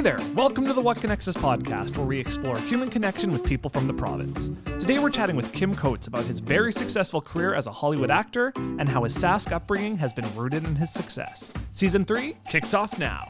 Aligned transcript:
Hey 0.00 0.04
there, 0.04 0.34
welcome 0.34 0.64
to 0.64 0.72
the 0.72 0.80
What 0.80 0.98
Connects 0.98 1.28
Us 1.28 1.36
podcast, 1.36 1.98
where 1.98 2.06
we 2.06 2.18
explore 2.18 2.58
human 2.58 2.88
connection 2.88 3.30
with 3.30 3.44
people 3.44 3.68
from 3.68 3.86
the 3.86 3.92
province. 3.92 4.50
Today 4.78 4.98
we're 4.98 5.10
chatting 5.10 5.36
with 5.36 5.52
Kim 5.52 5.74
Coates 5.74 6.06
about 6.06 6.24
his 6.24 6.40
very 6.40 6.72
successful 6.72 7.20
career 7.20 7.52
as 7.52 7.66
a 7.66 7.70
Hollywood 7.70 8.10
actor 8.10 8.50
and 8.56 8.88
how 8.88 9.04
his 9.04 9.14
Sask 9.14 9.52
upbringing 9.52 9.98
has 9.98 10.14
been 10.14 10.24
rooted 10.34 10.64
in 10.64 10.74
his 10.74 10.90
success. 10.90 11.52
Season 11.68 12.02
3 12.02 12.32
kicks 12.48 12.72
off 12.72 12.98
now. 12.98 13.20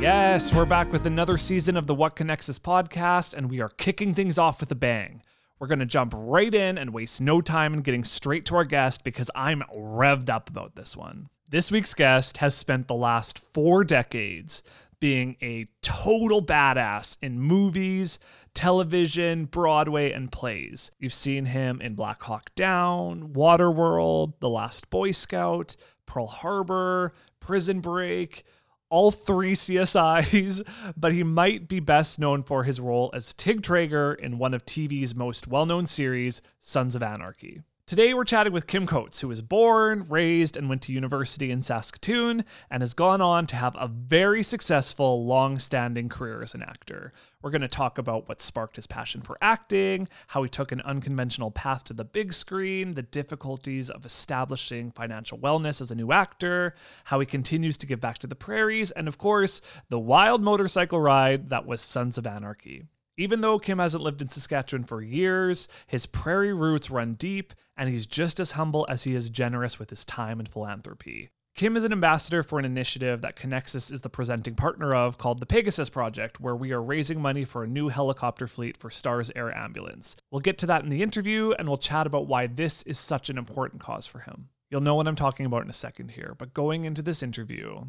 Yes, 0.00 0.50
we're 0.54 0.64
back 0.64 0.90
with 0.90 1.04
another 1.04 1.36
season 1.36 1.76
of 1.76 1.86
the 1.86 1.94
What 1.94 2.16
Connects 2.16 2.48
Us 2.48 2.58
podcast, 2.58 3.34
and 3.34 3.50
we 3.50 3.60
are 3.60 3.68
kicking 3.68 4.14
things 4.14 4.38
off 4.38 4.60
with 4.60 4.72
a 4.72 4.74
bang. 4.74 5.20
We're 5.58 5.66
going 5.66 5.80
to 5.80 5.86
jump 5.86 6.12
right 6.16 6.54
in 6.54 6.78
and 6.78 6.92
waste 6.92 7.20
no 7.20 7.40
time 7.40 7.74
in 7.74 7.80
getting 7.80 8.04
straight 8.04 8.44
to 8.46 8.56
our 8.56 8.64
guest 8.64 9.02
because 9.02 9.30
I'm 9.34 9.62
revved 9.74 10.30
up 10.30 10.48
about 10.48 10.76
this 10.76 10.96
one. 10.96 11.28
This 11.48 11.70
week's 11.70 11.94
guest 11.94 12.36
has 12.38 12.54
spent 12.54 12.86
the 12.86 12.94
last 12.94 13.38
four 13.38 13.82
decades 13.82 14.62
being 15.00 15.36
a 15.42 15.66
total 15.82 16.42
badass 16.42 17.16
in 17.22 17.40
movies, 17.40 18.18
television, 18.54 19.46
Broadway, 19.46 20.12
and 20.12 20.30
plays. 20.30 20.90
You've 20.98 21.14
seen 21.14 21.46
him 21.46 21.80
in 21.80 21.94
Black 21.94 22.22
Hawk 22.22 22.50
Down, 22.54 23.32
Waterworld, 23.32 24.34
The 24.40 24.48
Last 24.48 24.90
Boy 24.90 25.12
Scout, 25.12 25.76
Pearl 26.06 26.26
Harbor, 26.26 27.12
Prison 27.40 27.80
Break 27.80 28.44
all 28.90 29.10
three 29.10 29.54
CSIs, 29.54 30.62
but 30.96 31.12
he 31.12 31.22
might 31.22 31.68
be 31.68 31.80
best 31.80 32.18
known 32.18 32.42
for 32.42 32.64
his 32.64 32.80
role 32.80 33.10
as 33.12 33.34
Tig 33.34 33.62
Trager 33.62 34.18
in 34.18 34.38
one 34.38 34.54
of 34.54 34.64
TV's 34.64 35.14
most 35.14 35.46
well 35.46 35.66
known 35.66 35.86
series, 35.86 36.42
Sons 36.60 36.96
of 36.96 37.02
Anarchy. 37.02 37.62
Today, 37.88 38.12
we're 38.12 38.24
chatting 38.24 38.52
with 38.52 38.66
Kim 38.66 38.86
Coates, 38.86 39.22
who 39.22 39.28
was 39.28 39.40
born, 39.40 40.04
raised, 40.10 40.58
and 40.58 40.68
went 40.68 40.82
to 40.82 40.92
university 40.92 41.50
in 41.50 41.62
Saskatoon, 41.62 42.44
and 42.70 42.82
has 42.82 42.92
gone 42.92 43.22
on 43.22 43.46
to 43.46 43.56
have 43.56 43.74
a 43.80 43.88
very 43.88 44.42
successful, 44.42 45.24
long 45.24 45.58
standing 45.58 46.10
career 46.10 46.42
as 46.42 46.52
an 46.52 46.62
actor. 46.62 47.14
We're 47.40 47.50
going 47.50 47.62
to 47.62 47.66
talk 47.68 47.96
about 47.96 48.28
what 48.28 48.42
sparked 48.42 48.76
his 48.76 48.86
passion 48.86 49.22
for 49.22 49.38
acting, 49.40 50.06
how 50.26 50.42
he 50.42 50.50
took 50.50 50.70
an 50.70 50.82
unconventional 50.82 51.50
path 51.50 51.82
to 51.84 51.94
the 51.94 52.04
big 52.04 52.34
screen, 52.34 52.92
the 52.92 53.00
difficulties 53.00 53.88
of 53.88 54.04
establishing 54.04 54.90
financial 54.90 55.38
wellness 55.38 55.80
as 55.80 55.90
a 55.90 55.94
new 55.94 56.12
actor, 56.12 56.74
how 57.04 57.20
he 57.20 57.24
continues 57.24 57.78
to 57.78 57.86
give 57.86 58.02
back 58.02 58.18
to 58.18 58.26
the 58.26 58.36
prairies, 58.36 58.90
and 58.90 59.08
of 59.08 59.16
course, 59.16 59.62
the 59.88 59.98
wild 59.98 60.42
motorcycle 60.42 61.00
ride 61.00 61.48
that 61.48 61.64
was 61.64 61.80
Sons 61.80 62.18
of 62.18 62.26
Anarchy. 62.26 62.84
Even 63.18 63.40
though 63.40 63.58
Kim 63.58 63.80
hasn't 63.80 64.02
lived 64.02 64.22
in 64.22 64.28
Saskatchewan 64.28 64.84
for 64.84 65.02
years, 65.02 65.66
his 65.88 66.06
prairie 66.06 66.54
roots 66.54 66.88
run 66.88 67.14
deep, 67.14 67.52
and 67.76 67.88
he's 67.88 68.06
just 68.06 68.38
as 68.38 68.52
humble 68.52 68.86
as 68.88 69.02
he 69.02 69.16
is 69.16 69.28
generous 69.28 69.76
with 69.76 69.90
his 69.90 70.04
time 70.04 70.38
and 70.38 70.48
philanthropy. 70.48 71.28
Kim 71.56 71.76
is 71.76 71.82
an 71.82 71.90
ambassador 71.90 72.44
for 72.44 72.60
an 72.60 72.64
initiative 72.64 73.20
that 73.22 73.34
Conexus 73.34 73.90
is 73.90 74.02
the 74.02 74.08
presenting 74.08 74.54
partner 74.54 74.94
of 74.94 75.18
called 75.18 75.40
the 75.40 75.46
Pegasus 75.46 75.90
Project, 75.90 76.38
where 76.38 76.54
we 76.54 76.70
are 76.70 76.80
raising 76.80 77.20
money 77.20 77.44
for 77.44 77.64
a 77.64 77.66
new 77.66 77.88
helicopter 77.88 78.46
fleet 78.46 78.76
for 78.76 78.88
STARS 78.88 79.32
Air 79.34 79.52
Ambulance. 79.52 80.14
We'll 80.30 80.38
get 80.38 80.56
to 80.58 80.66
that 80.66 80.84
in 80.84 80.88
the 80.88 81.02
interview, 81.02 81.52
and 81.58 81.66
we'll 81.66 81.76
chat 81.76 82.06
about 82.06 82.28
why 82.28 82.46
this 82.46 82.84
is 82.84 83.00
such 83.00 83.28
an 83.28 83.36
important 83.36 83.82
cause 83.82 84.06
for 84.06 84.20
him. 84.20 84.50
You'll 84.70 84.80
know 84.82 84.94
what 84.94 85.08
I'm 85.08 85.16
talking 85.16 85.44
about 85.44 85.64
in 85.64 85.70
a 85.70 85.72
second 85.72 86.12
here, 86.12 86.36
but 86.38 86.54
going 86.54 86.84
into 86.84 87.02
this 87.02 87.24
interview, 87.24 87.86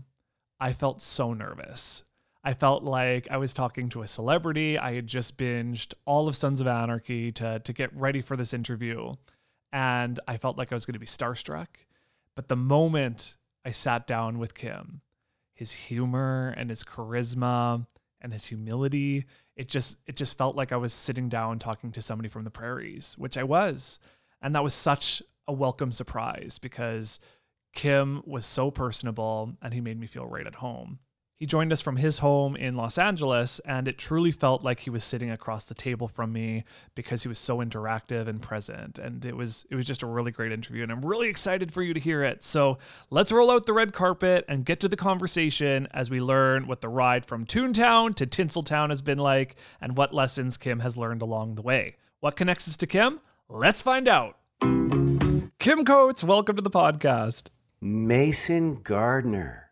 I 0.59 0.73
felt 0.73 1.03
so 1.03 1.35
nervous. 1.35 2.03
I 2.43 2.53
felt 2.53 2.83
like 2.83 3.27
I 3.29 3.37
was 3.37 3.53
talking 3.53 3.89
to 3.89 4.01
a 4.01 4.07
celebrity. 4.07 4.77
I 4.77 4.93
had 4.93 5.07
just 5.07 5.37
binged 5.37 5.93
all 6.05 6.27
of 6.27 6.35
Sons 6.35 6.61
of 6.61 6.67
Anarchy 6.67 7.31
to, 7.33 7.59
to 7.59 7.73
get 7.73 7.93
ready 7.95 8.21
for 8.21 8.37
this 8.37 8.53
interview. 8.53 9.15
And 9.73 10.19
I 10.27 10.37
felt 10.37 10.57
like 10.57 10.71
I 10.71 10.75
was 10.75 10.85
going 10.85 10.93
to 10.93 10.99
be 10.99 11.05
starstruck. 11.05 11.67
But 12.35 12.47
the 12.47 12.55
moment 12.55 13.35
I 13.65 13.71
sat 13.71 14.07
down 14.07 14.39
with 14.39 14.55
Kim, 14.55 15.01
his 15.53 15.73
humor 15.73 16.53
and 16.55 16.69
his 16.69 16.83
charisma 16.83 17.85
and 18.21 18.31
his 18.31 18.45
humility, 18.45 19.25
it 19.57 19.67
just 19.67 19.97
it 20.07 20.15
just 20.15 20.37
felt 20.37 20.55
like 20.55 20.71
I 20.71 20.77
was 20.77 20.93
sitting 20.93 21.27
down 21.27 21.59
talking 21.59 21.91
to 21.91 22.01
somebody 22.01 22.29
from 22.29 22.45
the 22.45 22.49
prairies, 22.49 23.15
which 23.17 23.37
I 23.37 23.43
was. 23.43 23.99
And 24.41 24.55
that 24.55 24.63
was 24.63 24.73
such 24.73 25.21
a 25.49 25.53
welcome 25.53 25.91
surprise 25.91 26.59
because 26.59 27.19
Kim 27.73 28.21
was 28.25 28.45
so 28.45 28.71
personable 28.71 29.53
and 29.61 29.73
he 29.73 29.81
made 29.81 29.99
me 29.99 30.07
feel 30.07 30.25
right 30.25 30.47
at 30.47 30.55
home. 30.55 30.99
He 31.39 31.45
joined 31.45 31.71
us 31.71 31.79
from 31.79 31.95
his 31.95 32.19
home 32.19 32.57
in 32.57 32.73
Los 32.73 32.97
Angeles, 32.97 33.59
and 33.59 33.87
it 33.87 33.97
truly 33.97 34.33
felt 34.33 34.61
like 34.61 34.81
he 34.81 34.89
was 34.89 35.05
sitting 35.05 35.31
across 35.31 35.63
the 35.63 35.73
table 35.73 36.09
from 36.09 36.33
me 36.33 36.65
because 36.95 37.23
he 37.23 37.29
was 37.29 37.39
so 37.39 37.59
interactive 37.59 38.27
and 38.27 38.41
present. 38.41 38.99
And 38.99 39.23
it 39.23 39.37
was 39.37 39.65
it 39.71 39.75
was 39.75 39.85
just 39.85 40.03
a 40.03 40.05
really 40.05 40.31
great 40.31 40.51
interview, 40.51 40.83
and 40.83 40.91
I'm 40.91 41.01
really 41.01 41.29
excited 41.29 41.71
for 41.71 41.81
you 41.81 41.93
to 41.93 41.99
hear 41.99 42.23
it. 42.23 42.43
So 42.43 42.77
let's 43.09 43.31
roll 43.31 43.49
out 43.51 43.67
the 43.67 43.71
red 43.71 43.93
carpet 43.93 44.43
and 44.49 44.65
get 44.65 44.81
to 44.81 44.89
the 44.89 44.97
conversation 44.97 45.87
as 45.91 46.09
we 46.09 46.19
learn 46.19 46.67
what 46.67 46.81
the 46.81 46.89
ride 46.89 47.25
from 47.25 47.45
Toontown 47.45 48.15
to 48.15 48.27
Tinseltown 48.27 48.89
has 48.89 49.01
been 49.01 49.17
like, 49.17 49.55
and 49.79 49.95
what 49.95 50.13
lessons 50.13 50.57
Kim 50.57 50.81
has 50.81 50.97
learned 50.97 51.21
along 51.21 51.55
the 51.55 51.61
way. 51.61 51.95
What 52.19 52.35
connects 52.35 52.67
us 52.67 52.75
to 52.75 52.85
Kim? 52.85 53.21
Let's 53.47 53.81
find 53.81 54.09
out. 54.09 54.37
Kim 54.59 55.85
Coates, 55.85 56.21
welcome 56.21 56.57
to 56.57 56.61
the 56.61 56.69
podcast. 56.69 57.47
Mason 57.79 58.81
Gardner. 58.81 59.68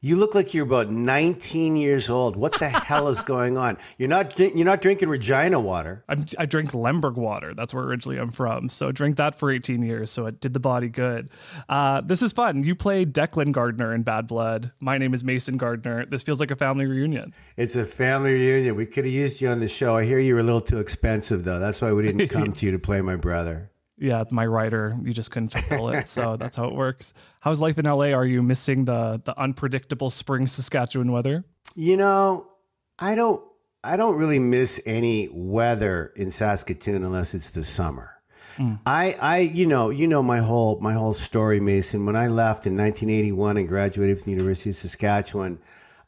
You 0.00 0.16
look 0.16 0.34
like 0.34 0.54
you're 0.54 0.66
about 0.66 0.90
19 0.90 1.76
years 1.76 2.10
old. 2.10 2.36
What 2.36 2.58
the 2.58 2.68
hell 2.68 3.08
is 3.08 3.20
going 3.22 3.56
on? 3.56 3.78
You're 3.98 4.08
not 4.08 4.38
you're 4.38 4.64
not 4.64 4.82
drinking 4.82 5.08
Regina 5.08 5.58
water. 5.58 6.04
I'm, 6.08 6.24
i 6.38 6.46
drink 6.46 6.74
Lemberg 6.74 7.16
water. 7.16 7.54
That's 7.54 7.72
where 7.72 7.84
originally 7.84 8.18
I'm 8.18 8.30
from. 8.30 8.68
So 8.68 8.92
drink 8.92 9.16
that 9.16 9.38
for 9.38 9.50
18 9.50 9.82
years. 9.82 10.10
So 10.10 10.26
it 10.26 10.40
did 10.40 10.54
the 10.54 10.60
body 10.60 10.88
good. 10.88 11.30
Uh, 11.68 12.00
this 12.00 12.22
is 12.22 12.32
fun. 12.32 12.64
You 12.64 12.74
play 12.74 13.04
Declan 13.06 13.52
Gardner 13.52 13.94
in 13.94 14.02
Bad 14.02 14.26
Blood. 14.26 14.72
My 14.80 14.98
name 14.98 15.14
is 15.14 15.24
Mason 15.24 15.56
Gardner. 15.56 16.06
This 16.06 16.22
feels 16.22 16.40
like 16.40 16.50
a 16.50 16.56
family 16.56 16.86
reunion. 16.86 17.34
It's 17.56 17.76
a 17.76 17.86
family 17.86 18.32
reunion. 18.32 18.76
We 18.76 18.86
could 18.86 19.04
have 19.04 19.14
used 19.14 19.40
you 19.40 19.48
on 19.48 19.60
the 19.60 19.68
show. 19.68 19.96
I 19.96 20.04
hear 20.04 20.18
you 20.18 20.34
were 20.34 20.40
a 20.40 20.44
little 20.44 20.60
too 20.60 20.78
expensive 20.78 21.44
though. 21.44 21.58
That's 21.58 21.80
why 21.80 21.92
we 21.92 22.02
didn't 22.02 22.28
come 22.30 22.52
to 22.52 22.66
you 22.66 22.72
to 22.72 22.78
play 22.78 23.00
my 23.00 23.16
brother 23.16 23.70
yeah, 23.98 24.24
my 24.30 24.46
writer, 24.46 24.96
you 25.02 25.12
just 25.12 25.30
couldn't 25.30 25.50
fulfill 25.50 25.88
it. 25.90 26.06
So 26.06 26.36
that's 26.38 26.56
how 26.56 26.66
it 26.66 26.74
works. 26.74 27.14
How's 27.40 27.60
life 27.60 27.78
in 27.78 27.86
LA? 27.86 28.12
Are 28.12 28.26
you 28.26 28.42
missing 28.42 28.84
the 28.84 29.20
the 29.24 29.38
unpredictable 29.38 30.10
spring 30.10 30.46
Saskatchewan 30.46 31.12
weather? 31.12 31.44
You 31.74 31.96
know, 31.96 32.48
I 32.98 33.14
don't 33.14 33.42
I 33.82 33.96
don't 33.96 34.16
really 34.16 34.38
miss 34.38 34.80
any 34.84 35.28
weather 35.32 36.12
in 36.16 36.30
Saskatoon 36.30 37.04
unless 37.04 37.34
it's 37.34 37.52
the 37.52 37.64
summer. 37.64 38.12
Mm. 38.58 38.80
I 38.84 39.16
I 39.20 39.38
you 39.38 39.66
know, 39.66 39.90
you 39.90 40.06
know 40.06 40.22
my 40.22 40.38
whole 40.38 40.78
my 40.80 40.92
whole 40.92 41.14
story, 41.14 41.60
Mason. 41.60 42.04
When 42.04 42.16
I 42.16 42.28
left 42.28 42.66
in 42.66 42.76
1981 42.76 43.56
and 43.56 43.68
graduated 43.68 44.18
from 44.18 44.24
the 44.24 44.38
University 44.38 44.70
of 44.70 44.76
Saskatchewan, 44.76 45.58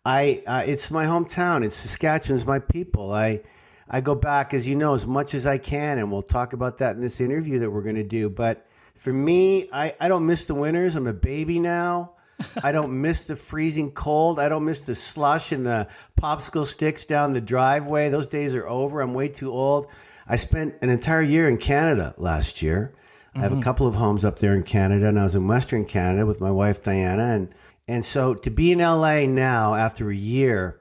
I 0.04 0.42
uh, 0.46 0.64
it's 0.66 0.90
my 0.90 1.06
hometown. 1.06 1.64
It's 1.64 1.76
Saskatchewan's 1.76 2.46
my 2.46 2.58
people. 2.58 3.12
I 3.12 3.40
I 3.90 4.00
go 4.00 4.14
back, 4.14 4.52
as 4.52 4.68
you 4.68 4.76
know, 4.76 4.94
as 4.94 5.06
much 5.06 5.34
as 5.34 5.46
I 5.46 5.58
can, 5.58 5.98
and 5.98 6.12
we'll 6.12 6.22
talk 6.22 6.52
about 6.52 6.78
that 6.78 6.96
in 6.96 7.00
this 7.00 7.20
interview 7.20 7.60
that 7.60 7.70
we're 7.70 7.82
going 7.82 7.96
to 7.96 8.04
do. 8.04 8.28
But 8.28 8.66
for 8.94 9.12
me, 9.12 9.68
I, 9.72 9.94
I 9.98 10.08
don't 10.08 10.26
miss 10.26 10.46
the 10.46 10.54
winters. 10.54 10.94
I'm 10.94 11.06
a 11.06 11.12
baby 11.12 11.58
now. 11.58 12.12
I 12.62 12.72
don't 12.72 13.00
miss 13.00 13.26
the 13.26 13.36
freezing 13.36 13.90
cold. 13.90 14.38
I 14.38 14.48
don't 14.48 14.64
miss 14.64 14.80
the 14.80 14.94
slush 14.94 15.52
and 15.52 15.64
the 15.64 15.88
popsicle 16.20 16.66
sticks 16.66 17.04
down 17.04 17.32
the 17.32 17.40
driveway. 17.40 18.10
Those 18.10 18.26
days 18.26 18.54
are 18.54 18.68
over. 18.68 19.00
I'm 19.00 19.14
way 19.14 19.28
too 19.28 19.50
old. 19.50 19.88
I 20.26 20.36
spent 20.36 20.74
an 20.82 20.90
entire 20.90 21.22
year 21.22 21.48
in 21.48 21.58
Canada 21.58 22.14
last 22.18 22.62
year. 22.62 22.92
Mm-hmm. 23.30 23.38
I 23.38 23.42
have 23.42 23.52
a 23.52 23.54
mm-hmm. 23.54 23.62
couple 23.62 23.86
of 23.86 23.94
homes 23.94 24.24
up 24.24 24.38
there 24.38 24.54
in 24.54 24.62
Canada, 24.62 25.08
and 25.08 25.18
I 25.18 25.24
was 25.24 25.34
in 25.34 25.46
Western 25.46 25.84
Canada 25.84 26.26
with 26.26 26.40
my 26.40 26.50
wife 26.50 26.82
Diana, 26.82 27.34
and 27.34 27.54
and 27.86 28.04
so 28.04 28.34
to 28.34 28.50
be 28.50 28.72
in 28.72 28.80
LA 28.80 29.20
now 29.20 29.74
after 29.74 30.10
a 30.10 30.14
year, 30.14 30.80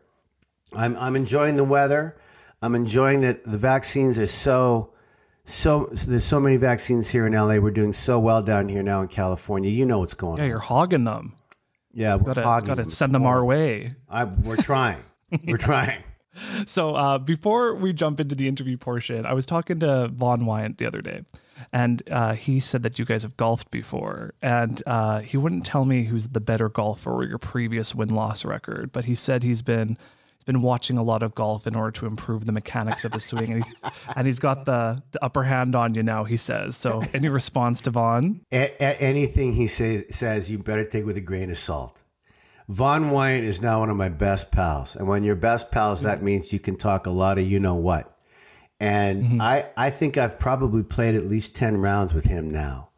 I'm 0.74 0.98
I'm 0.98 1.16
enjoying 1.16 1.56
the 1.56 1.64
weather. 1.64 2.18
I'm 2.62 2.76
enjoying 2.76 3.22
that 3.22 3.44
the 3.44 3.58
vaccines 3.58 4.18
are 4.18 4.28
so 4.28 4.94
so 5.46 5.90
there's 5.92 6.26
so 6.26 6.40
many 6.40 6.58
vaccines 6.58 7.10
here 7.10 7.26
in 7.26 7.34
LA. 7.34 7.58
We're 7.58 7.72
doing 7.72 7.94
so 7.94 8.20
well 8.20 8.42
down 8.42 8.68
here 8.68 8.84
now 8.84 9.02
in 9.02 9.08
California. 9.08 9.70
You 9.70 9.86
know 9.86 10.00
what's 10.00 10.14
going 10.14 10.38
yeah, 10.38 10.44
on. 10.44 10.50
Yeah, 10.50 10.54
you're 10.54 10.62
hogging 10.62 11.04
them. 11.06 11.36
Yeah, 11.94 12.16
we're 12.16 12.26
gotta, 12.26 12.44
hogging 12.44 12.68
gotta 12.68 12.84
them. 12.84 12.92
send 12.92 13.16
them 13.16 13.26
our 13.26 13.44
way. 13.46 13.96
I, 14.10 14.26
we're 14.26 14.58
trying. 14.58 15.04
we're 15.46 15.58
trying. 15.58 16.04
So 16.66 16.96
uh, 16.96 17.18
before 17.18 17.76
we 17.76 17.94
jump 17.94 18.20
into 18.20 18.36
the 18.36 18.48
interview 18.48 18.78
portion, 18.78 19.26
I 19.26 19.34
was 19.34 19.46
talking 19.46 19.80
to 19.80 20.08
Vaughn 20.10 20.46
Wyant 20.46 20.78
the 20.78 20.86
other 20.86 21.02
day, 21.02 21.24
and 21.72 22.04
uh, 22.12 22.34
he 22.34 22.60
said 22.60 22.84
that 22.84 23.00
you 23.00 23.06
guys 23.06 23.24
have 23.24 23.38
golfed 23.38 23.72
before, 23.72 24.34
and 24.42 24.82
uh, 24.86 25.20
he 25.20 25.38
wouldn't 25.38 25.66
tell 25.66 25.86
me 25.86 26.04
who's 26.06 26.30
the 26.30 26.40
better 26.40 26.70
golfer 26.70 27.12
or 27.12 27.24
your 27.24 27.38
previous 27.38 27.96
win 27.96 28.10
loss 28.10 28.46
record, 28.46 28.92
but 28.92 29.06
he 29.06 29.16
said 29.16 29.44
he's 29.44 29.62
been 29.62 29.98
been 30.48 30.64
watching 30.64 30.98
a 30.98 31.04
lot 31.04 31.22
of 31.22 31.36
golf 31.36 31.68
in 31.68 31.76
order 31.76 31.92
to 31.92 32.08
improve 32.08 32.48
the 32.48 32.52
mechanics 32.52 33.06
of 33.06 33.14
his 33.14 33.24
swing, 33.24 33.54
and, 33.54 33.64
he, 33.64 33.72
and 34.16 34.26
he's 34.26 34.40
got 34.40 34.66
the, 34.66 35.04
the 35.12 35.24
upper 35.24 35.44
hand 35.44 35.76
on 35.76 35.94
you 35.94 36.02
now. 36.02 36.24
He 36.24 36.38
says. 36.38 36.76
So, 36.76 37.04
any 37.14 37.30
response 37.30 37.82
to 37.82 37.92
Vaughn? 37.92 38.42
A- 38.52 38.74
a- 38.80 39.00
anything 39.00 39.54
he 39.54 39.68
say, 39.68 40.08
says, 40.08 40.50
you 40.50 40.58
better 40.58 40.84
take 40.84 41.06
with 41.06 41.18
a 41.18 41.22
grain 41.22 41.52
of 41.52 41.58
salt. 41.60 42.00
Vaughn 42.70 43.12
Wyant 43.12 43.46
is 43.46 43.62
now 43.62 43.80
one 43.80 43.90
of 43.90 43.96
my 43.96 44.10
best 44.10 44.52
pals, 44.52 44.96
and 44.96 45.08
when 45.08 45.24
you're 45.24 45.36
best 45.36 45.72
pals, 45.72 46.02
that 46.02 46.24
means 46.24 46.52
you 46.52 46.60
can 46.60 46.76
talk 46.76 47.06
a 47.06 47.12
lot 47.12 47.38
of 47.38 47.46
you 47.48 47.60
know 47.60 47.76
what. 47.76 48.18
And 48.80 49.24
mm-hmm. 49.24 49.42
I, 49.42 49.68
I 49.78 49.90
think 49.90 50.18
I've 50.18 50.40
probably 50.40 50.84
played 50.84 51.16
at 51.16 51.26
least 51.26 51.56
ten 51.56 51.78
rounds 51.78 52.14
with 52.14 52.26
him 52.26 52.50
now, 52.50 52.90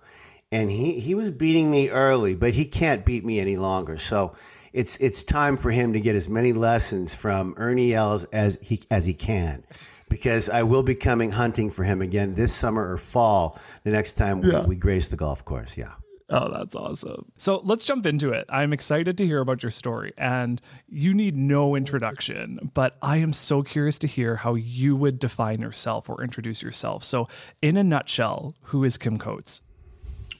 and 0.51 0.72
he 0.72 1.00
he 1.00 1.13
was 1.13 1.30
beating 1.30 1.69
me 1.69 1.90
early, 1.90 2.36
but 2.36 2.56
he 2.56 2.66
can't 2.66 3.06
beat 3.06 3.24
me 3.24 3.40
any 3.40 3.57
longer. 3.57 3.98
So 3.98 4.36
it's 4.74 4.98
it's 4.98 5.24
time 5.24 5.57
for 5.57 5.71
him 5.71 5.94
to 5.94 6.00
get 6.00 6.16
as 6.16 6.30
many 6.30 6.54
lessons 6.54 7.13
from 7.13 7.54
Ernie 7.57 7.94
Els 7.94 8.24
as 8.25 8.57
he 8.62 8.81
as 8.92 9.06
he 9.06 9.13
can. 9.13 9.63
Because 10.10 10.50
I 10.50 10.63
will 10.63 10.81
be 10.83 10.95
coming 10.95 11.30
hunting 11.31 11.69
for 11.69 11.83
him 11.83 12.01
again 12.01 12.33
this 12.33 12.51
summer 12.54 12.92
or 12.92 12.98
fall. 12.98 13.60
The 13.83 13.92
next 13.92 14.13
time 14.13 14.44
Yeah. 14.44 14.62
we, 14.62 14.69
we 14.69 14.75
grace 14.75 15.10
the 15.10 15.16
golf 15.16 15.45
course, 15.45 15.77
yeah. 15.77 15.94
Oh, 16.31 16.51
that's 16.51 16.75
awesome. 16.75 17.31
So 17.38 17.60
let's 17.63 17.83
jump 17.83 18.06
into 18.06 18.31
it. 18.31 18.45
I'm 18.50 18.71
excited 18.71 19.18
to 19.18 19.25
hear 19.25 19.39
about 19.39 19.63
your 19.63 19.71
story, 19.71 20.13
and 20.16 20.62
you 20.88 21.13
need 21.13 21.36
no 21.36 21.75
introduction, 21.75 22.72
but 22.75 22.98
I 23.01 23.18
am 23.18 23.33
so 23.33 23.63
curious 23.63 23.98
to 24.00 24.07
hear 24.07 24.36
how 24.36 24.54
you 24.54 24.95
would 24.95 25.18
define 25.18 25.60
yourself 25.60 26.07
or 26.07 26.24
introduce 26.24 26.62
yourself. 26.62 27.04
So, 27.04 27.27
in 27.63 27.77
a 27.77 27.83
nutshell, 27.83 28.54
who 28.63 28.83
is 28.83 28.95
Kim 28.98 29.18
Coates? 29.18 29.63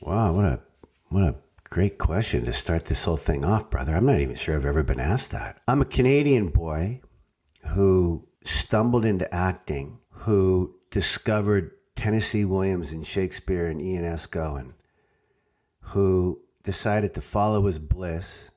Wow, 0.02 0.34
what 0.34 0.46
a 0.46 0.60
what 1.10 1.24
a 1.24 1.36
great 1.70 2.00
question 2.00 2.46
to 2.46 2.54
start 2.54 2.86
this 2.86 3.06
whole 3.06 3.18
thing 3.18 3.46
off, 3.46 3.70
brother. 3.70 3.96
I'm 3.96 4.06
not 4.06 4.20
even 4.20 4.36
sure 4.36 4.56
I've 4.56 4.66
ever 4.66 4.84
been 4.84 5.00
asked 5.00 5.32
that. 5.32 5.60
I'm 5.68 5.82
a 5.82 5.86
Canadian 5.86 6.48
boy 6.48 7.02
who 7.68 8.28
stumbled 8.44 9.06
into 9.06 9.34
acting, 9.34 10.00
who 10.10 10.76
discovered 10.90 11.72
Tennessee 11.96 12.46
Williams 12.46 12.92
and 12.92 13.06
Shakespeare 13.06 13.68
and 13.68 13.80
Ionesco 13.80 14.60
and 14.60 14.74
who 15.82 16.40
decided 16.64 17.14
to 17.14 17.22
follow 17.22 17.66
his 17.66 17.78
bliss, 17.78 18.50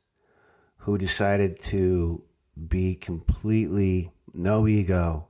who 0.79 0.97
decided 0.97 1.61
to 1.61 2.23
be 2.69 2.94
completely 2.94 4.11
no 4.32 4.67
ego, 4.67 5.29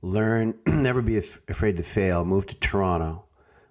learn, 0.00 0.54
never 0.66 1.02
be 1.02 1.18
af- 1.18 1.42
afraid 1.48 1.76
to 1.76 1.82
fail, 1.82 2.24
moved 2.24 2.50
to 2.50 2.54
Toronto 2.56 3.26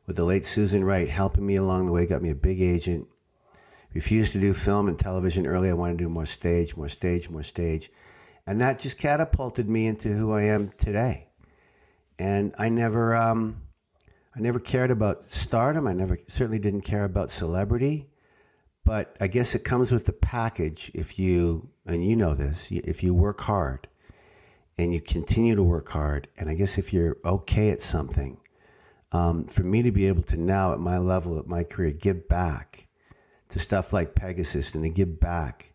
with 0.06 0.16
the 0.16 0.26
late 0.26 0.46
Susan 0.46 0.84
Wright 0.84 1.10
helping 1.10 1.46
me 1.46 1.56
along 1.56 1.86
the 1.86 1.92
way, 1.92 2.06
got 2.06 2.22
me 2.22 2.30
a 2.30 2.36
big 2.36 2.62
agent. 2.62 3.08
Refused 3.94 4.34
to 4.34 4.40
do 4.40 4.54
film 4.54 4.88
and 4.88 4.98
television 4.98 5.46
early. 5.46 5.70
I 5.70 5.74
wanted 5.74 5.98
to 5.98 6.06
do 6.06 6.10
more 6.10 6.26
stage, 6.26 6.78
more 6.78 6.90
stage, 6.90 7.30
more 7.30 7.44
stage. 7.44 7.92
And 8.48 8.62
that 8.62 8.80
just 8.80 8.98
catapulted 8.98 9.70
me 9.70 9.86
into 9.86 10.10
who 10.10 10.32
I 10.32 10.44
am 10.44 10.72
today. 10.78 11.28
And 12.18 12.54
I 12.58 12.70
never, 12.70 13.16
um, 13.16 13.62
I 14.36 14.40
never 14.40 14.60
cared 14.60 14.92
about 14.92 15.26
stardom. 15.26 15.88
I 15.88 15.94
never 15.94 16.20
certainly 16.28 16.60
didn't 16.60 16.82
care 16.82 17.04
about 17.04 17.32
celebrity. 17.32 18.08
But 18.84 19.16
I 19.20 19.28
guess 19.28 19.56
it 19.56 19.64
comes 19.64 19.92
with 19.92 20.06
the 20.06 20.14
package 20.14 20.90
if 20.94 21.20
you, 21.20 21.70
and 21.86 22.06
you 22.06 22.16
know 22.16 22.34
this, 22.34 22.68
if 22.72 23.04
you 23.04 23.14
work 23.14 23.42
hard 23.42 23.88
and 24.78 24.94
you 24.94 25.02
continue 25.02 25.56
to 25.56 25.64
work 25.64 25.90
hard. 25.90 26.28
And 26.38 26.50
I 26.50 26.56
guess 26.56 26.78
if 26.78 26.94
you're 26.94 27.18
okay 27.24 27.70
at 27.70 27.82
something, 27.82 28.38
um, 29.12 29.46
for 29.46 29.64
me 29.64 29.82
to 29.82 29.92
be 29.92 30.08
able 30.08 30.24
to 30.24 30.38
now 30.38 30.74
at 30.74 30.80
my 30.80 30.98
level, 30.98 31.38
at 31.38 31.46
my 31.46 31.64
career, 31.64 31.92
give 31.92 32.28
back 32.28 32.88
to 33.51 33.59
stuff 33.59 33.94
like 33.94 34.15
Pegasus 34.15 34.74
and 34.74 34.83
to 34.83 34.89
give 34.89 35.19
back 35.19 35.74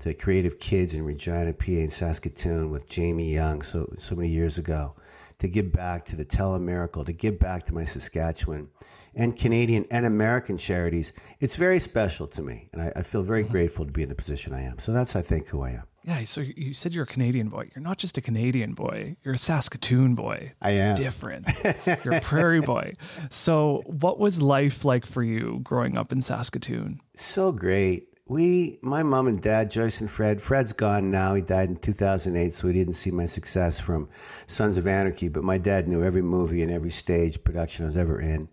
to 0.00 0.14
creative 0.14 0.58
kids 0.58 0.94
in 0.94 1.04
Regina, 1.04 1.52
PA, 1.52 1.72
and 1.72 1.92
Saskatoon 1.92 2.70
with 2.70 2.88
Jamie 2.88 3.32
Young 3.32 3.62
so 3.62 3.92
so 3.98 4.16
many 4.16 4.28
years 4.28 4.58
ago, 4.58 4.94
to 5.38 5.48
give 5.48 5.72
back 5.72 6.04
to 6.06 6.16
the 6.16 6.24
Telemiracle, 6.24 7.04
to 7.06 7.12
give 7.12 7.38
back 7.38 7.64
to 7.64 7.74
my 7.74 7.84
Saskatchewan 7.84 8.68
and 9.14 9.36
Canadian 9.36 9.86
and 9.90 10.06
American 10.06 10.56
charities. 10.56 11.12
It's 11.40 11.56
very 11.56 11.80
special 11.80 12.26
to 12.28 12.42
me, 12.42 12.68
and 12.72 12.82
I, 12.82 12.92
I 12.96 13.02
feel 13.02 13.22
very 13.22 13.42
mm-hmm. 13.42 13.52
grateful 13.52 13.84
to 13.84 13.92
be 13.92 14.02
in 14.02 14.08
the 14.08 14.14
position 14.14 14.54
I 14.54 14.62
am. 14.62 14.78
So 14.78 14.92
that's, 14.92 15.14
I 15.16 15.22
think, 15.22 15.48
who 15.48 15.62
I 15.62 15.70
am. 15.70 15.89
Yeah, 16.04 16.24
so 16.24 16.40
you 16.40 16.72
said 16.72 16.94
you're 16.94 17.04
a 17.04 17.06
Canadian 17.06 17.48
boy. 17.48 17.70
You're 17.74 17.82
not 17.82 17.98
just 17.98 18.16
a 18.16 18.20
Canadian 18.20 18.72
boy, 18.72 19.16
you're 19.22 19.34
a 19.34 19.38
Saskatoon 19.38 20.14
boy. 20.14 20.52
I 20.60 20.70
am. 20.70 20.96
Different. 20.96 21.46
you're 22.04 22.14
a 22.14 22.20
prairie 22.20 22.60
boy. 22.60 22.94
So, 23.28 23.82
what 23.86 24.18
was 24.18 24.40
life 24.40 24.84
like 24.84 25.04
for 25.04 25.22
you 25.22 25.60
growing 25.62 25.98
up 25.98 26.12
in 26.12 26.22
Saskatoon? 26.22 27.00
So 27.16 27.52
great. 27.52 28.06
We, 28.26 28.78
my 28.80 29.02
mom 29.02 29.26
and 29.26 29.42
dad, 29.42 29.72
Joyce 29.72 30.00
and 30.00 30.08
Fred. 30.08 30.40
Fred's 30.40 30.72
gone 30.72 31.10
now. 31.10 31.34
He 31.34 31.42
died 31.42 31.68
in 31.68 31.76
2008, 31.76 32.54
so 32.54 32.68
he 32.68 32.72
didn't 32.72 32.94
see 32.94 33.10
my 33.10 33.26
success 33.26 33.80
from 33.80 34.08
Sons 34.46 34.78
of 34.78 34.86
Anarchy. 34.86 35.28
But 35.28 35.42
my 35.42 35.58
dad 35.58 35.88
knew 35.88 36.04
every 36.04 36.22
movie 36.22 36.62
and 36.62 36.70
every 36.70 36.90
stage 36.90 37.42
production 37.42 37.86
I 37.86 37.88
was 37.88 37.96
ever 37.96 38.20
in. 38.20 38.48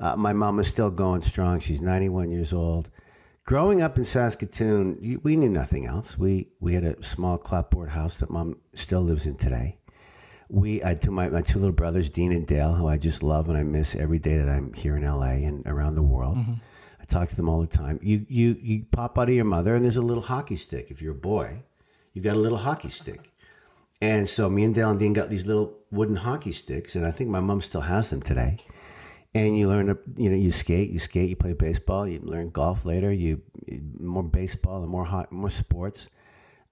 Uh, 0.00 0.16
my 0.16 0.32
mom 0.32 0.58
is 0.58 0.66
still 0.66 0.90
going 0.90 1.22
strong. 1.22 1.60
She's 1.60 1.80
91 1.80 2.32
years 2.32 2.52
old. 2.52 2.90
Growing 3.50 3.82
up 3.82 3.98
in 3.98 4.04
Saskatoon, 4.04 5.18
we 5.24 5.34
knew 5.34 5.48
nothing 5.48 5.84
else. 5.84 6.16
We 6.16 6.52
we 6.60 6.72
had 6.74 6.84
a 6.84 7.02
small 7.02 7.36
clapboard 7.36 7.88
house 7.88 8.18
that 8.18 8.30
mom 8.30 8.58
still 8.74 9.00
lives 9.00 9.26
in 9.26 9.34
today. 9.34 9.76
We, 10.48 10.84
I 10.84 10.94
two, 10.94 11.10
my, 11.10 11.28
my 11.30 11.42
two 11.42 11.58
little 11.58 11.74
brothers, 11.74 12.08
Dean 12.10 12.30
and 12.30 12.46
Dale, 12.46 12.72
who 12.72 12.86
I 12.86 12.96
just 12.96 13.24
love 13.24 13.48
and 13.48 13.58
I 13.58 13.64
miss 13.64 13.96
every 13.96 14.20
day 14.20 14.38
that 14.38 14.48
I'm 14.48 14.72
here 14.72 14.96
in 14.96 15.02
LA 15.02 15.42
and 15.48 15.66
around 15.66 15.96
the 15.96 16.02
world. 16.02 16.36
Mm-hmm. 16.36 16.52
I 17.00 17.04
talk 17.06 17.28
to 17.28 17.34
them 17.34 17.48
all 17.48 17.60
the 17.60 17.66
time. 17.66 17.98
You, 18.00 18.24
you, 18.28 18.56
you 18.62 18.84
pop 18.92 19.18
out 19.18 19.28
of 19.28 19.34
your 19.34 19.44
mother 19.44 19.74
and 19.74 19.84
there's 19.84 19.96
a 19.96 20.00
little 20.00 20.22
hockey 20.22 20.54
stick. 20.54 20.92
If 20.92 21.02
you're 21.02 21.14
a 21.14 21.26
boy, 21.34 21.60
you 22.12 22.22
got 22.22 22.36
a 22.36 22.40
little 22.40 22.56
hockey 22.56 22.88
stick. 22.88 23.32
And 24.00 24.28
so 24.28 24.48
me 24.48 24.62
and 24.62 24.76
Dale 24.76 24.90
and 24.90 24.98
Dean 25.00 25.12
got 25.12 25.28
these 25.28 25.44
little 25.44 25.76
wooden 25.90 26.14
hockey 26.14 26.52
sticks, 26.52 26.94
and 26.94 27.04
I 27.04 27.10
think 27.10 27.30
my 27.30 27.40
mom 27.40 27.62
still 27.62 27.80
has 27.80 28.10
them 28.10 28.22
today. 28.22 28.58
And 29.32 29.56
you 29.56 29.68
learn 29.68 29.86
to, 29.86 29.98
you 30.16 30.28
know, 30.28 30.36
you 30.36 30.50
skate, 30.50 30.90
you 30.90 30.98
skate, 30.98 31.28
you 31.28 31.36
play 31.36 31.52
baseball, 31.52 32.06
you 32.06 32.18
learn 32.20 32.50
golf 32.50 32.84
later, 32.84 33.12
you 33.12 33.40
more 33.98 34.24
baseball 34.24 34.82
and 34.82 34.90
more 34.90 35.04
hot, 35.04 35.30
more 35.30 35.50
sports. 35.50 36.08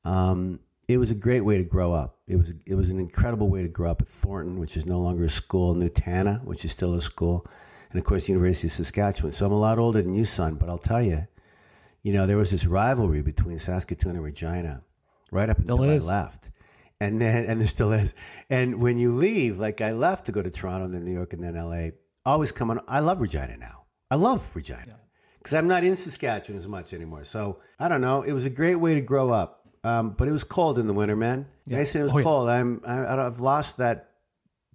Um, 0.04 0.58
it 0.88 0.96
was 0.96 1.10
a 1.10 1.14
great 1.14 1.42
way 1.42 1.58
to 1.58 1.64
grow 1.64 1.92
up. 1.92 2.18
It 2.26 2.36
was 2.36 2.52
it 2.66 2.74
was 2.74 2.88
an 2.88 2.98
incredible 2.98 3.48
way 3.48 3.62
to 3.62 3.68
grow 3.68 3.90
up 3.90 4.00
at 4.00 4.08
Thornton, 4.08 4.58
which 4.58 4.76
is 4.76 4.86
no 4.86 4.98
longer 4.98 5.24
a 5.24 5.30
school, 5.30 5.74
Nutana, 5.74 6.42
which 6.44 6.64
is 6.64 6.72
still 6.72 6.94
a 6.94 7.00
school, 7.00 7.46
and 7.90 7.98
of 7.98 8.04
course 8.04 8.24
the 8.26 8.32
University 8.32 8.68
of 8.68 8.72
Saskatchewan. 8.72 9.32
So 9.32 9.46
I'm 9.46 9.52
a 9.52 9.58
lot 9.58 9.78
older 9.78 10.02
than 10.02 10.14
you, 10.14 10.24
son, 10.24 10.54
but 10.54 10.70
I'll 10.70 10.78
tell 10.78 11.02
you, 11.02 11.28
you 12.02 12.14
know, 12.14 12.26
there 12.26 12.38
was 12.38 12.50
this 12.50 12.64
rivalry 12.64 13.20
between 13.20 13.58
Saskatoon 13.58 14.16
and 14.16 14.24
Regina, 14.24 14.82
right 15.30 15.50
up 15.50 15.58
until 15.58 15.82
I 15.82 15.98
left, 15.98 16.50
and 17.00 17.20
then 17.20 17.44
and 17.44 17.60
there 17.60 17.68
still 17.68 17.92
is. 17.92 18.14
And 18.48 18.80
when 18.80 18.96
you 18.96 19.12
leave, 19.12 19.58
like 19.58 19.82
I 19.82 19.92
left 19.92 20.26
to 20.26 20.32
go 20.32 20.42
to 20.42 20.50
Toronto, 20.50 20.86
and 20.86 20.94
then 20.94 21.04
New 21.04 21.12
York, 21.12 21.34
and 21.34 21.44
then 21.44 21.54
L.A. 21.54 21.92
Always 22.26 22.52
coming. 22.52 22.78
I 22.88 23.00
love 23.00 23.20
Regina 23.20 23.56
now. 23.56 23.84
I 24.10 24.16
love 24.16 24.54
Regina 24.54 24.98
because 25.38 25.54
I'm 25.54 25.68
not 25.68 25.84
in 25.84 25.96
Saskatchewan 25.96 26.58
as 26.58 26.66
much 26.66 26.92
anymore. 26.92 27.24
So 27.24 27.58
I 27.78 27.88
don't 27.88 28.00
know. 28.00 28.22
It 28.22 28.32
was 28.32 28.44
a 28.46 28.50
great 28.50 28.76
way 28.76 28.94
to 28.94 29.00
grow 29.00 29.30
up, 29.30 29.66
um, 29.84 30.10
but 30.10 30.28
it 30.28 30.32
was 30.32 30.44
cold 30.44 30.78
in 30.78 30.86
the 30.86 30.92
winter, 30.94 31.16
man. 31.16 31.46
Nice 31.66 31.94
and 31.94 32.00
it 32.00 32.04
was 32.04 32.12
Oh, 32.12 32.18
yeah. 32.18 32.24
cold. 32.24 32.48
I'm 32.48 32.80
I, 32.86 33.00
I 33.12 33.16
don't- 33.16 33.26
I've 33.26 33.40
lost 33.40 33.76
that 33.78 34.06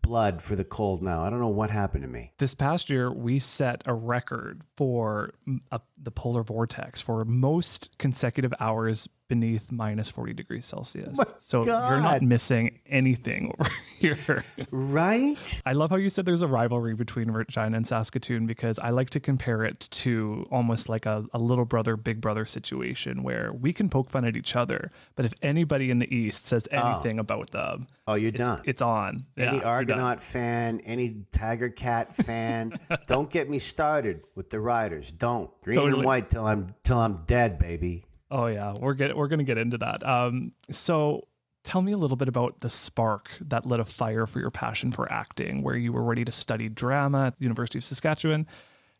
blood 0.01 0.41
for 0.41 0.55
the 0.57 0.65
cold 0.65 1.01
now. 1.01 1.23
I 1.23 1.29
don't 1.29 1.39
know 1.39 1.47
what 1.47 1.69
happened 1.69 2.03
to 2.03 2.09
me. 2.09 2.33
This 2.37 2.53
past 2.53 2.89
year, 2.89 3.09
we 3.11 3.39
set 3.39 3.83
a 3.85 3.93
record 3.93 4.61
for 4.75 5.31
mm, 5.47 5.59
uh, 5.71 5.79
the 6.01 6.11
polar 6.11 6.43
vortex 6.43 6.99
for 6.99 7.23
most 7.23 7.97
consecutive 7.99 8.53
hours 8.59 9.07
beneath 9.27 9.71
minus 9.71 10.09
40 10.09 10.33
degrees 10.33 10.65
Celsius. 10.65 11.17
so 11.37 11.63
you're 11.65 11.73
not 11.73 12.21
missing 12.21 12.79
anything 12.85 13.53
over 13.59 13.69
here. 13.99 14.43
Right? 14.71 15.61
I 15.65 15.73
love 15.73 15.89
how 15.89 15.95
you 15.95 16.09
said 16.09 16.25
there's 16.25 16.41
a 16.41 16.47
rivalry 16.47 16.93
between 16.93 17.31
Regina 17.31 17.77
and 17.77 17.87
Saskatoon 17.87 18.45
because 18.45 18.79
I 18.79 18.89
like 18.89 19.09
to 19.11 19.19
compare 19.19 19.63
it 19.63 19.79
to 19.91 20.47
almost 20.51 20.89
like 20.89 21.05
a, 21.05 21.25
a 21.33 21.39
little 21.39 21.65
brother, 21.65 21.95
big 21.95 22.21
brother 22.21 22.45
situation 22.45 23.23
where 23.23 23.51
we 23.53 23.73
can 23.73 23.89
poke 23.89 24.09
fun 24.09 24.25
at 24.25 24.35
each 24.35 24.55
other. 24.55 24.89
But 25.15 25.25
if 25.25 25.33
anybody 25.41 25.89
in 25.89 25.99
the 25.99 26.13
East 26.15 26.45
says 26.45 26.67
oh. 26.71 26.77
anything 26.77 27.19
about 27.19 27.51
them, 27.51 27.87
Oh, 28.07 28.15
you're 28.15 28.29
it's, 28.29 28.37
done. 28.39 28.61
it's 28.65 28.81
on. 28.81 29.25
Any 29.37 29.57
you're. 29.57 29.65
Argonaut 29.65 30.19
fan, 30.19 30.81
any 30.81 31.23
Tiger 31.31 31.69
Cat 31.69 32.13
fan, 32.13 32.77
don't 33.07 33.29
get 33.29 33.49
me 33.49 33.59
started 33.59 34.21
with 34.35 34.49
the 34.49 34.59
riders. 34.59 35.11
Don't 35.11 35.49
green 35.61 35.75
Totally. 35.75 35.99
and 35.99 36.05
white 36.05 36.29
till 36.29 36.45
I'm 36.45 36.75
till 36.83 36.99
I'm 36.99 37.23
dead, 37.25 37.57
baby. 37.57 38.05
Oh 38.33 38.47
yeah, 38.47 38.73
we're 38.79 38.95
get, 38.95 39.15
we're 39.15 39.27
gonna 39.27 39.43
get 39.43 39.59
into 39.59 39.77
that. 39.77 40.03
Um, 40.03 40.53
so 40.71 41.27
tell 41.63 41.83
me 41.83 41.91
a 41.91 41.97
little 41.97 42.17
bit 42.17 42.27
about 42.27 42.61
the 42.61 42.69
spark 42.69 43.29
that 43.41 43.67
lit 43.67 43.79
a 43.79 43.85
fire 43.85 44.25
for 44.25 44.39
your 44.39 44.49
passion 44.49 44.91
for 44.91 45.09
acting, 45.11 45.61
where 45.61 45.75
you 45.75 45.93
were 45.93 46.01
ready 46.01 46.25
to 46.25 46.31
study 46.31 46.67
drama 46.67 47.27
at 47.27 47.37
the 47.37 47.43
University 47.43 47.77
of 47.77 47.83
Saskatchewan. 47.83 48.47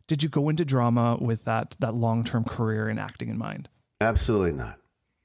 Did 0.06 0.22
you 0.22 0.30
go 0.30 0.50
into 0.50 0.64
drama 0.64 1.18
with 1.20 1.46
that 1.46 1.76
that 1.80 1.96
long 1.96 2.24
term 2.24 2.44
career 2.44 2.88
in 2.90 3.00
acting 3.00 3.30
in 3.30 3.40
mind? 3.40 3.70
Absolutely 4.02 4.52
not. 4.52 4.78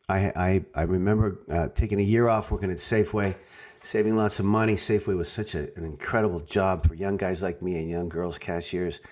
I 0.08 0.32
I, 0.34 0.64
I 0.74 0.82
remember 0.84 1.40
uh, 1.50 1.68
taking 1.74 2.00
a 2.00 2.02
year 2.02 2.28
off 2.28 2.50
working 2.50 2.70
at 2.70 2.78
Safeway, 2.78 3.36
saving 3.82 4.16
lots 4.16 4.38
of 4.40 4.46
money. 4.46 4.76
Safeway 4.76 5.18
was 5.18 5.30
such 5.30 5.54
a, 5.54 5.68
an 5.76 5.84
incredible 5.84 6.40
job 6.40 6.88
for 6.88 6.94
young 6.94 7.18
guys 7.18 7.42
like 7.42 7.60
me 7.60 7.74
and 7.74 7.90
young 7.90 8.08
girls 8.08 8.38
cashiers. 8.38 9.02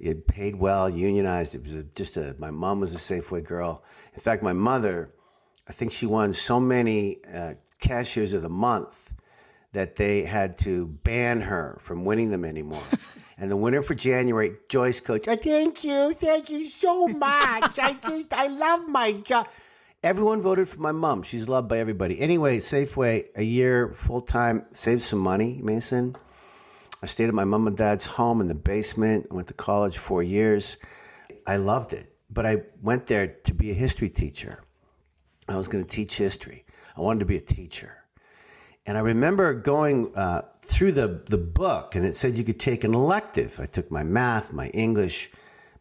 It 0.00 0.26
paid 0.26 0.56
well, 0.56 0.88
unionized. 0.88 1.54
It 1.54 1.62
was 1.62 1.74
a, 1.74 1.82
just 1.82 2.16
a. 2.16 2.34
My 2.38 2.50
mom 2.50 2.80
was 2.80 2.94
a 2.94 2.98
Safeway 2.98 3.44
girl. 3.44 3.84
In 4.14 4.20
fact, 4.20 4.42
my 4.42 4.54
mother, 4.54 5.12
I 5.68 5.72
think 5.72 5.92
she 5.92 6.06
won 6.06 6.32
so 6.32 6.58
many 6.58 7.18
uh, 7.32 7.54
cashiers 7.80 8.32
of 8.32 8.42
the 8.42 8.48
month 8.48 9.14
that 9.72 9.96
they 9.96 10.24
had 10.24 10.58
to 10.58 10.86
ban 10.86 11.40
her 11.42 11.76
from 11.80 12.04
winning 12.04 12.30
them 12.30 12.44
anymore. 12.44 12.82
and 13.38 13.50
the 13.50 13.56
winner 13.56 13.82
for 13.82 13.94
January, 13.94 14.56
Joyce 14.68 15.00
Coates. 15.00 15.28
"Oh, 15.28 15.36
thank 15.36 15.84
you, 15.84 16.12
thank 16.14 16.50
you 16.50 16.66
so 16.66 17.06
much. 17.06 17.78
I 17.78 17.92
just, 18.02 18.32
I 18.32 18.46
love 18.46 18.88
my 18.88 19.12
job. 19.12 19.48
Everyone 20.02 20.40
voted 20.40 20.66
for 20.68 20.80
my 20.80 20.92
mom. 20.92 21.22
She's 21.22 21.46
loved 21.46 21.68
by 21.68 21.78
everybody. 21.78 22.18
Anyway, 22.18 22.58
Safeway, 22.58 23.28
a 23.36 23.42
year 23.42 23.92
full 23.94 24.22
time, 24.22 24.64
saved 24.72 25.02
some 25.02 25.18
money, 25.18 25.60
Mason. 25.62 26.16
I 27.02 27.06
stayed 27.06 27.28
at 27.28 27.34
my 27.34 27.44
mom 27.44 27.66
and 27.66 27.76
dad's 27.76 28.04
home 28.04 28.40
in 28.40 28.48
the 28.48 28.54
basement. 28.54 29.26
I 29.30 29.34
went 29.34 29.48
to 29.48 29.54
college 29.54 29.98
four 29.98 30.22
years. 30.22 30.76
I 31.46 31.56
loved 31.56 31.92
it. 31.92 32.12
But 32.28 32.46
I 32.46 32.62
went 32.82 33.06
there 33.06 33.26
to 33.44 33.54
be 33.54 33.70
a 33.70 33.74
history 33.74 34.10
teacher. 34.10 34.62
I 35.48 35.56
was 35.56 35.66
going 35.66 35.84
to 35.84 35.90
teach 35.90 36.16
history. 36.16 36.64
I 36.96 37.00
wanted 37.00 37.20
to 37.20 37.26
be 37.26 37.36
a 37.36 37.40
teacher. 37.40 38.04
And 38.86 38.96
I 38.96 39.00
remember 39.00 39.54
going 39.54 40.14
uh, 40.14 40.42
through 40.62 40.92
the, 40.92 41.22
the 41.26 41.38
book, 41.38 41.94
and 41.94 42.04
it 42.04 42.16
said 42.16 42.36
you 42.36 42.44
could 42.44 42.60
take 42.60 42.84
an 42.84 42.94
elective. 42.94 43.58
I 43.60 43.66
took 43.66 43.90
my 43.90 44.02
math, 44.02 44.52
my 44.52 44.68
English, 44.68 45.30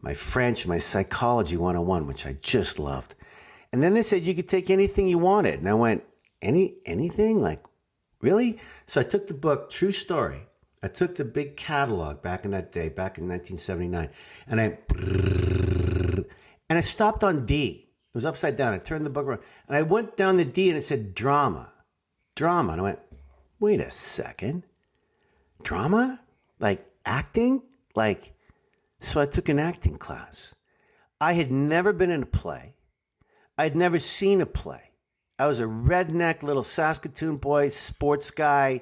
my 0.01 0.13
French, 0.13 0.65
my 0.65 0.77
psychology 0.77 1.57
101, 1.57 2.07
which 2.07 2.25
I 2.25 2.37
just 2.41 2.79
loved. 2.79 3.15
And 3.71 3.83
then 3.83 3.93
they 3.93 4.03
said 4.03 4.23
you 4.23 4.33
could 4.33 4.49
take 4.49 4.69
anything 4.69 5.07
you 5.07 5.17
wanted. 5.17 5.59
And 5.59 5.69
I 5.69 5.73
went, 5.73 6.03
any 6.41 6.77
anything? 6.85 7.41
Like, 7.41 7.59
really? 8.21 8.59
So 8.85 9.01
I 9.01 9.03
took 9.03 9.27
the 9.27 9.33
book, 9.33 9.69
true 9.69 9.91
story. 9.91 10.48
I 10.81 10.87
took 10.87 11.15
the 11.15 11.25
big 11.25 11.57
catalog 11.57 12.21
back 12.21 12.45
in 12.45 12.51
that 12.51 12.71
day, 12.71 12.89
back 12.89 13.17
in 13.17 13.27
1979, 13.27 14.09
and 14.47 14.61
I 14.61 14.77
and 16.69 16.77
I 16.77 16.81
stopped 16.81 17.23
on 17.23 17.45
D. 17.45 17.89
It 17.89 18.15
was 18.15 18.25
upside 18.25 18.55
down. 18.55 18.73
I 18.73 18.77
turned 18.77 19.05
the 19.05 19.09
book 19.09 19.25
around 19.25 19.41
and 19.67 19.75
I 19.75 19.81
went 19.81 20.15
down 20.15 20.37
the 20.37 20.45
D 20.45 20.69
and 20.69 20.77
it 20.77 20.83
said 20.83 21.13
drama. 21.13 21.71
Drama. 22.35 22.73
And 22.73 22.81
I 22.81 22.83
went, 22.83 22.99
wait 23.59 23.81
a 23.81 23.91
second. 23.91 24.63
Drama? 25.63 26.21
Like 26.59 26.85
acting? 27.05 27.61
Like, 27.95 28.33
so 28.99 29.19
I 29.19 29.25
took 29.25 29.49
an 29.49 29.59
acting 29.59 29.97
class. 29.97 30.55
I 31.19 31.33
had 31.33 31.51
never 31.51 31.91
been 31.91 32.11
in 32.11 32.23
a 32.23 32.27
play. 32.27 32.75
I'd 33.57 33.75
never 33.75 33.99
seen 33.99 34.41
a 34.41 34.45
play. 34.45 34.91
I 35.37 35.47
was 35.47 35.59
a 35.59 35.65
redneck 35.65 36.43
little 36.43 36.63
Saskatoon 36.63 37.37
boy, 37.37 37.69
sports 37.69 38.31
guy, 38.31 38.81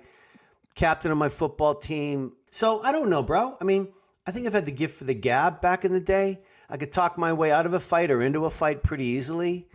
captain 0.78 1.12
of 1.12 1.18
my 1.18 1.28
football 1.30 1.76
team. 1.76 2.32
So 2.52 2.82
I 2.82 2.92
don't 2.94 3.10
know, 3.10 3.22
bro. 3.22 3.58
I 3.60 3.66
mean, 3.66 3.90
I 4.26 4.32
think 4.32 4.48
I've 4.48 4.54
had 4.54 4.66
the 4.66 4.72
gift 4.72 4.98
for 4.98 5.04
the 5.04 5.14
gab 5.14 5.60
back 5.62 5.84
in 5.84 5.92
the 5.92 6.00
day. 6.00 6.40
I 6.70 6.78
could 6.78 6.92
talk 6.94 7.18
my 7.18 7.34
way 7.34 7.52
out 7.52 7.66
of 7.66 7.74
a 7.74 7.80
fight 7.80 8.10
or 8.12 8.22
into 8.22 8.46
a 8.46 8.50
fight 8.50 8.84
pretty 8.84 9.06
easily. 9.06 9.68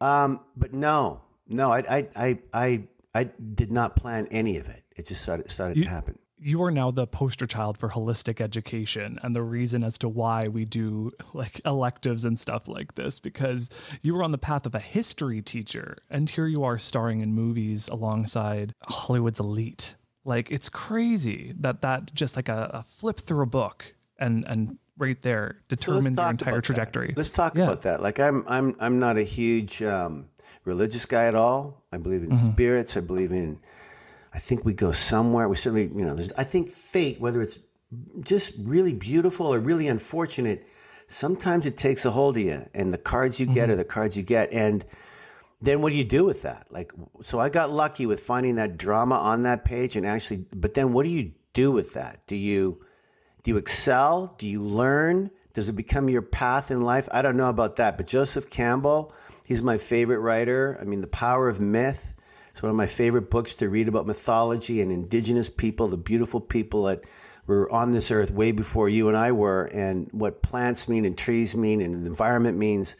Um, 0.00 0.40
but 0.56 0.72
no, 0.72 1.22
no, 1.48 1.72
I, 1.72 1.78
I, 1.98 2.08
I, 2.16 2.38
I, 2.52 2.82
I 3.14 3.24
did 3.54 3.70
not 3.72 3.96
plan 3.96 4.26
any 4.30 4.56
of 4.58 4.68
it. 4.68 4.82
It 4.96 5.06
just 5.06 5.22
started, 5.22 5.50
started 5.50 5.76
You- 5.76 5.84
to 5.84 5.90
happen. 5.90 6.18
you 6.38 6.62
are 6.62 6.70
now 6.70 6.90
the 6.90 7.06
poster 7.06 7.46
child 7.46 7.76
for 7.76 7.90
holistic 7.90 8.40
education 8.40 9.18
and 9.22 9.36
the 9.36 9.42
reason 9.42 9.84
as 9.84 9.98
to 9.98 10.08
why 10.08 10.48
we 10.48 10.64
do 10.64 11.10
like 11.34 11.60
electives 11.66 12.24
and 12.24 12.38
stuff 12.38 12.66
like 12.68 12.94
this 12.94 13.18
because 13.20 13.68
you 14.00 14.14
were 14.14 14.22
on 14.22 14.30
the 14.32 14.38
path 14.38 14.64
of 14.64 14.74
a 14.74 14.78
history 14.80 15.42
teacher 15.42 15.96
and 16.08 16.30
here 16.30 16.46
you 16.46 16.64
are 16.64 16.78
starring 16.78 17.20
in 17.20 17.34
movies 17.34 17.88
alongside 17.88 18.74
Hollywood's 18.84 19.40
elite. 19.40 19.94
Like 20.24 20.50
it's 20.50 20.68
crazy 20.68 21.54
that 21.60 21.80
that 21.82 22.12
just 22.14 22.36
like 22.36 22.48
a, 22.48 22.70
a 22.74 22.82
flip 22.82 23.18
through 23.18 23.42
a 23.42 23.46
book 23.46 23.94
and 24.18 24.44
and 24.46 24.78
right 24.98 25.20
there 25.22 25.56
So 25.70 25.76
determined 25.76 26.16
your 26.16 26.24
talk 26.26 26.30
entire 26.32 26.50
about 26.52 26.56
that. 26.56 26.64
trajectory. 26.64 27.14
Let's 27.16 27.30
talk 27.30 27.54
Yeah. 27.54 27.64
about 27.64 27.82
that. 27.82 28.02
Like 28.02 28.20
I'm, 28.20 28.44
I'm, 28.46 28.76
I'm 28.78 28.98
not 28.98 29.16
a 29.16 29.22
huge 29.22 29.82
um, 29.82 30.28
religious 30.66 31.06
guy 31.06 31.24
at 31.24 31.34
all. 31.34 31.82
I 31.90 31.96
believe 31.96 32.22
in 32.22 32.30
Mm-hmm. 32.30 32.52
spirits. 32.52 32.96
I 32.98 33.00
believe 33.00 33.32
in. 33.32 33.58
I 34.34 34.38
think 34.38 34.64
we 34.66 34.74
go 34.74 34.92
somewhere. 34.92 35.48
We 35.48 35.56
certainly, 35.56 35.86
you 35.86 36.04
know, 36.04 36.14
there's. 36.14 36.32
I 36.34 36.44
think 36.44 36.70
fate, 36.70 37.18
whether 37.18 37.40
it's 37.40 37.58
just 38.20 38.52
really 38.60 38.92
beautiful 38.92 39.46
or 39.46 39.58
really 39.58 39.88
unfortunate, 39.88 40.66
sometimes 41.08 41.64
it 41.66 41.76
takes 41.78 42.04
a 42.04 42.10
hold 42.10 42.36
of 42.36 42.42
you, 42.42 42.68
and 42.74 42.92
the 42.92 42.98
cards 42.98 43.40
you 43.40 43.46
Mm-hmm. 43.46 43.54
get 43.54 43.70
are 43.70 43.76
the 43.76 43.84
cards 43.84 44.16
you 44.18 44.22
get, 44.22 44.52
and 44.52 44.84
then 45.60 45.82
what 45.82 45.90
do 45.90 45.96
you 45.96 46.04
do 46.04 46.24
with 46.24 46.42
that? 46.42 46.66
Like, 46.70 46.92
so 47.22 47.38
I 47.38 47.48
got 47.48 47.70
lucky 47.70 48.06
with 48.06 48.20
finding 48.20 48.56
that 48.56 48.78
drama 48.78 49.16
on 49.16 49.42
that 49.42 49.64
page, 49.64 49.96
and 49.96 50.06
actually, 50.06 50.44
but 50.54 50.74
then 50.74 50.92
what 50.92 51.04
do 51.04 51.10
you 51.10 51.32
do 51.52 51.70
with 51.70 51.94
that? 51.94 52.26
Do 52.26 52.36
you 52.36 52.82
do 53.42 53.52
you 53.52 53.56
excel? 53.56 54.34
Do 54.38 54.46
you 54.46 54.62
learn? 54.62 55.30
Does 55.54 55.68
it 55.68 55.72
become 55.72 56.08
your 56.08 56.22
path 56.22 56.70
in 56.70 56.82
life? 56.82 57.08
I 57.10 57.22
don't 57.22 57.36
know 57.36 57.48
about 57.48 57.76
that, 57.76 57.96
but 57.96 58.06
Joseph 58.06 58.50
Campbell, 58.50 59.12
he's 59.44 59.62
my 59.62 59.78
favorite 59.78 60.20
writer. 60.20 60.78
I 60.80 60.84
mean, 60.84 61.00
The 61.00 61.06
Power 61.06 61.48
of 61.48 61.60
Myth. 61.60 62.14
It's 62.50 62.62
one 62.62 62.70
of 62.70 62.76
my 62.76 62.86
favorite 62.86 63.30
books 63.30 63.54
to 63.56 63.68
read 63.68 63.88
about 63.88 64.06
mythology 64.06 64.80
and 64.80 64.92
indigenous 64.92 65.48
people, 65.48 65.88
the 65.88 65.96
beautiful 65.96 66.40
people 66.40 66.84
that 66.84 67.04
were 67.46 67.70
on 67.72 67.92
this 67.92 68.10
earth 68.10 68.30
way 68.30 68.52
before 68.52 68.88
you 68.88 69.08
and 69.08 69.16
I 69.16 69.32
were, 69.32 69.64
and 69.64 70.08
what 70.12 70.42
plants 70.42 70.88
mean 70.88 71.04
and 71.04 71.16
trees 71.16 71.54
mean 71.54 71.80
and 71.80 72.04
the 72.04 72.06
environment 72.06 72.58
means. 72.58 72.96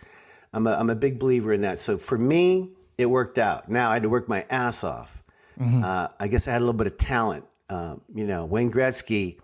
I'm 0.52 0.66
a, 0.66 0.72
I'm 0.72 0.90
a 0.90 0.94
big 0.96 1.18
believer 1.18 1.52
in 1.52 1.60
that. 1.62 1.80
So 1.80 1.96
for 1.98 2.18
me, 2.18 2.70
it 2.98 3.06
worked 3.06 3.38
out. 3.38 3.68
Now 3.68 3.90
I 3.90 3.94
had 3.94 4.02
to 4.02 4.08
work 4.08 4.28
my 4.28 4.44
ass 4.50 4.84
off. 4.84 5.22
Uh, 5.60 6.08
I 6.18 6.26
guess 6.28 6.48
I 6.48 6.52
had 6.52 6.58
a 6.62 6.64
little 6.64 6.72
bit 6.78 6.86
of 6.86 6.96
talent. 6.96 7.44
Um, 7.68 8.00
you 8.14 8.26
know, 8.26 8.46
Wayne 8.46 8.70
Gretzky, 8.70 9.36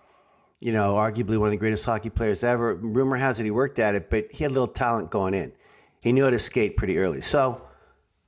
you 0.61 0.73
know, 0.73 0.95
arguably 0.95 1.37
one 1.39 1.49
of 1.49 1.51
the 1.51 1.59
greatest 1.59 1.85
hockey 1.85 2.09
players 2.09 2.43
ever. 2.43 2.75
Rumor 2.75 3.17
has 3.17 3.39
it 3.39 3.45
he 3.45 3.51
worked 3.51 3.79
at 3.79 3.95
it, 3.95 4.09
but 4.09 4.33
he 4.33 4.43
had 4.43 4.51
a 4.51 4.55
little 4.55 4.67
talent 4.67 5.11
going 5.11 5.35
in. 5.35 5.53
He 6.01 6.13
knew 6.13 6.25
how 6.25 6.31
to 6.31 6.39
skate 6.39 6.77
pretty 6.79 6.97
early. 6.99 7.21
So 7.21 7.61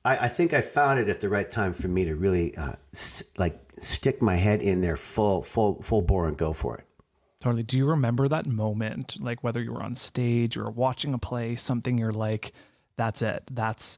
I, 0.04 0.18
I 0.26 0.28
think 0.28 0.52
I 0.52 0.60
found 0.60 1.00
it 1.00 1.08
at 1.08 1.20
the 1.20 1.30
right 1.30 1.50
time 1.50 1.72
for 1.72 1.88
me 1.88 2.04
to 2.04 2.14
really 2.14 2.54
uh, 2.56 2.72
s- 2.94 3.24
like 3.38 3.58
stick 3.80 4.20
my 4.20 4.36
head 4.36 4.60
in 4.60 4.82
there 4.82 4.96
full, 4.98 5.42
full, 5.42 5.80
full 5.82 6.02
bore 6.02 6.28
and 6.28 6.36
go 6.36 6.52
for 6.52 6.76
it. 6.76 6.84
Totally. 7.40 7.62
Do 7.62 7.78
you 7.78 7.86
remember 7.86 8.28
that 8.28 8.46
moment, 8.46 9.16
like 9.20 9.42
whether 9.42 9.62
you 9.62 9.72
were 9.72 9.82
on 9.82 9.94
stage 9.94 10.56
or 10.58 10.70
watching 10.70 11.14
a 11.14 11.18
play, 11.18 11.56
something 11.56 11.96
you're 11.96 12.12
like, 12.12 12.52
that's 12.98 13.22
it. 13.22 13.44
That's 13.50 13.96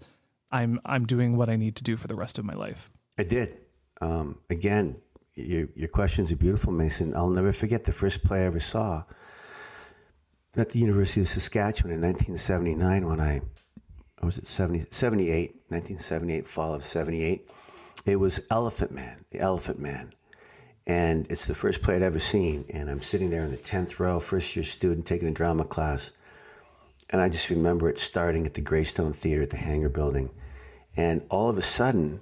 I'm 0.52 0.78
I'm 0.84 1.06
doing 1.06 1.36
what 1.36 1.48
I 1.48 1.56
need 1.56 1.74
to 1.76 1.82
do 1.82 1.96
for 1.96 2.06
the 2.06 2.14
rest 2.14 2.38
of 2.38 2.44
my 2.44 2.54
life. 2.54 2.90
I 3.18 3.24
did. 3.24 3.58
Um, 4.00 4.38
again, 4.48 4.98
your 5.34 5.66
your 5.74 5.88
questions 5.88 6.30
are 6.30 6.36
beautiful, 6.36 6.72
Mason. 6.72 7.16
I'll 7.16 7.28
never 7.28 7.52
forget 7.52 7.84
the 7.84 7.92
first 7.92 8.22
play 8.22 8.42
I 8.42 8.44
ever 8.44 8.60
saw 8.60 9.02
at 10.56 10.70
the 10.70 10.78
University 10.78 11.20
of 11.20 11.28
Saskatchewan 11.28 11.94
in 11.94 12.00
1979 12.00 13.06
when 13.06 13.20
I, 13.20 13.40
or 14.20 14.26
was 14.26 14.38
it 14.38 14.46
70, 14.46 14.86
78, 14.90 15.50
1978, 15.68 16.46
fall 16.46 16.74
of 16.74 16.84
78. 16.84 17.48
It 18.06 18.16
was 18.16 18.40
Elephant 18.50 18.90
Man, 18.90 19.24
the 19.30 19.40
Elephant 19.40 19.78
Man. 19.78 20.12
And 20.86 21.26
it's 21.30 21.46
the 21.46 21.54
first 21.54 21.82
play 21.82 21.96
I'd 21.96 22.02
ever 22.02 22.18
seen. 22.18 22.64
And 22.70 22.90
I'm 22.90 23.02
sitting 23.02 23.30
there 23.30 23.44
in 23.44 23.52
the 23.52 23.58
10th 23.58 24.00
row, 24.00 24.18
first 24.18 24.56
year 24.56 24.64
student 24.64 25.06
taking 25.06 25.28
a 25.28 25.32
drama 25.32 25.64
class. 25.64 26.10
And 27.10 27.20
I 27.20 27.28
just 27.28 27.50
remember 27.50 27.88
it 27.88 27.98
starting 27.98 28.46
at 28.46 28.54
the 28.54 28.60
Greystone 28.60 29.12
Theater 29.12 29.42
at 29.42 29.50
the 29.50 29.56
Hangar 29.56 29.88
Building. 29.88 30.30
And 30.96 31.22
all 31.28 31.50
of 31.50 31.58
a 31.58 31.62
sudden, 31.62 32.20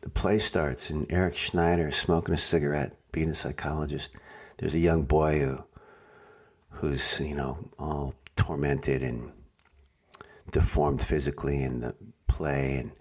the 0.00 0.10
play 0.10 0.38
starts, 0.38 0.90
and 0.90 1.10
Eric 1.10 1.36
Schneider 1.36 1.88
is 1.88 1.96
smoking 1.96 2.34
a 2.34 2.38
cigarette, 2.38 2.94
being 3.12 3.30
a 3.30 3.34
psychologist. 3.34 4.10
There's 4.58 4.74
a 4.74 4.78
young 4.78 5.04
boy 5.04 5.40
who, 5.40 5.64
who's 6.70 7.20
you 7.20 7.34
know 7.34 7.58
all 7.78 8.14
tormented 8.36 9.02
and 9.02 9.32
deformed 10.52 11.02
physically 11.02 11.62
in 11.62 11.80
the 11.80 11.94
play, 12.26 12.76
and 12.76 12.92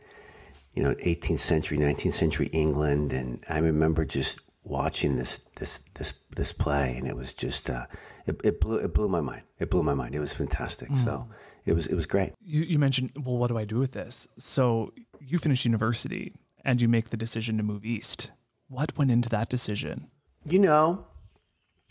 you 0.74 0.84
know 0.84 0.94
18th 0.96 1.40
century, 1.40 1.78
19th 1.78 2.14
century 2.14 2.48
England, 2.48 3.12
and 3.12 3.44
I 3.50 3.60
remember 3.60 4.06
just 4.06 4.40
watching 4.64 5.18
this 5.18 5.42
this 5.58 5.84
this 5.96 6.14
this 6.36 6.54
play, 6.54 6.96
and 6.98 7.08
it 7.08 7.16
was 7.16 7.34
just 7.34 7.70
uh, 7.70 7.86
it, 8.26 8.40
it 8.44 8.60
blew 8.62 8.78
it 8.78 8.94
blew 8.94 9.08
my 9.10 9.22
mind. 9.22 9.44
It 9.60 9.70
blew 9.70 9.84
my 9.84 9.94
mind. 9.94 10.16
It 10.16 10.20
was 10.20 10.34
fantastic. 10.34 10.90
So 11.04 11.28
it 11.66 11.74
was 11.74 11.88
it 11.88 11.96
was 11.96 12.06
great. 12.06 12.34
You 12.42 12.62
you 12.62 12.80
mentioned, 12.80 13.12
well, 13.24 13.38
what 13.38 13.48
do 13.48 13.58
I 13.58 13.66
do 13.66 13.80
with 13.80 13.92
this? 13.92 14.28
So 14.38 14.94
you 15.20 15.38
finish 15.40 15.66
university 15.66 16.34
and 16.66 16.82
you 16.82 16.88
make 16.88 17.10
the 17.10 17.18
decision 17.18 17.58
to 17.58 17.64
move 17.64 17.86
east. 17.86 18.32
What 18.68 18.98
went 18.98 19.12
into 19.12 19.30
that 19.30 19.50
decision? 19.50 20.08
you 20.46 20.60
know, 20.60 21.06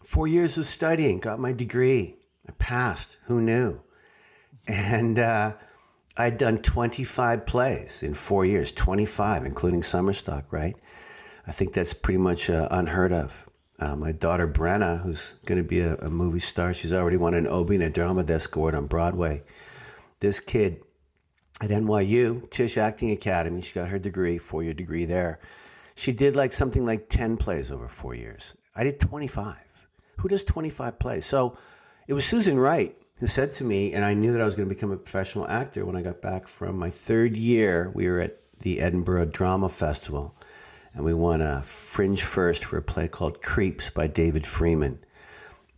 four 0.05 0.27
years 0.27 0.59
of 0.59 0.67
studying, 0.67 1.19
got 1.19 1.39
my 1.41 1.53
degree. 1.53 2.17
I 2.47 2.53
passed. 2.59 3.17
Who 3.27 3.41
knew? 3.41 3.81
And 4.67 5.19
uh, 5.19 5.55
I'd 6.17 6.39
done 6.39 6.59
25 6.59 7.47
plays 7.47 8.03
in 8.03 8.15
four 8.15 8.45
years, 8.45 8.73
25, 8.73 9.45
including 9.45 9.83
summer 9.83 10.12
stock, 10.12 10.53
right? 10.53 10.77
I 11.47 11.53
think 11.53 11.73
that's 11.73 11.95
pretty 11.95 12.19
much 12.19 12.51
uh, 12.51 12.69
unheard 12.71 13.12
of. 13.12 13.47
Uh, 13.79 13.97
my 13.97 14.12
daughter 14.12 14.47
Brenna, 14.47 15.02
who's 15.02 15.35
going 15.47 15.61
to 15.61 15.67
be 15.67 15.81
a, 15.81 15.95
a 15.97 16.11
movie 16.11 16.41
star, 16.41 16.73
she's 16.75 16.93
already 16.93 17.17
won 17.17 17.35
an 17.35 17.47
Obie 17.47 17.76
and 17.76 17.85
a 17.85 17.91
Drama 17.91 18.23
Desk 18.23 18.55
Award 18.55 18.75
on 18.75 18.87
Broadway. 18.87 19.43
This 20.21 20.41
kid 20.41 20.83
at 21.61 21.71
NYU, 21.71 22.49
Tisch 22.50 22.76
Acting 22.76 23.11
Academy, 23.11 23.62
she 23.62 23.75
got 23.75 23.88
her 23.88 23.99
degree, 23.99 24.38
four 24.38 24.62
year 24.62 24.75
degree 24.75 25.05
there. 25.05 25.41
She 25.95 26.12
did 26.12 26.37
like 26.37 26.52
something 26.52 26.85
like 26.85 27.09
10 27.09 27.37
plays 27.37 27.71
over 27.71 27.88
four 27.88 28.14
years. 28.14 28.55
I 28.75 28.85
did 28.85 29.00
25. 29.00 29.57
Who 30.19 30.29
does 30.29 30.45
25 30.45 30.99
plays? 30.99 31.26
So 31.26 31.57
it 32.07 32.14
was 32.14 32.25
Susan 32.25 32.59
Wright 32.59 32.97
who 33.23 33.29
said 33.29 33.52
to 33.52 33.64
me, 33.64 33.93
and 33.93 34.05
I 34.05 34.14
knew 34.14 34.33
that 34.33 34.41
I 34.41 34.45
was 34.45 34.57
going 34.57 34.69
to 34.69 34.75
become 34.75 34.91
a 34.91 34.97
professional 34.97 35.47
actor 35.47 35.87
when 35.87 35.95
I 35.95 36.02
got 36.02 36.21
back 36.21 36.49
from 36.49 36.76
my 36.76 36.91
third 36.91 37.37
year. 37.37 37.88
We 37.95 38.09
were 38.09 38.19
at 38.19 38.38
the 38.59 38.81
Edinburgh 38.81 39.26
Drama 39.26 39.69
Festival, 39.69 40.35
and 40.95 41.05
we 41.05 41.15
won 41.15 41.41
a 41.41 41.63
fringe 41.63 42.23
first 42.23 42.65
for 42.65 42.77
a 42.77 42.83
play 42.83 43.09
called 43.09 43.43
Creeps 43.43 43.91
by 43.91 44.07
David 44.07 44.47
Freeman. 44.47 44.99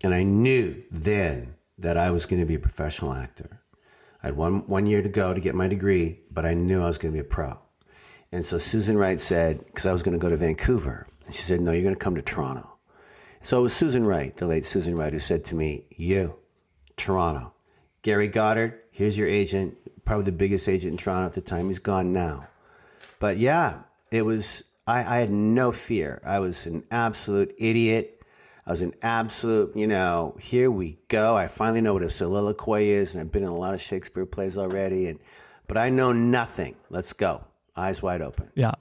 And 0.02 0.14
I 0.14 0.23
knew 0.23 0.83
then 0.90 1.54
that 1.78 1.97
I 1.97 2.11
was 2.11 2.26
going 2.26 2.40
to 2.40 2.47
be 2.47 2.54
a 2.54 2.61
professional 2.61 3.12
actor. 3.12 3.61
I 4.23 4.28
had 4.28 4.37
one, 4.37 4.66
one 4.66 4.87
year 4.87 5.02
to 5.02 5.09
go 5.09 5.35
to 5.35 5.40
get 5.40 5.54
my 5.54 5.68
degree, 5.68 6.21
but 6.30 6.44
I 6.44 6.54
knew 6.54 6.83
I 6.83 6.87
was 6.87 6.99
going 6.99 7.12
to 7.12 7.16
be 7.16 7.26
a 7.26 7.28
pro. 7.28 7.59
And 8.33 8.44
so 8.44 8.59
Susan 8.59 8.99
Wright 8.99 9.21
said, 9.21 9.64
because 9.66 9.87
I 9.87 9.92
was 9.92 10.02
going 10.02 10.18
to 10.18 10.23
go 10.23 10.30
to 10.30 10.37
Vancouver, 10.37 11.06
and 11.26 11.35
she 11.35 11.42
said, 11.42 11.61
No, 11.61 11.73
you're 11.73 11.83
going 11.83 11.94
to 11.94 11.99
come 11.99 12.16
to 12.16 12.23
Toronto. 12.23 12.68
So 13.42 13.61
it 13.61 13.62
was 13.62 13.75
Susan 13.75 14.06
Wright, 14.06 14.37
the 14.37 14.47
late 14.47 14.64
Susan 14.64 14.97
Wright, 14.97 15.12
who 15.12 15.18
said 15.18 15.44
to 15.47 15.54
me, 15.54 15.85
You, 15.90 16.35
Toronto, 16.97 17.52
Gary 18.02 18.28
Goddard, 18.28 18.80
here's 18.90 19.16
your 19.16 19.28
agent, 19.28 19.76
probably 20.04 20.25
the 20.25 20.33
biggest 20.33 20.68
agent 20.68 20.92
in 20.92 20.97
Toronto 20.97 21.26
at 21.26 21.35
the 21.35 21.40
time. 21.40 21.68
He's 21.68 21.78
gone 21.78 22.12
now. 22.12 22.47
But 23.21 23.38
yeah, 23.38 23.80
it 24.11 24.23
was, 24.23 24.62
I, 24.86 25.16
I 25.16 25.18
had 25.18 25.30
no 25.30 25.72
fear. 25.72 26.20
I 26.24 26.40
was 26.40 26.66
an 26.66 26.84
absolute 26.90 27.54
idiot. 27.58 28.22
I 28.66 28.70
was 28.70 28.80
an 28.80 28.94
absolute, 29.02 29.76
you 29.76 29.86
know, 29.86 30.36
here 30.40 30.70
we 30.70 30.98
go. 31.08 31.36
I 31.36 31.46
finally 31.48 31.80
know 31.80 31.92
what 31.92 32.02
a 32.02 32.08
soliloquy 32.08 32.90
is, 32.90 33.14
and 33.14 33.20
I've 33.20 33.32
been 33.32 33.42
in 33.42 33.48
a 33.48 33.56
lot 33.56 33.74
of 33.74 33.80
Shakespeare 33.80 34.24
plays 34.24 34.56
already. 34.56 35.08
And 35.08 35.18
but 35.66 35.76
I 35.76 35.90
know 35.90 36.12
nothing. 36.12 36.76
Let's 36.90 37.12
go. 37.12 37.44
Eyes 37.76 38.02
wide 38.02 38.22
open. 38.22 38.50
Yeah. 38.54 38.74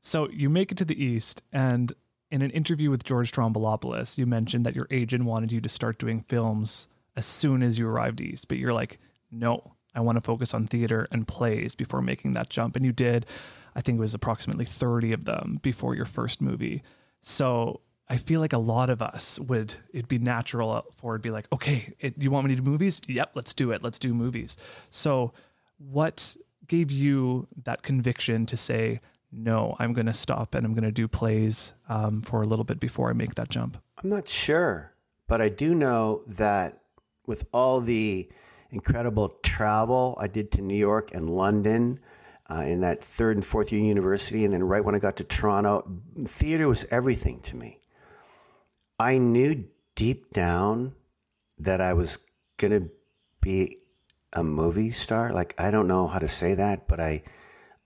So 0.00 0.28
you 0.30 0.50
make 0.50 0.70
it 0.70 0.78
to 0.78 0.84
the 0.84 1.02
East, 1.02 1.42
and 1.52 1.92
in 2.30 2.42
an 2.42 2.50
interview 2.50 2.90
with 2.90 3.04
George 3.04 3.32
Stroumboulopoulos, 3.32 4.18
you 4.18 4.26
mentioned 4.26 4.66
that 4.66 4.76
your 4.76 4.86
agent 4.90 5.24
wanted 5.24 5.52
you 5.52 5.60
to 5.60 5.68
start 5.68 5.98
doing 5.98 6.20
films 6.28 6.88
as 7.16 7.24
soon 7.26 7.62
as 7.62 7.78
you 7.78 7.88
arrived 7.88 8.20
East, 8.20 8.48
but 8.48 8.58
you're 8.58 8.72
like, 8.72 8.98
no, 9.30 9.72
I 9.94 10.00
want 10.00 10.16
to 10.16 10.20
focus 10.20 10.52
on 10.52 10.66
theater 10.66 11.06
and 11.10 11.26
plays 11.26 11.74
before 11.74 12.02
making 12.02 12.34
that 12.34 12.50
jump. 12.50 12.76
And 12.76 12.84
you 12.84 12.92
did, 12.92 13.26
I 13.74 13.80
think 13.80 13.98
it 13.98 14.00
was 14.00 14.14
approximately 14.14 14.64
30 14.64 15.12
of 15.12 15.24
them 15.24 15.58
before 15.62 15.94
your 15.94 16.04
first 16.04 16.40
movie. 16.40 16.82
So 17.20 17.80
I 18.08 18.18
feel 18.18 18.40
like 18.40 18.52
a 18.52 18.58
lot 18.58 18.90
of 18.90 19.00
us 19.02 19.40
would, 19.40 19.74
it'd 19.92 20.08
be 20.08 20.18
natural 20.18 20.84
for 20.96 21.14
it 21.14 21.18
to 21.18 21.22
be 21.22 21.30
like, 21.30 21.46
okay, 21.52 21.94
it, 21.98 22.20
you 22.22 22.30
want 22.30 22.46
me 22.46 22.54
to 22.54 22.60
do 22.60 22.70
movies? 22.70 23.00
Yep, 23.08 23.32
let's 23.34 23.54
do 23.54 23.72
it. 23.72 23.82
Let's 23.82 23.98
do 23.98 24.12
movies. 24.12 24.56
So 24.90 25.32
what 25.78 26.36
gave 26.66 26.90
you 26.90 27.48
that 27.64 27.82
conviction 27.82 28.46
to 28.46 28.56
say, 28.56 29.00
no, 29.32 29.74
I'm 29.78 29.92
going 29.92 30.06
to 30.06 30.12
stop 30.12 30.54
and 30.54 30.64
I'm 30.64 30.74
going 30.74 30.84
to 30.84 30.92
do 30.92 31.08
plays 31.08 31.72
um, 31.88 32.22
for 32.22 32.42
a 32.42 32.46
little 32.46 32.64
bit 32.64 32.78
before 32.78 33.10
I 33.10 33.14
make 33.14 33.34
that 33.36 33.48
jump? 33.48 33.78
I'm 34.02 34.10
not 34.10 34.28
sure, 34.28 34.92
but 35.26 35.40
I 35.40 35.48
do 35.48 35.74
know 35.74 36.22
that 36.26 36.80
with 37.26 37.46
all 37.52 37.80
the 37.80 38.28
incredible 38.70 39.30
travel 39.42 40.16
I 40.20 40.26
did 40.26 40.52
to 40.52 40.62
New 40.62 40.76
York 40.76 41.14
and 41.14 41.28
London 41.28 42.00
uh, 42.50 42.64
in 42.66 42.80
that 42.82 43.02
third 43.02 43.36
and 43.36 43.44
fourth 43.44 43.72
year 43.72 43.82
university, 43.82 44.44
and 44.44 44.52
then 44.52 44.62
right 44.62 44.84
when 44.84 44.94
I 44.94 44.98
got 44.98 45.16
to 45.16 45.24
Toronto, 45.24 46.00
theater 46.26 46.68
was 46.68 46.84
everything 46.90 47.40
to 47.40 47.56
me. 47.56 47.80
I 48.98 49.18
knew 49.18 49.64
deep 49.94 50.32
down 50.32 50.94
that 51.58 51.80
I 51.80 51.94
was 51.94 52.18
going 52.58 52.72
to 52.72 52.90
be 53.40 53.78
a 54.32 54.42
movie 54.42 54.90
star. 54.90 55.32
Like 55.32 55.54
I 55.58 55.70
don't 55.70 55.88
know 55.88 56.06
how 56.06 56.18
to 56.18 56.28
say 56.28 56.54
that, 56.54 56.86
but 56.88 57.00
I 57.00 57.22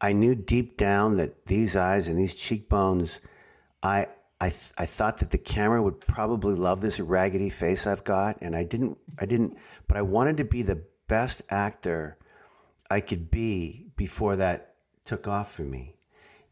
I 0.00 0.12
knew 0.12 0.34
deep 0.34 0.76
down 0.76 1.16
that 1.16 1.46
these 1.46 1.76
eyes 1.76 2.08
and 2.08 2.18
these 2.18 2.34
cheekbones, 2.34 3.20
I 3.82 4.08
I 4.40 4.50
th- 4.50 4.72
I 4.76 4.86
thought 4.86 5.18
that 5.18 5.30
the 5.30 5.38
camera 5.38 5.82
would 5.82 6.00
probably 6.00 6.54
love 6.54 6.80
this 6.80 7.00
raggedy 7.00 7.50
face 7.50 7.86
I've 7.86 8.04
got, 8.04 8.38
and 8.40 8.56
I 8.56 8.64
didn't 8.64 8.98
I 9.18 9.26
didn't, 9.26 9.56
but 9.86 9.96
I 9.96 10.02
wanted 10.02 10.36
to 10.38 10.44
be 10.44 10.62
the 10.62 10.82
best 11.08 11.42
actor 11.50 12.16
I 12.90 13.00
could 13.00 13.30
be 13.30 13.90
before 13.96 14.36
that 14.36 14.74
took 15.04 15.28
off 15.28 15.52
for 15.52 15.62
me. 15.62 15.94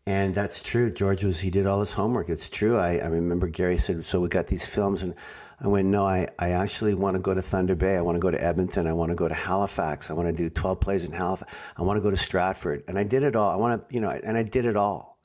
And 0.07 0.35
that's 0.35 0.63
true. 0.63 0.91
George 0.91 1.25
was, 1.25 1.41
he 1.41 1.51
did 1.51 1.67
all 1.67 1.81
his 1.81 1.93
homework. 1.93 2.29
It's 2.29 2.49
true. 2.49 2.79
I, 2.79 2.99
I 2.99 3.07
remember 3.07 3.49
Gary 3.49 3.79
said, 3.79 4.05
so 4.05 4.21
we 4.21 4.29
got 4.29 4.47
these 4.47 4.65
films 4.65 5.03
and 5.03 5.15
I 5.61 5.69
went, 5.69 5.89
no, 5.89 6.07
I, 6.07 6.29
I 6.39 6.51
actually 6.51 6.95
want 6.95 7.17
to 7.17 7.21
go 7.21 7.35
to 7.35 7.43
Thunder 7.43 7.75
Bay. 7.75 7.97
I 7.97 8.03
want 8.03 8.17
to 8.17 8.21
go 8.21 8.31
to 8.31 8.43
Edmonton. 8.43 8.87
I 8.87 8.93
want 8.93 9.09
to 9.09 9.17
go 9.17 9.27
to 9.27 9.35
Halifax. 9.35 10.11
I 10.11 10.13
want 10.13 10.29
to 10.29 10.33
do 10.33 10.51
12 10.51 10.79
plays 10.81 11.05
in 11.05 11.13
Halifax. 11.13 11.53
I 11.77 11.83
want 11.83 11.97
to 11.97 12.03
go 12.03 12.11
to 12.11 12.17
Stratford. 12.17 12.85
And 12.87 12.99
I 12.99 13.05
did 13.05 13.25
it 13.25 13.35
all. 13.35 13.51
I 13.51 13.57
want 13.57 13.89
to, 13.89 13.95
you 13.95 14.01
know, 14.01 14.11
and 14.11 14.37
I 14.37 14.43
did 14.43 14.65
it 14.65 14.77
all. 14.77 15.19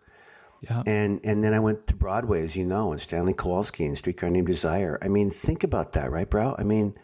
Yeah. 0.62 0.84
And, 0.86 1.20
and 1.24 1.44
then 1.44 1.53
I 1.53 1.60
went 1.60 1.88
to 1.88 1.96
Broadway, 1.96 2.44
as 2.44 2.56
you 2.56 2.65
know, 2.65 2.91
and 2.91 3.01
Stanley 3.01 3.34
Kowalski 3.34 3.86
and 3.86 3.98
Streetcar 3.98 4.30
Named 4.30 4.48
Desire. 4.48 4.98
I 5.01 5.10
mean, 5.10 5.32
think 5.32 5.63
about 5.63 5.94
that, 5.94 6.12
right, 6.12 6.30
bro? 6.30 6.56
I 6.58 6.63
mean, 6.63 6.96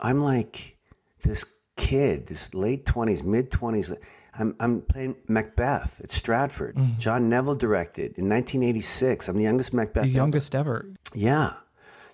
I'm 0.00 0.20
like 0.20 0.76
this 1.22 1.44
kid, 1.76 2.26
this 2.26 2.54
late 2.54 2.84
20s, 2.84 3.22
mid 3.22 3.50
20s 3.50 3.96
I'm, 4.38 4.54
I'm 4.60 4.82
playing 4.82 5.16
Macbeth 5.28 6.00
at 6.02 6.10
Stratford. 6.10 6.76
Mm. 6.76 6.98
John 6.98 7.28
Neville 7.28 7.54
directed 7.54 8.18
in 8.18 8.28
1986. 8.28 9.28
I'm 9.28 9.36
the 9.36 9.44
youngest 9.44 9.72
Macbeth. 9.72 10.04
The 10.04 10.10
youngest 10.10 10.54
ever. 10.54 10.76
ever. 10.76 10.94
Yeah. 11.14 11.54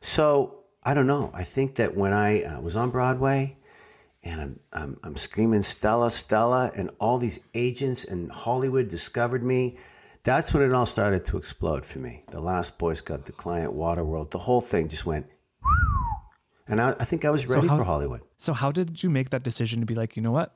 So 0.00 0.62
I 0.84 0.94
don't 0.94 1.06
know. 1.06 1.30
I 1.34 1.44
think 1.44 1.76
that 1.76 1.96
when 1.96 2.12
I 2.12 2.42
uh, 2.42 2.60
was 2.60 2.76
on 2.76 2.90
Broadway 2.90 3.56
and 4.22 4.40
I'm, 4.40 4.60
I'm, 4.72 5.00
I'm 5.02 5.16
screaming 5.16 5.62
Stella, 5.62 6.10
Stella, 6.10 6.70
and 6.76 6.90
all 7.00 7.18
these 7.18 7.40
agents 7.54 8.04
in 8.04 8.28
Hollywood 8.28 8.88
discovered 8.88 9.42
me, 9.42 9.78
that's 10.22 10.54
when 10.54 10.62
it 10.62 10.72
all 10.72 10.86
started 10.86 11.26
to 11.26 11.36
explode 11.36 11.84
for 11.84 11.98
me. 11.98 12.22
The 12.30 12.40
Last 12.40 12.78
Boy 12.78 12.94
Scout, 12.94 13.26
The 13.26 13.32
Client, 13.32 13.74
Waterworld, 13.74 14.30
the 14.30 14.38
whole 14.38 14.60
thing 14.60 14.88
just 14.88 15.04
went. 15.04 15.26
And 16.68 16.80
I, 16.80 16.94
I 16.98 17.04
think 17.04 17.24
I 17.24 17.30
was 17.30 17.46
ready 17.46 17.62
so 17.62 17.68
how, 17.68 17.78
for 17.78 17.84
Hollywood. 17.84 18.20
So, 18.36 18.52
how 18.52 18.72
did 18.72 19.02
you 19.02 19.10
make 19.10 19.30
that 19.30 19.42
decision 19.42 19.80
to 19.80 19.86
be 19.86 19.94
like, 19.94 20.16
you 20.16 20.22
know 20.22 20.30
what? 20.30 20.54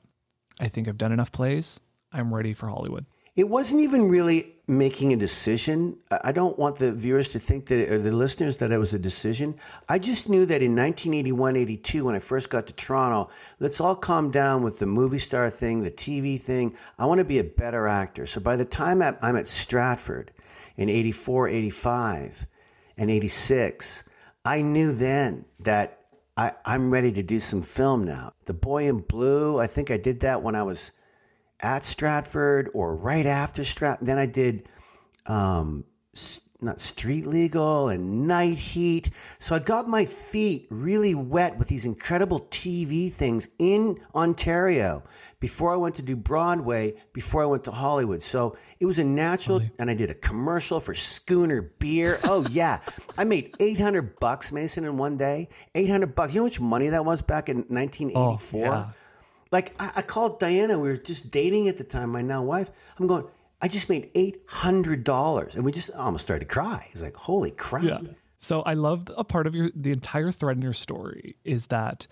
I 0.59 0.67
think 0.67 0.87
I've 0.87 0.97
done 0.97 1.11
enough 1.11 1.31
plays. 1.31 1.79
I'm 2.13 2.33
ready 2.33 2.53
for 2.53 2.67
Hollywood. 2.67 3.05
It 3.35 3.47
wasn't 3.47 3.81
even 3.81 4.09
really 4.09 4.55
making 4.67 5.13
a 5.13 5.15
decision. 5.15 5.97
I 6.09 6.31
don't 6.31 6.57
want 6.57 6.77
the 6.77 6.91
viewers 6.91 7.29
to 7.29 7.39
think 7.39 7.67
that, 7.67 7.91
or 7.91 7.99
the 7.99 8.11
listeners, 8.11 8.57
that 8.57 8.71
it 8.71 8.79
was 8.79 8.95
a 8.95 8.99
decision. 8.99 9.59
I 9.87 9.99
just 9.99 10.27
knew 10.27 10.45
that 10.47 10.63
in 10.63 10.75
1981, 10.75 11.55
82, 11.55 12.03
when 12.03 12.15
I 12.15 12.19
first 12.19 12.49
got 12.49 12.65
to 12.65 12.73
Toronto, 12.73 13.29
let's 13.59 13.79
all 13.79 13.95
calm 13.95 14.31
down 14.31 14.63
with 14.63 14.79
the 14.79 14.87
movie 14.87 15.19
star 15.19 15.51
thing, 15.51 15.83
the 15.83 15.91
TV 15.91 16.41
thing. 16.41 16.75
I 16.97 17.05
want 17.05 17.19
to 17.19 17.25
be 17.25 17.37
a 17.37 17.43
better 17.43 17.87
actor. 17.87 18.25
So 18.25 18.41
by 18.41 18.55
the 18.55 18.65
time 18.65 19.03
I'm 19.03 19.35
at 19.35 19.45
Stratford 19.45 20.31
in 20.75 20.89
84, 20.89 21.47
85, 21.47 22.47
and 22.97 23.11
86, 23.11 24.03
I 24.43 24.61
knew 24.61 24.93
then 24.93 25.45
that 25.59 25.96
I, 26.37 26.53
I'm 26.63 26.91
ready 26.91 27.11
to 27.13 27.23
do 27.23 27.39
some 27.39 27.63
film 27.63 28.03
now. 28.03 28.33
The 28.45 28.53
Boy 28.53 28.87
in 28.87 28.99
Blue, 28.99 29.59
I 29.59 29.65
think 29.65 29.89
I 29.89 29.97
did 29.97 30.19
that 30.19 30.43
when 30.43 30.53
I 30.53 30.61
was 30.63 30.91
at 31.59 31.83
Stratford 31.83 32.69
or 32.75 32.95
right 32.95 33.25
after 33.25 33.65
Stratford. 33.65 34.07
Then 34.07 34.19
I 34.19 34.27
did 34.27 34.69
um, 35.25 35.83
not 36.61 36.79
Street 36.79 37.25
Legal 37.25 37.89
and 37.89 38.27
Night 38.27 38.59
Heat. 38.59 39.09
So 39.39 39.55
I 39.55 39.59
got 39.59 39.89
my 39.89 40.05
feet 40.05 40.67
really 40.69 41.15
wet 41.15 41.57
with 41.57 41.69
these 41.69 41.85
incredible 41.85 42.41
TV 42.51 43.11
things 43.11 43.47
in 43.57 43.99
Ontario 44.13 45.03
before 45.39 45.71
I 45.71 45.75
went 45.75 45.95
to 45.95 46.01
do 46.01 46.15
Broadway, 46.15 46.95
before 47.13 47.43
I 47.43 47.45
went 47.45 47.63
to 47.65 47.71
Hollywood. 47.71 48.23
So 48.23 48.57
it 48.79 48.85
was 48.85 48.97
a 48.97 49.03
natural, 49.03 49.61
and 49.77 49.89
I 49.89 49.93
did 49.93 50.09
a 50.09 50.15
commercial 50.15 50.79
for 50.79 50.93
Schooner 50.93 51.61
Beer. 51.79 52.19
Oh 52.23 52.45
yeah, 52.49 52.79
I 53.17 53.23
made 53.23 53.55
eight 53.59 53.79
hundred 53.79 54.19
bucks, 54.19 54.51
Mason, 54.51 54.83
in 54.83 54.97
one 54.97 55.17
day. 55.17 55.49
Eight 55.75 55.89
hundred 55.89 56.15
bucks. 56.15 56.33
You 56.33 56.39
know 56.39 56.45
how 56.45 56.47
much 56.47 56.59
money 56.59 56.89
that 56.89 57.05
was 57.05 57.21
back 57.21 57.49
in 57.49 57.65
nineteen 57.69 58.09
eighty 58.09 58.37
four. 58.37 58.73
Oh, 58.73 58.93
like 59.51 59.73
I, 59.79 59.91
I 59.97 60.01
called 60.01 60.39
Diana. 60.39 60.77
We 60.79 60.89
were 60.89 60.97
just 60.97 61.31
dating 61.31 61.67
at 61.67 61.77
the 61.77 61.83
time. 61.83 62.11
My 62.11 62.21
now 62.21 62.43
wife. 62.43 62.69
I'm 62.97 63.07
going. 63.07 63.25
I 63.61 63.67
just 63.67 63.89
made 63.89 64.11
eight 64.15 64.43
hundred 64.47 65.03
dollars, 65.03 65.55
and 65.55 65.63
we 65.65 65.71
just 65.71 65.91
almost 65.91 66.25
started 66.25 66.47
to 66.47 66.53
cry. 66.53 66.87
It's 66.91 67.01
like, 67.01 67.15
holy 67.15 67.51
crap! 67.51 67.83
Yeah. 67.83 67.99
So 68.37 68.61
I 68.61 68.75
love 68.75 69.09
a 69.17 69.23
part 69.23 69.47
of 69.47 69.55
your 69.55 69.71
the 69.75 69.91
entire 69.91 70.31
thread 70.31 70.57
in 70.57 70.61
your 70.61 70.73
story 70.73 71.37
is 71.43 71.67
that 71.67 72.05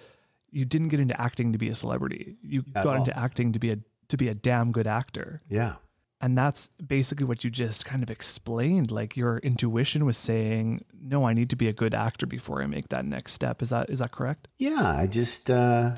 you 0.55 0.63
didn't 0.63 0.87
get 0.87 1.01
into 1.01 1.19
acting 1.19 1.51
to 1.51 1.57
be 1.57 1.67
a 1.69 1.75
celebrity. 1.75 2.37
You 2.41 2.63
At 2.75 2.85
got 2.85 2.93
all. 2.93 2.99
into 3.01 3.17
acting 3.17 3.51
to 3.53 3.59
be 3.59 3.71
a 3.71 3.77
to 4.07 4.17
be 4.17 4.27
a 4.29 4.33
damn 4.33 4.71
good 4.71 4.87
actor. 4.87 5.41
Yeah. 5.49 5.75
And 6.21 6.37
that's 6.37 6.69
basically 6.87 7.25
what 7.25 7.43
you 7.43 7.49
just 7.49 7.85
kind 7.85 8.01
of 8.01 8.09
explained. 8.09 8.89
Like 8.89 9.17
your 9.17 9.39
intuition 9.39 10.05
was 10.05 10.17
saying, 10.17 10.85
"No, 10.99 11.25
I 11.27 11.33
need 11.33 11.49
to 11.49 11.55
be 11.57 11.67
a 11.67 11.73
good 11.73 11.93
actor 11.93 12.25
before 12.25 12.63
I 12.63 12.67
make 12.67 12.87
that 12.89 13.05
next 13.05 13.33
step." 13.33 13.61
Is 13.61 13.69
that 13.69 13.89
is 13.89 13.99
that 13.99 14.11
correct? 14.11 14.47
Yeah, 14.57 14.81
I 14.97 15.07
just 15.07 15.51
uh, 15.51 15.97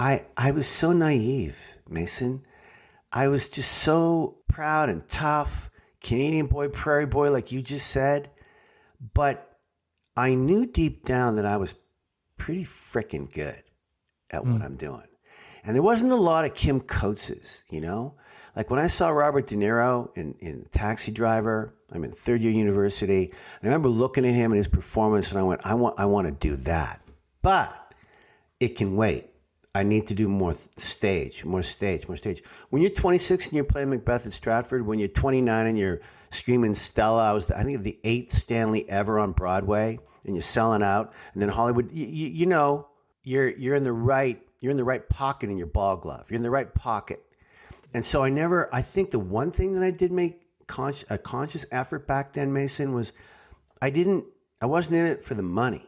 I 0.00 0.24
I 0.36 0.50
was 0.50 0.66
so 0.66 0.92
naive, 0.92 1.58
Mason. 1.88 2.44
I 3.12 3.28
was 3.28 3.48
just 3.48 3.70
so 3.70 4.38
proud 4.48 4.88
and 4.88 5.06
tough, 5.08 5.70
Canadian 6.02 6.46
boy, 6.46 6.68
prairie 6.68 7.06
boy, 7.06 7.30
like 7.30 7.52
you 7.52 7.62
just 7.62 7.86
said. 7.86 8.30
But 9.14 9.46
I 10.16 10.34
knew 10.34 10.66
deep 10.66 11.04
down 11.04 11.36
that 11.36 11.46
I 11.46 11.56
was 11.56 11.72
pretty 12.40 12.64
freaking 12.64 13.32
good 13.32 13.62
at 14.30 14.44
what 14.44 14.60
mm. 14.60 14.64
I'm 14.64 14.74
doing. 14.74 15.06
And 15.62 15.76
there 15.76 15.82
wasn't 15.82 16.10
a 16.10 16.16
lot 16.16 16.46
of 16.46 16.54
Kim 16.54 16.80
Coateses, 16.80 17.62
you 17.68 17.82
know? 17.82 18.14
Like 18.56 18.70
when 18.70 18.80
I 18.80 18.86
saw 18.86 19.10
Robert 19.10 19.46
De 19.46 19.56
Niro 19.56 20.16
in, 20.16 20.34
in 20.40 20.66
Taxi 20.72 21.12
Driver, 21.12 21.74
I'm 21.92 22.02
in 22.02 22.10
third 22.10 22.40
year 22.40 22.50
university. 22.50 23.30
I 23.62 23.66
remember 23.66 23.88
looking 23.88 24.24
at 24.24 24.34
him 24.34 24.52
and 24.52 24.56
his 24.56 24.68
performance, 24.68 25.30
and 25.30 25.38
I 25.38 25.42
went, 25.42 25.60
I 25.64 25.74
want, 25.74 26.00
I 26.00 26.06
want 26.06 26.28
to 26.28 26.32
do 26.32 26.56
that. 26.64 27.02
But 27.42 27.94
it 28.58 28.74
can 28.74 28.96
wait. 28.96 29.26
I 29.74 29.82
need 29.82 30.06
to 30.08 30.14
do 30.14 30.26
more 30.26 30.54
stage, 30.78 31.44
more 31.44 31.62
stage, 31.62 32.08
more 32.08 32.16
stage. 32.16 32.42
When 32.70 32.80
you're 32.80 32.90
26 32.90 33.44
and 33.44 33.52
you're 33.52 33.64
playing 33.64 33.90
Macbeth 33.90 34.26
at 34.26 34.32
Stratford, 34.32 34.84
when 34.84 34.98
you're 34.98 35.08
29 35.08 35.66
and 35.66 35.78
you're 35.78 36.00
screaming 36.30 36.74
Stella, 36.74 37.30
I 37.30 37.32
was, 37.32 37.50
I 37.50 37.62
think, 37.64 37.82
the 37.82 37.98
eighth 38.02 38.32
Stanley 38.32 38.88
ever 38.88 39.18
on 39.18 39.32
Broadway 39.32 40.00
and 40.24 40.34
you're 40.34 40.42
selling 40.42 40.82
out, 40.82 41.12
and 41.32 41.42
then 41.42 41.48
Hollywood, 41.48 41.90
you, 41.92 42.06
you, 42.06 42.46
know, 42.46 42.88
you're 43.22 43.48
you're 43.50 43.74
in 43.74 43.84
the 43.84 43.92
right 43.92 44.40
you're 44.60 44.70
in 44.70 44.76
the 44.76 44.84
right 44.84 45.08
pocket 45.08 45.50
in 45.50 45.56
your 45.56 45.66
ball 45.66 45.96
glove. 45.96 46.26
You're 46.30 46.36
in 46.36 46.42
the 46.42 46.50
right 46.50 46.72
pocket, 46.74 47.24
and 47.94 48.04
so 48.04 48.22
I 48.22 48.28
never. 48.28 48.68
I 48.74 48.82
think 48.82 49.10
the 49.10 49.18
one 49.18 49.50
thing 49.50 49.74
that 49.74 49.82
I 49.82 49.90
did 49.90 50.12
make 50.12 50.42
a 51.08 51.18
conscious 51.18 51.66
effort 51.70 52.06
back 52.06 52.32
then, 52.32 52.52
Mason, 52.52 52.92
was 52.92 53.12
I 53.80 53.90
didn't. 53.90 54.26
I 54.60 54.66
wasn't 54.66 54.96
in 54.96 55.06
it 55.06 55.24
for 55.24 55.34
the 55.34 55.42
money. 55.42 55.86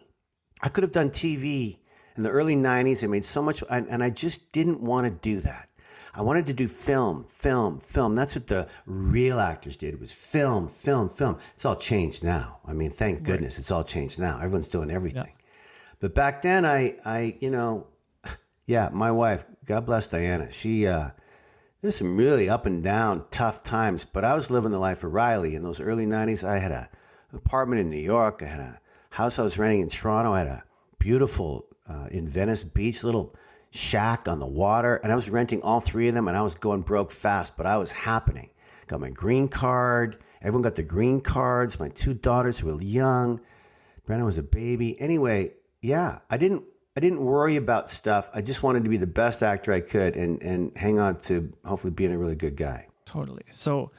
I 0.62 0.68
could 0.68 0.82
have 0.82 0.92
done 0.92 1.10
TV 1.10 1.78
In 2.16 2.22
the 2.22 2.30
early 2.30 2.56
90s, 2.56 3.02
I 3.02 3.06
made 3.08 3.24
so 3.24 3.42
much, 3.42 3.62
and 3.68 4.02
I 4.02 4.10
just 4.10 4.52
didn't 4.52 4.80
want 4.80 5.06
to 5.06 5.10
do 5.10 5.40
that. 5.40 5.68
I 6.14 6.20
wanted 6.22 6.46
to 6.46 6.52
do 6.52 6.68
film, 6.68 7.24
film, 7.24 7.80
film. 7.80 8.14
That's 8.14 8.34
what 8.34 8.46
the 8.46 8.68
real 8.84 9.40
actors 9.40 9.76
did 9.76 9.98
was 9.98 10.12
film, 10.12 10.68
film, 10.68 11.08
film. 11.08 11.38
It's 11.54 11.64
all 11.64 11.76
changed 11.76 12.22
now. 12.22 12.58
I 12.66 12.74
mean, 12.74 12.90
thank 12.90 13.22
goodness 13.22 13.58
it's 13.58 13.70
all 13.70 13.84
changed 13.84 14.18
now. 14.18 14.36
Everyone's 14.36 14.68
doing 14.68 14.90
everything. 14.90 15.32
But 16.00 16.14
back 16.14 16.42
then, 16.42 16.66
I, 16.66 16.96
I, 17.04 17.36
you 17.40 17.50
know, 17.50 17.86
yeah, 18.66 18.90
my 18.92 19.10
wife, 19.10 19.44
God 19.64 19.86
bless 19.86 20.06
Diana. 20.06 20.52
She, 20.52 20.86
uh, 20.86 21.10
there's 21.80 21.96
some 21.96 22.16
really 22.16 22.48
up 22.48 22.66
and 22.66 22.82
down, 22.82 23.24
tough 23.30 23.64
times. 23.64 24.04
But 24.04 24.24
I 24.24 24.34
was 24.34 24.50
living 24.50 24.70
the 24.70 24.78
life 24.78 25.04
of 25.04 25.14
Riley 25.14 25.54
in 25.54 25.62
those 25.62 25.80
early 25.80 26.06
'90s. 26.06 26.44
I 26.44 26.58
had 26.58 26.72
a 26.72 26.90
apartment 27.32 27.80
in 27.80 27.90
New 27.90 27.96
York. 27.96 28.42
I 28.42 28.46
had 28.46 28.60
a 28.60 28.80
house 29.10 29.38
I 29.38 29.42
was 29.42 29.58
renting 29.58 29.80
in 29.80 29.88
Toronto. 29.88 30.32
I 30.32 30.40
had 30.40 30.48
a 30.48 30.64
beautiful 30.98 31.66
uh, 31.88 32.06
in 32.10 32.28
Venice 32.28 32.64
Beach 32.64 33.02
little 33.02 33.34
shack 33.72 34.28
on 34.28 34.38
the 34.38 34.46
water, 34.46 34.96
and 34.96 35.10
I 35.10 35.16
was 35.16 35.28
renting 35.28 35.62
all 35.62 35.80
three 35.80 36.08
of 36.08 36.14
them, 36.14 36.28
and 36.28 36.36
I 36.36 36.42
was 36.42 36.54
going 36.54 36.82
broke 36.82 37.10
fast, 37.10 37.56
but 37.56 37.66
I 37.66 37.78
was 37.78 37.90
happening. 37.90 38.50
Got 38.86 39.00
my 39.00 39.10
green 39.10 39.48
card. 39.48 40.18
Everyone 40.40 40.62
got 40.62 40.74
the 40.74 40.82
green 40.82 41.20
cards. 41.20 41.80
My 41.80 41.88
two 41.88 42.14
daughters 42.14 42.62
were 42.62 42.80
young. 42.80 43.40
Brandon 44.04 44.26
was 44.26 44.38
a 44.38 44.42
baby. 44.42 45.00
Anyway, 45.00 45.52
yeah, 45.80 46.18
I 46.28 46.36
didn't 46.36 46.64
I 46.96 47.00
didn't 47.00 47.24
worry 47.24 47.56
about 47.56 47.88
stuff. 47.88 48.28
I 48.34 48.42
just 48.42 48.62
wanted 48.62 48.84
to 48.84 48.90
be 48.90 48.98
the 48.98 49.06
best 49.06 49.42
actor 49.42 49.72
I 49.72 49.80
could 49.80 50.16
and 50.16 50.42
and 50.42 50.76
hang 50.76 50.98
on 50.98 51.18
to 51.20 51.50
hopefully 51.64 51.92
being 51.92 52.12
a 52.12 52.18
really 52.18 52.34
good 52.34 52.56
guy. 52.56 52.88
Totally. 53.06 53.44
So 53.50 53.92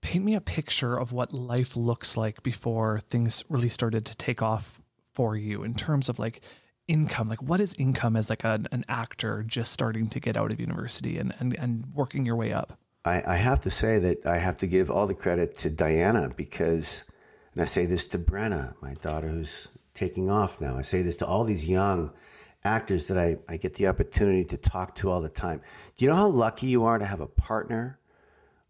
paint 0.00 0.24
me 0.24 0.34
a 0.34 0.40
picture 0.40 0.96
of 0.96 1.12
what 1.12 1.34
life 1.34 1.76
looks 1.76 2.16
like 2.16 2.42
before 2.42 3.00
things 3.00 3.44
really 3.48 3.68
started 3.68 4.06
to 4.06 4.16
take 4.16 4.40
off 4.40 4.80
for 5.12 5.36
you 5.36 5.64
in 5.64 5.74
terms 5.74 6.08
of 6.08 6.18
like 6.18 6.40
income 6.88 7.28
like 7.28 7.42
what 7.42 7.60
is 7.60 7.74
income 7.78 8.16
as 8.16 8.28
like 8.30 8.44
an, 8.44 8.66
an 8.72 8.84
actor 8.88 9.44
just 9.46 9.72
starting 9.72 10.08
to 10.08 10.18
get 10.18 10.36
out 10.36 10.50
of 10.50 10.58
university 10.58 11.18
and, 11.18 11.34
and, 11.38 11.56
and 11.58 11.84
working 11.94 12.26
your 12.26 12.36
way 12.36 12.52
up 12.52 12.78
I, 13.04 13.22
I 13.26 13.36
have 13.36 13.60
to 13.62 13.70
say 13.70 13.98
that 13.98 14.26
I 14.26 14.38
have 14.38 14.58
to 14.58 14.66
give 14.66 14.90
all 14.90 15.06
the 15.06 15.14
credit 15.14 15.56
to 15.58 15.70
Diana 15.70 16.30
because, 16.36 17.04
and 17.52 17.62
I 17.62 17.64
say 17.64 17.86
this 17.86 18.04
to 18.06 18.18
Brenna, 18.18 18.74
my 18.82 18.94
daughter 18.94 19.28
who's 19.28 19.68
taking 19.94 20.30
off 20.30 20.60
now. 20.60 20.76
I 20.76 20.82
say 20.82 21.02
this 21.02 21.16
to 21.16 21.26
all 21.26 21.44
these 21.44 21.68
young 21.68 22.12
actors 22.64 23.08
that 23.08 23.18
I, 23.18 23.38
I 23.48 23.56
get 23.56 23.74
the 23.74 23.86
opportunity 23.86 24.44
to 24.44 24.56
talk 24.56 24.94
to 24.96 25.10
all 25.10 25.20
the 25.20 25.30
time. 25.30 25.62
Do 25.96 26.04
you 26.04 26.10
know 26.10 26.16
how 26.16 26.28
lucky 26.28 26.66
you 26.66 26.84
are 26.84 26.98
to 26.98 27.04
have 27.04 27.20
a 27.20 27.26
partner 27.26 27.97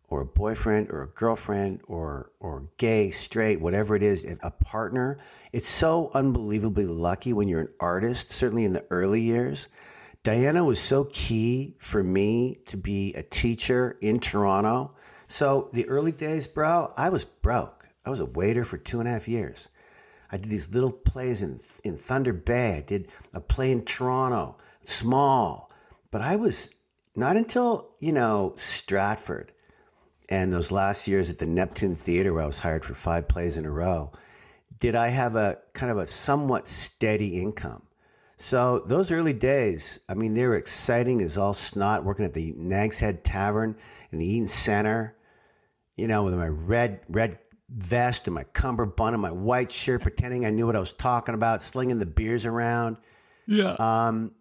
or 0.09 0.23
a 0.23 0.27
boyfriend 0.27 0.91
or 0.91 1.03
a 1.03 1.09
girlfriend 1.09 1.81
or 1.87 2.31
or 2.41 2.69
gay, 2.77 3.11
straight, 3.11 3.61
whatever 3.61 3.95
it 3.95 4.03
is, 4.03 4.25
a 4.43 4.51
partner? 4.51 5.19
It's 5.53 5.69
so 5.69 6.11
unbelievably 6.15 6.87
lucky 6.87 7.33
when 7.33 7.49
you're 7.49 7.61
an 7.61 7.73
artist, 7.81 8.33
certainly 8.33 8.65
in 8.65 8.73
the 8.73 8.87
early 8.91 9.21
years. 9.21 9.69
Diana 10.23 10.65
was 10.65 10.81
so 10.81 11.05
key 11.05 11.77
for 11.79 12.03
me 12.03 12.57
to 12.67 12.77
be 12.77 13.15
a 13.15 13.23
teacher 13.23 13.97
in 14.01 14.19
Toronto. 14.19 14.93
So 15.27 15.71
the 15.73 15.89
early 15.89 16.13
days, 16.13 16.47
bro, 16.47 16.93
I 16.97 17.09
was 17.11 17.25
broke. 17.25 17.89
I 18.05 18.11
was 18.11 18.21
a 18.21 18.27
waiter 18.27 18.65
for 18.65 18.79
two 18.79 19.01
and 19.01 19.09
a 19.09 19.13
half 19.13 19.29
years. 19.29 19.69
I 20.31 20.37
did 20.37 20.51
these 20.51 20.71
little 20.75 20.93
plays 20.93 21.43
in 21.43 21.61
in 21.85 21.97
Thunder 21.97 22.33
Bay. 22.33 22.77
I 22.77 22.81
did 22.81 23.09
a 23.33 23.41
play 23.41 23.73
in 23.73 23.85
Toronto, 23.85 24.57
small. 24.85 25.71
But 26.11 26.23
I 26.23 26.37
was 26.37 26.71
not 27.15 27.37
until, 27.37 27.91
you 27.99 28.13
know, 28.13 28.55
Stratford 28.57 29.53
and 30.29 30.53
those 30.53 30.71
last 30.71 31.09
years 31.09 31.31
at 31.31 31.39
the 31.39 31.47
Neptune 31.47 31.95
Theater 31.95 32.33
where 32.33 32.43
I 32.43 32.47
was 32.47 32.59
hired 32.59 32.85
for 32.85 32.95
five 32.95 33.29
plays 33.29 33.57
in 33.57 33.65
a 33.65 33.71
row, 33.71 34.13
did 34.79 34.95
I 34.95 35.09
have 35.09 35.37
a 35.37 35.59
kind 35.73 35.91
of 35.91 35.99
a 35.99 36.07
somewhat 36.07 36.67
steady 36.67 37.41
income. 37.41 37.83
So 38.37 38.81
those 38.87 39.11
early 39.11 39.33
days, 39.33 39.99
I 40.09 40.15
mean, 40.15 40.35
they 40.35 40.47
were 40.47 40.55
exciting 40.55 41.23
as 41.23 41.37
all 41.37 41.53
snot, 41.53 42.05
working 42.05 42.25
at 42.25 42.35
the 42.35 42.55
Nag's 42.57 43.01
Head 43.01 43.25
Tavern 43.25 43.77
in 44.13 44.19
the 44.19 44.27
Eaton 44.27 44.47
Center, 44.47 45.17
you 45.97 46.07
know, 46.07 46.23
with 46.23 46.35
my 46.35 46.47
red 46.47 47.01
red 47.09 47.39
vest 47.69 48.29
and 48.29 48.35
my 48.35 48.45
cummerbund 48.45 49.15
and 49.15 49.21
my 49.21 49.33
white 49.33 49.71
shirt, 49.71 50.03
pretending 50.03 50.47
I 50.47 50.51
knew 50.51 50.67
what 50.67 50.77
I 50.77 50.81
was 50.81 50.93
talking 50.93 51.35
about, 51.35 51.63
slinging 51.63 51.99
the 51.99 52.07
beers 52.07 52.47
around. 52.47 52.97
yeah 53.47 53.75
Um, 53.79 54.33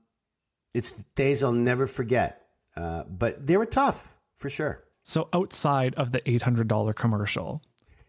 it's 0.74 0.92
days 1.16 1.44
I'll 1.44 1.52
never 1.52 1.88
forget. 1.88 2.44
Uh, 2.76 3.04
but 3.04 3.48
they 3.48 3.58
were 3.58 3.66
tough 3.66 4.08
for 4.38 4.50
sure. 4.50 4.84
So 5.08 5.30
outside 5.34 5.96
of 5.96 6.12
the 6.12 6.22
$800 6.22 6.96
commercial 6.96 7.62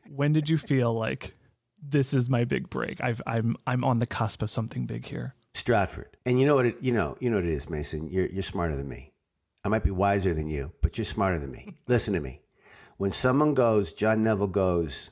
when 0.08 0.32
did 0.32 0.48
you 0.48 0.58
feel 0.58 0.92
like 0.94 1.34
this 1.82 2.12
is 2.12 2.28
my 2.28 2.44
big 2.44 2.68
break 2.70 3.02
I've, 3.02 3.22
i'm 3.26 3.56
i'm 3.66 3.84
on 3.84 3.98
the 3.98 4.06
cusp 4.06 4.42
of 4.42 4.50
something 4.50 4.86
big 4.86 5.06
here 5.06 5.34
Stratford. 5.58 6.16
And 6.24 6.40
you 6.40 6.46
know 6.46 6.54
what 6.54 6.66
it 6.66 6.76
you 6.80 6.92
know, 6.92 7.16
you 7.20 7.30
know 7.30 7.36
what 7.36 7.44
it 7.44 7.50
is, 7.50 7.68
Mason. 7.68 8.08
You're 8.08 8.26
you're 8.26 8.42
smarter 8.42 8.76
than 8.76 8.88
me. 8.88 9.12
I 9.64 9.68
might 9.68 9.82
be 9.82 9.90
wiser 9.90 10.32
than 10.32 10.48
you, 10.48 10.72
but 10.80 10.96
you're 10.96 11.04
smarter 11.04 11.38
than 11.38 11.50
me. 11.50 11.74
Listen 11.88 12.14
to 12.14 12.20
me. 12.20 12.40
When 12.96 13.10
someone 13.10 13.54
goes, 13.54 13.92
John 13.92 14.22
Neville 14.22 14.46
goes, 14.46 15.10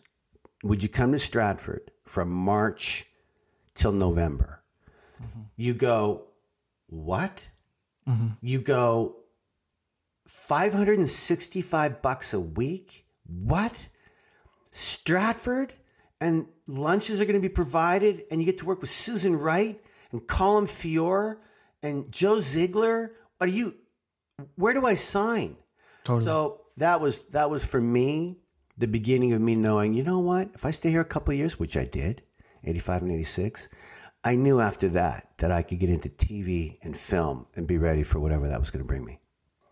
would 0.63 0.83
you 0.83 0.89
come 0.89 1.13
to 1.13 1.19
Stratford 1.19 1.91
from 2.05 2.31
March 2.31 3.07
till 3.75 3.93
November? 3.93 4.63
Mm-hmm. 5.23 5.43
You 5.57 5.75
go, 5.75 6.23
what? 6.87 7.49
Mm-hmm. 8.09 8.29
You 8.41 8.61
go 8.61 9.17
565 10.27 12.03
bucks 12.03 12.35
a 12.35 12.41
week? 12.41 13.07
What? 13.27 13.89
Stratford 14.71 15.73
and 16.21 16.47
lunches 16.67 17.21
are 17.21 17.25
going 17.25 17.41
to 17.41 17.49
be 17.49 17.53
provided 17.53 18.25
and 18.31 18.41
you 18.41 18.47
get 18.47 18.59
to 18.59 18.67
work 18.67 18.81
with 18.81 18.91
Susan 18.91 19.37
Wright 19.37 19.81
and 20.13 20.23
Colm 20.23 20.69
Feore 20.69 21.39
and 21.83 22.11
Joe 22.11 22.41
Ziegler. 22.41 23.13
Are 23.41 23.47
you 23.47 23.75
where 24.57 24.75
do 24.75 24.85
I 24.85 24.95
sign? 24.95 25.57
totally 26.05 26.25
So 26.25 26.63
that 26.77 27.01
was 27.01 27.23
that 27.27 27.49
was 27.51 27.65
for 27.65 27.81
me 27.81 28.39
the 28.79 28.87
beginning 28.87 29.33
of 29.33 29.41
me 29.41 29.55
knowing, 29.55 29.95
you 29.95 30.03
know 30.03 30.19
what? 30.19 30.51
If 30.55 30.67
I 30.67 30.71
stay 30.71 30.91
here 30.91 31.01
a 31.01 31.05
couple 31.05 31.33
of 31.33 31.39
years, 31.39 31.59
which 31.59 31.77
I 31.77 31.87
did, 31.87 32.23
85 32.65 33.03
and 33.03 33.13
86, 33.13 33.69
I 34.23 34.35
knew 34.35 34.61
after 34.61 34.89
that 34.91 35.31
that 35.39 35.51
I 35.51 35.63
could 35.63 35.79
get 35.79 35.89
into 35.89 36.09
TV 36.11 36.79
and 36.83 36.97
film 36.97 37.47
and 37.55 37.67
be 37.67 37.79
ready 37.79 38.03
for 38.03 38.21
whatever 38.21 38.49
that 38.49 38.61
was 38.61 38.71
going 38.71 38.85
to 38.85 38.87
bring 38.87 39.05
me. 39.05 39.21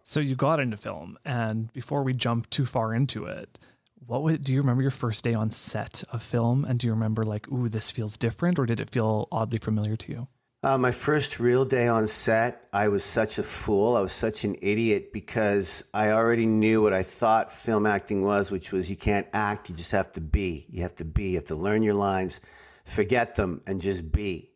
So 0.07 0.21
you 0.21 0.35
got 0.35 0.61
into 0.61 0.77
film, 0.77 1.17
and 1.25 1.73
before 1.73 2.03
we 2.03 2.13
jump 2.13 2.51
too 2.51 2.67
far 2.67 2.93
into 2.93 3.25
it, 3.25 3.59
what 4.07 4.23
would, 4.23 4.45
do 4.45 4.53
you 4.53 4.61
remember 4.61 4.83
your 4.83 4.91
first 4.91 5.25
day 5.25 5.33
on 5.33 5.51
set 5.51 6.05
of 6.13 6.23
film? 6.23 6.67
And 6.67 6.79
do 6.79 6.87
you 6.87 6.93
remember 6.93 7.25
like, 7.25 7.51
ooh, 7.51 7.71
this 7.71 7.91
feels 7.91 8.19
different, 8.19 8.59
or 8.59 8.67
did 8.67 8.81
it 8.81 8.91
feel 8.91 9.29
oddly 9.33 9.59
familiar 9.59 9.97
to 9.97 10.13
you? 10.13 10.29
Uh, 10.63 10.77
my 10.77 10.93
first 10.93 11.41
real 11.41 11.65
day 11.65 11.89
on 11.89 12.07
set, 12.07 12.69
I 12.71 12.89
was 12.89 13.03
such 13.03 13.39
a 13.39 13.43
fool. 13.43 13.97
I 13.97 14.01
was 14.01 14.13
such 14.13 14.45
an 14.45 14.57
idiot 14.61 15.11
because 15.11 15.83
I 15.95 16.11
already 16.11 16.45
knew 16.45 16.83
what 16.83 16.93
I 16.93 17.03
thought 17.03 17.51
film 17.51 17.87
acting 17.87 18.23
was, 18.25 18.51
which 18.51 18.73
was 18.73 18.91
you 18.91 18.97
can't 18.97 19.27
act, 19.33 19.71
you 19.71 19.75
just 19.75 19.93
have 19.93 20.13
to 20.13 20.21
be. 20.21 20.67
You 20.69 20.83
have 20.83 20.97
to 20.97 21.05
be. 21.07 21.31
You 21.31 21.37
have 21.37 21.47
to 21.47 21.55
learn 21.55 21.83
your 21.83 21.95
lines, 21.95 22.43
forget 22.85 23.37
them, 23.37 23.63
and 23.67 23.81
just 23.81 24.13
be. 24.13 24.51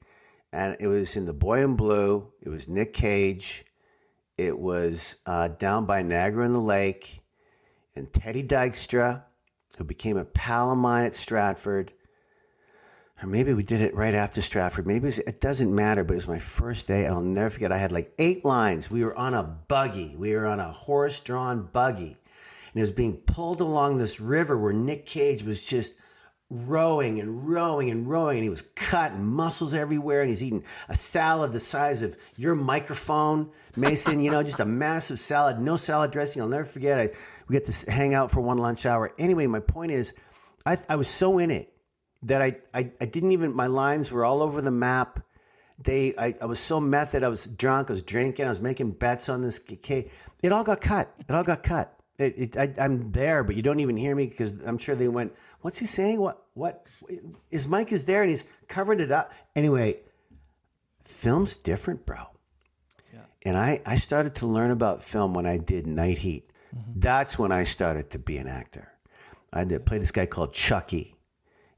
And 0.52 0.76
it 0.78 0.88
was 0.88 1.16
in 1.16 1.24
The 1.24 1.32
Boy 1.32 1.64
in 1.64 1.74
Blue. 1.74 2.30
It 2.42 2.50
was 2.50 2.68
Nick 2.68 2.92
Cage. 2.92 3.64
It 4.38 4.58
was 4.58 5.16
uh, 5.26 5.48
down 5.48 5.84
by 5.84 6.02
Niagara 6.02 6.46
in 6.46 6.52
the 6.52 6.60
Lake. 6.60 7.20
And 7.94 8.12
Teddy 8.12 8.44
Dykstra, 8.44 9.24
who 9.76 9.84
became 9.84 10.16
a 10.16 10.24
pal 10.24 10.72
of 10.72 10.78
mine 10.78 11.04
at 11.04 11.14
Stratford 11.14 11.92
or 13.22 13.26
maybe 13.26 13.52
we 13.52 13.64
did 13.64 13.82
it 13.82 13.94
right 13.96 14.14
after 14.14 14.40
Stratford. 14.40 14.86
Maybe 14.86 14.98
it, 14.98 15.04
was, 15.04 15.18
it 15.18 15.40
doesn't 15.40 15.74
matter, 15.74 16.04
but 16.04 16.14
it 16.14 16.16
was 16.16 16.28
my 16.28 16.38
first 16.38 16.86
day, 16.86 17.04
and 17.04 17.14
I'll 17.14 17.20
never 17.20 17.50
forget. 17.50 17.72
I 17.72 17.78
had 17.78 17.90
like 17.90 18.12
eight 18.18 18.44
lines. 18.44 18.90
We 18.90 19.04
were 19.04 19.16
on 19.16 19.34
a 19.34 19.42
buggy. 19.42 20.14
We 20.16 20.34
were 20.36 20.46
on 20.46 20.60
a 20.60 20.70
horse-drawn 20.70 21.70
buggy, 21.72 22.16
and 22.72 22.76
it 22.76 22.80
was 22.80 22.92
being 22.92 23.16
pulled 23.16 23.60
along 23.60 23.98
this 23.98 24.20
river 24.20 24.56
where 24.56 24.72
Nick 24.72 25.04
Cage 25.04 25.42
was 25.42 25.64
just 25.64 25.94
rowing 26.48 27.18
and 27.18 27.48
rowing 27.48 27.90
and 27.90 28.08
rowing, 28.08 28.38
and 28.38 28.44
he 28.44 28.50
was 28.50 28.62
cutting 28.76 29.24
muscles 29.24 29.74
everywhere, 29.74 30.20
and 30.20 30.30
he's 30.30 30.42
eating 30.42 30.64
a 30.88 30.94
salad 30.94 31.52
the 31.52 31.60
size 31.60 32.02
of 32.02 32.16
your 32.36 32.54
microphone, 32.54 33.50
Mason. 33.78 34.20
you 34.20 34.30
know, 34.30 34.42
just 34.42 34.60
a 34.60 34.64
massive 34.64 35.18
salad, 35.18 35.60
no 35.60 35.76
salad 35.76 36.10
dressing. 36.10 36.42
I'll 36.42 36.48
never 36.48 36.64
forget. 36.64 36.98
I 36.98 37.10
we 37.48 37.54
get 37.54 37.66
to 37.66 37.90
hang 37.90 38.14
out 38.14 38.30
for 38.30 38.40
one 38.40 38.58
lunch 38.58 38.84
hour. 38.84 39.10
Anyway, 39.18 39.46
my 39.46 39.60
point 39.60 39.92
is, 39.92 40.12
I 40.66 40.76
I 40.88 40.96
was 40.96 41.08
so 41.08 41.38
in 41.38 41.50
it 41.50 41.72
that 42.22 42.42
I, 42.42 42.56
I, 42.74 42.90
I 43.00 43.06
didn't 43.06 43.32
even, 43.32 43.54
my 43.54 43.66
lines 43.66 44.10
were 44.10 44.24
all 44.24 44.42
over 44.42 44.60
the 44.60 44.70
map. 44.70 45.20
They, 45.80 46.14
I, 46.16 46.34
I 46.40 46.46
was 46.46 46.58
so 46.58 46.80
method. 46.80 47.22
I 47.22 47.28
was 47.28 47.46
drunk. 47.46 47.90
I 47.90 47.92
was 47.92 48.02
drinking. 48.02 48.46
I 48.46 48.48
was 48.48 48.60
making 48.60 48.92
bets 48.92 49.28
on 49.28 49.42
this. 49.42 49.60
It 49.68 50.52
all 50.52 50.64
got 50.64 50.80
cut. 50.80 51.14
It 51.28 51.32
all 51.32 51.44
got 51.44 51.62
cut. 51.62 51.94
It, 52.18 52.34
it, 52.36 52.56
I, 52.56 52.72
I'm 52.82 53.12
there, 53.12 53.44
but 53.44 53.54
you 53.54 53.62
don't 53.62 53.78
even 53.78 53.96
hear 53.96 54.16
me 54.16 54.26
because 54.26 54.60
I'm 54.66 54.78
sure 54.78 54.96
they 54.96 55.06
went, 55.06 55.32
what's 55.60 55.78
he 55.78 55.86
saying? 55.86 56.20
What, 56.20 56.44
what 56.54 56.86
is 57.50 57.68
Mike 57.68 57.92
is 57.92 58.06
there 58.06 58.22
and 58.22 58.30
he's 58.30 58.44
covering 58.66 58.98
it 58.98 59.12
up. 59.12 59.32
Anyway, 59.54 60.00
film's 61.04 61.56
different, 61.56 62.04
bro. 62.04 62.26
And 63.48 63.56
I, 63.56 63.80
I 63.86 63.96
started 63.96 64.34
to 64.36 64.46
learn 64.46 64.70
about 64.70 65.02
film 65.02 65.32
when 65.32 65.46
I 65.46 65.56
did 65.56 65.86
Night 65.86 66.18
Heat. 66.18 66.50
That's 66.94 67.38
when 67.38 67.50
I 67.50 67.64
started 67.64 68.10
to 68.10 68.18
be 68.18 68.36
an 68.36 68.46
actor. 68.46 68.92
I 69.50 69.64
did 69.64 69.86
play 69.86 69.96
this 69.96 70.12
guy 70.12 70.26
called 70.26 70.52
Chucky, 70.52 71.16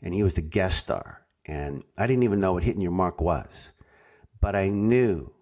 and 0.02 0.12
he 0.12 0.24
was 0.24 0.34
the 0.34 0.42
guest 0.42 0.78
star. 0.78 1.24
And 1.46 1.84
I 1.96 2.08
didn't 2.08 2.24
even 2.24 2.40
know 2.40 2.54
what 2.54 2.64
hitting 2.64 2.82
your 2.82 2.90
mark 2.90 3.20
was. 3.20 3.70
but 4.40 4.56
I 4.56 4.68
knew 4.68 5.32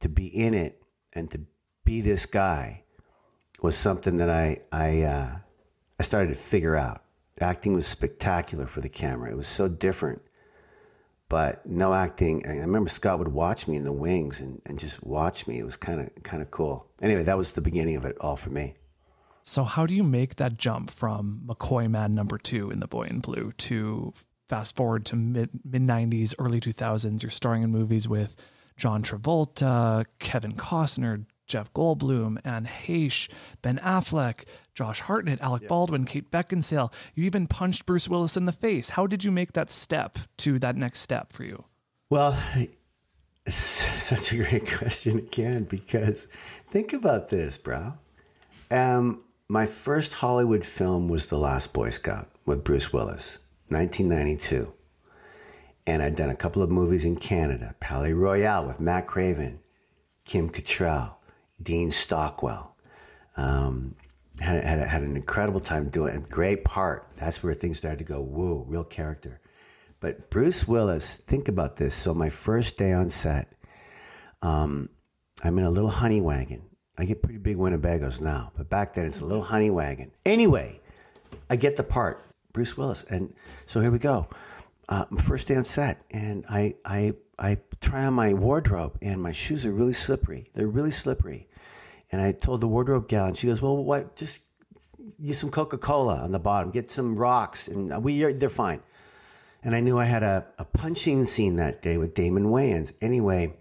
to 0.00 0.08
be 0.08 0.26
in 0.26 0.54
it 0.54 0.82
and 1.12 1.30
to 1.30 1.40
be 1.84 2.00
this 2.00 2.26
guy 2.26 2.84
was 3.60 3.76
something 3.76 4.18
that 4.18 4.30
I 4.30 4.60
I 4.70 5.02
uh, 5.02 5.36
I 5.98 6.02
started 6.02 6.28
to 6.28 6.40
figure 6.40 6.76
out. 6.76 7.02
Acting 7.40 7.72
was 7.72 7.86
spectacular 7.86 8.66
for 8.66 8.80
the 8.80 8.88
camera. 8.88 9.30
It 9.30 9.36
was 9.36 9.48
so 9.48 9.68
different. 9.68 10.22
But 11.28 11.66
no 11.66 11.92
acting. 11.92 12.46
I 12.46 12.56
remember 12.56 12.88
Scott 12.88 13.18
would 13.18 13.28
watch 13.28 13.68
me 13.68 13.76
in 13.76 13.84
the 13.84 13.92
wings 13.92 14.40
and, 14.40 14.62
and 14.64 14.78
just 14.78 15.02
watch 15.04 15.46
me. 15.46 15.58
It 15.58 15.64
was 15.64 15.76
kind 15.76 16.00
of 16.00 16.22
kind 16.22 16.42
of 16.42 16.50
cool. 16.50 16.86
Anyway, 17.02 17.22
that 17.22 17.36
was 17.36 17.52
the 17.52 17.60
beginning 17.60 17.96
of 17.96 18.04
it 18.04 18.16
all 18.20 18.36
for 18.36 18.50
me. 18.50 18.74
So 19.42 19.64
how 19.64 19.86
do 19.86 19.94
you 19.94 20.02
make 20.02 20.36
that 20.36 20.56
jump 20.58 20.90
from 20.90 21.42
McCoy 21.46 21.90
Man 21.90 22.14
number 22.14 22.38
two 22.38 22.70
in 22.70 22.80
The 22.80 22.86
Boy 22.86 23.04
in 23.04 23.20
Blue 23.20 23.52
to 23.52 24.12
fast 24.48 24.76
forward 24.76 25.04
to 25.06 25.16
mid 25.16 25.50
mid 25.64 25.82
nineties, 25.82 26.34
early 26.38 26.60
two 26.60 26.72
thousands? 26.72 27.22
You're 27.22 27.30
starring 27.30 27.62
in 27.62 27.70
movies 27.70 28.08
with 28.08 28.34
John 28.76 29.02
Travolta, 29.02 30.06
Kevin 30.18 30.52
Costner, 30.52 31.24
Jeff 31.48 31.72
Goldblum, 31.72 32.38
Anne 32.44 32.66
Heche, 32.66 33.28
Ben 33.62 33.78
Affleck, 33.78 34.44
Josh 34.74 35.00
Hartnett, 35.00 35.40
Alec 35.40 35.62
yep. 35.62 35.68
Baldwin, 35.68 36.04
Kate 36.04 36.30
Beckinsale. 36.30 36.92
You 37.14 37.24
even 37.24 37.48
punched 37.48 37.86
Bruce 37.86 38.08
Willis 38.08 38.36
in 38.36 38.44
the 38.44 38.52
face. 38.52 38.90
How 38.90 39.06
did 39.06 39.24
you 39.24 39.32
make 39.32 39.54
that 39.54 39.70
step 39.70 40.18
to 40.38 40.58
that 40.60 40.76
next 40.76 41.00
step 41.00 41.32
for 41.32 41.42
you? 41.42 41.64
Well, 42.10 42.38
it's 43.44 43.56
such 43.56 44.32
a 44.32 44.36
great 44.36 44.70
question 44.70 45.18
again 45.18 45.64
because 45.64 46.28
think 46.70 46.92
about 46.92 47.28
this, 47.28 47.58
bro. 47.58 47.94
Um, 48.70 49.24
my 49.48 49.64
first 49.66 50.14
Hollywood 50.14 50.64
film 50.64 51.08
was 51.08 51.30
The 51.30 51.38
Last 51.38 51.72
Boy 51.72 51.90
Scout 51.90 52.28
with 52.44 52.64
Bruce 52.64 52.92
Willis, 52.92 53.38
1992. 53.68 54.72
And 55.86 56.02
I'd 56.02 56.16
done 56.16 56.28
a 56.28 56.36
couple 56.36 56.62
of 56.62 56.70
movies 56.70 57.06
in 57.06 57.16
Canada, 57.16 57.74
Palais 57.80 58.12
Royale 58.12 58.66
with 58.66 58.78
Matt 58.78 59.06
Craven, 59.06 59.60
Kim 60.26 60.50
Cattrall, 60.50 61.14
Dean 61.62 61.90
Stockwell. 61.90 62.76
Um, 63.36 63.94
had, 64.40 64.64
had, 64.64 64.80
had 64.80 65.02
an 65.02 65.16
incredible 65.16 65.60
time 65.60 65.88
doing 65.88 66.14
it. 66.14 66.28
Great 66.28 66.64
part. 66.64 67.08
That's 67.16 67.42
where 67.42 67.54
things 67.54 67.78
started 67.78 67.98
to 67.98 68.04
go, 68.04 68.20
whoa, 68.20 68.64
real 68.68 68.84
character. 68.84 69.40
But 70.00 70.30
Bruce 70.30 70.68
Willis, 70.68 71.16
think 71.16 71.48
about 71.48 71.76
this. 71.76 71.94
So 71.94 72.14
my 72.14 72.30
first 72.30 72.76
day 72.76 72.92
on 72.92 73.10
set, 73.10 73.52
um, 74.42 74.90
I'm 75.42 75.58
in 75.58 75.64
a 75.64 75.70
little 75.70 75.90
honey 75.90 76.20
wagon. 76.20 76.62
I 76.96 77.04
get 77.04 77.22
pretty 77.22 77.38
big 77.38 77.56
Winnebagos 77.56 78.20
now, 78.20 78.52
but 78.56 78.68
back 78.68 78.94
then 78.94 79.06
it's 79.06 79.20
a 79.20 79.24
little 79.24 79.42
honey 79.42 79.70
wagon. 79.70 80.10
Anyway, 80.26 80.80
I 81.48 81.56
get 81.56 81.76
the 81.76 81.84
part, 81.84 82.24
Bruce 82.52 82.76
Willis, 82.76 83.04
and 83.04 83.32
so 83.66 83.80
here 83.80 83.92
we 83.92 84.00
go. 84.00 84.26
Uh, 84.88 85.04
first 85.18 85.46
day 85.46 85.54
on 85.54 85.64
set, 85.64 86.02
and 86.10 86.44
I 86.50 86.74
I 86.84 87.14
I 87.38 87.58
try 87.80 88.04
on 88.04 88.14
my 88.14 88.34
wardrobe, 88.34 88.98
and 89.00 89.22
my 89.22 89.30
shoes 89.30 89.64
are 89.64 89.72
really 89.72 89.92
slippery. 89.92 90.50
They're 90.54 90.66
really 90.66 90.90
slippery, 90.90 91.46
and 92.10 92.20
I 92.20 92.32
told 92.32 92.60
the 92.60 92.68
wardrobe 92.68 93.08
gal, 93.08 93.26
and 93.26 93.36
she 93.36 93.46
goes, 93.46 93.60
"Well, 93.60 93.76
what? 93.76 94.16
Just 94.16 94.38
use 95.18 95.38
some 95.38 95.50
Coca 95.50 95.78
Cola 95.78 96.18
on 96.18 96.32
the 96.32 96.38
bottom. 96.38 96.70
Get 96.70 96.90
some 96.90 97.16
rocks, 97.16 97.68
and 97.68 98.02
we 98.02 98.22
they're 98.32 98.48
fine." 98.48 98.82
And 99.62 99.74
I 99.74 99.80
knew 99.80 99.98
I 99.98 100.04
had 100.04 100.22
a, 100.22 100.46
a 100.58 100.64
punching 100.64 101.24
scene 101.24 101.56
that 101.56 101.82
day 101.82 101.96
with 101.96 102.14
Damon 102.14 102.44
Wayans. 102.44 102.92
Anyway, 103.00 103.54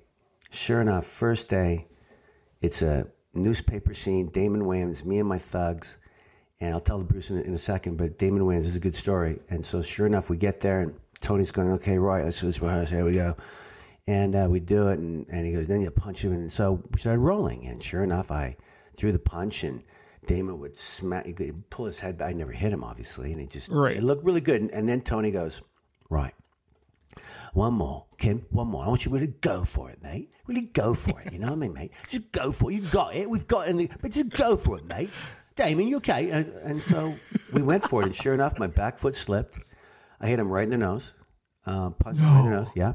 sure 0.51 0.79
enough, 0.79 1.07
first 1.07 1.49
day, 1.49 1.88
it's 2.62 2.83
a 2.83 3.07
newspaper 3.33 3.93
scene. 3.93 4.27
Damon 4.27 4.62
Wayans, 4.62 5.03
me 5.03 5.19
and 5.19 5.27
my 5.27 5.39
thugs, 5.39 5.97
and 6.60 6.73
I'll 6.73 6.79
tell 6.79 6.99
the 6.99 7.05
Bruce 7.05 7.31
in, 7.31 7.41
in 7.41 7.53
a 7.53 7.57
second. 7.57 7.97
But 7.97 8.19
Damon 8.19 8.43
Wayans 8.43 8.65
is 8.65 8.75
a 8.75 8.79
good 8.79 8.95
story, 8.95 9.39
and 9.49 9.65
so 9.65 9.81
sure 9.81 10.05
enough, 10.05 10.29
we 10.29 10.38
get 10.38 10.62
there, 10.62 10.81
and 10.81 10.93
Tony's 11.19 11.51
going, 11.51 11.71
"Okay, 11.71 11.97
right, 11.97 12.23
let's 12.23 12.43
let's 12.43 12.62
rehearse. 12.62 12.89
Here 12.89 13.03
we 13.03 13.13
go." 13.13 13.36
And 14.08 14.36
uh, 14.36 14.48
we 14.50 14.62
do 14.62 14.88
it, 14.88 15.00
and, 15.00 15.26
and 15.30 15.46
he 15.46 15.52
goes, 15.52 15.67
then 15.67 15.82
you 15.82 15.91
punch 15.91 16.24
him. 16.24 16.32
And 16.32 16.52
so 16.52 16.82
we 16.91 17.00
started 17.00 17.20
rolling. 17.20 17.67
And 17.67 17.84
sure 17.84 18.04
enough, 18.04 18.32
I 18.32 18.56
threw 18.96 19.12
the 19.12 19.20
punch, 19.20 19.65
and 19.65 19.84
Damon 20.26 20.60
would 20.60 20.78
smack, 20.78 21.26
he'd 21.26 21.70
pull 21.70 21.86
his 21.86 22.00
head 22.00 22.17
back. 22.17 22.30
I 22.30 22.34
never 22.34 22.54
hit 22.54 22.72
him, 22.72 22.86
obviously. 22.86 23.34
And 23.34 23.41
he 23.41 23.48
just, 23.48 23.70
right. 23.70 23.98
it 23.98 24.04
looked 24.04 24.24
really 24.24 24.41
good. 24.41 24.62
And, 24.62 24.72
and 24.72 24.88
then 24.88 25.02
Tony 25.02 25.32
goes, 25.32 25.62
right, 26.10 26.34
one 27.54 27.74
more, 27.74 28.06
Kim, 28.17 28.46
one 28.52 28.67
more. 28.67 28.86
I 28.86 28.88
want 28.88 29.06
you 29.06 29.12
to 29.12 29.15
really 29.15 29.34
go 29.41 29.65
for 29.65 29.89
it, 29.89 30.02
mate. 30.02 30.32
Really 30.48 30.62
go 30.62 30.93
for 30.93 31.20
it. 31.22 31.34
You 31.34 31.39
know 31.39 31.48
what 31.48 31.54
I 31.54 31.58
mean, 31.58 31.74
mate? 31.74 31.91
Just 32.08 32.32
go 32.32 32.54
for 32.54 32.72
it. 32.72 32.76
You 32.76 32.82
got 32.84 33.13
it. 33.13 33.30
We've 33.30 33.48
got 33.48 33.67
it. 33.67 33.91
but 34.02 34.12
just 34.12 34.30
go 34.30 34.56
for 34.56 34.78
it, 34.78 34.86
mate. 34.86 35.10
Damon, 35.58 35.88
you 35.88 35.98
okay? 35.98 36.30
And, 36.30 36.54
and, 36.63 36.82
so 36.82 37.13
we 37.52 37.62
went 37.62 37.84
for 37.84 38.04
it. 38.04 38.06
And 38.06 38.15
sure 38.15 38.34
enough, 38.34 38.58
my 38.58 38.67
back 38.67 39.00
foot 39.00 39.15
slipped. 39.15 39.58
I 40.22 40.28
hit 40.28 40.39
him 40.39 40.50
right 40.50 40.63
in 40.63 40.70
the 40.70 40.78
nose. 40.78 41.13
Uh, 41.65 41.89
punched 41.89 42.22
no. 42.22 42.28
him 42.28 42.34
right 42.36 42.46
in 42.46 42.52
the 42.52 42.58
nose. 42.58 42.70
Yeah 42.76 42.93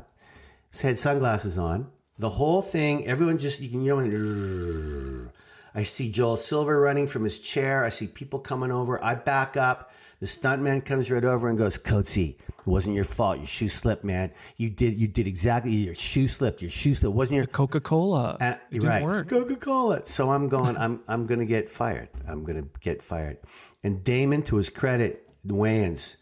had 0.80 0.98
sunglasses 0.98 1.58
on. 1.58 1.90
The 2.18 2.30
whole 2.30 2.62
thing, 2.62 3.06
everyone 3.06 3.38
just, 3.38 3.61
you 3.61 3.68
can, 3.68 3.82
you 3.82 3.94
know, 3.96 5.30
I 5.74 5.82
see 5.82 6.11
Joel 6.11 6.37
Silver 6.37 6.80
running 6.80 7.06
from 7.06 7.24
his 7.24 7.38
chair. 7.38 7.85
I 7.85 7.88
see 7.88 8.06
people 8.06 8.38
coming 8.38 8.70
over. 8.70 9.02
I 9.02 9.14
back 9.14 9.56
up. 9.56 9.90
The 10.20 10.26
stuntman 10.26 10.85
comes 10.85 11.11
right 11.11 11.24
over 11.24 11.48
and 11.48 11.58
goes, 11.58 11.78
Coatsy, 11.78 12.37
it 12.62 12.66
wasn't 12.66 12.94
your 12.94 13.04
fault. 13.04 13.38
Your 13.38 13.46
shoe 13.48 13.66
slipped, 13.66 14.04
man. 14.04 14.30
You 14.56 14.70
did 14.70 15.00
you 15.00 15.08
did 15.08 15.26
exactly 15.26 15.72
your 15.72 15.96
shoe 15.96 16.28
slipped. 16.28 16.62
Your 16.62 16.70
shoe 16.70 16.94
slipped. 16.94 17.12
It 17.12 17.16
wasn't 17.16 17.38
your 17.38 17.46
Coca 17.46 17.80
Cola. 17.80 18.37
It 18.40 18.61
didn't 18.70 18.88
right. 18.88 19.02
work. 19.02 19.28
Coca 19.28 19.56
Cola. 19.56 20.06
So 20.06 20.30
I'm 20.30 20.48
going. 20.48 20.76
I'm 20.76 21.00
I'm 21.08 21.26
gonna 21.26 21.44
get 21.44 21.68
fired. 21.68 22.08
I'm 22.28 22.44
gonna 22.44 22.62
get 22.80 23.02
fired. 23.02 23.38
And 23.82 24.04
Damon, 24.04 24.42
to 24.42 24.56
his 24.56 24.70
credit, 24.70 25.28
Wayans 25.44 26.18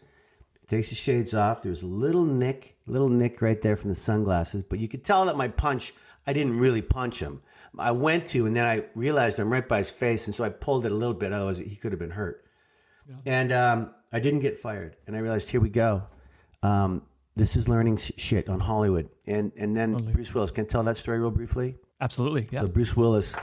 takes 0.71 0.89
the 0.89 0.95
shades 0.95 1.33
off. 1.33 1.63
There's 1.63 1.83
a 1.83 1.87
little 1.87 2.25
nick 2.25 2.77
little 2.87 3.09
nick 3.09 3.41
right 3.41 3.61
there 3.61 3.75
from 3.75 3.89
the 3.89 3.95
sunglasses, 3.95 4.63
but 4.63 4.79
you 4.79 4.87
could 4.87 5.03
tell 5.03 5.25
that 5.25 5.37
my 5.37 5.47
punch, 5.47 5.93
I 6.25 6.33
didn't 6.33 6.57
really 6.57 6.81
punch 6.81 7.19
him. 7.19 7.41
I 7.77 7.91
went 7.91 8.27
to, 8.29 8.45
and 8.45 8.55
then 8.55 8.65
I 8.65 8.83
realized 8.95 9.39
I'm 9.39 9.51
right 9.51 9.67
by 9.67 9.77
his 9.77 9.89
face, 9.89 10.27
and 10.27 10.35
so 10.35 10.43
I 10.43 10.49
pulled 10.49 10.85
it 10.85 10.91
a 10.91 10.95
little 10.95 11.13
bit. 11.13 11.31
Otherwise, 11.31 11.57
he 11.57 11.75
could 11.75 11.93
have 11.93 11.99
been 11.99 12.11
hurt. 12.11 12.43
Yeah. 13.07 13.15
And 13.25 13.51
um, 13.53 13.93
I 14.11 14.19
didn't 14.19 14.41
get 14.41 14.57
fired. 14.57 14.97
And 15.07 15.15
I 15.15 15.19
realized, 15.19 15.49
here 15.49 15.61
we 15.61 15.69
go. 15.69 16.03
Um, 16.63 17.03
this 17.35 17.55
is 17.55 17.69
learning 17.69 17.97
shit 17.97 18.49
on 18.49 18.59
Hollywood. 18.59 19.09
And 19.25 19.53
and 19.57 19.75
then 19.75 19.95
Bruce 20.11 20.33
Willis. 20.33 20.51
Can 20.51 20.65
I 20.65 20.67
tell 20.67 20.83
that 20.83 20.97
story 20.97 21.19
real 21.19 21.31
briefly? 21.31 21.75
Absolutely. 22.01 22.49
Yeah. 22.51 22.61
So 22.61 22.67
Bruce 22.67 22.95
Willis, 22.95 23.33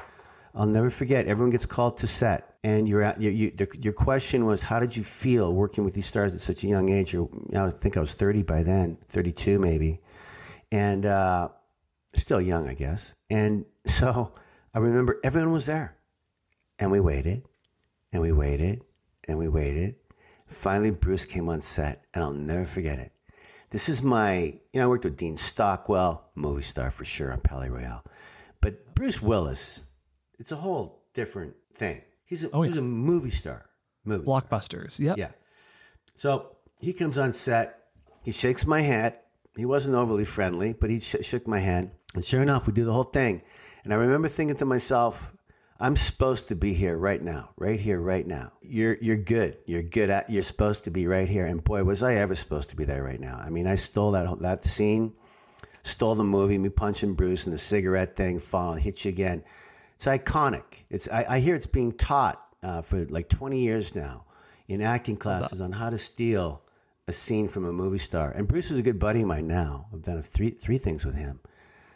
I'll 0.59 0.67
never 0.67 0.91
forget. 0.91 1.29
Everyone 1.29 1.51
gets 1.51 1.67
called 1.67 1.99
to 1.99 2.09
set, 2.09 2.57
and 2.65 2.89
you're 2.89 3.03
at 3.03 3.21
you, 3.21 3.31
you, 3.31 3.53
your 3.81 3.93
question 3.93 4.45
was, 4.45 4.61
how 4.61 4.81
did 4.81 4.97
you 4.97 5.05
feel 5.05 5.53
working 5.53 5.85
with 5.85 5.95
these 5.95 6.07
stars 6.07 6.35
at 6.35 6.41
such 6.41 6.65
a 6.65 6.67
young 6.67 6.91
age? 6.91 7.15
I 7.15 7.71
think 7.71 7.97
I 7.97 8.01
was 8.01 8.13
30 8.13 8.43
by 8.43 8.65
then, 8.65 8.99
32 9.09 9.61
maybe, 9.61 10.01
and 10.73 11.07
uh, 11.07 11.51
still 12.15 12.41
young, 12.41 12.69
I 12.69 12.75
guess. 12.75 13.15
And 13.31 13.67
so 13.87 14.33
I 14.75 14.81
remember 14.81 15.21
everyone 15.23 15.53
was 15.53 15.67
there, 15.67 15.97
and 16.81 16.91
we 16.91 16.99
waited, 16.99 17.45
and 18.13 18.21
we 18.21 18.33
waited, 18.33 18.83
and 19.29 19.39
we 19.39 19.47
waited. 19.47 19.95
Finally, 20.49 20.91
Bruce 20.91 21.25
came 21.25 21.49
on 21.49 21.63
set, 21.63 22.03
and 22.13 22.25
I'll 22.25 22.33
never 22.33 22.65
forget 22.65 22.99
it. 22.99 23.13
This 23.71 23.89
is 23.89 24.03
my, 24.03 24.59
you 24.73 24.81
know, 24.81 24.87
I 24.87 24.89
worked 24.89 25.05
with 25.05 25.17
Dean 25.17 25.37
Stockwell, 25.37 26.25
movie 26.35 26.63
star 26.63 26.91
for 26.91 27.05
sure 27.05 27.33
on 27.33 27.43
Palais 27.43 27.69
Royale, 27.69 28.03
but 28.61 28.93
Bruce 28.97 29.23
Willis, 29.23 29.85
it's 30.39 30.53
a 30.53 30.57
whole 30.57 31.05
different 31.15 31.55
thing. 31.75 32.03
He's 32.25 32.45
a, 32.45 32.51
oh, 32.51 32.63
yeah. 32.63 32.71
he's 32.71 32.79
a 32.79 32.83
movie 32.83 33.31
star. 33.31 33.67
Movie 34.05 34.25
Blockbusters. 34.25 34.93
Star. 34.93 35.15
Yeah. 35.17 35.31
So 36.15 36.57
he 36.81 36.93
comes 36.93 37.19
on 37.19 37.33
set. 37.33 37.87
He 38.25 38.33
shakes 38.33 38.67
my 38.67 38.81
hand. 38.81 39.15
He 39.57 39.65
wasn't 39.65 39.97
overly 39.97 40.25
friendly, 40.25 40.73
but 40.73 40.91
he 40.91 41.01
sh- 41.01 41.17
shook 41.23 41.47
my 41.47 41.59
hand. 41.59 41.91
And 42.15 42.25
sure 42.25 42.43
enough, 42.43 42.67
we 42.67 42.73
do 42.73 42.85
the 42.85 42.93
whole 42.93 43.05
thing. 43.05 43.43
And 43.85 43.93
I 43.93 43.97
remember 43.97 44.29
thinking 44.29 44.57
to 44.57 44.65
myself, 44.65 45.33
I'm 45.81 45.97
supposed 45.97 46.49
to 46.49 46.57
be 46.57 46.75
here 46.75 46.97
right 46.97 47.23
now, 47.23 47.51
right 47.57 47.79
here, 47.79 48.01
right 48.01 48.27
now. 48.27 48.53
You're 48.61 48.99
you're 49.01 49.17
good. 49.17 49.59
You're 49.67 49.83
good 49.83 50.11
at. 50.11 50.29
You're 50.29 50.43
supposed 50.43 50.85
to 50.85 50.91
be 50.91 51.07
right 51.07 51.29
here. 51.29 51.47
And 51.47 51.63
boy, 51.63 51.85
was 51.85 52.03
I 52.03 52.17
ever 52.17 52.35
supposed 52.35 52.71
to 52.71 52.77
be 52.77 52.85
there 52.85 53.05
right 53.05 53.21
now. 53.21 53.37
I 53.37 53.51
mean, 53.51 53.67
I 53.67 53.77
stole 53.77 54.11
that 54.13 54.41
that 54.41 54.65
scene, 54.65 55.15
stole 55.85 56.17
the 56.17 56.25
movie, 56.25 56.59
me 56.59 56.69
punching 56.69 57.15
Bruce 57.15 57.45
and 57.45 57.55
the 57.55 57.59
cigarette 57.59 58.17
thing, 58.17 58.41
fall, 58.41 58.75
hit 58.75 59.05
you 59.05 59.11
again. 59.11 59.45
It's 59.99 60.07
iconic. 60.07 60.63
It's 60.91 61.09
I, 61.09 61.27
I 61.29 61.39
hear 61.41 61.57
it's 61.57 61.67
being 61.67 61.91
taught 61.91 62.41
uh, 62.63 62.83
for 62.83 63.05
like 63.07 63.29
20 63.29 63.59
years 63.59 63.97
now 63.97 64.27
in 64.69 64.81
acting 64.81 65.17
classes 65.17 65.61
on 65.61 65.73
how 65.73 65.91
to 65.91 65.99
steal 65.99 66.63
a 67.09 67.13
scene 67.13 67.49
from 67.49 67.65
a 67.65 67.73
movie 67.73 67.99
star. 67.99 68.31
And 68.31 68.47
Bruce 68.47 68.71
is 68.71 68.79
a 68.79 68.83
good 68.83 69.01
buddy 69.01 69.23
of 69.23 69.27
mine 69.27 69.49
now. 69.49 69.87
I've 69.93 70.03
done 70.03 70.23
three 70.23 70.51
three 70.51 70.79
things 70.79 71.05
with 71.05 71.17
him. 71.17 71.41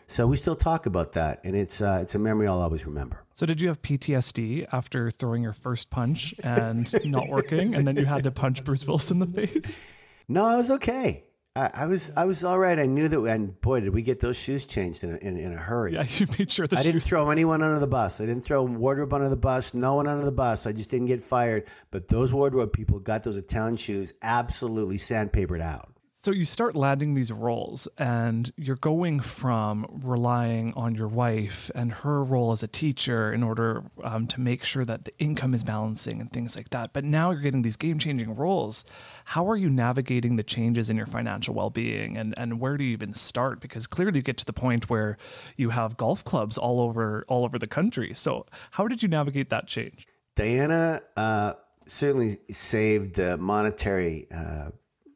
So 0.09 0.27
we 0.27 0.37
still 0.37 0.57
talk 0.57 0.87
about 0.87 1.13
that, 1.13 1.43
and 1.45 1.55
it's 1.55 1.81
uh, 1.81 2.01
it's 2.03 2.17
a 2.17 2.19
memory 2.19 2.49
I'll 2.49 2.61
always 2.61 2.85
remember. 2.85 3.23
So 3.35 3.47
did 3.47 3.61
you 3.61 3.69
have 3.69 3.81
PTSD 3.83 4.67
after 4.73 5.09
throwing 5.09 5.45
your 5.45 5.53
first 5.53 5.89
punch 5.89 6.35
and 6.43 6.93
not 7.05 7.29
working, 7.29 7.77
and 7.77 7.87
then 7.87 7.97
you 7.97 8.05
had 8.05 8.25
to 8.25 8.33
punch 8.33 8.65
Bruce 8.65 8.85
Willis 8.85 9.13
in 9.13 9.21
the 9.21 9.27
face? 9.29 9.81
No, 10.29 10.45
I 10.45 10.57
was 10.57 10.71
okay. 10.71 11.25
I, 11.55 11.71
I, 11.75 11.87
was 11.87 12.11
I 12.17 12.25
was 12.25 12.45
all 12.45 12.59
right. 12.59 12.79
I 12.79 12.87
knew 12.87 13.09
that, 13.09 13.23
and 13.25 13.61
boy, 13.61 13.81
did 13.81 13.93
we 13.93 14.01
get 14.01 14.21
those 14.21 14.37
shoes 14.37 14.65
changed 14.65 15.05
in 15.05 15.13
a, 15.13 15.17
in, 15.17 15.37
in 15.37 15.53
a 15.53 15.59
hurry. 15.59 15.93
Yeah, 15.95 16.07
you 16.17 16.27
made 16.39 16.51
sure. 16.51 16.67
The 16.67 16.79
I 16.79 16.83
didn't 16.83 17.03
throw 17.03 17.31
anyone 17.31 17.63
under 17.63 17.79
the 17.79 17.87
bus. 17.87 18.21
I 18.21 18.27
didn't 18.27 18.43
throw 18.43 18.63
wardrobe 18.63 19.13
under 19.13 19.29
the 19.29 19.37
bus. 19.37 19.75
No 19.75 19.95
one 19.95 20.09
under 20.09 20.25
the 20.25 20.33
bus. 20.33 20.67
I 20.67 20.73
just 20.73 20.89
didn't 20.89 21.09
get 21.09 21.23
fired. 21.23 21.67
But 21.91 22.09
those 22.09 22.33
wardrobe 22.33 22.73
people 22.73 22.99
got 23.01 23.23
those 23.23 23.37
Italian 23.37 23.77
shoes 23.77 24.15
absolutely 24.23 24.97
sandpapered 24.97 25.61
out. 25.61 25.92
So 26.25 26.31
you 26.31 26.45
start 26.45 26.77
landing 26.77 27.15
these 27.15 27.33
roles, 27.33 27.89
and 27.99 28.53
you're 28.57 28.77
going 28.77 29.19
from 29.19 30.03
relying 30.05 30.73
on 30.75 30.95
your 30.95 31.09
wife 31.09 31.69
and 31.75 31.93
her 31.93 32.23
role 32.23 32.53
as 32.53 32.63
a 32.63 32.69
teacher 32.69 33.33
in 33.33 33.43
order 33.43 33.83
um, 34.05 34.29
to 34.29 34.41
make 34.41 34.63
sure 34.63 34.85
that 34.85 35.05
the 35.05 35.13
income 35.19 35.53
is 35.53 35.65
balancing 35.65 36.21
and 36.21 36.33
things 36.33 36.55
like 36.55 36.71
that. 36.71 36.93
But 36.93 37.03
now 37.03 37.33
you're 37.33 37.41
getting 37.41 37.63
these 37.63 37.77
game 37.77 37.99
changing 37.99 38.37
roles. 38.37 38.85
How 39.25 39.49
are 39.51 39.57
you 39.57 39.69
navigating 39.69 40.37
the 40.37 40.45
changes 40.45 40.91
in 40.91 40.97
your 40.97 41.07
financial 41.07 41.55
well 41.55 41.71
being, 41.71 42.17
and 42.17 42.35
and 42.37 42.61
where 42.61 42.77
do 42.77 42.85
you 42.85 42.93
even 42.93 43.15
start? 43.15 43.59
Because 43.59 43.89
clearly 43.89 44.19
you 44.19 44.23
get 44.23 44.37
to 44.37 44.45
the 44.45 44.53
point 44.53 44.89
where 44.89 45.17
you 45.57 45.71
have 45.71 45.97
golf 45.97 46.23
clubs 46.23 46.57
all 46.57 46.79
over 46.81 47.25
all 47.27 47.45
over 47.45 47.59
the 47.59 47.67
country. 47.67 48.15
So 48.15 48.47
how 48.71 48.87
did 48.87 49.03
you 49.03 49.09
navigate 49.09 49.51
that 49.51 49.67
change? 49.67 50.07
Diana 50.37 51.03
uh, 51.17 51.55
certainly 51.89 52.39
saved 52.49 53.17
the 53.17 53.37
monetary. 53.39 54.29
Uh, 54.33 54.71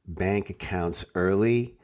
bank 0.07 0.51
accounts 0.51 1.05
early. 1.15 1.77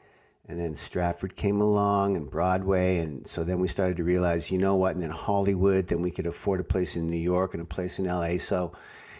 And 0.47 0.59
then 0.59 0.75
Stratford 0.75 1.35
came 1.35 1.61
along 1.61 2.17
and 2.17 2.29
Broadway. 2.29 2.97
And 2.97 3.25
so 3.25 3.43
then 3.43 3.59
we 3.59 3.67
started 3.67 3.97
to 3.97 4.03
realize, 4.03 4.51
you 4.51 4.57
know 4.57 4.75
what? 4.75 4.93
And 4.93 5.01
then 5.01 5.09
Hollywood, 5.09 5.87
then 5.87 6.01
we 6.01 6.11
could 6.11 6.25
afford 6.25 6.59
a 6.59 6.65
place 6.65 6.95
in 6.95 7.09
New 7.09 7.17
York 7.17 7.53
and 7.53 7.63
a 7.63 7.65
place 7.65 7.97
in 7.97 8.05
LA. 8.05 8.37
So 8.37 8.73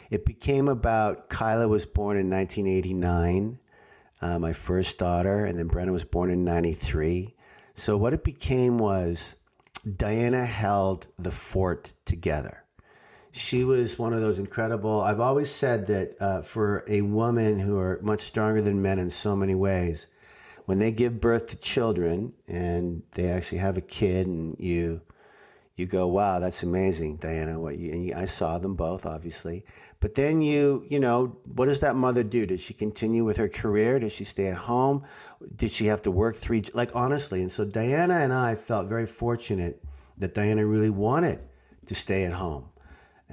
it 0.10 0.26
became 0.26 0.68
about 0.68 1.30
Kyla 1.30 1.68
was 1.68 1.86
born 1.86 2.18
in 2.18 2.30
1989, 2.30 3.58
uh, 4.22 4.40
my 4.40 4.52
first 4.52 4.98
daughter. 4.98 5.46
And 5.46 5.58
then 5.58 5.70
Brenna 5.70 5.92
was 5.92 6.04
born 6.04 6.30
in 6.30 6.44
93. 6.44 7.34
So 7.74 7.96
what 7.96 8.14
it 8.14 8.24
became 8.24 8.78
was 8.78 9.38
Diana 9.96 10.46
held 10.46 11.08
the 11.18 11.32
fort 11.32 11.96
together 12.06 12.63
she 13.36 13.64
was 13.64 13.98
one 13.98 14.14
of 14.14 14.22
those 14.22 14.38
incredible. 14.38 15.02
I've 15.02 15.20
always 15.20 15.50
said 15.50 15.88
that 15.88 16.22
uh, 16.22 16.42
for 16.44 16.86
a 16.88 17.02
woman 17.02 17.58
who 17.58 17.80
are 17.80 18.00
much 18.04 18.22
stronger 18.22 18.62
than 18.62 18.84
men 18.84 19.00
in 19.00 19.10
so 19.10 19.36
many 19.36 19.56
ways, 19.56 20.06
when 20.66 20.78
they 20.78 20.92
give 20.92 21.20
birth 21.20 21.48
to 21.48 21.56
children 21.56 22.34
and 22.48 23.02
they 23.16 23.28
actually 23.30 23.58
have 23.58 23.76
a 23.76 23.82
kid, 23.82 24.28
and 24.28 24.56
you 24.60 25.02
you 25.76 25.88
go, 25.88 26.06
wow, 26.06 26.38
that's 26.38 26.62
amazing, 26.62 27.16
Diana. 27.16 27.60
What 27.60 27.80
you, 27.80 27.92
and 27.92 28.06
you, 28.06 28.14
I 28.16 28.26
saw 28.26 28.60
them 28.60 28.76
both, 28.76 29.08
obviously. 29.08 29.66
But 30.00 30.14
then 30.14 30.44
you, 30.44 30.86
you 30.88 31.00
know, 31.00 31.36
what 31.56 31.66
does 31.66 31.80
that 31.80 31.96
mother 31.96 32.22
do? 32.24 32.46
Did 32.46 32.60
she 32.60 32.76
continue 32.76 33.26
with 33.26 33.38
her 33.38 33.50
career? 33.50 33.98
Did 33.98 34.12
she 34.12 34.26
stay 34.26 34.46
at 34.46 34.58
home? 34.58 35.06
Did 35.56 35.72
she 35.72 35.88
have 35.88 36.04
to 36.04 36.12
work 36.12 36.36
three? 36.36 36.64
Like 36.76 36.92
honestly, 36.94 37.42
and 37.42 37.52
so 37.52 37.66
Diana 37.66 38.20
and 38.20 38.32
I 38.32 38.54
felt 38.54 38.88
very 38.88 39.08
fortunate 39.08 39.84
that 40.20 40.36
Diana 40.36 40.68
really 40.68 40.92
wanted 40.92 41.40
to 41.88 41.96
stay 41.96 42.26
at 42.26 42.34
home 42.34 42.70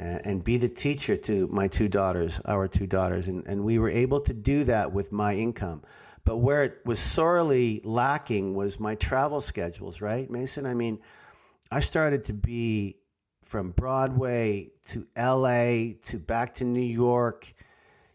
and 0.01 0.43
be 0.43 0.57
the 0.57 0.69
teacher 0.69 1.17
to 1.17 1.47
my 1.49 1.69
two 1.69 1.89
daughters, 1.89 2.41
our 2.47 2.67
two 2.67 2.87
daughters. 2.87 3.29
And, 3.29 3.47
and 3.47 3.65
we 3.65 3.79
were 3.79 3.91
able 3.91 4.21
to 4.23 4.33
do 4.33 4.65
that 4.65 4.93
with 4.93 5.13
my 5.13 5.35
income. 5.35 5.83
But 6.25 6.39
where 6.39 6.65
it 6.65 6.79
was 6.85 6.99
sorely 6.99 7.81
lacking 7.85 8.55
was 8.55 8.81
my 8.81 8.95
travel 8.95 9.41
schedules, 9.41 10.01
right, 10.01 10.31
Mason? 10.31 10.65
I 10.65 10.75
mean, 10.75 11.01
I 11.71 11.81
started 11.81 12.25
to 12.27 12.33
be 12.33 12.97
from 13.45 13.73
Broadway 13.73 14.71
to 14.87 15.07
LA 15.17 15.97
to 16.05 16.19
back 16.19 16.55
to 16.57 16.65
New 16.65 16.81
York 16.81 17.53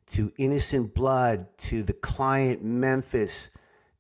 to 0.08 0.32
Innocent 0.38 0.94
Blood 0.94 1.48
to 1.58 1.84
the 1.84 1.94
client 1.94 2.64
Memphis, 2.64 3.50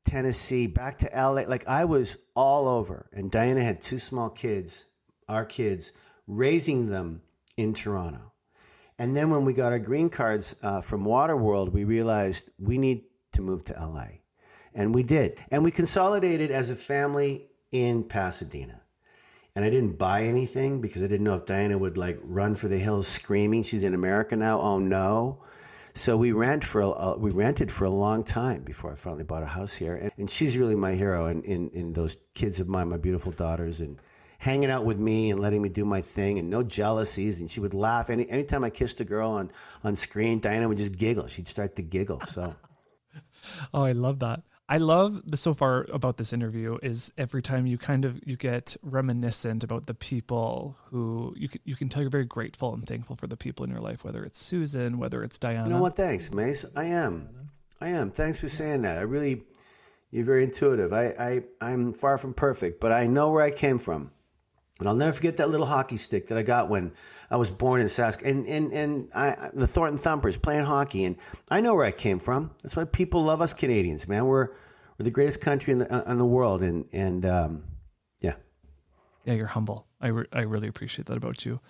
Tennessee, 0.06 0.68
back 0.68 1.00
to 1.00 1.10
LA. 1.14 1.44
Like 1.48 1.68
I 1.68 1.86
was 1.86 2.18
all 2.36 2.68
over. 2.68 3.10
And 3.12 3.30
Diana 3.30 3.64
had 3.64 3.82
two 3.82 4.00
small 4.00 4.30
kids, 4.30 4.86
our 5.28 5.46
kids, 5.46 5.92
raising 6.28 6.88
them 6.90 7.22
in 7.58 7.74
Toronto. 7.74 8.32
And 8.98 9.16
then 9.16 9.30
when 9.30 9.46
we 9.46 9.54
got 9.54 9.72
our 9.72 9.80
green 9.80 10.10
cards 10.10 10.56
uh, 10.62 10.82
from 10.82 11.06
Waterworld, 11.06 11.72
we 11.72 11.84
realized 11.84 12.50
we 12.58 12.78
need 12.78 13.04
to 13.34 13.42
move 13.42 13.66
to 13.66 13.74
LA. 13.74 14.08
And 14.74 14.94
we 14.94 15.04
did. 15.04 15.38
And 15.52 15.64
we 15.64 15.72
consolidated 15.72 16.52
as 16.52 16.70
a 16.70 16.76
family 16.76 17.48
in 17.72 18.04
Pasadena. 18.04 18.82
And 19.56 19.64
I 19.64 19.70
didn't 19.70 19.98
buy 19.98 20.24
anything 20.24 20.82
because 20.82 21.02
I 21.02 21.08
didn't 21.08 21.24
know 21.24 21.36
if 21.36 21.46
Diana 21.46 21.78
would 21.78 21.98
like 21.98 22.20
run 22.22 22.56
for 22.56 22.68
the 22.68 22.78
hills 22.78 23.08
screaming, 23.08 23.64
she's 23.64 23.84
in 23.84 23.94
America 23.94 24.36
now. 24.36 24.60
Oh 24.60 24.80
no. 24.80 25.42
So 25.94 26.18
we 26.18 26.34
rent 26.34 26.66
for 26.66 26.82
a, 26.82 26.90
uh, 26.90 27.16
we 27.18 27.32
rented 27.32 27.72
for 27.72 27.86
a 27.86 27.90
long 27.90 28.26
time 28.26 28.64
before 28.64 28.92
I 28.92 28.96
finally 28.96 29.24
bought 29.24 29.44
a 29.44 29.48
house 29.48 29.74
here. 29.74 29.96
And, 29.96 30.12
and 30.18 30.30
she's 30.30 30.58
really 30.58 30.76
my 30.76 30.94
hero 30.94 31.28
and 31.28 31.44
in, 31.46 31.94
those 31.94 32.18
kids 32.34 32.60
of 32.60 32.68
mine, 32.68 32.90
my 32.90 32.98
beautiful 32.98 33.32
daughters. 33.32 33.80
And 33.80 33.98
hanging 34.46 34.70
out 34.70 34.86
with 34.86 35.00
me 35.00 35.32
and 35.32 35.40
letting 35.40 35.60
me 35.60 35.70
do 35.70 35.84
my 35.84 36.02
thing 36.02 36.38
and 36.38 36.52
no 36.52 36.62
jealousies. 36.62 37.40
And 37.40 37.50
she 37.50 37.60
would 37.60 37.74
laugh. 37.74 38.12
Any 38.12 38.30
anytime 38.30 38.64
I 38.64 38.70
kissed 38.70 39.02
a 39.02 39.04
girl 39.04 39.32
on, 39.32 39.52
on 39.84 39.96
screen, 39.96 40.40
Diana 40.40 40.68
would 40.68 40.78
just 40.78 40.96
giggle. 40.96 41.26
She'd 41.26 41.48
start 41.48 41.76
to 41.78 41.82
giggle. 41.82 42.22
So 42.32 42.56
Oh, 43.74 43.84
I 43.84 43.94
love 43.94 44.20
that. 44.20 44.44
I 44.70 44.78
love 44.78 45.22
the 45.26 45.38
so 45.38 45.54
far 45.54 45.86
about 45.92 46.18
this 46.18 46.32
interview 46.32 46.78
is 46.82 47.12
every 47.18 47.42
time 47.42 47.66
you 47.66 47.78
kind 47.80 48.06
of 48.06 48.20
you 48.24 48.36
get 48.36 48.76
reminiscent 48.84 49.64
about 49.64 49.88
the 49.88 49.94
people 49.96 50.76
who 50.90 51.34
you 51.36 51.50
can, 51.50 51.62
you 51.66 51.76
can 51.76 51.90
tell 51.90 52.02
you're 52.04 52.12
very 52.12 52.26
grateful 52.26 52.74
and 52.74 52.88
thankful 52.88 53.16
for 53.16 53.28
the 53.28 53.38
people 53.38 53.64
in 53.66 53.72
your 53.72 53.82
life, 53.82 54.04
whether 54.04 54.24
it's 54.24 54.40
Susan, 54.40 55.00
whether 55.00 55.24
it's 55.24 55.40
Diana. 55.40 55.68
You 55.68 55.76
know 55.76 55.82
what? 55.82 55.96
Thanks, 55.96 56.32
Mace. 56.32 56.66
I 56.76 56.86
am. 56.86 57.30
I 57.82 57.90
am. 57.90 58.12
Thanks 58.12 58.38
for 58.38 58.48
saying 58.48 58.84
that. 58.84 58.98
I 59.00 59.02
really, 59.02 59.44
you're 60.12 60.26
very 60.26 60.44
intuitive. 60.44 60.94
I, 60.94 61.06
I, 61.10 61.44
I'm 61.62 61.94
far 61.94 62.18
from 62.18 62.34
perfect, 62.34 62.80
but 62.80 62.92
I 62.92 63.06
know 63.06 63.32
where 63.32 63.44
I 63.44 63.52
came 63.52 63.78
from. 63.78 64.12
And 64.80 64.90
I'll 64.90 64.96
never 64.96 65.14
forget 65.14 65.38
that 65.38 65.50
little 65.50 65.66
hockey 65.66 65.98
stick 65.98 66.28
that 66.28 66.38
I 66.38 66.44
got 66.44 66.70
when 66.70 66.92
I 67.32 67.38
was 67.38 67.50
born 67.50 67.82
in 67.82 67.88
Sask 67.88 68.22
and 68.24 68.46
and 68.46 68.74
and 68.74 69.10
I, 69.16 69.50
the 69.54 69.68
Thornton 69.68 69.98
Thumpers 69.98 70.38
playing 70.38 70.66
hockey. 70.66 71.06
And 71.06 71.16
I 71.50 71.62
know 71.62 71.76
where 71.76 71.86
I 71.86 71.92
came 71.92 72.20
from. 72.20 72.52
That's 72.62 72.76
why 72.76 72.84
people 72.84 73.24
love 73.24 73.42
us 73.42 73.54
Canadians, 73.54 74.08
man. 74.08 74.26
We're 74.26 74.50
we're 74.98 75.04
the 75.04 75.12
greatest 75.12 75.42
country 75.42 75.72
in 75.74 75.80
the 75.80 75.94
uh, 75.94 76.12
in 76.12 76.18
the 76.18 76.26
world. 76.26 76.62
And 76.62 76.86
and 76.92 77.26
um, 77.26 77.64
yeah, 78.20 78.36
yeah, 79.24 79.34
you're 79.34 79.48
humble. 79.48 79.88
I 80.02 80.08
re- 80.08 80.28
I 80.34 80.42
really 80.42 80.68
appreciate 80.68 81.06
that 81.06 81.18
about 81.18 81.46
you. 81.46 81.62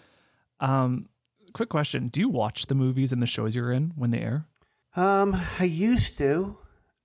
Um, 0.59 1.09
quick 1.53 1.69
question: 1.69 2.07
Do 2.07 2.19
you 2.19 2.29
watch 2.29 2.65
the 2.65 2.75
movies 2.75 3.11
and 3.11 3.21
the 3.21 3.27
shows 3.27 3.55
you're 3.55 3.71
in 3.71 3.93
when 3.95 4.09
they 4.09 4.19
air? 4.19 4.45
Um, 4.95 5.39
I 5.59 5.65
used 5.65 6.17
to. 6.17 6.57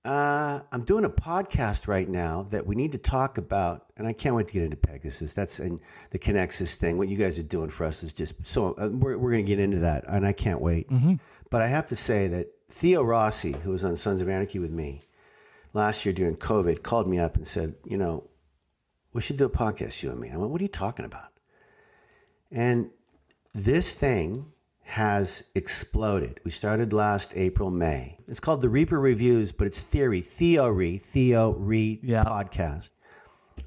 Uh, 0.03 0.61
I'm 0.71 0.83
doing 0.83 1.05
a 1.05 1.09
podcast 1.09 1.87
right 1.87 2.09
now 2.09 2.47
that 2.49 2.65
we 2.65 2.73
need 2.73 2.93
to 2.93 2.97
talk 2.97 3.37
about, 3.37 3.85
and 3.97 4.07
I 4.07 4.13
can't 4.13 4.35
wait 4.35 4.47
to 4.47 4.53
get 4.53 4.63
into 4.63 4.77
Pegasus. 4.77 5.33
That's 5.33 5.59
and 5.59 5.79
the 6.09 6.17
Conexus 6.17 6.75
thing. 6.75 6.97
What 6.97 7.07
you 7.07 7.17
guys 7.17 7.37
are 7.37 7.43
doing 7.43 7.69
for 7.69 7.85
us 7.85 8.01
is 8.01 8.11
just 8.11 8.33
so. 8.43 8.73
Uh, 8.79 8.89
we're 8.91 9.17
we're 9.17 9.31
going 9.31 9.45
to 9.45 9.49
get 9.49 9.59
into 9.59 9.79
that, 9.79 10.05
and 10.07 10.25
I 10.25 10.33
can't 10.33 10.59
wait. 10.59 10.89
Mm-hmm. 10.89 11.15
But 11.51 11.61
I 11.61 11.67
have 11.67 11.87
to 11.87 11.95
say 11.95 12.27
that 12.29 12.47
Theo 12.71 13.03
Rossi, 13.03 13.51
who 13.51 13.69
was 13.71 13.83
on 13.83 13.95
Sons 13.95 14.21
of 14.21 14.29
Anarchy 14.29 14.57
with 14.57 14.71
me 14.71 15.07
last 15.73 16.03
year 16.03 16.13
during 16.13 16.35
COVID, 16.35 16.81
called 16.81 17.07
me 17.07 17.19
up 17.19 17.35
and 17.35 17.47
said, 17.47 17.75
"You 17.85 17.97
know, 17.97 18.27
we 19.13 19.21
should 19.21 19.37
do 19.37 19.45
a 19.45 19.51
podcast, 19.51 20.01
you 20.01 20.09
and 20.09 20.19
me." 20.19 20.29
And 20.29 20.37
I 20.37 20.39
went, 20.39 20.51
"What 20.51 20.61
are 20.61 20.63
you 20.63 20.69
talking 20.69 21.05
about?" 21.05 21.29
And 22.51 22.89
this 23.53 23.93
thing 23.93 24.51
has 24.91 25.45
exploded. 25.55 26.41
We 26.43 26.51
started 26.51 26.91
last 26.91 27.31
April, 27.33 27.71
May. 27.71 28.17
It's 28.27 28.41
called 28.41 28.59
the 28.59 28.67
Reaper 28.67 28.99
Reviews, 28.99 29.53
but 29.53 29.65
it's 29.65 29.81
theory, 29.81 30.19
theory, 30.19 30.97
Theo 30.97 31.51
Reed 31.51 32.01
yeah. 32.03 32.25
podcast. 32.25 32.89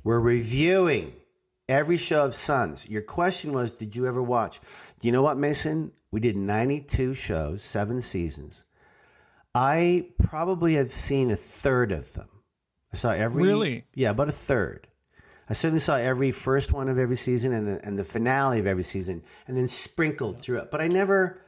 We're 0.02 0.20
reviewing 0.20 1.14
every 1.66 1.96
show 1.96 2.26
of 2.26 2.34
Sons. 2.34 2.87
Your 2.90 3.00
question 3.00 3.54
was, 3.54 3.70
did 3.70 3.96
you 3.96 4.06
ever 4.06 4.22
watch? 4.22 4.60
Do 5.00 5.08
you 5.08 5.12
know 5.12 5.22
what, 5.22 5.38
Mason? 5.38 5.92
We 6.10 6.20
did 6.20 6.37
92 6.37 7.14
shows, 7.14 7.62
seven 7.62 8.02
seasons. 8.02 8.64
I 9.54 10.08
probably 10.22 10.74
have 10.74 10.90
seen 10.90 11.30
a 11.30 11.37
third 11.37 11.90
of 11.90 12.12
them. 12.12 12.28
I 12.92 12.98
saw 12.98 13.12
every. 13.12 13.44
Really? 13.44 13.84
Yeah, 13.94 14.10
about 14.10 14.28
a 14.28 14.32
third. 14.32 14.88
I 15.48 15.52
certainly 15.52 15.80
saw 15.80 15.96
every 15.96 16.30
first 16.30 16.72
one 16.72 16.88
of 16.88 16.98
every 16.98 17.16
season 17.16 17.52
and 17.52 17.66
the, 17.66 17.87
and 17.87 17.98
the 17.98 18.04
finale 18.04 18.61
of 18.61 18.66
every 18.66 18.83
season, 18.83 19.22
and 19.46 19.57
then 19.57 19.66
sprinkled 19.66 20.40
through 20.40 20.59
it. 20.59 20.70
But 20.70 20.80
I 20.80 20.88
never, 20.88 21.42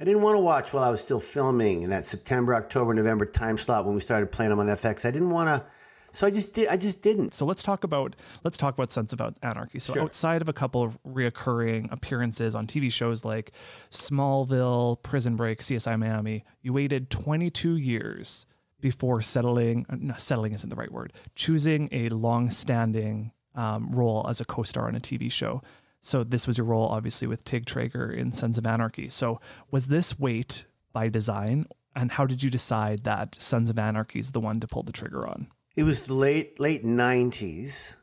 I 0.00 0.04
didn't 0.04 0.22
want 0.22 0.36
to 0.36 0.40
watch 0.40 0.72
while 0.72 0.84
I 0.84 0.90
was 0.90 1.00
still 1.00 1.20
filming 1.20 1.82
in 1.82 1.90
that 1.90 2.04
September, 2.04 2.54
October, 2.54 2.94
November 2.94 3.26
time 3.26 3.58
slot 3.58 3.86
when 3.86 3.94
we 3.94 4.00
started 4.00 4.30
playing 4.30 4.50
them 4.50 4.60
on 4.60 4.66
FX. 4.66 5.04
I 5.04 5.10
didn't 5.10 5.30
want 5.30 5.48
to. 5.48 5.66
So 6.12 6.28
I 6.28 6.30
just 6.30 6.52
did. 6.52 6.68
I 6.68 6.76
just 6.76 7.02
didn't. 7.02 7.34
So 7.34 7.44
let's 7.44 7.64
talk 7.64 7.82
about 7.82 8.14
let's 8.44 8.56
talk 8.56 8.72
about 8.72 8.92
Sons 8.92 9.12
of 9.12 9.20
Anarchy. 9.42 9.80
So 9.80 9.94
sure. 9.94 10.02
outside 10.02 10.42
of 10.42 10.48
a 10.48 10.52
couple 10.52 10.80
of 10.80 10.96
reoccurring 11.02 11.90
appearances 11.90 12.54
on 12.54 12.68
TV 12.68 12.92
shows 12.92 13.24
like 13.24 13.50
Smallville, 13.90 15.02
Prison 15.02 15.34
Break, 15.34 15.58
CSI 15.58 15.98
Miami, 15.98 16.44
you 16.62 16.72
waited 16.72 17.10
22 17.10 17.76
years 17.78 18.46
before 18.84 19.22
settling, 19.22 19.86
uh, 19.88 19.96
no, 19.98 20.12
settling 20.18 20.52
isn't 20.52 20.68
the 20.68 20.76
right 20.76 20.92
word, 20.92 21.10
choosing 21.34 21.88
a 21.90 22.10
long 22.10 22.50
standing 22.50 23.32
um, 23.54 23.90
role 23.90 24.26
as 24.28 24.42
a 24.42 24.44
co 24.44 24.62
star 24.62 24.88
on 24.88 24.94
a 24.94 25.00
TV 25.00 25.32
show. 25.32 25.62
So 26.02 26.22
this 26.22 26.46
was 26.46 26.58
your 26.58 26.66
role, 26.66 26.88
obviously, 26.88 27.26
with 27.26 27.44
Tig 27.44 27.64
Trager 27.64 28.14
in 28.14 28.30
Sons 28.30 28.58
of 28.58 28.66
Anarchy. 28.66 29.08
So 29.08 29.40
was 29.70 29.86
this 29.86 30.18
wait 30.18 30.66
by 30.92 31.08
design? 31.08 31.64
And 31.96 32.12
how 32.12 32.26
did 32.26 32.42
you 32.42 32.50
decide 32.50 33.04
that 33.04 33.40
Sons 33.40 33.70
of 33.70 33.78
Anarchy 33.78 34.18
is 34.18 34.32
the 34.32 34.40
one 34.40 34.60
to 34.60 34.66
pull 34.66 34.82
the 34.82 34.92
trigger 34.92 35.26
on? 35.26 35.46
It 35.76 35.84
was 35.84 36.04
the 36.04 36.12
late 36.12 36.60
late 36.60 36.84
nineties, 36.84 37.96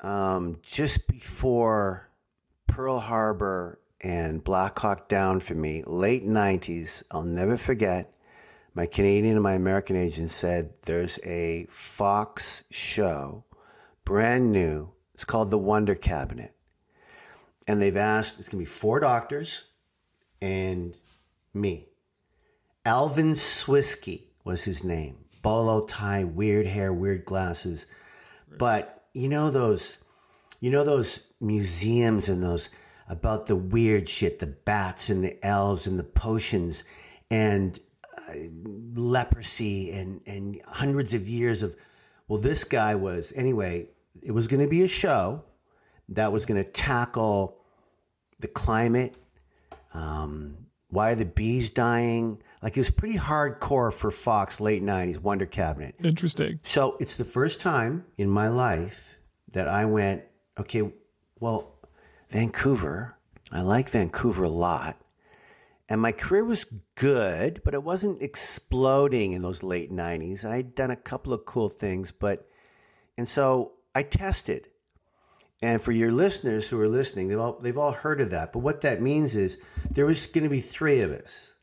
um, 0.00 0.60
just 0.62 1.06
before 1.08 2.08
Pearl 2.66 3.00
Harbor 3.00 3.80
and 4.00 4.42
Black 4.42 4.78
Hawk 4.78 5.10
Down 5.10 5.40
for 5.40 5.54
me. 5.54 5.82
Late 5.86 6.24
nineties, 6.24 7.04
I'll 7.10 7.22
never 7.22 7.58
forget 7.58 8.14
my 8.74 8.86
Canadian 8.86 9.34
and 9.34 9.42
my 9.42 9.54
American 9.54 9.96
agent 9.96 10.30
said 10.30 10.72
there's 10.82 11.18
a 11.24 11.66
Fox 11.70 12.64
show, 12.70 13.44
brand 14.04 14.52
new. 14.52 14.90
It's 15.14 15.24
called 15.24 15.50
The 15.50 15.58
Wonder 15.58 15.94
Cabinet. 15.94 16.54
And 17.68 17.80
they've 17.80 17.96
asked, 17.96 18.38
it's 18.38 18.48
going 18.48 18.64
to 18.64 18.70
be 18.70 18.74
four 18.74 18.98
doctors 19.00 19.64
and 20.40 20.94
me. 21.54 21.88
Alvin 22.84 23.34
Swisky 23.34 24.24
was 24.44 24.64
his 24.64 24.82
name. 24.82 25.18
Bolo 25.42 25.86
tie, 25.86 26.24
weird 26.24 26.66
hair, 26.66 26.92
weird 26.92 27.24
glasses. 27.24 27.86
But 28.58 29.04
you 29.12 29.28
know 29.28 29.50
those 29.50 29.98
you 30.60 30.70
know 30.70 30.84
those 30.84 31.20
museums 31.40 32.28
and 32.28 32.42
those 32.42 32.68
about 33.08 33.46
the 33.46 33.56
weird 33.56 34.08
shit, 34.08 34.38
the 34.38 34.46
bats 34.46 35.10
and 35.10 35.22
the 35.22 35.44
elves 35.44 35.86
and 35.86 35.98
the 35.98 36.04
potions 36.04 36.84
and 37.30 37.78
leprosy 38.94 39.92
and 39.92 40.20
and 40.26 40.60
hundreds 40.66 41.14
of 41.14 41.28
years 41.28 41.62
of 41.62 41.76
well 42.28 42.40
this 42.40 42.64
guy 42.64 42.94
was 42.94 43.32
anyway, 43.36 43.88
it 44.22 44.32
was 44.32 44.46
going 44.46 44.62
to 44.62 44.68
be 44.68 44.82
a 44.82 44.88
show 44.88 45.42
that 46.08 46.32
was 46.32 46.46
going 46.46 46.62
to 46.62 46.68
tackle 46.70 47.58
the 48.40 48.48
climate 48.48 49.14
um, 49.94 50.56
why 50.92 51.12
are 51.12 51.14
the 51.14 51.24
bees 51.24 51.70
dying? 51.70 52.38
Like 52.62 52.76
it 52.76 52.80
was 52.80 52.90
pretty 52.90 53.18
hardcore 53.18 53.92
for 53.92 54.10
Fox 54.10 54.60
late 54.60 54.82
90s 54.82 55.18
Wonder 55.18 55.46
Cabinet. 55.46 55.94
Interesting. 56.02 56.60
So 56.64 56.96
it's 57.00 57.16
the 57.16 57.24
first 57.24 57.60
time 57.60 58.04
in 58.18 58.28
my 58.28 58.48
life 58.48 59.18
that 59.52 59.68
I 59.68 59.84
went, 59.86 60.22
okay, 60.58 60.92
well, 61.40 61.74
Vancouver, 62.30 63.16
I 63.50 63.62
like 63.62 63.88
Vancouver 63.88 64.44
a 64.44 64.48
lot. 64.50 64.98
And 65.92 66.00
my 66.00 66.12
career 66.12 66.42
was 66.42 66.64
good, 66.94 67.60
but 67.66 67.74
it 67.74 67.82
wasn't 67.82 68.22
exploding 68.22 69.32
in 69.32 69.42
those 69.42 69.62
late 69.62 69.92
90s. 69.92 70.42
I'd 70.42 70.74
done 70.74 70.90
a 70.90 70.96
couple 70.96 71.34
of 71.34 71.44
cool 71.44 71.68
things, 71.68 72.10
but, 72.10 72.48
and 73.18 73.28
so 73.28 73.72
I 73.94 74.02
tested. 74.02 74.68
And 75.60 75.82
for 75.82 75.92
your 75.92 76.10
listeners 76.10 76.66
who 76.66 76.80
are 76.80 76.88
listening, 76.88 77.28
they've 77.28 77.38
all, 77.38 77.58
they've 77.60 77.76
all 77.76 77.92
heard 77.92 78.22
of 78.22 78.30
that. 78.30 78.54
But 78.54 78.60
what 78.60 78.80
that 78.80 79.02
means 79.02 79.36
is 79.36 79.58
there 79.90 80.06
was 80.06 80.26
going 80.28 80.44
to 80.44 80.48
be 80.48 80.62
three 80.62 81.02
of 81.02 81.10
us 81.12 81.56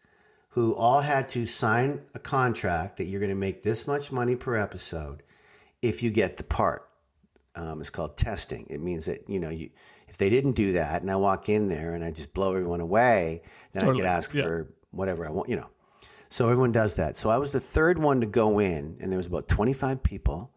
who 0.49 0.75
all 0.75 1.01
had 1.01 1.29
to 1.29 1.47
sign 1.47 2.03
a 2.13 2.19
contract 2.19 2.97
that 2.97 3.05
you're 3.05 3.21
going 3.21 3.31
to 3.31 3.35
make 3.35 3.63
this 3.63 3.87
much 3.87 4.11
money 4.11 4.35
per 4.35 4.55
episode 4.55 5.23
if 5.81 6.03
you 6.03 6.11
get 6.11 6.37
the 6.37 6.43
part. 6.43 6.87
Um, 7.55 7.81
it's 7.81 7.89
called 7.89 8.15
testing. 8.15 8.67
It 8.69 8.79
means 8.79 9.05
that, 9.05 9.27
you 9.27 9.39
know, 9.39 9.49
you, 9.49 9.71
if 10.09 10.17
they 10.17 10.29
didn't 10.29 10.53
do 10.53 10.73
that 10.73 11.01
and 11.01 11.09
I 11.11 11.15
walk 11.15 11.49
in 11.49 11.67
there 11.67 11.93
and 11.93 12.03
I 12.03 12.11
just 12.11 12.33
blow 12.33 12.49
everyone 12.53 12.81
away, 12.81 13.41
then 13.73 13.81
Totally. 13.83 14.01
I 14.01 14.03
could 14.03 14.09
ask 14.09 14.33
Yeah. 14.33 14.43
for 14.43 14.73
whatever 14.91 15.25
I 15.27 15.31
want, 15.31 15.49
you 15.49 15.55
know. 15.55 15.67
So 16.29 16.49
everyone 16.49 16.71
does 16.71 16.95
that. 16.95 17.15
So 17.17 17.29
I 17.29 17.37
was 17.37 17.51
the 17.51 17.59
third 17.59 17.97
one 17.97 18.21
to 18.21 18.27
go 18.27 18.59
in, 18.59 18.97
and 18.99 19.11
there 19.11 19.17
was 19.17 19.25
about 19.27 19.47
25 19.47 20.03
people, 20.03 20.51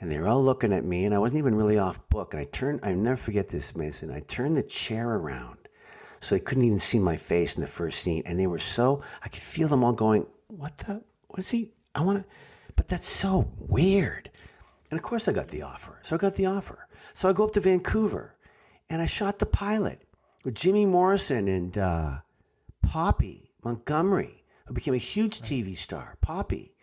and 0.00 0.10
they 0.10 0.18
were 0.18 0.26
all 0.26 0.42
looking 0.42 0.72
at 0.72 0.84
me, 0.84 1.04
and 1.04 1.14
I 1.14 1.18
wasn't 1.18 1.38
even 1.38 1.54
really 1.54 1.78
off 1.78 2.00
book. 2.08 2.34
And 2.34 2.40
I 2.40 2.44
turned, 2.46 2.80
I 2.82 2.92
never 2.92 3.16
forget 3.16 3.48
this, 3.48 3.76
Mason. 3.76 4.10
I 4.10 4.20
turned 4.20 4.56
the 4.56 4.62
chair 4.64 5.08
around 5.14 5.58
so 6.20 6.34
they 6.34 6.40
couldn't 6.40 6.64
even 6.64 6.80
see 6.80 6.98
my 6.98 7.16
face 7.16 7.54
in 7.56 7.60
the 7.60 7.68
first 7.68 8.00
scene, 8.02 8.22
and 8.26 8.38
they 8.38 8.46
were 8.48 8.58
so 8.58 9.02
I 9.22 9.28
could 9.28 9.42
feel 9.42 9.68
them 9.68 9.84
all 9.84 9.92
going, 9.92 10.26
"What 10.48 10.76
the? 10.78 11.02
What 11.28 11.38
is 11.40 11.50
he? 11.50 11.70
I 11.94 12.04
want 12.04 12.18
to." 12.20 12.24
But 12.76 12.88
that's 12.88 13.08
so 13.08 13.48
weird. 13.68 14.30
And 14.90 14.98
of 14.98 15.02
course, 15.04 15.26
I 15.28 15.32
got 15.32 15.48
the 15.48 15.62
offer. 15.62 15.98
So 16.02 16.16
I 16.16 16.18
got 16.18 16.34
the 16.36 16.46
offer. 16.46 16.86
So 17.14 17.28
I 17.28 17.32
go 17.32 17.44
up 17.44 17.52
to 17.52 17.60
Vancouver, 17.60 18.34
and 18.92 19.00
I 19.00 19.06
shot 19.06 19.38
the 19.38 19.46
pilot 19.46 20.02
with 20.44 20.54
Jimmy 20.54 20.84
Morrison 20.84 21.48
and 21.48 21.76
uh, 21.78 22.18
Poppy 22.82 23.50
Montgomery, 23.64 24.44
who 24.66 24.74
became 24.74 24.92
a 24.92 24.98
huge 24.98 25.40
TV 25.40 25.74
star. 25.74 26.18
Poppy, 26.20 26.74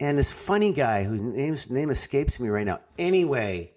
and 0.00 0.18
this 0.18 0.32
funny 0.32 0.72
guy 0.72 1.04
whose 1.04 1.22
name's, 1.22 1.70
name 1.70 1.88
escapes 1.90 2.40
me 2.40 2.48
right 2.48 2.66
now. 2.66 2.80
Anyway, 2.98 3.72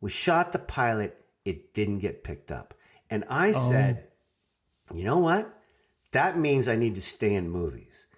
we 0.00 0.10
shot 0.10 0.50
the 0.52 0.58
pilot. 0.58 1.16
It 1.44 1.74
didn't 1.74 2.00
get 2.00 2.24
picked 2.24 2.50
up, 2.50 2.74
and 3.08 3.24
I 3.30 3.52
said, 3.52 4.08
"You 4.92 5.04
know 5.04 5.18
what? 5.18 5.48
That 6.10 6.36
means 6.36 6.66
I 6.66 6.74
need 6.74 6.96
to 6.96 7.02
stay 7.02 7.34
in 7.34 7.48
movies." 7.50 8.08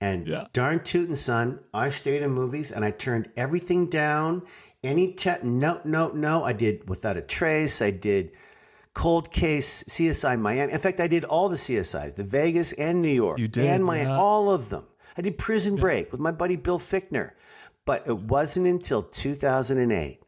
And 0.00 0.26
Yeah. 0.26 0.46
darn 0.52 0.82
tootin' 0.82 1.16
son, 1.16 1.60
I 1.72 1.90
stayed 1.90 2.22
in 2.22 2.32
movies 2.32 2.72
and 2.72 2.84
I 2.84 2.90
turned 2.90 3.30
everything 3.36 3.86
down. 3.86 4.42
Any 4.82 5.12
te- 5.12 5.42
no, 5.42 5.80
no, 5.84 6.08
no. 6.08 6.44
I 6.44 6.52
did 6.52 6.88
Without 6.88 7.16
a 7.16 7.22
Trace. 7.22 7.80
I 7.80 7.90
did 7.90 8.32
Cold 8.94 9.30
Case, 9.30 9.84
CSI 9.84 10.38
Miami. 10.40 10.72
In 10.72 10.78
fact, 10.78 10.98
I 11.00 11.06
did 11.06 11.24
all 11.24 11.48
the 11.48 11.56
CSIs, 11.56 12.14
the 12.16 12.24
Vegas 12.24 12.72
and 12.72 13.00
New 13.00 13.08
York. 13.08 13.38
You 13.38 13.48
did, 13.48 13.66
And 13.66 13.84
Miami, 13.84 14.10
yeah. 14.10 14.18
all 14.18 14.50
of 14.50 14.68
them. 14.70 14.84
I 15.16 15.22
did 15.22 15.38
Prison 15.38 15.76
Break 15.76 16.10
with 16.10 16.20
my 16.20 16.32
buddy 16.32 16.56
Bill 16.56 16.78
Fichtner. 16.78 17.30
But 17.84 18.06
it 18.06 18.16
wasn't 18.16 18.66
until 18.66 19.02
2008, 19.02 20.20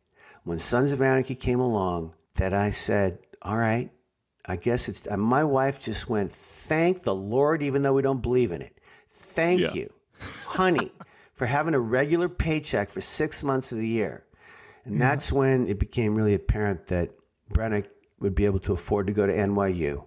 when 0.45 0.59
Sons 0.59 0.93
of 0.93 1.01
Anarchy 1.01 1.35
came 1.37 1.61
along, 1.61 2.15
that 2.35 2.53
I 2.53 2.71
said, 2.71 3.19
all 3.43 3.57
right, 3.57 3.91
I 4.47 4.57
guess 4.57 4.89
it's. 4.89 5.07
And 5.07 5.23
my 5.23 5.45
wife 5.45 5.81
just 5.81 6.09
went, 6.09 6.33
thank 6.33 7.03
the 7.05 7.15
Lord, 7.15 7.63
even 7.63 7.83
though 7.83 7.93
we 7.93 8.03
don't 8.03 8.23
believe 8.23 8.51
in 8.53 8.61
it. 8.63 8.77
Thank 9.09 9.61
Yeah. 9.61 9.73
you, 9.73 9.93
honey, 10.47 10.91
for 11.35 11.47
having 11.47 11.75
a 11.75 11.81
regular 11.81 12.29
paycheck 12.29 12.91
for 12.91 13.01
six 13.01 13.43
months 13.43 13.71
of 13.73 13.79
the 13.79 13.87
year. 13.87 14.25
And 14.85 15.01
that's 15.01 15.33
when 15.33 15.67
it 15.69 15.79
became 15.79 16.15
really 16.15 16.35
apparent 16.35 16.87
that 16.89 17.11
Brennick 17.53 17.87
would 18.21 18.35
be 18.35 18.45
able 18.45 18.59
to 18.61 18.73
afford 18.73 19.07
to 19.07 19.13
go 19.13 19.27
to 19.27 19.33
NYU, 19.33 20.05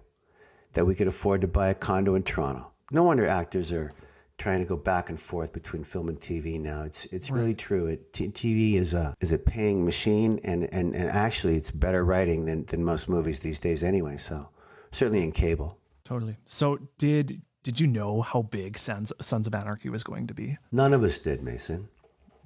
that 0.72 0.86
we 0.86 0.94
could 0.94 1.08
afford 1.08 1.40
to 1.40 1.48
buy 1.48 1.68
a 1.68 1.74
condo 1.74 2.14
in 2.14 2.22
Toronto. 2.22 2.70
No 2.90 3.02
wonder 3.02 3.26
actors 3.26 3.72
are 3.72 3.92
trying 4.38 4.60
to 4.60 4.64
go 4.64 4.76
back 4.76 5.10
and 5.10 5.20
forth 5.20 5.52
between 5.52 5.82
film 5.82 6.08
and 6.08 6.20
TV 6.20 6.60
now. 6.60 6.82
It's 6.82 7.06
it's 7.06 7.30
really 7.30 7.54
true. 7.54 7.86
It, 7.86 8.12
t- 8.12 8.28
TV 8.28 8.74
is 8.74 8.94
a 8.94 9.14
is 9.20 9.32
a 9.32 9.38
paying 9.38 9.84
machine, 9.84 10.40
and, 10.44 10.72
and, 10.72 10.94
and 10.94 11.10
actually 11.10 11.56
it's 11.56 11.70
better 11.70 12.04
writing 12.04 12.46
than, 12.46 12.64
than 12.66 12.84
most 12.84 13.08
movies 13.08 13.40
these 13.40 13.58
days 13.58 13.82
anyway. 13.82 14.16
So 14.16 14.48
certainly 14.92 15.22
in 15.22 15.32
cable. 15.32 15.78
Totally. 16.04 16.38
So 16.44 16.78
did 16.96 17.42
did 17.62 17.80
you 17.80 17.86
know 17.86 18.22
how 18.22 18.42
big 18.42 18.78
Sons 18.78 19.12
Sons 19.20 19.46
of 19.46 19.54
Anarchy 19.54 19.90
was 19.90 20.04
going 20.04 20.28
to 20.28 20.34
be? 20.34 20.56
None 20.72 20.94
of 20.94 21.02
us 21.02 21.18
did, 21.18 21.42
Mason. 21.42 21.88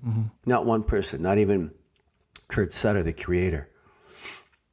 Mm-hmm. 0.04 0.22
Not 0.46 0.64
one 0.64 0.82
person. 0.82 1.22
Not 1.22 1.38
even 1.38 1.72
Kurt 2.52 2.74
Sutter, 2.74 3.02
the 3.02 3.14
creator. 3.14 3.70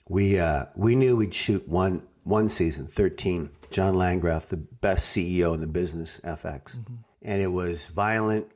We 0.10 0.38
uh, 0.38 0.66
we 0.76 0.96
knew 0.96 1.16
we'd 1.16 1.34
shoot 1.34 1.66
one 1.66 2.06
one 2.24 2.50
season, 2.50 2.88
thirteen. 2.88 3.52
John 3.72 3.94
Landgraf, 3.94 4.48
the 4.48 4.58
best 4.58 5.16
CEO 5.16 5.54
in 5.54 5.62
the 5.62 5.68
business, 5.68 6.20
FX, 6.26 6.76
and 7.22 7.42
it 7.42 7.48
was 7.48 7.88
violent. 7.88 8.48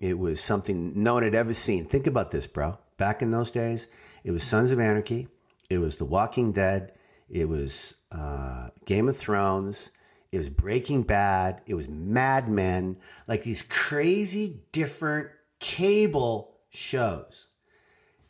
It 0.00 0.18
was 0.18 0.40
something 0.40 1.00
no 1.00 1.14
one 1.14 1.22
had 1.22 1.36
ever 1.36 1.54
seen. 1.54 1.84
Think 1.84 2.08
about 2.08 2.32
this, 2.32 2.48
bro. 2.48 2.78
Back 2.96 3.22
in 3.22 3.30
those 3.30 3.52
days, 3.52 3.86
it 4.24 4.32
was 4.32 4.42
Sons 4.42 4.72
of 4.72 4.80
Anarchy. 4.80 5.28
It 5.70 5.78
was 5.78 5.98
The 5.98 6.04
Walking 6.04 6.50
Dead. 6.50 6.92
It 7.28 7.48
was 7.48 7.94
uh, 8.10 8.70
Game 8.86 9.08
of 9.08 9.16
Thrones. 9.16 9.90
It 10.32 10.38
was 10.38 10.48
Breaking 10.48 11.02
Bad. 11.02 11.60
It 11.66 11.74
was 11.74 11.88
Mad 11.88 12.48
Men. 12.48 12.96
Like 13.28 13.44
these 13.44 13.62
crazy 13.62 14.62
different 14.72 15.28
cable 15.60 16.56
shows. 16.70 17.47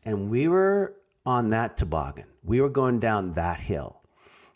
And 0.09 0.31
we 0.31 0.49
were 0.49 0.95
on 1.27 1.51
that 1.51 1.77
toboggan. 1.77 2.25
We 2.43 2.63
were 2.63 2.71
going 2.71 2.99
down 2.99 3.35
that 3.35 3.61
hill. 3.61 4.01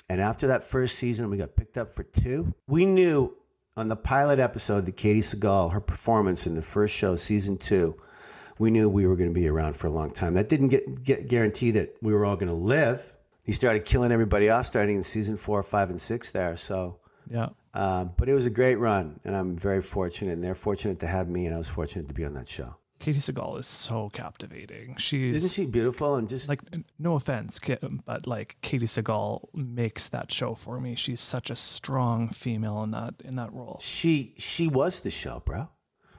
And 0.09 0.19
after 0.21 0.47
that 0.47 0.65
first 0.65 0.99
season, 0.99 1.29
we 1.29 1.37
got 1.37 1.57
picked 1.57 1.77
up 1.77 1.93
for 1.93 2.05
two. 2.05 2.55
We 2.67 2.87
knew 2.87 3.37
on 3.77 3.89
the 3.89 3.97
pilot 3.97 4.39
episode 4.39 4.87
that 4.87 4.97
Katey 4.97 5.19
Sagal, 5.19 5.73
her 5.73 5.81
performance 5.81 6.47
in 6.47 6.55
the 6.55 6.63
first 6.63 6.95
show, 6.95 7.17
season 7.17 7.59
two, 7.59 7.97
we 8.59 8.71
knew 8.71 8.89
we 8.89 9.07
were 9.07 9.17
going 9.17 9.29
to 9.29 9.35
be 9.35 9.47
around 9.47 9.77
for 9.77 9.89
a 9.89 9.91
long 9.91 10.11
time. 10.11 10.35
That 10.35 10.49
didn't 10.49 10.69
get, 10.69 11.05
get 11.05 11.29
guarantee 11.29 11.71
that 11.73 11.97
we 12.01 12.15
were 12.15 12.25
all 12.25 12.37
going 12.37 12.49
to 12.49 12.55
live. 12.55 13.13
He 13.43 13.53
started 13.53 13.85
killing 13.85 14.11
everybody 14.13 14.49
off 14.49 14.67
starting 14.67 14.97
in 14.97 15.03
season 15.03 15.37
four, 15.37 15.63
five, 15.63 15.91
and 15.91 16.01
six 16.01 16.31
there. 16.31 16.57
So, 16.57 16.99
Yeah. 17.29 17.49
uh, 17.75 18.05
but 18.05 18.29
it 18.29 18.35
was 18.35 18.47
a 18.47 18.51
great 18.51 18.77
run, 18.77 19.21
and 19.25 19.37
I'm 19.37 19.57
very 19.57 19.83
fortunate. 19.83 20.33
And 20.33 20.43
they're 20.45 20.55
fortunate 20.55 21.01
to 21.01 21.07
have 21.07 21.29
me, 21.29 21.45
and 21.47 21.55
I 21.55 21.59
was 21.59 21.69
fortunate 21.69 22.09
to 22.09 22.15
be 22.15 22.25
on 22.25 22.35
that 22.35 22.49
show. 22.49 22.77
Katey 23.03 23.17
Sagal 23.17 23.59
is 23.59 23.67
so 23.67 24.11
captivating. 24.11 24.95
She's 24.97 25.37
Isn't 25.37 25.51
she 25.51 25.67
beautiful 25.67 26.15
and 26.15 26.29
just 26.29 26.49
like 26.49 26.61
no 27.01 27.17
offense, 27.17 27.59
Kim, 27.59 28.01
but 28.07 28.29
like 28.29 28.57
Katey 28.63 28.85
Sagal 28.85 29.49
makes 29.53 30.09
that 30.11 30.33
show 30.33 30.55
for 30.55 30.81
me. 30.81 30.95
She's 30.95 31.21
such 31.21 31.51
a 31.51 31.57
strong 31.57 32.29
female 32.29 32.83
in 32.85 32.93
that 32.93 33.15
in 33.25 33.35
that 33.37 33.53
role. 33.53 33.79
she 33.81 34.35
she 34.39 34.69
was 34.69 35.01
the 35.01 35.11
show, 35.11 35.43
bro. 35.45 35.69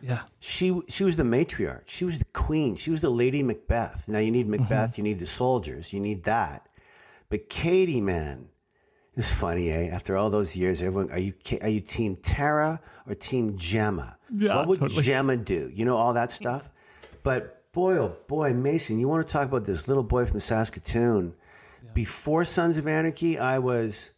Yeah. 0.01 0.23
She 0.39 0.81
she 0.89 1.05
was 1.05 1.15
the 1.15 1.23
matriarch. 1.23 1.83
She 1.85 2.03
was 2.03 2.19
the 2.19 2.25
queen. 2.33 2.75
She 2.75 2.91
was 2.91 2.99
the 2.99 3.09
Lady 3.09 3.41
Macbeth. 3.43 4.09
Now 4.09 4.19
you 4.19 4.31
need 4.31 4.49
Macbeth. 4.49 4.97
You 4.97 5.05
need 5.05 5.19
the 5.19 5.25
soldiers. 5.25 5.93
You 5.93 6.01
need 6.01 6.23
that. 6.25 6.67
But 7.29 7.49
Katey, 7.49 8.01
man, 8.01 8.49
it's 9.15 9.31
funny, 9.31 9.71
eh? 9.71 9.87
After 9.87 10.17
all 10.17 10.29
those 10.29 10.57
years, 10.57 10.81
everyone 10.81 11.09
are 11.11 11.19
you 11.19 11.33
are 11.61 11.69
you 11.69 11.79
Team 11.79 12.17
Tara 12.17 12.81
or 13.07 13.15
Team 13.15 13.55
Gemma? 13.57 14.17
Yeah, 14.29 14.57
what 14.57 14.67
would 14.67 14.79
totally. 14.79 15.03
Gemma 15.03 15.37
do? 15.37 15.71
You 15.73 15.85
know 15.85 15.95
all 15.95 16.13
that 16.13 16.29
stuff. 16.29 16.69
But 17.23 17.71
boy, 17.71 17.97
oh 17.97 18.17
boy, 18.27 18.53
Mason, 18.53 18.99
you 18.99 19.07
want 19.07 19.25
to 19.25 19.31
talk 19.31 19.47
about 19.47 19.65
this 19.65 19.87
little 19.87 20.03
boy 20.03 20.25
from 20.25 20.39
Saskatoon? 20.39 21.35
Before 21.93 22.45
Sons 22.45 22.77
of 22.77 22.87
Anarchy, 22.87 23.37
I 23.37 23.59
was, 23.59 24.11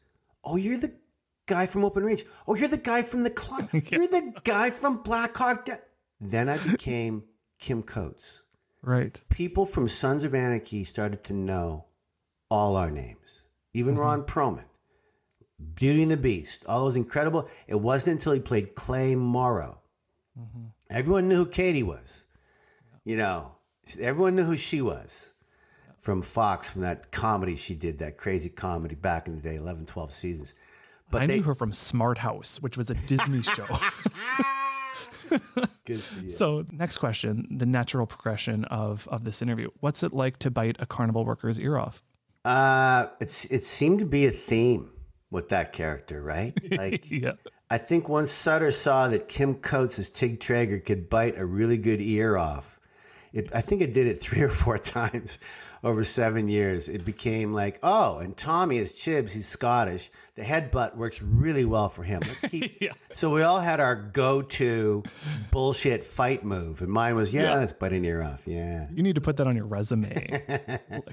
oh, 0.43 0.55
you're 0.55 0.77
the 0.77 0.93
guy 1.45 1.65
from 1.65 1.83
Open 1.83 2.03
Range. 2.03 2.25
Oh, 2.47 2.55
you're 2.55 2.67
the 2.67 2.77
guy 2.77 3.01
from 3.01 3.23
the 3.23 3.29
club. 3.29 3.69
You're 3.73 4.07
the 4.07 4.33
guy 4.43 4.69
from 4.69 5.01
Black 5.03 5.35
Hawk. 5.35 5.67
Then 6.21 6.47
I 6.49 6.57
became 6.57 7.23
Kim 7.59 7.83
Coates. 7.83 8.43
Right. 8.81 9.19
People 9.29 9.65
from 9.65 9.87
Sons 9.87 10.23
of 10.23 10.35
Anarchy 10.35 10.83
started 10.83 11.23
to 11.25 11.33
know 11.33 11.85
all 12.49 12.75
our 12.75 12.91
names, 12.91 13.43
even 13.73 13.93
mm-hmm. 13.93 14.03
Ron 14.03 14.23
Perlman, 14.23 14.65
Beauty 15.75 16.03
and 16.03 16.11
the 16.11 16.17
Beast, 16.17 16.65
all 16.67 16.85
those 16.85 16.95
incredible. 16.95 17.49
It 17.67 17.75
wasn't 17.81 18.13
until 18.13 18.33
he 18.33 18.39
played 18.39 18.75
Clay 18.75 19.15
Morrow. 19.15 19.81
Mm-hmm. 20.39 20.65
Everyone 20.91 21.27
knew 21.27 21.37
who 21.37 21.45
Katey 21.47 21.83
was. 21.83 22.24
You 23.05 23.15
know, 23.17 23.51
everyone 23.99 24.35
knew 24.35 24.43
who 24.43 24.57
she 24.57 24.81
was 24.81 25.33
from 25.99 26.21
Fox, 26.21 26.69
from 26.69 26.81
that 26.81 27.11
comedy 27.11 27.55
she 27.55 27.75
did, 27.75 27.99
that 27.99 28.17
crazy 28.17 28.49
comedy 28.49 28.95
back 28.95 29.27
in 29.27 29.35
the 29.35 29.41
day, 29.41 29.55
11, 29.55 29.85
12 29.85 30.11
seasons. 30.11 30.53
But 31.11 31.21
I 31.21 31.27
they, 31.27 31.37
knew 31.37 31.43
her 31.43 31.55
from 31.55 31.71
Smart 31.71 32.17
House, 32.17 32.59
which 32.61 32.77
was 32.77 32.89
a 32.89 32.95
Disney 32.95 33.41
show. 33.43 33.67
So, 36.29 36.65
next 36.71 36.97
question: 36.97 37.47
the 37.51 37.65
natural 37.65 38.05
progression 38.07 38.65
of 38.65 39.07
of 39.07 39.23
this 39.23 39.41
interview. 39.41 39.69
What's 39.79 40.03
it 40.03 40.13
like 40.13 40.37
to 40.39 40.51
bite 40.51 40.77
a 40.79 40.85
carnival 40.85 41.25
worker's 41.25 41.59
ear 41.59 41.77
off? 41.77 42.03
Uh, 42.43 43.07
it's 43.19 43.45
it 43.45 43.63
seemed 43.63 43.99
to 43.99 44.05
be 44.05 44.25
a 44.25 44.31
theme 44.31 44.91
with 45.31 45.49
that 45.49 45.73
character, 45.73 46.21
right? 46.21 46.53
Like, 46.71 47.09
Yeah. 47.09 47.33
I 47.69 47.77
think 47.79 48.07
once 48.07 48.31
Sutter 48.31 48.71
saw 48.71 49.07
that 49.07 49.27
Kim 49.27 49.55
Coates 49.55 49.97
as 49.97 50.09
Tig 50.09 50.39
Trager 50.39 50.83
could 50.83 51.09
bite 51.09 51.37
a 51.37 51.45
really 51.45 51.77
good 51.77 51.99
ear 51.99 52.37
off, 52.37 52.74
it, 53.35 53.49
I 53.53 53.61
think 53.61 53.81
it 53.81 53.93
did 53.93 54.07
it 54.07 54.19
three 54.25 54.41
or 54.41 54.49
four 54.49 54.77
times 54.77 55.37
over 55.83 56.03
seven 56.03 56.47
years. 56.47 56.89
It 56.89 57.05
became 57.05 57.53
like, 57.53 57.77
oh, 57.83 58.17
and 58.17 58.35
Tommy 58.35 58.77
is 58.79 58.93
Chibs, 58.93 59.31
he's 59.33 59.47
Scottish. 59.47 60.09
The 60.33 60.41
headbutt 60.41 60.97
works 60.97 61.21
really 61.21 61.63
well 61.63 61.89
for 61.89 62.01
him. 62.03 62.21
Let's 62.25 62.41
keep. 62.41 62.77
Yeah. 62.81 62.91
So 63.13 63.29
we 63.31 63.43
all 63.43 63.59
had 63.59 63.79
our 63.79 63.95
go-to 63.95 65.03
bullshit 65.51 66.03
fight 66.03 66.43
move, 66.43 66.81
and 66.81 66.89
mine 66.89 67.15
was, 67.15 67.33
yeah, 67.33 67.59
Yeah. 67.61 67.71
bite 67.79 67.93
an 67.93 68.03
ear 68.03 68.23
off. 68.23 68.41
Yeah. 68.45 68.87
You 68.91 69.03
need 69.03 69.15
to 69.15 69.21
put 69.21 69.37
that 69.37 69.45
on 69.47 69.55
your 69.55 69.67
resume. 69.67 70.41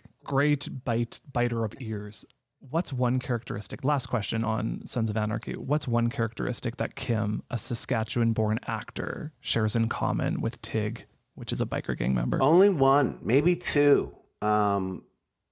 Great 0.24 0.68
bite 0.84 1.20
biter 1.32 1.64
of 1.64 1.74
ears. 1.80 2.24
What's 2.70 2.92
one 2.92 3.18
characteristic? 3.18 3.84
Last 3.84 4.06
question 4.06 4.44
on 4.44 4.82
Sons 4.86 5.10
of 5.10 5.16
Anarchy. 5.16 5.54
What's 5.56 5.88
one 5.88 6.08
characteristic 6.08 6.76
that 6.76 6.94
Kim, 6.94 7.42
a 7.50 7.58
Saskatchewan-born 7.58 8.60
actor, 8.66 9.32
shares 9.40 9.74
in 9.74 9.88
common 9.88 10.40
with 10.40 10.62
Tig, 10.62 11.06
which 11.34 11.52
is 11.52 11.60
a 11.60 11.66
biker 11.66 11.96
gang 11.96 12.14
member? 12.14 12.42
Only 12.42 12.68
one, 12.68 13.18
maybe 13.22 13.56
two. 13.56 14.14
Um, 14.40 15.04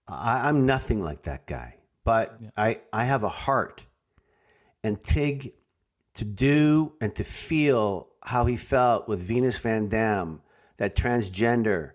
I, 0.09 0.49
I'm 0.49 0.67
nothing 0.67 1.03
like 1.03 1.23
that 1.23 1.47
guy, 1.47 1.77
but 2.05 2.39
I, 2.57 2.81
I 2.93 3.05
have 3.05 3.23
a 3.23 3.29
heart. 3.29 3.85
And 4.83 5.01
Tig, 5.03 5.55
to 6.15 6.25
do 6.25 6.95
and 7.01 7.15
to 7.17 7.25
feel 7.25 8.09
how 8.23 8.47
he 8.47 8.57
felt 8.57 9.09
with 9.09 9.21
Venus 9.21 9.59
Van 9.59 9.89
Dam, 9.89 10.43
that 10.77 10.97
transgender, 10.97 11.93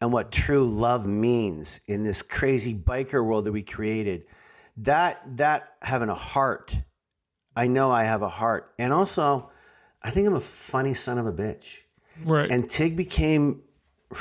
and 0.00 0.12
what 0.12 0.30
true 0.30 0.64
love 0.64 1.06
means 1.06 1.80
in 1.86 2.04
this 2.04 2.22
crazy 2.22 2.74
biker 2.74 3.24
world 3.24 3.46
that 3.46 3.52
we 3.52 3.62
created, 3.62 4.24
that 4.78 5.22
that 5.38 5.74
having 5.82 6.10
a 6.10 6.14
heart, 6.14 6.76
I 7.54 7.66
know 7.66 7.90
I 7.90 8.04
have 8.04 8.22
a 8.22 8.28
heart, 8.28 8.74
and 8.78 8.92
also, 8.92 9.50
I 10.02 10.10
think 10.10 10.28
I'm 10.28 10.34
a 10.34 10.40
funny 10.40 10.92
son 10.92 11.18
of 11.18 11.26
a 11.26 11.32
bitch. 11.32 11.80
Right. 12.24 12.50
And 12.50 12.68
Tig 12.68 12.96
became 12.96 13.62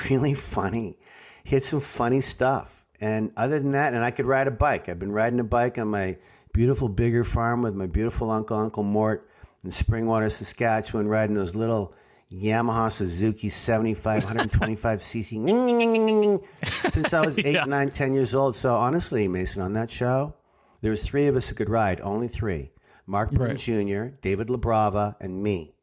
really 0.09 0.33
funny. 0.33 0.97
He 1.43 1.55
had 1.55 1.63
some 1.63 1.79
funny 1.81 2.21
stuff. 2.21 2.85
And 3.01 3.31
other 3.37 3.59
than 3.59 3.71
that, 3.71 3.93
and 3.93 4.03
I 4.03 4.11
could 4.11 4.25
ride 4.25 4.47
a 4.47 4.51
bike. 4.51 4.87
I've 4.89 4.99
been 4.99 5.11
riding 5.11 5.39
a 5.39 5.43
bike 5.43 5.77
on 5.77 5.89
my 5.89 6.17
beautiful 6.53 6.87
bigger 6.89 7.23
farm 7.23 7.61
with 7.61 7.75
my 7.75 7.85
beautiful 7.87 8.31
uncle, 8.31 8.57
Uncle 8.57 8.83
Mort, 8.83 9.29
in 9.63 9.69
Springwater, 9.69 10.31
Saskatchewan, 10.31 11.07
riding 11.07 11.35
those 11.35 11.53
little 11.55 11.93
Yamaha 12.31 12.91
Suzuki 12.91 13.49
75, 13.49 14.23
125 14.23 14.99
cc 14.99 16.41
since 16.91 17.13
I 17.13 17.21
was 17.25 17.37
eight, 17.39 17.53
Yeah. 17.53 17.65
nine, 17.65 17.91
ten 17.91 18.13
years 18.13 18.33
old. 18.33 18.55
So 18.55 18.73
honestly, 18.75 19.27
Mason, 19.27 19.61
on 19.61 19.73
that 19.73 19.91
show, 19.91 20.33
there 20.81 20.91
was 20.91 21.03
three 21.03 21.27
of 21.27 21.35
us 21.35 21.47
who 21.49 21.55
could 21.55 21.69
ride, 21.69 21.99
only 22.01 22.27
three. 22.27 22.71
Mark 23.07 23.31
Boone 23.31 23.49
Right. 23.49 23.57
Jr., 23.57 24.15
David 24.21 24.47
LaBrava, 24.47 25.15
and 25.19 25.43
me. 25.43 25.75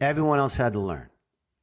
Everyone 0.00 0.38
else 0.38 0.56
had 0.56 0.74
to 0.74 0.80
learn. 0.80 1.08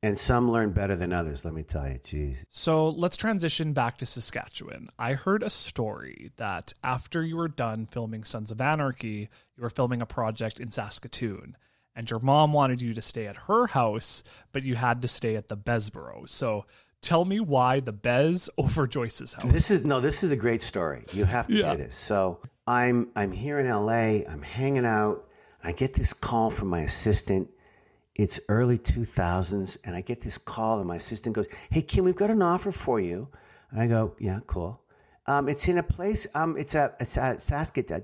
And 0.05 0.17
some 0.19 0.51
learn 0.51 0.69
better 0.71 0.95
than 0.95 1.11
others, 1.11 1.43
let 1.45 1.53
me 1.55 1.63
tell 1.63 1.87
you. 1.87 1.95
Jeez. 1.99 2.43
So 2.51 2.89
let's 2.89 3.17
transition 3.17 3.73
back 3.73 3.97
to 3.97 4.05
Saskatchewan. 4.05 4.89
I 4.99 5.13
heard 5.13 5.41
a 5.41 5.49
story 5.49 6.31
that 6.35 6.73
after 6.83 7.23
you 7.23 7.37
were 7.37 7.47
done 7.47 7.87
filming 7.87 8.23
Sons 8.23 8.51
of 8.51 8.61
Anarchy, 8.61 9.29
you 9.57 9.63
were 9.63 9.69
filming 9.71 10.03
a 10.03 10.05
project 10.05 10.59
in 10.59 10.69
Saskatoon. 10.71 11.57
And 11.95 12.07
your 12.11 12.19
mom 12.19 12.53
wanted 12.53 12.83
you 12.83 12.93
to 12.93 13.01
stay 13.01 13.25
at 13.25 13.35
her 13.47 13.65
house, 13.67 14.21
but 14.51 14.63
you 14.63 14.75
had 14.75 15.01
to 15.01 15.07
stay 15.07 15.35
at 15.37 15.47
the 15.47 15.57
Bessborough. 15.57 16.29
So 16.29 16.65
tell 17.01 17.25
me 17.25 17.39
why 17.39 17.79
the 17.79 17.91
Bez 17.93 18.47
over 18.59 18.85
Joyce's 18.85 19.33
house. 19.33 19.51
This 19.51 19.71
is 19.71 19.85
no, 19.85 20.01
this 20.01 20.23
is 20.23 20.29
a 20.31 20.35
great 20.35 20.61
story. 20.61 21.03
You 21.13 21.25
have 21.25 21.47
to 21.47 21.53
Yeah. 21.53 21.69
hear 21.69 21.77
this. 21.77 21.95
So 21.95 22.41
I'm 22.67 23.09
I'm 23.15 23.31
here 23.31 23.59
in 23.59 23.67
LA, 23.67 24.29
I'm 24.31 24.43
hanging 24.43 24.85
out, 24.85 25.25
I 25.63 25.71
get 25.71 25.95
this 25.95 26.13
call 26.13 26.51
from 26.51 26.67
my 26.67 26.81
assistant. 26.81 27.49
It's 28.15 28.39
early 28.47 28.77
2000s, 28.77 29.77
and 29.83 29.95
I 29.95 30.01
get 30.01 30.21
this 30.21 30.37
call, 30.37 30.79
and 30.79 30.87
my 30.87 30.95
assistant 30.95 31.35
goes, 31.35 31.47
Hey, 31.69 31.81
Kim, 31.81 32.05
we've 32.05 32.15
got 32.15 32.29
an 32.29 32.41
offer 32.41 32.71
for 32.71 32.99
you. 32.99 33.27
And 33.71 33.81
I 33.81 33.87
go, 33.87 34.15
Yeah, 34.19 34.39
cool. 34.47 34.81
Um, 35.27 35.49
it's 35.49 35.67
in 35.67 35.79
a 35.79 35.83
place, 35.83 36.27
um, 36.35 36.55
it's 36.55 36.75
a, 36.75 36.93
it's 36.99 37.17
a 37.17 37.39
Saskatoon, 37.39 38.03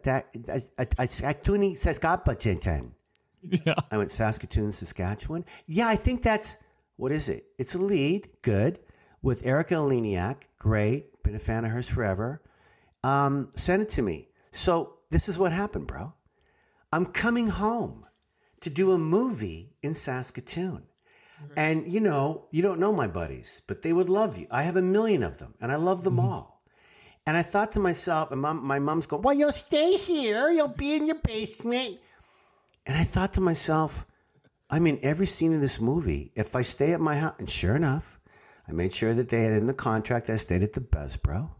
Saskatchewan. 1.76 2.96
yeah. 3.66 3.74
I 3.92 3.98
went 3.98 4.12
Saskatoon, 4.12 4.72
Saskatchewan. 4.72 5.46
Yeah, 5.68 5.88
I 5.88 5.96
think 5.96 6.24
that's 6.24 6.58
what 6.98 7.12
is 7.12 7.30
it? 7.30 7.46
It's 7.58 7.76
a 7.76 7.80
lead, 7.80 8.30
good, 8.42 8.80
with 9.22 9.46
Erika 9.46 9.76
Eleniak. 9.76 10.44
Great, 10.60 11.24
been 11.24 11.36
a 11.36 11.40
fan 11.40 11.64
of 11.64 11.72
hers 11.72 11.88
forever. 11.88 12.42
Um, 13.04 13.50
send 13.56 13.82
it 13.82 13.90
to 13.90 14.02
me. 14.02 14.28
So 14.52 14.96
this 15.10 15.30
is 15.30 15.40
what 15.40 15.52
happened, 15.52 15.88
bro. 15.88 16.14
I'm 16.92 17.06
coming 17.06 17.48
home 17.48 18.06
to 18.62 18.70
do 18.70 18.92
a 18.92 18.98
movie 18.98 19.76
in 19.84 19.94
Saskatoon. 19.94 20.84
Mm-hmm. 21.44 21.54
And 21.58 21.88
you 21.88 22.00
know, 22.00 22.46
you 22.52 22.62
don't 22.62 22.80
know 22.80 22.94
my 22.94 23.08
buddies, 23.08 23.62
but 23.68 23.82
they 23.82 23.94
would 23.94 24.10
love 24.10 24.38
you. 24.38 24.48
I 24.50 24.64
have 24.64 24.76
a 24.76 24.82
million 24.82 25.24
of 25.24 25.40
them, 25.40 25.56
and 25.60 25.72
I 25.72 25.76
love 25.76 26.04
them 26.04 26.18
mm-hmm. 26.18 26.28
all. 26.28 26.64
And 27.26 27.38
I 27.38 27.44
thought 27.44 27.74
to 27.74 27.80
myself, 27.80 28.32
and 28.32 28.42
mom, 28.42 28.66
my 28.66 28.80
mom's 28.80 29.06
going, 29.06 29.22
Well, 29.22 29.36
you'll 29.36 29.52
stay 29.52 29.96
here. 29.96 30.50
You'll 30.50 30.68
be 30.68 30.96
in 30.96 31.06
your 31.06 31.20
basement. 31.20 32.00
And 32.86 32.98
I 32.98 33.04
thought 33.04 33.34
to 33.34 33.42
myself, 33.42 34.06
I'm 34.70 34.88
in 34.88 35.00
every 35.04 35.28
scene 35.28 35.54
of 35.54 35.62
this 35.62 35.80
movie. 35.80 36.32
If 36.36 36.56
I 36.56 36.62
stay 36.64 36.94
at 36.94 37.02
my 37.02 37.18
house, 37.18 37.36
and 37.38 37.50
sure 37.50 37.76
enough, 37.76 38.20
I 38.68 38.72
made 38.72 38.94
sure 38.94 39.14
that 39.14 39.30
they 39.30 39.44
had 39.44 39.52
in 39.52 39.68
the 39.68 39.74
contract 39.74 40.30
I 40.30 40.38
stayed 40.38 40.64
at 40.64 40.74
the 40.74 40.82
Besbro. 40.82 41.52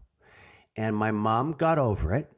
And 0.76 0.96
my 0.96 1.10
mom 1.10 1.52
got 1.52 1.78
over 1.78 2.14
it. 2.14 2.32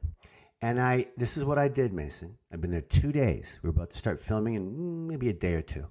And 0.65 0.81
I, 0.81 1.05
this 1.15 1.37
is 1.37 1.45
what 1.45 1.59
I 1.59 1.67
did, 1.67 1.93
Mason. 1.93 2.39
I've 2.51 2.59
been 2.59 2.71
there 2.71 2.81
two 2.81 3.11
days. 3.11 3.59
We 3.61 3.67
are 3.67 3.69
about 3.69 3.91
to 3.91 3.97
start 3.99 4.19
filming 4.19 4.55
in 4.55 5.07
maybe 5.07 5.29
a 5.29 5.33
day 5.33 5.53
or 5.53 5.61
two. 5.61 5.85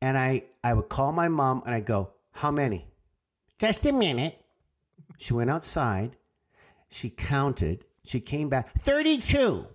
And 0.00 0.16
I, 0.16 0.44
I 0.64 0.72
would 0.72 0.88
call 0.88 1.12
my 1.12 1.28
mom 1.28 1.62
and 1.66 1.74
I 1.74 1.80
go, 1.80 2.08
How 2.30 2.50
many? 2.50 2.86
Just 3.58 3.84
a 3.84 3.92
minute. 3.92 4.42
She 5.18 5.34
went 5.34 5.50
outside. 5.50 6.16
She 6.88 7.10
counted. 7.10 7.84
She 8.02 8.18
came 8.18 8.48
back. 8.48 8.72
32. 8.80 9.66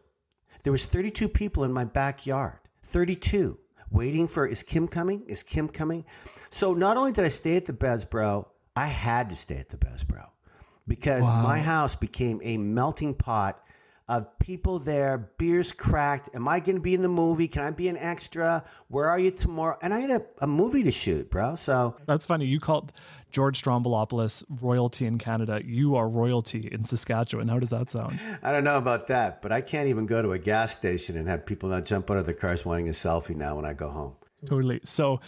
There 0.63 0.72
was 0.72 0.84
32 0.86 1.30
people 1.30 1.63
in 1.63 1.72
my 1.72 1.84
backyard. 1.84 2.57
32 2.86 3.59
waiting 3.91 4.28
for 4.28 4.47
is 4.47 4.63
Kim 4.63 4.88
coming? 4.88 5.26
Is 5.28 5.43
Kim 5.43 5.70
coming? 5.70 6.05
So 6.49 6.74
not 6.74 6.97
only 6.97 7.11
did 7.11 7.24
I 7.24 7.28
stay 7.28 7.55
at 7.55 7.65
the 7.65 7.74
Besbro, 7.74 8.47
I 8.76 8.88
had 8.88 9.30
to 9.30 9.36
stay 9.36 9.57
at 9.57 9.70
the 9.70 9.78
Besbro 9.78 10.26
because 10.88 11.22
my 11.22 11.59
house 11.59 11.95
became 11.95 12.41
a 12.43 12.57
melting 12.57 13.13
pot 13.13 13.61
of 14.10 14.39
people 14.39 14.80
there, 14.80 15.30
beers 15.38 15.74
cracked. 15.74 16.30
Am 16.34 16.47
I 16.47 16.60
going 16.62 16.76
to 16.78 16.82
be 16.82 16.93
in 16.93 17.01
the 17.01 17.10
movie? 17.10 17.47
Can 17.47 17.64
I 17.64 17.72
be 17.72 17.89
an 17.89 17.97
extra? 17.97 18.64
Where 18.88 19.10
are 19.10 19.20
you 19.20 19.32
tomorrow? 19.32 19.78
And 19.82 19.93
I 19.93 19.99
had 19.99 20.12
a, 20.12 20.22
a 20.39 20.47
movie 20.47 20.84
to 20.84 20.91
shoot, 20.91 21.30
bro. 21.30 21.55
So 21.55 21.97
That's 22.05 22.26
funny. 22.26 22.45
You 22.45 22.62
called 22.62 22.93
George 23.32 23.62
Stroumboulopoulos 23.62 24.45
royalty 24.62 25.05
in 25.05 25.18
Canada. 25.18 25.62
You 25.64 25.97
are 25.97 26.08
royalty 26.08 26.70
in 26.72 26.86
Saskatchewan. 26.86 27.49
How 27.49 27.60
does 27.60 27.72
that 27.72 27.91
sound? 27.91 28.18
I 28.41 28.53
don't 28.53 28.64
know 28.64 28.78
about 28.78 29.08
that, 29.08 29.41
but 29.41 29.51
I 29.51 29.60
can't 29.60 29.89
even 29.89 30.05
go 30.05 30.22
to 30.22 30.32
a 30.32 30.39
gas 30.39 30.72
station 30.72 31.18
and 31.18 31.28
have 31.28 31.45
people 31.45 31.68
not 31.68 31.84
jump 31.84 32.10
out 32.10 32.18
of 32.18 32.26
their 32.26 32.34
cars 32.34 32.64
wanting 32.64 32.88
a 32.88 32.93
selfie 32.93 33.36
now 33.36 33.58
when 33.58 33.66
I 33.66 33.74
go 33.74 33.89
home. 33.89 34.16
Totally. 34.45 34.80
So, 34.84 35.20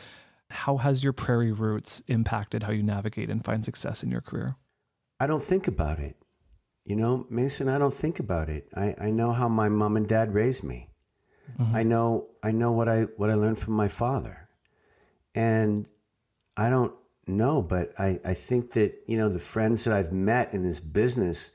how 0.52 0.78
has 0.78 1.04
your 1.04 1.14
prairie 1.14 1.52
roots 1.52 2.02
impacted 2.08 2.64
how 2.64 2.72
you 2.72 2.82
navigate 2.82 3.30
and 3.30 3.44
find 3.44 3.64
success 3.64 4.04
in 4.04 4.10
your 4.10 4.22
career? 4.22 4.56
I 5.20 5.28
don't 5.28 5.44
think 5.44 5.68
about 5.68 6.00
it. 6.00 6.16
You 6.90 6.96
know, 6.96 7.28
Mason, 7.30 7.70
I 7.70 7.78
don't 7.78 7.94
think 7.94 8.20
about 8.20 8.50
it. 8.50 8.68
I, 8.76 8.96
I 9.00 9.12
know 9.12 9.32
how 9.32 9.48
my 9.48 9.70
mom 9.70 9.96
and 9.96 10.08
dad 10.08 10.34
raised 10.34 10.64
me. 10.64 10.90
I 11.76 11.84
know 11.84 12.28
I 12.42 12.52
know 12.52 12.72
what 12.72 12.90
I 12.90 13.04
what 13.18 13.30
I 13.30 13.36
learned 13.36 13.60
from 13.60 13.76
my 13.76 13.88
father. 13.88 14.50
And 15.36 15.86
I 16.58 16.70
don't 16.72 16.94
know, 17.28 17.62
but 17.62 17.94
I, 18.00 18.20
I 18.26 18.34
think 18.34 18.74
that, 18.74 19.04
you 19.08 19.18
know, 19.18 19.30
the 19.30 19.40
friends 19.40 19.84
that 19.84 19.94
I've 19.94 20.12
met 20.12 20.54
in 20.54 20.64
this 20.64 20.80
business, 20.80 21.52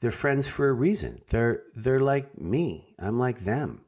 they're 0.00 0.10
friends 0.10 0.48
for 0.48 0.68
a 0.68 0.72
reason. 0.74 1.22
They're 1.30 1.62
they're 1.74 2.00
like 2.00 2.38
me. 2.38 2.94
I'm 2.98 3.18
like 3.18 3.40
them. 3.40 3.86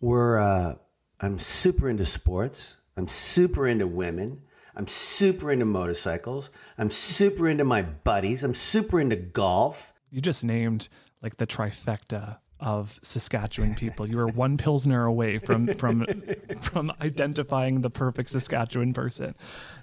we're 0.00 0.38
uh, 0.38 0.76
I'm 1.20 1.38
super 1.38 1.88
into 1.88 2.06
sports. 2.06 2.78
I'm 2.96 3.08
super 3.08 3.66
into 3.66 3.86
women. 3.86 4.42
I'm 4.74 4.86
super 4.86 5.52
into 5.52 5.64
motorcycles. 5.66 6.50
I'm 6.78 6.90
super 6.90 7.48
into 7.48 7.64
my 7.64 7.82
buddies. 7.82 8.44
I'm 8.44 8.54
super 8.54 9.00
into 9.00 9.16
golf. 9.16 9.92
You 10.10 10.20
just 10.20 10.44
named 10.44 10.88
like 11.22 11.36
the 11.36 11.46
trifecta 11.46 12.38
of 12.60 12.98
Saskatchewan 13.02 13.74
people. 13.82 14.08
You 14.08 14.16
were 14.16 14.26
one 14.26 14.56
pilsner 14.56 15.04
away 15.04 15.38
from 15.38 15.66
from 15.74 16.04
from 16.60 16.92
identifying 17.00 17.82
the 17.82 17.90
perfect 17.90 18.30
Saskatchewan 18.30 18.92
person. 18.94 19.34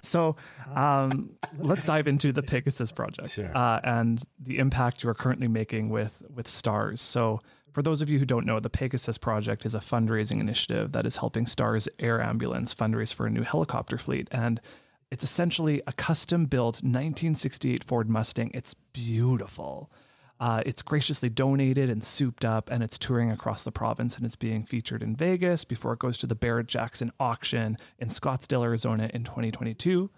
So 0.02 0.36
um, 0.74 1.30
let's 1.58 1.84
dive 1.86 2.06
into 2.06 2.32
the 2.32 2.42
Pegasus 2.42 2.92
project 2.92 3.30
Sure. 3.30 3.56
uh, 3.56 3.80
and 3.82 4.22
the 4.38 4.58
impact 4.58 5.02
you 5.02 5.08
are 5.10 5.14
currently 5.14 5.48
making 5.48 5.88
with 5.90 6.22
with 6.34 6.48
stars. 6.48 7.00
So. 7.00 7.40
For 7.72 7.82
those 7.82 8.00
of 8.00 8.08
you 8.08 8.18
who 8.18 8.24
don't 8.24 8.46
know, 8.46 8.58
the 8.58 8.70
Pegasus 8.70 9.18
Project 9.18 9.66
is 9.66 9.74
a 9.74 9.80
fundraising 9.80 10.40
initiative 10.40 10.92
that 10.92 11.04
is 11.04 11.18
helping 11.18 11.44
STARS 11.44 11.90
Air 11.98 12.22
Ambulance 12.22 12.74
fundraise 12.74 13.12
for 13.12 13.26
a 13.26 13.30
new 13.30 13.42
helicopter 13.42 13.98
fleet. 13.98 14.28
And 14.32 14.62
it's 15.10 15.22
essentially 15.22 15.82
a 15.86 15.92
custom 15.92 16.46
built 16.46 16.76
1968 16.76 17.84
Ford 17.84 18.08
Mustang. 18.08 18.50
It's 18.54 18.72
beautiful. 18.94 19.90
Uh, 20.38 20.62
it's 20.66 20.82
graciously 20.82 21.28
donated 21.28 21.88
and 21.88 22.04
souped 22.04 22.44
up, 22.44 22.70
and 22.70 22.82
it's 22.82 22.98
touring 22.98 23.30
across 23.30 23.64
the 23.64 23.72
province 23.72 24.16
and 24.16 24.24
it's 24.24 24.36
being 24.36 24.64
featured 24.64 25.02
in 25.02 25.16
Vegas 25.16 25.64
before 25.64 25.92
it 25.94 25.98
goes 25.98 26.18
to 26.18 26.26
the 26.26 26.34
Barrett 26.34 26.66
Jackson 26.66 27.10
auction 27.18 27.78
in 27.98 28.08
Scottsdale, 28.08 28.62
Arizona 28.62 29.10
in 29.14 29.24
2022. 29.24 30.10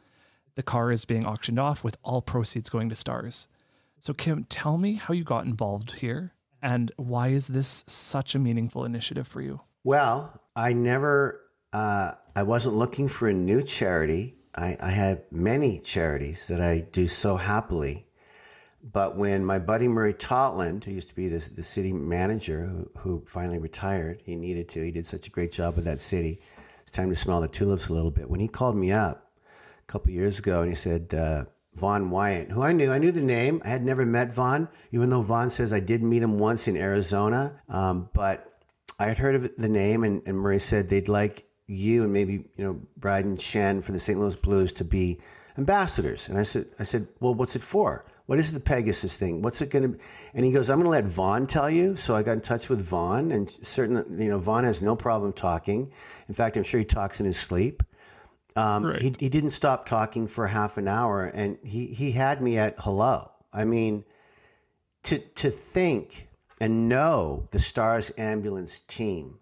The 0.57 0.63
car 0.63 0.91
is 0.91 1.05
being 1.05 1.25
auctioned 1.25 1.61
off 1.61 1.85
with 1.85 1.97
all 2.03 2.21
proceeds 2.21 2.69
going 2.69 2.89
to 2.89 2.97
stars. 2.97 3.47
So, 4.01 4.13
Kim, 4.13 4.45
tell 4.45 4.77
me 4.77 4.95
how 4.95 5.15
you 5.15 5.23
got 5.23 5.45
involved 5.45 5.93
here 5.93 6.35
and 6.63 6.91
why 6.97 7.29
is 7.29 7.49
this 7.49 7.85
such 7.87 8.35
a 8.35 8.39
meaningful 8.39 8.85
initiative 8.85 9.29
for 9.29 9.41
you? 9.41 9.61
Well, 9.85 10.41
I 10.57 10.73
never, 10.73 11.41
uh, 11.73 12.13
I 12.35 12.43
wasn't 12.43 12.75
looking 12.75 13.09
for 13.09 13.29
a 13.29 13.33
new 13.33 13.63
charity. 13.63 14.37
I, 14.55 14.77
I 14.81 14.91
had 14.91 15.23
many 15.31 15.79
charities 15.79 16.47
that 16.49 16.61
I 16.61 16.81
do 16.81 17.07
so 17.07 17.37
happily. 17.37 18.08
But 18.91 19.17
when 19.17 19.45
my 19.45 19.59
buddy 19.59 19.89
Murray 19.89 20.15
Totland, 20.15 20.85
who 20.85 20.93
used 20.93 21.09
to 21.09 21.15
be 21.15 21.29
the, 21.29 21.39
the 21.55 21.63
city 21.63 21.93
manager, 21.93 22.65
who, 22.65 22.91
who 22.99 23.25
finally 23.27 23.59
retired, 23.59 24.23
he 24.25 24.37
needed 24.37 24.69
to. 24.71 24.83
He 24.83 24.91
did 24.91 25.07
such 25.07 25.27
a 25.27 25.31
great 25.31 25.53
job 25.53 25.77
with 25.77 25.85
that 25.85 26.01
city. 26.01 26.41
It's 26.83 26.91
time 26.91 27.11
to 27.11 27.17
smell 27.17 27.41
the 27.41 27.49
tulips 27.49 27.89
a 27.89 27.93
little 27.93 28.11
bit. 28.11 28.31
When 28.31 28.41
he 28.41 28.49
called 28.49 28.77
me 28.77 28.93
up 28.93 29.31
a 29.83 29.93
couple 29.93 30.13
years 30.13 30.39
ago 30.39 30.63
and 30.63 30.71
he 30.71 30.77
said, 30.77 31.13
uh, 31.13 31.45
Vaughn 31.75 32.11
Wyant, 32.11 32.51
who 32.51 32.63
I 32.63 32.73
knew. 32.73 32.91
I 32.91 32.99
knew 32.99 33.13
the 33.13 33.21
name. 33.21 33.63
I 33.65 33.69
had 33.69 33.85
never 33.85 34.05
met 34.05 34.33
Vaughn, 34.33 34.69
even 34.91 35.11
though 35.11 35.23
Vaughn 35.23 35.51
says 35.51 35.73
I 35.73 35.81
did 35.81 36.03
meet 36.03 36.23
him 36.23 36.39
once 36.39 36.67
in 36.67 36.77
Arizona. 36.77 37.61
Um, 37.69 38.11
but 38.13 38.53
I 38.99 39.07
had 39.07 39.19
heard 39.19 39.37
of 39.37 39.51
the 39.57 39.69
name, 39.69 40.03
and, 40.03 40.23
and 40.27 40.37
Murray 40.37 40.59
said 40.59 40.89
they'd 40.89 41.09
like 41.09 41.45
you 41.69 42.03
and 42.03 42.13
maybe 42.13 42.47
you 42.57 42.65
know 42.65 42.81
Brayden 42.99 43.39
Schenn 43.39 43.85
from 43.85 43.95
the 43.95 44.01
St. 44.01 44.19
Louis 44.19 44.35
Blues 44.35 44.73
to 44.73 44.85
be 44.85 45.21
ambassadors. 45.57 46.29
And 46.29 46.39
I 46.39 46.43
said, 46.43 46.67
I 46.79 46.83
said, 46.83 47.07
well, 47.21 47.35
what's 47.35 47.55
it 47.55 47.63
for? 47.63 48.05
What 48.29 48.39
is 48.39 48.53
the 48.53 48.61
Pegasus 48.61 49.17
thing? 49.17 49.41
What's 49.41 49.63
it 49.63 49.71
going 49.71 49.85
to? 49.85 49.89
be? 49.89 49.99
And 50.35 50.45
he 50.45 50.53
goes, 50.53 50.69
I'm 50.69 50.77
going 50.77 50.85
to 50.85 50.91
let 50.91 51.05
Vaughn 51.07 51.47
tell 51.47 51.71
you. 51.71 51.97
So 51.97 52.15
I 52.15 52.23
got 52.23 52.33
in 52.33 52.43
touch 52.43 52.69
with 52.69 52.79
Vaughn, 52.83 53.33
and 53.33 53.51
certain, 53.51 54.21
you 54.21 54.29
know, 54.29 54.39
Vaughn 54.39 54.65
has 54.65 54.83
no 54.83 54.95
problem 54.95 55.33
talking. 55.33 55.91
In 56.29 56.35
fact, 56.35 56.59
I'm 56.59 56.63
sure 56.63 56.79
he 56.79 56.85
talks 56.85 57.21
in 57.21 57.25
his 57.25 57.39
sleep. 57.39 57.83
Um, 58.55 58.85
Right. 58.85 59.01
he, 59.01 59.15
he 59.19 59.29
didn't 59.31 59.53
stop 59.53 59.87
talking 59.87 60.27
for 60.29 60.47
half 60.47 60.77
an 60.77 60.89
hour 60.89 61.25
and 61.25 61.57
he, 61.63 61.87
he 61.87 62.13
had 62.13 62.43
me 62.43 62.59
at 62.59 62.75
hello. 62.79 63.31
I 63.51 63.65
mean, 63.65 64.05
to, 65.05 65.21
to 65.21 65.51
think 65.51 66.29
and 66.61 66.87
know 66.87 67.49
the 67.51 67.59
Stars 67.59 68.13
Ambulance 68.19 68.81
team, 68.81 69.39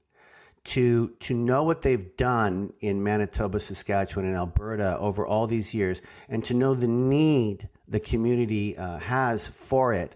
to, 0.64 1.09
to 1.20 1.34
know 1.34 1.64
what 1.64 1.82
they've 1.82 2.16
done 2.16 2.72
in 2.78 3.03
Manitoba, 3.03 3.59
Saskatchewan, 3.59 4.26
and 4.26 4.37
Alberta 4.37 4.97
over 4.99 5.26
all 5.26 5.49
these 5.49 5.74
years, 5.74 6.03
and 6.28 6.45
to 6.45 6.55
know 6.55 6.74
the 6.74 6.87
need 6.87 7.68
the 7.89 8.01
community 8.01 8.76
uh, 8.76 8.99
has 8.99 9.49
for 9.49 9.95
it. 9.95 10.14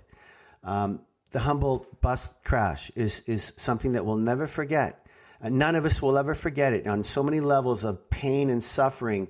Um, 0.65 1.01
the 1.31 1.39
Humboldt 1.39 2.01
bus 2.01 2.35
crash 2.45 2.91
is, 2.97 3.23
is 3.27 3.53
something 3.57 3.93
that 3.93 4.05
we'll 4.05 4.17
never 4.17 4.47
forget. 4.47 5.07
Uh, 5.43 5.49
none 5.49 5.77
of 5.77 5.85
us 5.85 6.03
will 6.03 6.19
ever 6.19 6.35
forget 6.35 6.73
it 6.73 6.87
on 6.87 7.05
so 7.05 7.23
many 7.23 7.41
levels 7.41 7.85
of 7.85 8.11
pain 8.11 8.51
and 8.51 8.63
suffering. 8.63 9.29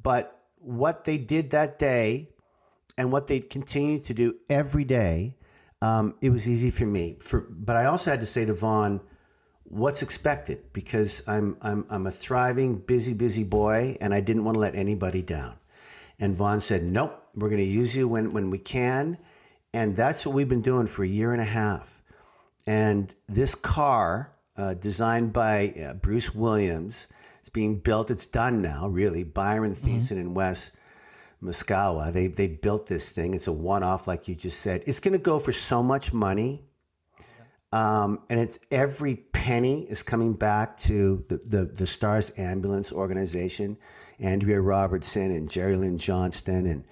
But 0.00 0.40
what 0.58 1.04
they 1.04 1.18
did 1.18 1.50
that 1.50 1.78
day 1.78 2.30
and 2.96 3.12
what 3.12 3.26
they 3.26 3.40
continue 3.40 4.00
to 4.00 4.14
do 4.14 4.36
every 4.48 4.84
day, 4.84 5.36
um, 5.80 6.14
it 6.20 6.30
was 6.30 6.48
easy 6.48 6.70
for 6.70 6.86
me. 6.86 7.18
For, 7.20 7.40
but 7.40 7.76
I 7.76 7.86
also 7.86 8.10
had 8.10 8.20
to 8.20 8.26
say 8.26 8.44
to 8.44 8.54
Vaughn, 8.54 9.00
what's 9.64 10.02
expected? 10.02 10.72
Because 10.72 11.22
I'm, 11.26 11.56
I'm, 11.62 11.86
I'm 11.90 12.06
a 12.06 12.10
thriving, 12.10 12.76
busy, 12.76 13.14
busy 13.14 13.44
boy, 13.44 13.96
and 14.00 14.14
I 14.14 14.20
didn't 14.20 14.44
want 14.44 14.56
to 14.56 14.60
let 14.60 14.74
anybody 14.74 15.22
down. 15.22 15.54
And 16.18 16.36
Vaughn 16.36 16.60
said, 16.60 16.82
nope, 16.82 17.21
we're 17.34 17.48
going 17.48 17.60
to 17.60 17.66
use 17.66 17.96
you 17.96 18.08
when, 18.08 18.32
when 18.32 18.50
we 18.50 18.58
can. 18.58 19.18
And 19.72 19.96
that's 19.96 20.26
what 20.26 20.34
we've 20.34 20.48
been 20.48 20.62
doing 20.62 20.86
for 20.86 21.02
a 21.02 21.08
year 21.08 21.32
and 21.32 21.40
a 21.40 21.46
half. 21.46 22.02
And 22.66 23.14
this 23.28 23.54
car, 23.54 24.32
uh, 24.56 24.74
designed 24.74 25.32
by 25.32 25.70
uh, 25.70 25.94
Bruce 25.94 26.34
Williams, 26.34 27.08
it's 27.40 27.48
being 27.48 27.78
built. 27.78 28.10
It's 28.10 28.26
done 28.26 28.62
now, 28.62 28.88
really. 28.88 29.24
Byron 29.24 29.74
Thiessen 29.74 30.12
and 30.12 30.36
Wes 30.36 30.72
Muskawa, 31.42 32.12
they, 32.12 32.28
they 32.28 32.46
built 32.46 32.86
this 32.86 33.10
thing. 33.10 33.34
It's 33.34 33.48
a 33.48 33.52
one 33.52 33.82
off, 33.82 34.06
like 34.06 34.28
you 34.28 34.34
just 34.34 34.60
said. 34.60 34.84
It's 34.86 35.00
going 35.00 35.12
to 35.12 35.18
go 35.18 35.38
for 35.38 35.52
so 35.52 35.82
much 35.82 36.12
money. 36.12 36.62
Um, 37.72 38.20
and 38.28 38.38
it's 38.38 38.58
every 38.70 39.16
penny 39.16 39.84
is 39.84 40.02
coming 40.02 40.34
back 40.34 40.76
to 40.78 41.24
the, 41.28 41.40
the, 41.44 41.64
the 41.64 41.86
Stars 41.86 42.30
Ambulance 42.36 42.92
Organization, 42.92 43.78
Andrea 44.20 44.60
Robertson 44.60 45.34
and 45.34 45.50
Jerry 45.50 45.74
Lynn 45.74 45.98
Johnston. 45.98 46.66
And 46.66 46.84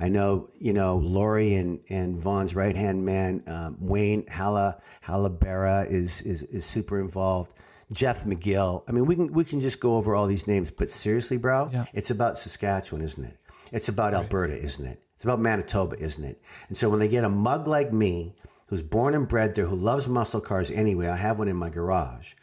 I 0.00 0.08
know, 0.08 0.48
you 0.58 0.72
know, 0.72 0.96
Lori 0.96 1.54
and, 1.54 1.80
and 1.88 2.20
Vaughn's 2.20 2.54
right 2.54 2.76
hand 2.76 3.04
man, 3.04 3.42
um, 3.48 3.76
Wayne 3.80 4.26
Halla, 4.28 4.80
Halabera 5.04 5.90
is, 5.90 6.22
is, 6.22 6.42
is 6.44 6.64
super 6.64 7.00
involved. 7.00 7.52
Jeff 7.90 8.24
McGill. 8.24 8.84
I 8.88 8.92
mean, 8.92 9.06
we 9.06 9.16
can, 9.16 9.32
we 9.32 9.44
can 9.44 9.60
just 9.60 9.80
go 9.80 9.96
over 9.96 10.14
all 10.14 10.26
these 10.26 10.46
names, 10.46 10.70
but 10.70 10.90
seriously, 10.90 11.36
bro, 11.38 11.70
Yeah. 11.72 11.86
it's 11.94 12.10
about 12.10 12.36
Saskatchewan, 12.38 13.02
isn't 13.02 13.24
it? 13.24 13.36
It's 13.72 13.88
about 13.88 14.14
Alberta, 14.14 14.56
isn't 14.56 14.86
it? 14.86 15.02
It's 15.16 15.24
about 15.24 15.40
Manitoba, 15.40 15.98
isn't 15.98 16.22
it? 16.24 16.40
And 16.68 16.76
so 16.76 16.88
when 16.90 17.00
they 17.00 17.08
get 17.08 17.24
a 17.24 17.28
mug 17.28 17.66
like 17.66 17.92
me, 17.92 18.34
who's 18.66 18.82
born 18.82 19.14
and 19.14 19.26
bred 19.26 19.54
there, 19.54 19.66
who 19.66 19.74
loves 19.74 20.06
muscle 20.06 20.40
cars 20.42 20.70
anyway, 20.70 21.08
I 21.08 21.16
have 21.16 21.38
one 21.38 21.48
in 21.48 21.56
my 21.56 21.70
garage 21.70 22.34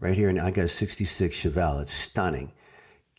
right 0.00 0.16
here, 0.16 0.28
and 0.30 0.40
I 0.40 0.50
got 0.50 0.64
a 0.64 0.68
66 0.68 1.36
Chevelle. 1.36 1.80
It's 1.82 1.92
stunning. 1.92 2.50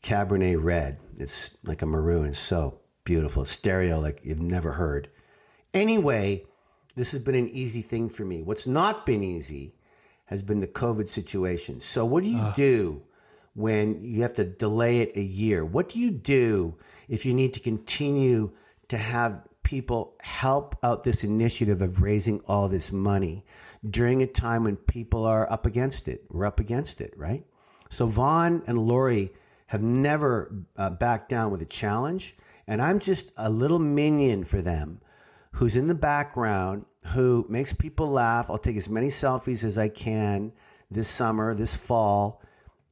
Cabernet 0.04 0.62
red. 0.64 0.98
It's 1.20 1.52
like 1.64 1.82
a 1.82 1.86
maroon. 1.86 2.28
It's 2.28 2.38
so 2.40 2.80
beautiful. 3.06 3.46
Stereo 3.46 4.00
like 4.00 4.20
you've 4.24 4.42
never 4.42 4.74
heard. 4.74 5.10
Anyway, 5.74 6.46
this 6.96 7.12
has 7.12 7.22
been 7.22 7.36
an 7.36 7.50
easy 7.50 7.82
thing 7.82 8.10
for 8.10 8.26
me. 8.26 8.42
What's 8.42 8.68
not 8.68 9.06
been 9.06 9.24
easy 9.24 9.76
has 10.26 10.42
been 10.42 10.60
the 10.60 10.68
COVID 10.68 11.08
situation. 11.08 11.80
So, 11.80 12.06
what 12.06 12.24
do 12.24 12.30
you 12.30 12.54
do 12.56 13.04
when 13.54 14.04
you 14.04 14.24
have 14.24 14.34
to 14.34 14.44
delay 14.44 15.00
it 15.00 15.16
a 15.16 15.22
year? 15.22 15.64
What 15.64 15.90
do 15.90 16.00
you 16.00 16.12
do 16.12 16.76
if 17.08 17.26
you 17.26 17.34
need 17.34 17.54
to 17.54 17.60
continue 17.60 18.52
to 18.88 18.98
have 18.98 19.42
people 19.64 20.16
help 20.22 20.76
out 20.84 21.04
this 21.04 21.24
initiative 21.24 21.82
of 21.82 22.02
raising 22.02 22.40
all 22.48 22.68
this 22.68 22.92
money 22.92 23.46
during 23.88 24.22
a 24.22 24.28
time 24.28 24.64
when 24.64 24.76
people 24.76 25.26
are 25.26 25.52
up 25.52 25.66
against 25.66 26.08
it? 26.08 26.24
We're 26.30 26.46
up 26.46 26.60
against 26.60 27.02
it, 27.02 27.14
right? 27.16 27.46
So, 27.90 28.08
Vaughn 28.08 28.64
and 28.66 28.80
Lori 28.80 29.32
have 29.68 29.82
never 29.84 30.54
uh, 30.78 30.90
backed 30.92 31.30
down 31.30 31.52
with 31.52 31.62
a 31.62 31.66
challenge. 31.66 32.36
And 32.68 32.82
I'm 32.82 33.00
just 33.00 33.32
a 33.38 33.50
little 33.50 33.80
minion 33.80 34.44
for 34.44 34.62
them 34.62 35.02
who's 35.56 35.78
in 35.78 35.88
the 35.88 35.96
background, 35.96 36.86
who 37.08 37.46
makes 37.48 37.72
people 37.74 38.10
laugh. 38.10 38.50
I'll 38.50 38.58
take 38.58 38.76
as 38.76 38.90
many 38.90 39.08
selfies 39.08 39.64
as 39.64 39.78
I 39.78 39.90
can 39.90 40.52
this 40.92 41.08
summer, 41.08 41.54
this 41.54 41.76
fall, 41.76 42.42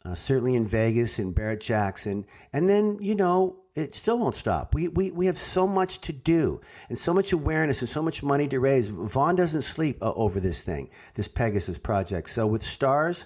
uh, 0.06 0.16
certainly 0.16 0.56
in 0.56 0.66
Vegas 0.66 1.20
and 1.20 1.36
Barrett 1.36 1.60
Jackson. 1.60 2.26
And 2.54 2.70
then, 2.70 3.00
you 3.02 3.16
know, 3.16 3.58
it 3.76 3.94
still 3.94 4.20
won't 4.20 4.36
stop. 4.36 4.76
We, 4.76 4.88
we, 4.88 5.12
we 5.12 5.26
have 5.26 5.38
so 5.38 5.68
much 5.68 6.00
to 6.02 6.14
do 6.14 6.62
and 6.90 6.98
so 6.98 7.14
much 7.14 7.34
awareness 7.34 7.82
and 7.82 7.90
so 7.90 8.02
much 8.02 8.22
money 8.22 8.48
to 8.48 8.60
raise. 8.60 8.88
Vaughn 8.88 9.36
doesn't 9.36 9.64
sleep 9.64 9.98
uh, 10.02 10.14
over 10.14 10.40
this 10.40 10.64
thing, 10.64 10.90
this 11.16 11.28
Pegasus 11.28 11.78
project. 11.78 12.30
So 12.30 12.46
with 12.46 12.64
stars, 12.64 13.26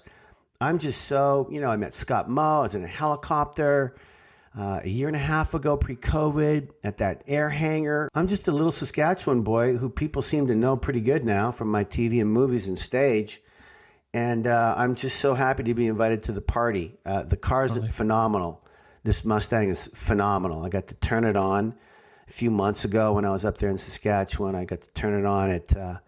I'm 0.62 0.80
just 0.80 1.04
so, 1.04 1.48
you 1.52 1.62
know, 1.62 1.70
I 1.70 1.76
met 1.76 1.94
Scott 1.94 2.30
Moe. 2.30 2.60
I 2.60 2.62
was 2.62 2.76
in 2.76 2.84
a 2.84 2.88
helicopter 2.88 3.96
uh, 4.58 4.82
a 4.84 4.90
year 4.90 5.08
and 5.08 5.16
a 5.16 5.20
half 5.20 5.54
ago, 5.54 5.78
pre 5.78 5.96
COVID, 5.96 6.70
at 6.84 6.98
that 6.98 7.24
air 7.28 7.50
hangar. 7.50 8.10
I'm 8.16 8.28
just 8.28 8.48
a 8.48 8.52
little 8.52 8.72
Saskatchewan 8.72 9.44
boy 9.44 9.78
who 9.78 9.90
people 9.90 10.22
seem 10.22 10.48
to 10.48 10.56
know 10.56 10.76
pretty 10.76 11.02
good 11.02 11.24
now 11.24 11.52
from 11.52 11.70
my 11.70 11.84
TV 11.84 12.22
and 12.22 12.30
movies 12.30 12.68
and 12.68 12.78
stage. 12.78 13.42
And 14.14 14.48
uh, 14.48 14.74
I'm 14.76 14.96
just 14.96 15.20
so 15.20 15.36
happy 15.36 15.64
to 15.64 15.74
be 15.76 15.86
invited 15.86 16.24
to 16.24 16.32
the 16.32 16.42
party. 16.42 16.98
Uh, 17.06 17.24
the 17.24 17.38
car's 17.38 17.78
phenomenal. 17.94 18.66
This 19.04 19.24
Mustang 19.24 19.70
is 19.70 19.90
phenomenal. 19.94 20.66
I 20.66 20.70
got 20.70 20.88
to 20.88 20.96
turn 20.96 21.24
it 21.24 21.36
on 21.36 21.76
a 22.28 22.32
few 22.32 22.50
months 22.50 22.84
ago 22.84 23.14
when 23.14 23.26
I 23.26 23.30
was 23.30 23.46
up 23.46 23.60
there 23.60 23.70
in 23.70 23.78
Saskatchewan. 23.78 24.56
I 24.56 24.66
got 24.66 24.82
to 24.82 24.90
turn 24.92 25.20
it 25.20 25.26
on 25.26 25.52
at 25.52 25.78
uh, 25.78 26.00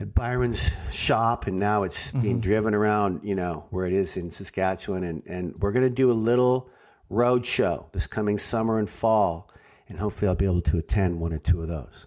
at 0.00 0.14
Byron's 0.14 0.70
shop, 0.90 1.46
and 1.46 1.58
now 1.58 1.82
it's 1.82 2.08
mm-hmm. 2.08 2.22
being 2.22 2.40
driven 2.40 2.74
around, 2.74 3.20
you 3.22 3.34
know, 3.34 3.66
where 3.68 3.86
it 3.86 3.92
is 3.92 4.16
in 4.16 4.30
Saskatchewan. 4.30 5.04
And, 5.04 5.22
and 5.26 5.54
we're 5.60 5.72
going 5.72 5.84
to 5.84 5.90
do 5.90 6.10
a 6.10 6.14
little 6.14 6.70
road 7.10 7.44
show 7.44 7.86
this 7.92 8.06
coming 8.06 8.38
summer 8.38 8.78
and 8.78 8.88
fall, 8.88 9.50
and 9.88 9.98
hopefully 9.98 10.28
I'll 10.28 10.36
be 10.36 10.46
able 10.46 10.62
to 10.62 10.78
attend 10.78 11.20
one 11.20 11.32
or 11.32 11.38
two 11.38 11.60
of 11.60 11.68
those. 11.68 12.06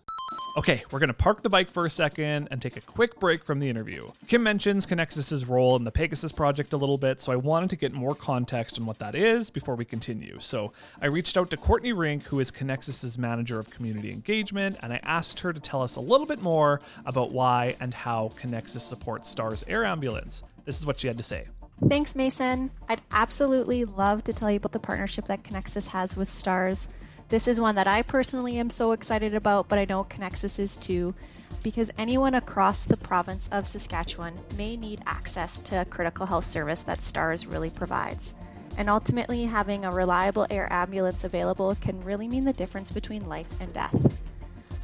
Okay, 0.56 0.84
we're 0.91 0.99
going 0.99 1.08
to 1.08 1.16
park 1.16 1.41
the 1.41 1.49
bike 1.49 1.68
for 1.68 1.84
a 1.84 1.89
second 1.89 2.47
and 2.51 2.62
take 2.62 2.78
a 2.78 2.82
quick 2.82 3.20
break 3.20 3.43
from 3.43 3.60
the 3.60 3.68
interview. 3.68 4.08
Kim 4.28 4.43
mentions 4.43 4.86
Conexus's 4.86 5.45
role 5.47 5.76
in 5.76 5.84
the 5.84 5.91
Pegasus 5.91 6.32
project 6.32 6.74
a 6.74 6.78
little 6.78 6.99
bit, 6.99 7.20
so 7.20 7.32
I 7.32 7.38
wanted 7.38 7.72
to 7.72 7.76
get 7.76 7.91
more 7.91 8.14
context 8.14 8.80
on 8.80 8.86
what 8.86 8.99
that 8.99 9.16
is 9.16 9.49
before 9.49 9.74
we 9.76 9.84
continue. 9.84 10.38
So 10.39 10.72
I 11.01 11.08
reached 11.08 11.38
out 11.38 11.49
to 11.49 11.58
Courtney 11.58 11.91
Rink, 11.91 12.26
who 12.26 12.39
is 12.39 12.51
Conexus's 12.51 13.18
manager 13.18 13.58
of 13.58 13.72
community 13.72 14.12
engagement, 14.12 14.78
and 14.84 14.93
I 14.93 14.99
asked 15.01 15.39
her 15.39 15.51
to 15.51 15.60
tell 15.60 15.82
us 15.82 15.95
a 15.95 16.01
little 16.01 16.28
bit 16.28 16.41
more 16.41 16.82
about 17.08 17.32
why 17.32 17.76
and 17.80 17.91
how 17.91 18.30
Conexus 18.39 18.82
supports 18.82 19.30
STARS 19.30 19.66
Air 19.68 19.86
Ambulance. 19.86 20.43
This 20.66 20.78
is 20.78 20.86
what 20.86 20.99
she 20.99 21.08
had 21.08 21.18
to 21.18 21.24
say. 21.24 21.47
Thanks, 21.88 22.15
Mason. 22.15 22.71
I'd 22.88 23.01
absolutely 23.11 23.84
love 23.84 24.24
to 24.26 24.34
tell 24.34 24.49
you 24.49 24.57
about 24.57 24.71
the 24.71 24.80
partnership 24.80 25.26
that 25.26 25.43
Conexus 25.43 25.89
has 25.89 26.15
with 26.15 26.30
STARS. 26.30 26.88
This 27.30 27.47
is 27.47 27.59
one 27.59 27.76
that 27.76 27.88
I 27.88 28.03
personally 28.03 28.57
am 28.57 28.69
so 28.69 28.91
excited 28.91 29.34
about, 29.34 29.67
but 29.67 29.80
I 29.80 29.86
know 29.86 30.03
Conexus 30.03 30.59
is 30.59 30.78
too, 30.78 31.13
because 31.61 31.91
anyone 31.97 32.36
across 32.36 32.86
the 32.86 32.97
province 32.97 33.49
of 33.51 33.67
Saskatchewan 33.67 34.39
may 34.55 34.78
need 34.78 35.01
access 35.05 35.59
to 35.59 35.82
a 35.82 35.86
critical 35.86 36.26
health 36.26 36.45
service 36.45 36.84
that 36.84 37.01
STARS 37.01 37.47
really 37.47 37.69
provides. 37.69 38.34
And 38.78 38.89
ultimately, 38.89 39.45
having 39.45 39.84
a 39.84 39.91
reliable 39.91 40.47
air 40.49 40.71
ambulance 40.71 41.24
available 41.24 41.76
can 41.76 42.03
really 42.03 42.28
mean 42.28 42.45
the 42.45 42.53
difference 42.53 42.91
between 42.91 43.26
life 43.26 43.49
and 43.59 43.74
death. 43.74 44.17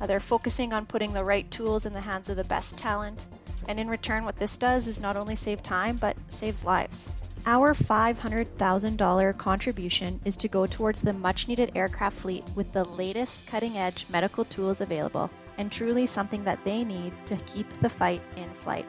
Uh, 0.02 0.06
they're 0.06 0.20
focusing 0.20 0.74
on 0.74 0.86
putting 0.86 1.14
the 1.14 1.24
right 1.24 1.50
tools 1.50 1.86
in 1.86 1.94
the 1.94 2.02
hands 2.02 2.30
of 2.30 2.38
the 2.38 2.44
best 2.44 2.78
talent, 2.78 3.28
and 3.70 3.80
in 3.80 3.88
return, 3.88 4.26
what 4.26 4.40
this 4.40 4.58
does 4.58 4.88
is 4.88 5.00
not 5.00 5.16
only 5.16 5.36
save 5.36 5.62
time, 5.62 5.96
but 5.96 6.18
saves 6.28 6.66
lives. 6.66 7.12
Our 7.46 7.74
$500,000 7.74 9.38
contribution 9.38 10.20
is 10.26 10.36
to 10.38 10.48
go 10.48 10.66
towards 10.66 11.04
the 11.04 11.14
much 11.14 11.48
needed 11.48 11.72
aircraft 11.76 12.18
fleet 12.18 12.44
with 12.56 12.74
the 12.74 12.84
latest 12.84 13.46
cutting 13.46 13.78
edge 13.78 14.08
medical 14.10 14.44
tools 14.44 14.82
available, 14.82 15.30
and 15.60 15.72
truly 15.72 16.08
something 16.08 16.44
that 16.44 16.66
they 16.66 16.84
need 16.84 17.14
to 17.28 17.38
keep 17.46 17.70
the 17.74 17.88
fight 17.88 18.22
in 18.36 18.50
flight. 18.50 18.88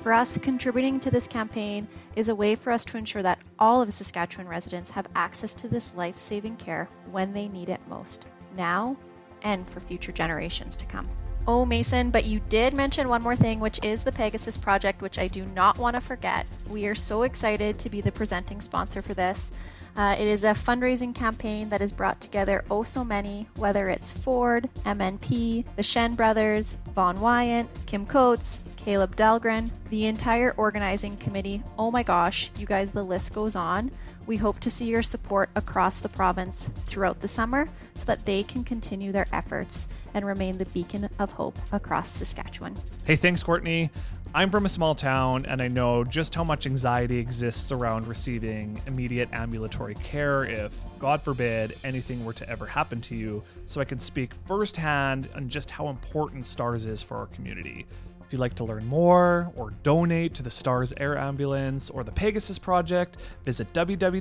For 0.00 0.12
us, 0.12 0.36
contributing 0.36 0.98
to 1.00 1.10
this 1.10 1.28
campaign 1.28 1.86
is 2.16 2.28
a 2.28 2.34
way 2.34 2.56
for 2.56 2.72
us 2.72 2.84
to 2.86 2.98
ensure 2.98 3.22
that 3.22 3.38
all 3.58 3.80
of 3.80 3.92
Saskatchewan 3.92 4.48
residents 4.48 4.90
have 4.90 5.06
access 5.14 5.54
to 5.54 5.68
this 5.68 5.94
life 5.94 6.18
saving 6.18 6.56
care 6.56 6.88
when 7.10 7.32
they 7.32 7.46
need 7.48 7.68
it 7.68 7.80
most, 7.88 8.26
now 8.56 8.96
and 9.42 9.66
for 9.68 9.78
future 9.78 10.12
generations 10.12 10.76
to 10.76 10.86
come. 10.86 11.08
Oh, 11.50 11.64
Mason, 11.64 12.10
but 12.10 12.26
you 12.26 12.40
did 12.50 12.74
mention 12.74 13.08
one 13.08 13.22
more 13.22 13.34
thing, 13.34 13.58
which 13.58 13.82
is 13.82 14.04
the 14.04 14.12
Pegasus 14.12 14.58
Project, 14.58 15.00
which 15.00 15.18
I 15.18 15.28
do 15.28 15.46
not 15.46 15.78
want 15.78 15.96
to 15.96 16.00
forget. 16.00 16.46
We 16.68 16.86
are 16.88 16.94
so 16.94 17.22
excited 17.22 17.78
to 17.78 17.88
be 17.88 18.02
the 18.02 18.12
presenting 18.12 18.60
sponsor 18.60 19.00
for 19.00 19.14
this. 19.14 19.50
Uh, 19.96 20.14
it 20.18 20.28
is 20.28 20.44
a 20.44 20.48
fundraising 20.48 21.14
campaign 21.14 21.70
that 21.70 21.80
has 21.80 21.90
brought 21.90 22.20
together 22.20 22.66
oh 22.70 22.82
so 22.82 23.02
many, 23.02 23.48
whether 23.56 23.88
it's 23.88 24.12
Ford, 24.12 24.68
MNP, 24.84 25.64
the 25.74 25.82
Schenn 25.82 26.18
brothers, 26.18 26.76
Vaughn 26.94 27.18
Wyant, 27.18 27.70
Kim 27.86 28.04
Coates, 28.04 28.62
Caleb 28.76 29.16
Dahlgren, 29.16 29.70
the 29.88 30.04
entire 30.04 30.52
organizing 30.58 31.16
committee. 31.16 31.62
Oh 31.78 31.90
my 31.90 32.02
gosh, 32.02 32.50
you 32.58 32.66
guys, 32.66 32.90
the 32.90 33.02
list 33.02 33.32
goes 33.32 33.56
on. 33.56 33.90
We 34.28 34.36
hope 34.36 34.60
to 34.60 34.68
see 34.68 34.90
your 34.90 35.02
support 35.02 35.48
across 35.56 36.00
the 36.00 36.10
province 36.10 36.68
throughout 36.84 37.22
the 37.22 37.28
summer 37.28 37.66
so 37.94 38.04
that 38.04 38.26
they 38.26 38.42
can 38.42 38.62
continue 38.62 39.10
their 39.10 39.26
efforts 39.32 39.88
and 40.12 40.26
remain 40.26 40.58
the 40.58 40.66
beacon 40.66 41.08
of 41.18 41.32
hope 41.32 41.56
across 41.72 42.10
Saskatchewan. 42.10 42.76
Hey, 43.06 43.16
thanks, 43.16 43.42
Courtney. 43.42 43.90
I'm 44.34 44.50
from 44.50 44.66
a 44.66 44.68
small 44.68 44.94
town 44.94 45.46
and 45.46 45.62
I 45.62 45.68
know 45.68 46.04
just 46.04 46.34
how 46.34 46.44
much 46.44 46.66
anxiety 46.66 47.16
exists 47.16 47.72
around 47.72 48.06
receiving 48.06 48.78
immediate 48.86 49.30
ambulatory 49.32 49.94
care 49.94 50.44
if, 50.44 50.78
God 50.98 51.22
forbid, 51.22 51.78
anything 51.82 52.22
were 52.22 52.34
to 52.34 52.46
ever 52.50 52.66
happen 52.66 53.00
to 53.00 53.16
you. 53.16 53.42
So 53.64 53.80
I 53.80 53.86
can 53.86 53.98
speak 53.98 54.32
firsthand 54.46 55.30
on 55.34 55.48
just 55.48 55.70
how 55.70 55.88
important 55.88 56.44
STARS 56.44 56.84
is 56.84 57.02
for 57.02 57.16
our 57.16 57.28
community. 57.28 57.86
If 58.28 58.34
you'd 58.34 58.40
like 58.40 58.54
to 58.56 58.64
learn 58.64 58.84
more 58.84 59.50
or 59.56 59.70
donate 59.82 60.34
to 60.34 60.42
the 60.42 60.50
STARS 60.50 60.92
Air 60.98 61.16
Ambulance 61.16 61.88
or 61.88 62.04
the 62.04 62.12
Pegasus 62.12 62.58
Project, 62.58 63.16
visit 63.42 63.72
www.stars.ca. 63.72 64.18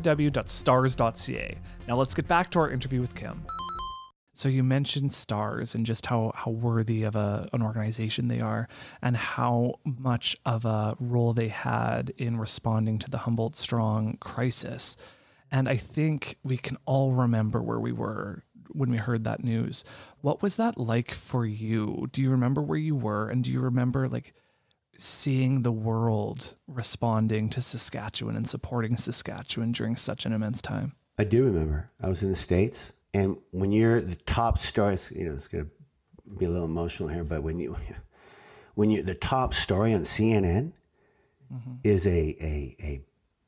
Now 1.89 1.95
let's 1.97 2.15
get 2.15 2.25
back 2.25 2.49
to 2.51 2.59
our 2.59 2.71
interview 2.71 3.01
with 3.01 3.13
Kim. 3.15 3.45
So 4.31 4.47
you 4.47 4.63
mentioned 4.63 5.11
stars 5.11 5.75
and 5.75 5.85
just 5.85 6.05
how 6.05 6.31
how 6.35 6.51
worthy 6.51 7.03
of 7.03 7.17
a, 7.17 7.49
an 7.51 7.61
organization 7.61 8.29
they 8.29 8.39
are 8.39 8.69
and 9.01 9.17
how 9.17 9.81
much 9.83 10.37
of 10.45 10.63
a 10.63 10.95
role 11.01 11.33
they 11.33 11.49
had 11.49 12.13
in 12.17 12.37
responding 12.37 12.99
to 12.99 13.09
the 13.09 13.17
Humboldt 13.17 13.57
Strong 13.57 14.19
crisis. 14.21 14.95
And 15.51 15.67
I 15.67 15.75
think 15.75 16.37
we 16.43 16.55
can 16.55 16.77
all 16.85 17.11
remember 17.11 17.61
where 17.61 17.81
we 17.81 17.91
were 17.91 18.45
when 18.69 18.89
we 18.89 18.97
heard 18.97 19.23
that 19.25 19.43
news. 19.43 19.83
What 20.27 20.41
was 20.41 20.57
that 20.57 20.77
like 20.77 21.11
for 21.11 21.45
you? 21.45 22.09
Do 22.11 22.21
you 22.21 22.29
remember 22.31 22.61
where 22.61 22.77
you 22.77 22.97
were 22.97 23.29
and 23.29 23.41
do 23.41 23.49
you 23.49 23.61
remember 23.61 24.09
like 24.09 24.33
seeing 24.97 25.61
the 25.61 25.71
world 25.71 26.57
responding 26.67 27.47
to 27.51 27.61
Saskatchewan 27.61 28.35
and 28.35 28.45
supporting 28.45 28.97
Saskatchewan 28.97 29.71
during 29.71 29.95
such 29.95 30.25
an 30.25 30.33
immense 30.33 30.61
time? 30.61 30.95
I 31.17 31.23
do 31.23 31.45
remember. 31.45 31.91
I 32.01 32.09
was 32.09 32.23
in 32.23 32.29
the 32.29 32.35
States 32.35 32.91
and 33.13 33.37
when 33.51 33.71
you're 33.71 34.01
the 34.01 34.17
top 34.17 34.59
story, 34.59 34.97
you 35.15 35.29
know, 35.29 35.35
it's 35.35 35.47
going 35.47 35.63
to 35.63 35.71
be 36.37 36.43
a 36.43 36.49
little 36.49 36.65
emotional 36.65 37.07
here, 37.07 37.23
but 37.23 37.41
when 37.41 37.57
you 37.57 37.77
when 38.75 38.89
you 38.91 39.03
the 39.03 39.15
top 39.15 39.53
story 39.53 39.93
on 39.93 40.01
CNN 40.01 40.73
mm-hmm. 41.53 41.75
is 41.85 42.05
a, 42.05 42.11
a 42.11 42.75
a 42.81 43.01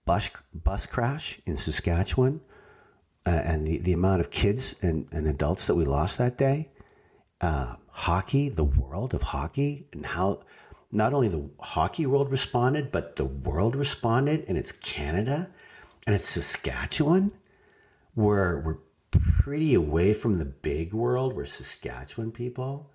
bus 0.06 0.32
bus 0.54 0.86
crash 0.86 1.42
in 1.46 1.58
Saskatchewan 1.58 2.40
uh, 3.30 3.42
and 3.44 3.68
the, 3.68 3.78
the 3.78 3.94
amount 3.94 4.22
of 4.22 4.32
kids 4.32 4.74
and, 4.82 5.06
and 5.12 5.28
adults 5.28 5.68
that 5.68 5.76
we 5.76 5.86
lost 5.86 6.18
that 6.18 6.36
day, 6.36 6.68
uh, 7.42 7.76
hockey, 7.90 8.50
the 8.50 8.64
world 8.64 9.14
of 9.14 9.22
hockey, 9.22 9.86
and 9.94 10.04
how 10.04 10.40
not 10.92 11.14
only 11.14 11.28
the 11.28 11.48
hockey 11.60 12.08
world 12.08 12.32
responded, 12.32 12.92
but 12.92 13.18
the 13.18 13.26
world 13.26 13.76
responded, 13.76 14.44
and 14.48 14.58
it's 14.58 14.72
Canada 14.72 15.48
and 16.08 16.16
it's 16.16 16.28
Saskatchewan, 16.28 17.32
where 18.16 18.64
we're 18.66 18.80
pretty 19.12 19.76
away 19.76 20.12
from 20.12 20.40
the 20.40 20.46
big 20.46 20.92
world, 20.92 21.36
we're 21.36 21.46
Saskatchewan 21.46 22.32
people. 22.32 22.90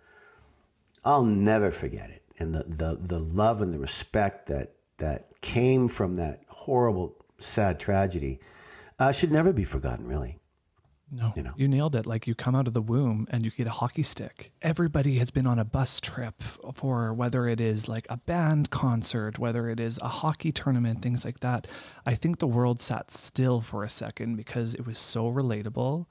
I'll 1.05 1.23
never 1.23 1.71
forget 1.71 2.11
it. 2.11 2.23
And 2.41 2.53
the, 2.53 2.65
the, 2.65 2.99
the 3.01 3.21
love 3.21 3.63
and 3.63 3.73
the 3.73 3.79
respect 3.79 4.49
that, 4.49 4.73
that 4.97 5.41
came 5.43 5.87
from 5.87 6.17
that 6.17 6.43
horrible, 6.49 7.15
sad 7.39 7.79
tragedy 7.79 8.41
uh, 8.99 9.13
should 9.13 9.33
never 9.33 9.53
be 9.53 9.65
forgotten, 9.65 10.07
really. 10.07 10.39
No, 11.11 11.33
you, 11.37 11.43
know. 11.43 11.53
you 11.57 11.69
nailed 11.69 11.95
it. 11.95 12.07
Like 12.07 12.27
you 12.27 12.35
come 12.35 12.55
out 12.55 12.67
of 12.67 12.75
the 12.75 12.83
womb 12.83 13.29
and 13.31 13.45
you 13.45 13.51
get 13.51 13.69
a 13.69 13.73
hockey 13.73 14.03
stick. 14.03 14.53
Everybody 14.63 15.19
has 15.19 15.31
been 15.31 15.47
on 15.47 15.59
a 15.59 15.65
bus 15.65 16.01
trip 16.01 16.43
for 16.75 17.13
whether 17.15 17.47
it 17.47 17.61
is 17.61 17.89
like 17.89 18.07
a 18.09 18.17
band 18.17 18.71
concert, 18.71 19.39
whether 19.39 19.69
it 19.69 19.79
is 19.79 19.99
a 20.03 20.09
hockey 20.09 20.51
tournament, 20.51 21.03
things 21.03 21.25
like 21.25 21.41
that. 21.41 21.69
I 22.05 22.15
think 22.15 22.39
the 22.39 22.49
world 22.49 22.81
sat 22.81 23.11
still 23.11 23.61
for 23.61 23.85
a 23.85 23.89
second 23.89 24.37
because 24.37 24.75
it 24.75 24.87
was 24.87 24.99
so 24.99 25.31
relatable 25.31 26.07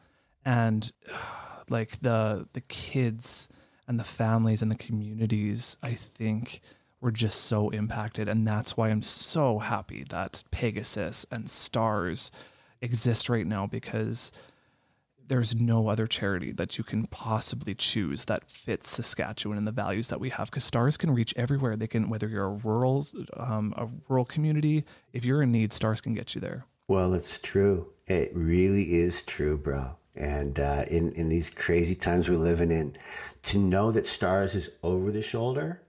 and 0.45 0.91
like 1.69 1.99
the 2.01 2.47
the 2.53 2.61
kids 2.61 3.49
and 3.87 3.99
the 3.99 4.05
families 4.05 4.61
and 4.61 4.71
the 4.71 4.75
communities, 4.75 5.75
I 5.83 5.93
think 5.93 6.61
were 7.01 7.11
just 7.11 7.41
so 7.41 7.69
impacted 7.71 8.29
and 8.29 8.47
that's 8.47 8.77
why 8.77 8.87
I'm 8.89 9.01
so 9.01 9.59
happy 9.59 10.05
that 10.09 10.43
Pegasus 10.51 11.25
and 11.29 11.49
Stars 11.49 12.31
exist 12.83 13.29
right 13.29 13.47
now 13.47 13.65
because 13.65 14.31
there's 15.27 15.55
no 15.55 15.87
other 15.87 16.05
charity 16.05 16.51
that 16.51 16.77
you 16.77 16.83
can 16.83 17.07
possibly 17.07 17.73
choose 17.73 18.25
that 18.25 18.51
fits 18.51 18.89
Saskatchewan 18.89 19.57
and 19.57 19.65
the 19.65 19.71
values 19.71 20.09
that 20.09 20.19
we 20.19 20.29
have. 20.29 20.51
Because 20.51 20.63
stars 20.63 20.97
can 20.97 21.11
reach 21.11 21.33
everywhere. 21.37 21.75
They 21.75 21.87
can, 21.87 22.09
whether 22.09 22.27
you're 22.27 22.45
a 22.45 22.49
rural, 22.49 23.07
um, 23.37 23.73
a 23.77 23.87
rural 24.09 24.25
community, 24.25 24.83
if 25.13 25.25
you're 25.25 25.41
in 25.41 25.51
need, 25.51 25.73
stars 25.73 26.01
can 26.01 26.13
get 26.13 26.35
you 26.35 26.41
there. 26.41 26.65
Well, 26.87 27.13
it's 27.13 27.39
true. 27.39 27.87
It 28.07 28.31
really 28.35 28.95
is 28.95 29.23
true, 29.23 29.57
bro. 29.57 29.95
And 30.15 30.59
uh, 30.59 30.85
in 30.87 31.13
in 31.13 31.29
these 31.29 31.49
crazy 31.49 31.95
times 31.95 32.29
we're 32.29 32.37
living 32.37 32.69
in, 32.69 32.95
to 33.43 33.57
know 33.57 33.91
that 33.91 34.05
stars 34.05 34.53
is 34.53 34.69
over 34.83 35.11
the 35.11 35.23
shoulder, 35.23 35.81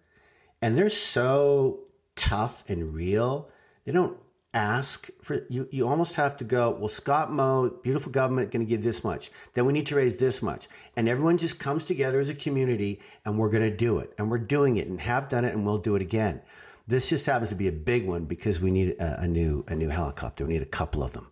and 0.63 0.79
they're 0.79 0.89
so 0.89 1.81
tough 2.17 2.65
and 2.69 2.95
real. 2.95 3.51
They 3.85 3.93
don't 3.93 4.17
ask 4.55 5.11
for 5.21 5.45
you 5.51 5.69
you 5.71 5.87
almost 5.87 6.15
have 6.15 6.37
to 6.37 6.45
go 6.45 6.71
well 6.71 6.89
scott 6.89 7.31
moe 7.31 7.69
beautiful 7.83 8.11
government 8.13 8.51
going 8.53 8.65
to 8.65 8.69
give 8.69 8.83
this 8.83 9.05
much. 9.05 9.31
Then 9.53 9.67
we 9.67 9.73
need 9.73 9.87
to 9.89 9.97
raise 9.97 10.17
this 10.17 10.41
much. 10.43 10.69
And 10.97 11.09
everyone 11.09 11.39
just 11.39 11.59
comes 11.59 11.85
together 11.85 12.21
as 12.21 12.29
a 12.29 12.35
community 12.35 13.01
and 13.25 13.39
we're 13.39 13.51
going 13.51 13.69
to 13.69 13.77
do 13.77 13.99
it. 13.99 14.13
And 14.17 14.31
we're 14.31 14.39
doing 14.39 14.77
it 14.77 14.87
and 14.87 15.01
have 15.01 15.29
done 15.29 15.45
it 15.45 15.55
and 15.55 15.67
we'll 15.67 15.79
do 15.79 15.97
it 15.97 16.03
again. 16.03 16.41
This 16.87 17.09
just 17.09 17.27
happens 17.27 17.51
to 17.51 17.57
be 17.57 17.69
a 17.69 17.73
big 17.73 18.07
one 18.07 18.25
because 18.25 18.61
we 18.61 18.71
need 18.71 18.91
a, 19.01 19.23
a 19.23 19.29
new 19.29 19.65
a 19.69 19.75
new 19.75 19.89
helicopter. 19.89 20.47
We 20.47 20.55
need 20.55 20.63
a 20.63 20.67
couple 20.67 21.03
of 21.03 21.13
them. 21.13 21.29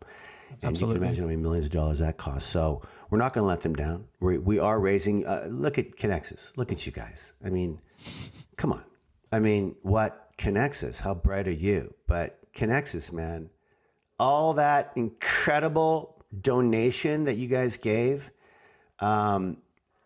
And 0.50 0.64
Absolutely. 0.64 0.94
you 0.94 0.98
can 0.98 1.04
imagine 1.04 1.24
how 1.24 1.28
many 1.28 1.42
millions 1.42 1.66
of 1.66 1.72
dollars 1.72 1.98
that 2.00 2.16
costs. 2.18 2.48
So 2.50 2.82
we're 3.08 3.18
not 3.18 3.32
going 3.32 3.44
to 3.44 3.48
let 3.48 3.60
them 3.62 3.74
down. 3.74 4.06
We, 4.20 4.38
we 4.38 4.58
are 4.58 4.78
raising 4.78 5.26
uh, 5.26 5.46
look 5.48 5.78
at 5.78 5.96
Conexus 5.96 6.56
look 6.56 6.72
at 6.72 6.86
you 6.86 6.92
guys. 6.92 7.32
I 7.44 7.50
mean 7.50 7.80
come 8.56 8.72
on. 8.72 8.84
I 9.32 9.38
mean, 9.38 9.76
what 9.82 10.30
connects 10.36 10.84
us? 10.84 11.00
How 11.00 11.14
bright 11.14 11.48
are 11.48 11.50
you? 11.50 11.94
But 12.06 12.38
connects 12.54 13.12
man. 13.12 13.50
All 14.18 14.54
that 14.54 14.92
incredible 14.96 16.22
donation 16.40 17.24
that 17.24 17.36
you 17.36 17.48
guys 17.48 17.76
gave. 17.76 18.30
Um, 18.98 19.58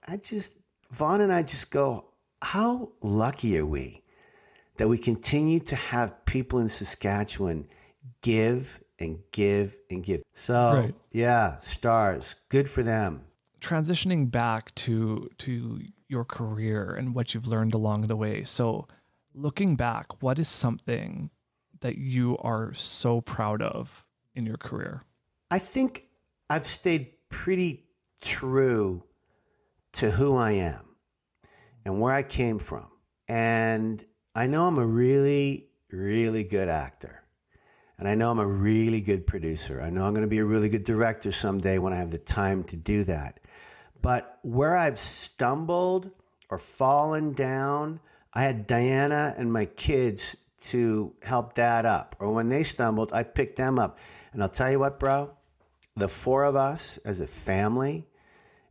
I 0.06 0.16
just, 0.16 0.52
Vaughn 0.90 1.20
and 1.20 1.32
I 1.32 1.42
just 1.42 1.70
go, 1.70 2.06
how 2.40 2.92
lucky 3.02 3.58
are 3.58 3.66
we 3.66 4.02
that 4.76 4.88
we 4.88 4.98
continue 4.98 5.58
to 5.60 5.76
have 5.76 6.24
people 6.26 6.58
in 6.58 6.68
Saskatchewan 6.68 7.66
give 8.22 8.80
and 8.98 9.18
give 9.32 9.76
and 9.90 10.02
give. 10.04 10.22
So, 10.34 10.72
Right. 10.74 10.94
yeah, 11.10 11.58
stars, 11.58 12.36
good 12.48 12.68
for 12.68 12.82
them. 12.82 13.22
transitioning 13.60 14.30
back 14.30 14.72
to 14.76 15.28
to 15.38 15.80
your 16.08 16.24
career 16.24 16.94
and 16.94 17.14
what 17.14 17.34
you've 17.34 17.48
learned 17.48 17.74
along 17.74 18.02
the 18.02 18.14
way. 18.14 18.44
So, 18.44 18.86
looking 19.34 19.76
back, 19.76 20.22
what 20.22 20.38
is 20.38 20.46
something 20.46 21.30
that 21.86 21.98
you 21.98 22.36
are 22.38 22.74
so 22.74 23.20
proud 23.20 23.62
of 23.62 24.04
in 24.34 24.44
your 24.44 24.56
career? 24.56 25.04
I 25.52 25.60
think 25.60 26.02
I've 26.50 26.66
stayed 26.66 27.12
pretty 27.28 27.84
true 28.20 29.04
to 29.92 30.10
who 30.10 30.36
I 30.36 30.52
am 30.52 30.96
and 31.84 32.00
where 32.00 32.12
I 32.12 32.24
came 32.24 32.58
from. 32.58 32.90
And 33.28 34.04
I 34.34 34.48
know 34.48 34.66
I'm 34.66 34.78
a 34.78 34.86
really, 34.86 35.68
really 35.92 36.42
good 36.42 36.68
actor. 36.68 37.22
And 37.98 38.08
I 38.08 38.16
know 38.16 38.32
I'm 38.32 38.40
a 38.40 38.46
really 38.46 39.00
good 39.00 39.24
producer. 39.24 39.80
I 39.80 39.90
know 39.90 40.04
I'm 40.04 40.12
going 40.12 40.26
to 40.26 40.28
be 40.28 40.38
a 40.38 40.44
really 40.44 40.68
good 40.68 40.84
director 40.84 41.30
someday 41.30 41.78
when 41.78 41.92
I 41.92 41.98
have 41.98 42.10
the 42.10 42.18
time 42.18 42.64
to 42.64 42.76
do 42.76 43.04
that. 43.04 43.38
But 44.02 44.40
where 44.42 44.76
I've 44.76 44.98
stumbled 44.98 46.10
or 46.50 46.58
fallen 46.58 47.32
down, 47.32 48.00
I 48.34 48.42
had 48.42 48.66
Diana 48.66 49.34
and 49.38 49.52
my 49.52 49.66
kids 49.66 50.34
to 50.64 51.14
help 51.22 51.54
dad 51.54 51.86
up. 51.86 52.16
Or 52.18 52.32
when 52.32 52.48
they 52.48 52.62
stumbled, 52.62 53.12
I 53.12 53.22
picked 53.22 53.56
them 53.56 53.78
up. 53.78 53.98
And 54.32 54.42
I'll 54.42 54.48
tell 54.48 54.70
you 54.70 54.78
what, 54.78 54.98
bro, 54.98 55.30
the 55.96 56.08
four 56.08 56.44
of 56.44 56.56
us 56.56 56.98
as 57.04 57.20
a 57.20 57.26
family 57.26 58.06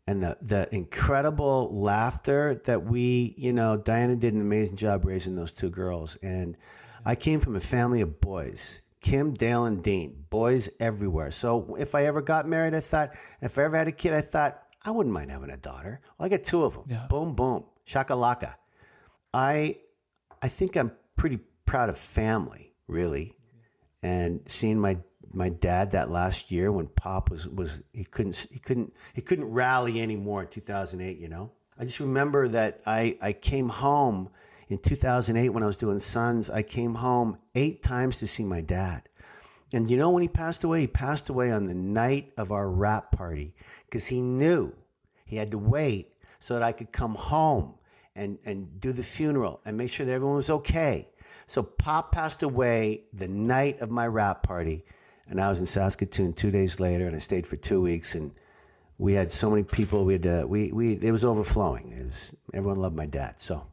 and 0.08 0.22
the, 0.22 0.38
the 0.42 0.74
incredible 0.74 1.70
laughter 1.72 2.62
that 2.66 2.86
we, 2.86 3.34
you 3.38 3.54
know, 3.54 3.78
Diana 3.78 4.16
did 4.16 4.34
an 4.34 4.42
amazing 4.42 4.78
job 4.78 5.06
raising 5.06 5.36
those 5.36 5.52
two 5.52 5.70
girls. 5.70 6.16
And 6.22 6.58
I 7.04 7.16
came 7.16 7.40
from 7.40 7.56
a 7.56 7.62
family 7.62 8.02
of 8.02 8.22
boys. 8.22 8.82
Kim, 9.02 9.34
Dale, 9.34 9.66
and 9.66 9.84
Dean, 9.84 10.26
boys 10.32 10.70
everywhere. 10.80 11.30
So 11.30 11.76
if 11.78 11.94
I 11.94 12.06
ever 12.06 12.22
got 12.22 12.48
married, 12.48 12.74
I 12.74 12.80
thought, 12.80 13.12
if 13.40 13.58
I 13.60 13.64
ever 13.64 13.78
had 13.78 13.88
a 13.88 13.92
kid, 13.92 14.14
I 14.14 14.22
thought, 14.22 14.64
I 14.84 14.92
wouldn't 14.92 15.14
mind 15.14 15.30
having 15.30 15.52
a 15.52 15.58
daughter. 15.58 16.00
Well, 16.18 16.26
I 16.26 16.30
got 16.30 16.44
two 16.44 16.64
of 16.64 16.74
them. 16.74 16.86
Yeah. 16.88 17.06
Boom, 17.08 17.36
boom, 17.36 17.66
shakalaka. 17.88 18.56
I, 19.32 19.78
I 20.42 20.48
think 20.48 20.76
I'm 20.76 20.92
pretty 21.16 21.40
proud 21.66 21.90
of 21.90 21.98
family, 21.98 22.74
really, 22.88 23.34
and 24.02 24.42
seeing 24.46 24.80
my 24.80 24.98
my 25.34 25.50
dad 25.50 25.92
that 25.92 26.10
last 26.10 26.52
year 26.52 26.72
when 26.72 26.88
Pop 26.88 27.30
was 27.30 27.48
was 27.48 27.84
he 27.94 28.06
couldn't 28.06 28.48
he 28.52 28.60
couldn't 28.60 28.94
he 29.14 29.22
couldn't 29.22 29.46
rally 29.46 30.02
anymore 30.02 30.42
in 30.44 30.48
2008. 30.48 31.18
You 31.18 31.30
know, 31.30 31.52
I 31.78 31.86
just 31.86 32.00
remember 32.00 32.48
that 32.50 32.82
I 32.86 33.18
I 33.22 33.34
came 33.34 33.70
home 33.70 34.30
in 34.70 34.78
2008 34.78 35.50
when 35.50 35.64
I 35.64 35.68
was 35.68 35.78
doing 35.78 36.00
Sons. 36.00 36.50
I 36.50 36.64
came 36.64 36.96
home 36.96 37.38
eight 37.54 37.84
times 37.84 38.18
to 38.20 38.28
see 38.28 38.44
my 38.44 38.62
dad. 38.62 39.04
And 39.74 39.90
you 39.90 39.98
know 39.98 40.12
when 40.12 40.22
he 40.22 40.30
passed 40.30 40.64
away? 40.64 40.82
He 40.82 40.88
passed 40.88 41.30
away 41.30 41.52
on 41.52 41.66
the 41.66 41.74
night 41.74 42.32
of 42.38 42.52
our 42.52 42.70
wrap 42.70 43.12
party 43.12 43.56
because 43.86 44.08
he 44.08 44.22
knew 44.22 44.74
he 45.26 45.36
had 45.36 45.52
to 45.52 45.58
wait 45.58 46.14
so 46.40 46.54
that 46.54 46.64
I 46.64 46.72
could 46.72 46.92
come 46.92 47.16
home 47.16 47.76
and, 48.16 48.38
and 48.46 48.80
do 48.80 48.92
the 48.94 49.04
funeral 49.04 49.60
and 49.66 49.76
make 49.76 49.90
sure 49.90 50.06
that 50.06 50.14
everyone 50.14 50.38
was 50.38 50.50
okay. 50.50 51.10
So 51.48 51.64
Pop 51.64 52.12
passed 52.12 52.44
away 52.44 53.04
the 53.14 53.28
night 53.28 53.82
of 53.82 53.92
my 53.92 54.08
rap 54.08 54.44
party, 54.44 54.84
and 55.28 55.40
I 55.40 55.50
was 55.50 55.60
in 55.60 55.66
Saskatoon 55.66 56.34
two 56.34 56.52
days 56.52 56.80
later, 56.80 57.08
and 57.08 57.16
I 57.16 57.20
stayed 57.20 57.46
for 57.46 57.56
two 57.56 57.82
weeks, 57.82 58.16
and 58.16 58.32
we 58.98 59.14
had 59.14 59.32
so 59.32 59.50
many 59.50 59.64
people. 59.64 60.06
We 60.06 60.14
had 60.14 60.24
to, 60.24 60.46
we 60.48 60.72
we 60.72 60.94
it 60.94 61.12
was 61.12 61.24
overflowing. 61.26 61.92
It 61.92 62.06
was 62.06 62.34
everyone 62.54 62.78
loved 62.78 62.96
my 62.96 63.06
dad. 63.06 63.36
So 63.40 63.66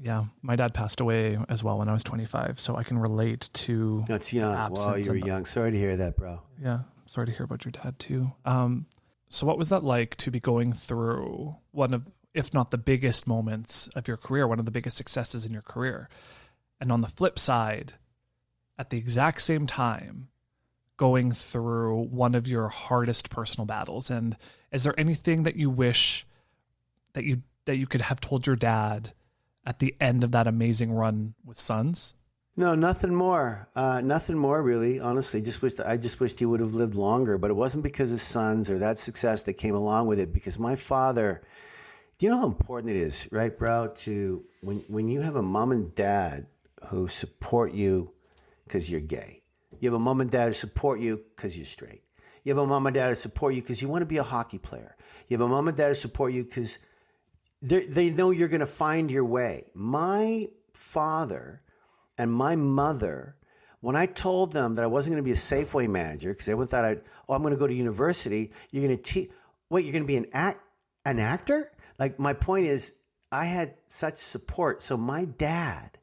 Yeah, 0.00 0.24
my 0.42 0.56
dad 0.56 0.72
passed 0.72 1.00
away 1.00 1.38
as 1.48 1.62
well 1.62 1.78
when 1.78 1.88
I 1.88 1.92
was 1.92 2.04
25, 2.04 2.58
so 2.58 2.76
I 2.76 2.84
can 2.84 2.98
relate 2.98 3.50
to 3.52 4.04
that's 4.06 4.32
young. 4.32 4.72
Wow, 4.72 4.94
you 4.94 5.10
were 5.10 5.16
young. 5.16 5.44
Sorry 5.44 5.72
to 5.72 5.78
hear 5.78 5.96
that, 5.98 6.16
bro. 6.16 6.40
Yeah, 6.62 6.80
sorry 7.04 7.26
to 7.26 7.32
hear 7.32 7.44
about 7.44 7.64
your 7.64 7.72
dad 7.72 7.98
too. 7.98 8.32
Um, 8.44 8.86
so 9.28 9.46
what 9.46 9.58
was 9.58 9.68
that 9.68 9.84
like 9.84 10.16
to 10.16 10.30
be 10.30 10.40
going 10.40 10.72
through 10.72 11.54
one 11.70 11.94
of, 11.94 12.02
if 12.34 12.52
not 12.52 12.70
the 12.70 12.78
biggest 12.78 13.26
moments 13.26 13.88
of 13.94 14.08
your 14.08 14.16
career, 14.16 14.46
one 14.48 14.58
of 14.58 14.64
the 14.64 14.70
biggest 14.72 14.96
successes 14.96 15.46
in 15.46 15.52
your 15.52 15.62
career, 15.62 16.08
and 16.80 16.90
on 16.90 17.00
the 17.00 17.08
flip 17.08 17.38
side, 17.38 17.94
at 18.78 18.90
the 18.90 18.98
exact 18.98 19.42
same 19.42 19.66
time, 19.66 20.28
going 20.96 21.32
through 21.32 22.04
one 22.04 22.34
of 22.34 22.48
your 22.48 22.68
hardest 22.68 23.30
personal 23.30 23.66
battles? 23.66 24.10
And 24.10 24.36
is 24.72 24.84
there 24.84 24.98
anything 24.98 25.42
that 25.44 25.56
you 25.56 25.70
wish 25.70 26.26
that 27.12 27.24
you 27.24 27.42
that 27.66 27.76
you 27.76 27.86
could 27.86 28.00
have 28.02 28.20
told 28.20 28.46
your 28.46 28.56
dad 28.56 29.12
at 29.66 29.78
the 29.78 29.94
end 30.00 30.24
of 30.24 30.32
that 30.32 30.46
amazing 30.46 30.92
run 30.92 31.34
with 31.44 31.60
Sons? 31.60 32.14
No, 32.56 32.74
nothing 32.74 33.14
more. 33.14 33.68
Uh, 33.74 34.00
nothing 34.00 34.36
more, 34.36 34.62
really. 34.62 35.00
Honestly, 35.00 35.40
just 35.40 35.62
wished 35.62 35.80
I 35.80 35.96
just 35.96 36.20
wished 36.20 36.38
he 36.38 36.46
would 36.46 36.60
have 36.60 36.74
lived 36.74 36.94
longer. 36.94 37.38
But 37.38 37.50
it 37.50 37.54
wasn't 37.54 37.82
because 37.82 38.12
of 38.12 38.20
sons 38.20 38.68
or 38.68 38.78
that 38.78 38.98
success 38.98 39.42
that 39.42 39.54
came 39.54 39.74
along 39.74 40.06
with 40.06 40.18
it. 40.18 40.32
Because 40.32 40.58
my 40.58 40.76
father, 40.76 41.42
do 42.18 42.26
you 42.26 42.30
know 42.30 42.38
how 42.38 42.46
important 42.46 42.94
it 42.94 42.98
is, 42.98 43.26
right, 43.30 43.56
bro? 43.56 43.92
To 44.04 44.44
when 44.60 44.78
when 44.88 45.08
you 45.08 45.20
have 45.22 45.36
a 45.36 45.42
mom 45.42 45.72
and 45.72 45.94
dad 45.94 46.46
who 46.88 47.08
support 47.08 47.72
you 47.72 48.12
because 48.64 48.90
you're 48.90 49.00
gay. 49.00 49.42
You 49.78 49.90
have 49.90 50.00
a 50.00 50.02
mom 50.02 50.20
and 50.20 50.30
dad 50.30 50.48
who 50.48 50.54
support 50.54 51.00
you 51.00 51.22
because 51.34 51.56
you're 51.56 51.66
straight. 51.66 52.02
You 52.44 52.50
have 52.54 52.62
a 52.62 52.66
mom 52.66 52.86
and 52.86 52.94
dad 52.94 53.10
who 53.10 53.14
support 53.14 53.54
you 53.54 53.62
because 53.62 53.82
you 53.82 53.88
want 53.88 54.02
to 54.02 54.06
be 54.06 54.16
a 54.16 54.22
hockey 54.22 54.58
player. 54.58 54.96
You 55.28 55.36
have 55.36 55.46
a 55.46 55.48
mom 55.48 55.68
and 55.68 55.76
dad 55.76 55.88
who 55.88 55.94
support 55.94 56.32
you 56.32 56.44
because 56.44 56.78
they 57.62 58.10
know 58.10 58.30
you're 58.30 58.48
going 58.48 58.60
to 58.60 58.66
find 58.66 59.10
your 59.10 59.24
way. 59.24 59.66
My 59.74 60.48
father 60.72 61.62
and 62.16 62.32
my 62.32 62.56
mother, 62.56 63.36
when 63.80 63.96
I 63.96 64.06
told 64.06 64.52
them 64.52 64.74
that 64.74 64.84
I 64.84 64.88
wasn't 64.88 65.14
going 65.14 65.22
to 65.22 65.28
be 65.28 65.32
a 65.32 65.34
Safeway 65.34 65.88
manager 65.88 66.30
because 66.30 66.48
everyone 66.48 66.68
thought 66.68 66.84
I'd, 66.84 67.02
oh, 67.28 67.34
I'm 67.34 67.42
going 67.42 67.54
to 67.54 67.58
go 67.58 67.66
to 67.66 67.74
university. 67.74 68.52
You're 68.70 68.84
going 68.84 68.96
to 68.96 69.02
teach. 69.02 69.30
Wait, 69.68 69.84
you're 69.84 69.92
going 69.92 70.04
to 70.04 70.08
be 70.08 70.16
an 70.16 70.26
act, 70.32 70.60
an 71.04 71.18
actor? 71.18 71.70
Like 71.98 72.18
my 72.18 72.32
point 72.32 72.66
is, 72.66 72.94
I 73.30 73.44
had 73.44 73.74
such 73.86 74.16
support. 74.16 74.82
So 74.82 74.96
my 74.96 75.24
dad 75.24 75.98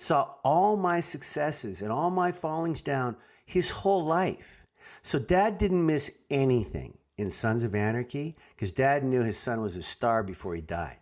saw 0.00 0.34
all 0.42 0.76
my 0.76 0.98
successes 1.00 1.82
and 1.82 1.92
all 1.92 2.10
my 2.10 2.32
fallings 2.32 2.80
down 2.80 3.16
his 3.44 3.68
whole 3.68 4.02
life. 4.02 4.66
So 5.02 5.18
dad 5.18 5.58
didn't 5.58 5.84
miss 5.84 6.10
anything 6.30 6.96
in 7.18 7.30
Sons 7.30 7.64
of 7.64 7.74
Anarchy 7.74 8.34
because 8.54 8.72
dad 8.72 9.04
knew 9.04 9.22
his 9.22 9.36
son 9.36 9.60
was 9.60 9.76
a 9.76 9.82
star 9.82 10.22
before 10.22 10.54
he 10.54 10.62
died. 10.62 10.96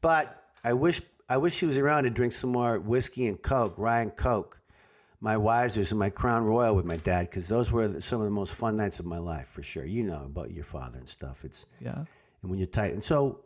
But 0.00 0.42
I 0.64 0.72
wish 0.72 1.00
I 1.28 1.36
wish 1.36 1.60
he 1.60 1.66
was 1.66 1.78
around 1.78 2.04
to 2.04 2.10
drink 2.10 2.32
some 2.32 2.50
more 2.50 2.78
whiskey 2.78 3.28
and 3.28 3.40
coke, 3.40 3.74
Ryan 3.78 4.10
Coke, 4.10 4.60
my 5.20 5.36
Wisers 5.36 5.90
and 5.90 5.98
my 5.98 6.10
Crown 6.10 6.44
Royal 6.44 6.74
with 6.74 6.84
my 6.84 6.96
dad 6.98 7.30
because 7.30 7.46
those 7.48 7.70
were 7.72 7.86
the- 7.88 8.02
some 8.02 8.20
of 8.20 8.24
the 8.26 8.30
most 8.30 8.52
fun 8.52 8.76
nights 8.76 8.98
of 9.00 9.06
my 9.06 9.18
life 9.18 9.46
for 9.48 9.62
sure. 9.62 9.84
You 9.86 10.02
know 10.02 10.24
about 10.24 10.50
your 10.50 10.64
father 10.64 10.98
and 10.98 11.08
stuff. 11.08 11.44
It's 11.44 11.66
Yeah. 11.80 12.04
and 12.42 12.50
when 12.50 12.58
you're 12.58 12.66
tight. 12.66 12.92
And 12.92 13.02
so, 13.02 13.40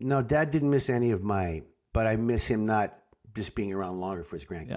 no, 0.00 0.20
dad 0.20 0.50
didn't 0.50 0.68
miss 0.70 0.90
any 0.90 1.10
of 1.12 1.22
my, 1.22 1.62
but 1.94 2.06
I 2.06 2.16
miss 2.16 2.46
him 2.48 2.66
not 2.66 2.98
just 3.34 3.54
being 3.54 3.72
around 3.72 4.00
longer 4.00 4.22
for 4.22 4.36
his 4.36 4.44
grandkids. 4.44 4.70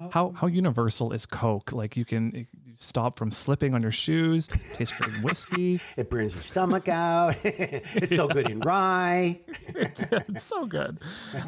Yeah. 0.00 0.08
How 0.10 0.32
how 0.36 0.48
universal 0.48 1.12
is 1.12 1.24
Coke? 1.24 1.72
Like 1.72 1.96
you 1.96 2.04
can 2.04 2.46
stop 2.74 3.18
from 3.18 3.30
slipping 3.30 3.74
on 3.74 3.82
your 3.82 3.92
shoes, 3.92 4.48
taste 4.72 4.94
good 4.98 5.14
in 5.14 5.22
whiskey. 5.22 5.80
It 5.96 6.10
burns 6.10 6.34
your 6.34 6.42
stomach 6.42 6.88
out. 6.88 7.36
it's 7.44 8.14
so 8.14 8.26
good 8.28 8.50
in 8.50 8.60
rye. 8.60 9.40
it's 9.68 10.44
so 10.44 10.66
good. 10.66 10.98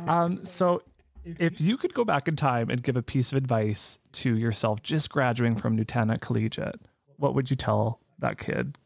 Um, 0.07 0.45
so 0.45 0.83
if 1.25 1.61
you 1.61 1.77
could 1.77 1.93
go 1.93 2.05
back 2.05 2.29
in 2.29 2.37
time 2.37 2.71
and 2.71 2.81
give 2.83 2.97
a 2.97 3.03
piece 3.03 3.33
of 3.33 3.39
advice 3.39 3.99
to 4.13 4.37
yourself 4.37 4.81
just 4.83 5.11
graduating 5.11 5.57
from 5.57 5.77
Nutana 5.77 6.21
Collegiate, 6.21 6.81
what 7.17 7.35
would 7.35 7.51
you 7.51 7.57
tell 7.57 8.01
that 8.21 8.39
kid? 8.39 8.79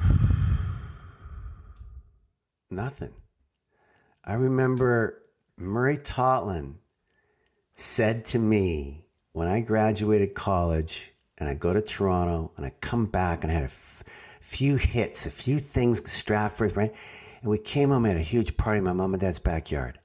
Nothing. 2.70 3.14
I 4.24 4.34
remember 4.34 5.19
Murray 5.60 5.98
Totland 5.98 6.76
said 7.74 8.24
to 8.26 8.38
me 8.38 9.04
when 9.32 9.46
I 9.46 9.60
graduated 9.60 10.34
college 10.34 11.12
and 11.36 11.50
I 11.50 11.54
go 11.54 11.74
to 11.74 11.82
Toronto 11.82 12.52
and 12.56 12.64
I 12.64 12.70
come 12.80 13.04
back 13.04 13.42
and 13.42 13.50
I 13.50 13.54
had 13.54 13.64
a 13.64 13.66
f- 13.66 14.02
few 14.40 14.76
hits, 14.76 15.26
a 15.26 15.30
few 15.30 15.58
things, 15.58 16.10
Stratford, 16.10 16.76
right? 16.76 16.94
And 17.42 17.50
we 17.50 17.58
came 17.58 17.90
home, 17.90 18.04
we 18.04 18.08
had 18.08 18.16
a 18.16 18.22
huge 18.22 18.56
party 18.56 18.78
in 18.78 18.84
my 18.84 18.94
mom 18.94 19.12
and 19.12 19.20
dad's 19.20 19.38
backyard. 19.38 19.98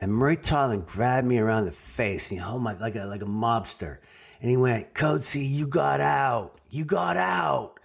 And 0.00 0.14
Murray 0.14 0.36
Totland 0.36 0.86
grabbed 0.86 1.26
me 1.26 1.38
around 1.38 1.66
the 1.66 1.72
face 1.72 2.30
and 2.30 2.40
he 2.40 2.44
held 2.44 2.62
my 2.62 2.72
like 2.78 2.96
a 2.96 3.04
like 3.04 3.22
a 3.22 3.26
mobster. 3.26 3.98
And 4.40 4.50
he 4.50 4.56
went, 4.56 4.94
Coatsy, 4.94 5.46
you 5.46 5.66
got 5.66 6.00
out. 6.00 6.58
You 6.70 6.86
got 6.86 7.18
out. 7.18 7.80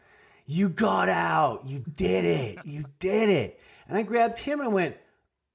You 0.45 0.70
got 0.70 1.09
out. 1.09 1.66
You 1.66 1.84
did 1.93 2.24
it. 2.24 2.59
You 2.66 2.86
did 2.99 3.30
it. 3.30 3.59
And 3.88 3.97
I 3.97 4.03
grabbed 4.03 4.39
him 4.39 4.59
and 4.59 4.70
I 4.70 4.72
went, 4.72 4.95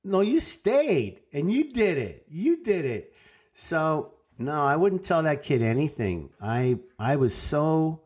No, 0.06 0.20
you 0.20 0.40
stayed 0.40 1.20
and 1.32 1.52
you 1.52 1.72
did 1.72 1.98
it. 1.98 2.24
You 2.28 2.62
did 2.62 2.84
it. 2.84 3.12
So 3.52 4.14
no, 4.38 4.62
I 4.62 4.76
wouldn't 4.76 5.04
tell 5.04 5.22
that 5.24 5.42
kid 5.42 5.62
anything. 5.62 6.30
I 6.40 6.78
I 6.98 7.16
was 7.16 7.34
so 7.34 8.02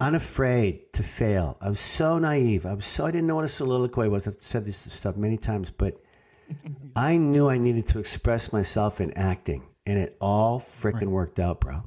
unafraid 0.00 0.92
to 0.94 1.02
fail. 1.02 1.58
I 1.60 1.68
was 1.68 1.80
so 1.80 2.18
naive. 2.18 2.64
I 2.64 2.74
was 2.74 2.86
so 2.86 3.04
I 3.04 3.10
didn't 3.10 3.26
know 3.26 3.36
what 3.36 3.44
a 3.44 3.48
soliloquy 3.48 4.08
was. 4.08 4.26
I've 4.26 4.40
said 4.40 4.64
this 4.64 4.78
stuff 4.78 5.16
many 5.16 5.36
times, 5.36 5.70
but 5.70 6.00
I 6.96 7.16
knew 7.16 7.48
I 7.48 7.58
needed 7.58 7.86
to 7.88 7.98
express 7.98 8.52
myself 8.52 9.00
in 9.00 9.12
acting, 9.12 9.62
and 9.86 9.98
it 9.98 10.16
all 10.20 10.60
freaking 10.60 11.08
worked 11.08 11.38
out, 11.38 11.60
bro. 11.60 11.82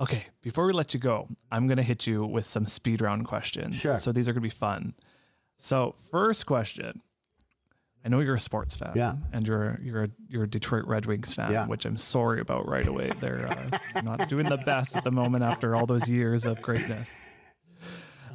Okay, 0.00 0.26
before 0.42 0.66
we 0.66 0.72
let 0.72 0.94
you 0.94 1.00
go, 1.00 1.26
I'm 1.50 1.66
going 1.66 1.78
to 1.78 1.82
hit 1.82 2.06
you 2.06 2.24
with 2.24 2.46
some 2.46 2.66
speed 2.66 3.00
round 3.00 3.26
questions. 3.26 3.74
Sure. 3.74 3.96
So 3.96 4.12
these 4.12 4.28
are 4.28 4.32
going 4.32 4.42
to 4.42 4.48
be 4.48 4.50
fun. 4.50 4.94
So, 5.56 5.96
first 6.12 6.46
question. 6.46 7.02
I 8.08 8.10
know 8.10 8.20
you're 8.20 8.36
a 8.36 8.40
sports 8.40 8.74
fan. 8.74 8.92
Yeah. 8.94 9.16
And 9.34 9.46
you're 9.46 9.78
you're 9.82 10.04
a, 10.04 10.08
you're 10.30 10.44
a 10.44 10.48
Detroit 10.48 10.86
Red 10.86 11.04
Wings 11.04 11.34
fan, 11.34 11.52
Yeah. 11.52 11.66
which 11.66 11.84
I'm 11.84 11.98
sorry 11.98 12.40
about 12.40 12.66
right 12.66 12.86
away. 12.86 13.12
They're 13.20 13.46
uh, 13.94 14.00
not 14.02 14.30
doing 14.30 14.48
the 14.48 14.56
best 14.56 14.96
at 14.96 15.04
the 15.04 15.10
moment 15.10 15.44
after 15.44 15.76
all 15.76 15.84
those 15.84 16.08
years 16.10 16.46
of 16.46 16.62
greatness. 16.62 17.10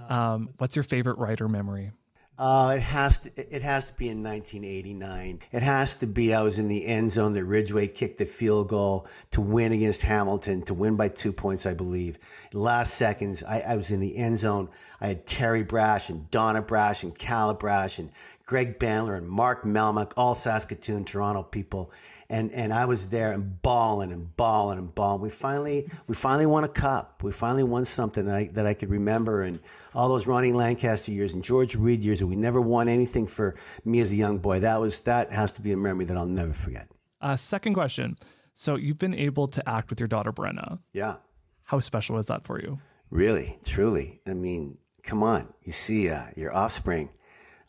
Um, 0.10 0.50
what's 0.60 0.76
your 0.76 0.84
favorite 0.84 1.18
rider 1.18 1.48
memory? 1.48 1.90
Uh, 2.38 2.74
it 2.78 2.82
has 2.84 3.18
to. 3.20 3.32
It 3.56 3.64
has 3.64 3.86
to 3.86 3.94
be 3.96 4.10
in 4.10 4.22
1989. 4.24 5.40
It 5.52 5.64
has 5.64 5.96
to 5.96 6.08
be. 6.08 6.36
I 6.36 6.42
was 6.44 6.60
in 6.60 6.68
the 6.68 6.86
end 6.86 7.12
zone. 7.12 7.34
That 7.34 7.46
Ridgway 7.46 7.88
kicked 7.88 8.20
the 8.20 8.26
field 8.26 8.70
goal 8.70 9.08
to 9.32 9.42
win 9.42 9.72
against 9.72 10.04
Hamilton 10.04 10.62
to 10.64 10.74
win 10.76 10.96
by 10.98 11.10
two 11.10 11.32
points, 11.34 11.66
I 11.66 11.74
believe. 11.74 12.20
Last 12.54 12.94
seconds, 12.96 13.44
I, 13.44 13.62
I 13.62 13.76
was 13.76 13.90
in 13.90 14.00
the 14.00 14.18
end 14.18 14.38
zone. 14.40 14.70
I 15.00 15.08
had 15.08 15.26
Terry 15.26 15.64
Brash 15.64 16.10
and 16.10 16.30
Donna 16.32 16.62
Brash 16.62 17.04
and 17.04 17.18
Cala 17.18 17.54
Brash 17.54 18.00
and 18.00 18.10
Greg 18.54 18.78
Bandler 18.78 19.18
and 19.18 19.28
Mark 19.28 19.64
Melmack, 19.64 20.14
all 20.16 20.36
Saskatoon, 20.36 21.06
Toronto 21.06 21.42
people, 21.42 21.92
and 22.30 22.52
and 22.52 22.72
I 22.72 22.86
was 22.86 23.10
there 23.10 23.32
and 23.32 23.60
bawling 23.64 24.12
and 24.12 24.38
bawling 24.38 24.78
and 24.78 24.94
bawling. 24.94 25.22
We 25.22 25.32
finally 25.32 25.90
we 26.06 26.14
finally 26.14 26.46
won 26.46 26.64
a 26.64 26.68
cup. 26.68 27.24
We 27.24 27.32
finally 27.32 27.64
won 27.64 27.84
something 27.86 28.26
that 28.28 28.36
I 28.36 28.50
that 28.54 28.68
I 28.68 28.76
could 28.76 28.92
remember 28.92 29.42
and 29.42 29.60
all 29.96 30.08
those 30.08 30.28
Ronnie 30.28 30.52
Lancaster 30.52 31.12
years 31.12 31.34
and 31.34 31.44
George 31.44 31.74
Reed 31.76 32.04
years, 32.04 32.22
and 32.22 32.30
we 32.30 32.36
never 32.36 32.62
won 32.62 32.88
anything 32.88 33.26
for 33.26 33.56
me 33.86 34.02
as 34.02 34.12
a 34.12 34.16
young 34.16 34.38
boy. 34.38 34.60
That 34.60 34.80
was 34.80 35.00
that 35.00 35.32
has 35.32 35.52
to 35.54 35.62
be 35.64 35.72
a 35.72 35.78
memory 35.78 36.06
that 36.06 36.16
I'll 36.16 36.28
never 36.28 36.54
forget. 36.54 36.88
Uh, 37.22 37.36
second 37.36 37.74
question. 37.74 38.18
So 38.54 38.76
you've 38.76 39.00
been 39.00 39.16
able 39.16 39.48
to 39.48 39.68
act 39.68 39.90
with 39.90 40.00
your 40.00 40.08
daughter 40.08 40.32
Brenna. 40.32 40.78
Yeah, 40.92 41.16
How 41.64 41.80
special 41.80 42.20
is 42.20 42.28
that 42.28 42.44
for 42.46 42.62
you? 42.62 42.78
really, 43.10 43.58
truly. 43.66 44.22
I 44.28 44.36
mean, 44.36 44.78
come 45.02 45.24
on. 45.24 45.52
You 45.64 45.72
see 45.72 46.12
uh, 46.12 46.26
your 46.36 46.56
offspring 46.56 47.10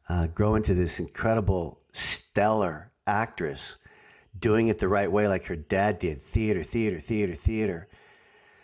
uh, 0.09 0.27
grow 0.29 0.55
into 0.55 0.75
this 0.75 1.01
incredible, 1.01 1.79
stellar 1.93 2.91
actress, 3.07 3.77
doing 4.39 4.69
it 4.69 4.79
the 4.79 4.89
right 4.89 5.11
way, 5.11 5.29
like 5.29 5.45
her 5.47 5.57
dad 5.57 5.99
did. 5.99 6.21
Theater, 6.21 6.63
theater, 6.63 6.99
theater, 6.99 7.35
theater. 7.35 7.89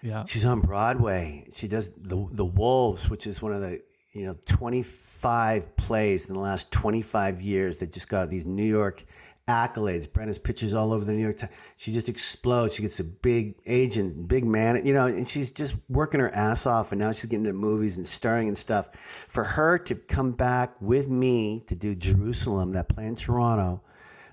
Yeah. 0.02 0.24
She's 0.24 0.44
on 0.46 0.60
Broadway. 0.60 1.48
She 1.52 1.68
does 1.68 1.92
the 1.92 2.26
the 2.30 2.44
Wolves, 2.44 3.10
which 3.10 3.26
is 3.26 3.42
one 3.42 3.52
of 3.52 3.60
the 3.60 3.82
you 4.12 4.26
know 4.26 4.36
25 4.46 5.76
plays 5.76 6.28
in 6.28 6.34
the 6.34 6.40
last 6.40 6.72
25 6.72 7.40
years 7.40 7.78
that 7.78 7.92
just 7.92 8.08
got 8.08 8.30
these 8.30 8.46
New 8.46 8.64
York 8.64 9.04
accolades. 9.50 10.10
Brenna's 10.10 10.38
pictures 10.38 10.74
all 10.74 10.92
over 10.92 11.04
the 11.04 11.12
New 11.12 11.22
York 11.22 11.38
Times. 11.38 11.52
She 11.76 11.92
just 11.92 12.08
explodes. 12.08 12.74
She 12.74 12.82
gets 12.82 13.00
a 13.00 13.04
big 13.04 13.56
agent, 13.66 14.28
big 14.28 14.44
man, 14.44 14.84
you 14.86 14.92
know, 14.92 15.06
and 15.06 15.28
she's 15.28 15.50
just 15.50 15.74
working 15.88 16.20
her 16.20 16.34
ass 16.34 16.66
off. 16.66 16.92
And 16.92 17.00
now 17.00 17.12
she's 17.12 17.26
getting 17.26 17.46
into 17.46 17.58
movies 17.58 17.96
and 17.96 18.06
starring 18.06 18.48
and 18.48 18.56
stuff. 18.56 18.88
For 19.28 19.44
her 19.44 19.78
to 19.78 19.94
come 19.94 20.32
back 20.32 20.80
with 20.80 21.08
me 21.08 21.64
to 21.66 21.74
do 21.74 21.94
Jerusalem, 21.94 22.72
that 22.72 22.88
play 22.88 23.06
in 23.06 23.16
Toronto 23.16 23.82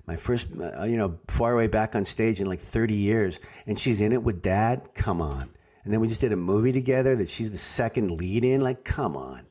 my 0.07 0.15
first, 0.15 0.47
uh, 0.57 0.85
you 0.85 0.95
know, 0.95 1.19
far 1.27 1.53
away 1.53 1.67
back 1.67 1.93
on 1.93 2.05
stage 2.05 2.39
in 2.39 2.47
like 2.47 2.61
30 2.61 2.93
years, 2.93 3.39
and 3.67 3.77
she's 3.77 3.99
in 3.99 4.13
it 4.13 4.23
with 4.23 4.41
dad. 4.41 4.93
Come 4.93 5.21
on. 5.21 5.49
And 5.83 5.93
then 5.93 5.99
we 5.99 6.07
just 6.07 6.21
did 6.21 6.31
a 6.31 6.37
movie 6.37 6.71
together 6.71 7.15
that 7.17 7.29
she's 7.29 7.51
the 7.51 7.57
second 7.57 8.11
lead 8.11 8.43
in. 8.43 8.61
Like, 8.61 8.83
come 8.83 9.15
on. 9.15 9.45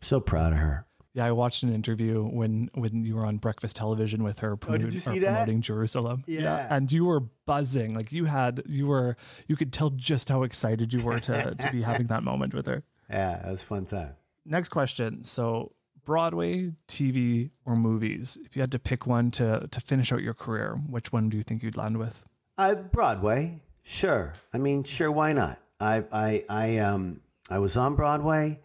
So 0.00 0.20
proud 0.20 0.52
of 0.52 0.58
her. 0.60 0.87
Yeah, 1.18 1.26
I 1.26 1.32
watched 1.32 1.62
an 1.64 1.72
interview 1.74 2.22
when 2.24 2.70
when 2.74 3.04
you 3.04 3.16
were 3.16 3.26
on 3.26 3.36
breakfast 3.38 3.76
television 3.76 4.22
with 4.22 4.38
her, 4.38 4.56
promoting, 4.56 4.86
Oh, 4.86 4.90
see 4.90 5.18
that? 5.18 5.30
promoting 5.32 5.60
Jerusalem. 5.60 6.24
Yeah. 6.26 6.66
and 6.70 6.90
you 6.92 7.04
were 7.04 7.20
buzzing. 7.44 7.92
Like 7.94 8.12
you 8.12 8.24
had, 8.26 8.62
you 8.66 8.86
were, 8.86 9.16
you 9.48 9.56
could 9.56 9.72
tell 9.72 9.90
just 9.90 10.28
how 10.28 10.42
excited 10.44 10.92
you 10.94 11.02
were 11.02 11.18
to 11.20 11.54
to 11.54 11.70
be 11.72 11.82
having 11.82 12.06
that 12.06 12.22
moment 12.22 12.54
with 12.54 12.66
her. 12.66 12.82
Yeah, 13.10 13.46
it 13.46 13.50
was 13.50 13.62
a 13.62 13.66
fun 13.66 13.86
time. 13.86 14.12
Next 14.44 14.68
question. 14.68 15.24
So, 15.24 15.72
Broadway, 16.04 16.72
TV, 16.88 17.50
or 17.64 17.74
movies? 17.74 18.38
If 18.44 18.54
you 18.54 18.60
had 18.60 18.70
to 18.72 18.78
pick 18.78 19.06
one 19.06 19.30
to 19.32 19.66
to 19.70 19.80
finish 19.80 20.12
out 20.12 20.22
your 20.22 20.34
career, 20.34 20.78
which 20.88 21.10
one 21.12 21.28
do 21.30 21.36
you 21.38 21.42
think 21.42 21.62
you'd 21.62 21.76
land 21.76 21.96
with? 21.98 22.24
Uh, 22.58 22.74
Broadway, 22.74 23.60
sure. 23.82 24.34
I 24.52 24.58
mean, 24.58 24.84
sure. 24.84 25.10
Why 25.10 25.32
not? 25.32 25.58
I, 25.80 26.04
I, 26.12 26.44
I, 26.48 26.78
um, 26.78 27.20
I 27.50 27.58
was 27.60 27.76
on 27.76 27.94
Broadway. 27.94 28.60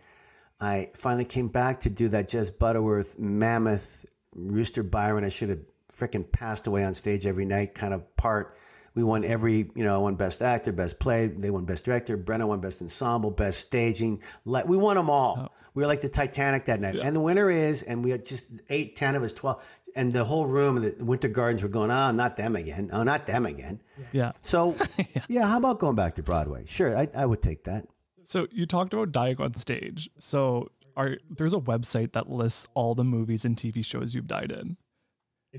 I 0.64 0.92
finally 0.96 1.26
came 1.26 1.50
back 1.50 1.82
to 1.82 1.90
do 1.90 2.10
that 2.10 2.30
Jez 2.30 2.58
Butterworth 2.58 3.20
mammoth 3.20 4.06
Rooster 4.34 4.84
Byron. 4.84 5.24
I 5.24 5.30
should 5.30 5.50
have 5.50 5.60
freaking 5.92 6.30
passed 6.32 6.68
away 6.68 6.84
on 6.84 6.94
stage 6.94 7.26
every 7.26 7.46
night 7.46 7.76
kind 7.76 7.94
of 7.94 8.16
part. 8.16 8.58
We 8.96 9.04
won 9.04 9.26
every, 9.26 9.72
you 9.76 9.84
know, 9.84 9.96
I 9.96 9.98
won 9.98 10.16
best 10.16 10.42
actor, 10.42 10.72
best 10.72 11.00
play. 11.00 11.28
They 11.28 11.50
won 11.50 11.66
best 11.66 11.84
director. 11.84 12.18
Brenna 12.18 12.48
won 12.48 12.60
best 12.60 12.82
ensemble, 12.82 13.32
best 13.32 13.60
staging. 13.60 14.22
Like 14.46 14.68
we 14.68 14.78
won 14.78 14.96
them 14.96 15.10
all. 15.10 15.38
Oh. 15.40 15.52
We 15.74 15.82
were 15.82 15.88
like 15.88 16.02
the 16.02 16.10
Titanic 16.10 16.66
that 16.66 16.80
night. 16.80 16.98
And 16.98 17.16
the 17.16 17.20
winner 17.20 17.50
is, 17.50 17.82
and 17.82 18.04
we 18.04 18.12
had 18.12 18.24
just 18.26 18.46
eight, 18.70 18.96
ten 18.96 19.16
of 19.16 19.24
us, 19.24 19.34
twelve, 19.34 19.64
and 19.96 20.14
the 20.14 20.24
whole 20.24 20.46
room, 20.46 20.82
the 20.82 21.04
Winter 21.04 21.28
Gardens 21.28 21.64
were 21.64 21.70
going, 21.70 21.92
oh, 21.92 22.12
not 22.12 22.38
them 22.38 22.56
again. 22.56 22.90
Oh, 22.94 23.04
not 23.04 23.28
them 23.28 23.46
again. 23.46 23.82
Yeah. 24.12 24.32
So, 24.42 24.76
yeah. 25.28 25.48
how 25.48 25.58
about 25.58 25.80
going 25.80 25.96
back 25.96 26.16
to 26.16 26.24
Broadway? 26.24 26.64
Sure, 26.68 26.96
I, 26.98 27.10
I 27.16 27.26
would 27.26 27.42
take 27.42 27.64
that. 27.66 27.88
So 28.26 28.48
you 28.52 28.66
talked 28.66 28.94
about 28.94 29.12
dying 29.12 29.40
on 29.40 29.54
stage. 29.56 30.10
So 30.18 30.70
are 30.96 31.18
there's 31.30 31.54
a 31.54 31.60
website 31.60 32.14
that 32.14 32.30
lists 32.30 32.68
all 32.74 32.96
the 32.96 33.04
movies 33.04 33.46
and 33.46 33.56
TV 33.56 33.84
shows 33.84 34.14
you've 34.14 34.28
died 34.28 34.52
in. 34.52 34.78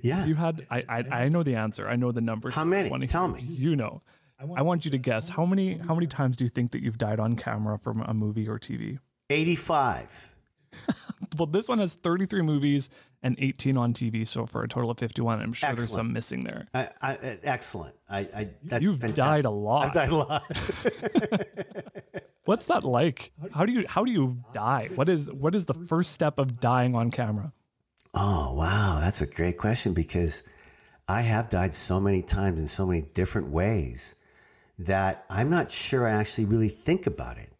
Yeah. 0.00 0.24
You 0.24 0.34
had 0.34 0.66
I 0.70 0.84
I, 0.88 1.04
I 1.24 1.28
know 1.28 1.42
the 1.42 1.56
answer. 1.56 1.88
I 1.88 1.96
know 1.96 2.12
the 2.12 2.20
number. 2.20 2.50
How 2.50 2.64
many? 2.64 2.88
20. 2.88 3.06
Tell 3.06 3.28
me. 3.28 3.40
You 3.42 3.76
know. 3.76 4.02
I 4.56 4.62
want 4.62 4.84
you 4.84 4.90
to 4.90 4.98
guess 4.98 5.28
how 5.28 5.46
many 5.46 5.78
how 5.78 5.94
many 5.94 6.06
times 6.06 6.36
do 6.36 6.44
you 6.44 6.50
think 6.50 6.72
that 6.72 6.82
you've 6.82 6.98
died 6.98 7.20
on 7.20 7.36
camera 7.36 7.78
from 7.78 8.02
a 8.02 8.12
movie 8.12 8.48
or 8.48 8.58
TV? 8.58 8.98
85. 9.30 10.30
Well, 11.38 11.46
this 11.46 11.68
one 11.68 11.78
has 11.78 11.94
33 11.96 12.42
movies 12.42 12.90
and 13.22 13.34
18 13.40 13.76
on 13.76 13.92
TV, 13.92 14.24
so 14.24 14.46
for 14.46 14.62
a 14.62 14.68
total 14.68 14.90
of 14.90 14.98
51. 14.98 15.40
I'm 15.40 15.52
sure 15.52 15.74
there's 15.74 15.90
some 15.90 16.12
missing 16.12 16.44
there. 16.44 16.68
I, 16.72 16.88
I, 17.02 17.16
uh, 17.16 17.36
excellent. 17.42 17.96
I, 18.08 18.18
I, 18.20 18.48
that's 18.62 18.82
You've 18.82 19.00
fantastic. 19.00 19.16
died 19.16 19.44
a 19.44 19.50
lot. 19.50 19.86
I've 19.86 19.92
died 19.92 20.10
a 20.10 20.16
lot. 20.16 20.44
What's 22.44 22.66
that 22.66 22.84
like? 22.84 23.32
How 23.52 23.64
do 23.64 23.72
you 23.72 23.86
how 23.88 24.04
do 24.04 24.12
you 24.12 24.38
die? 24.52 24.88
What 24.94 25.08
is 25.08 25.30
what 25.30 25.54
is 25.54 25.66
the 25.66 25.74
first 25.74 26.12
step 26.12 26.38
of 26.38 26.60
dying 26.60 26.94
on 26.94 27.10
camera? 27.10 27.52
oh, 28.14 28.52
wow. 28.52 28.98
That's 29.00 29.20
a 29.20 29.26
great 29.26 29.58
question 29.58 29.92
because 29.92 30.42
I 31.08 31.22
have 31.22 31.50
died 31.50 31.74
so 31.74 32.00
many 32.00 32.22
times 32.22 32.60
in 32.60 32.68
so 32.68 32.86
many 32.86 33.02
different 33.02 33.48
ways 33.48 34.14
that 34.78 35.24
I'm 35.28 35.50
not 35.50 35.70
sure 35.70 36.06
I 36.06 36.12
actually 36.12 36.46
really 36.46 36.68
think 36.68 37.06
about 37.06 37.38
it. 37.38 37.52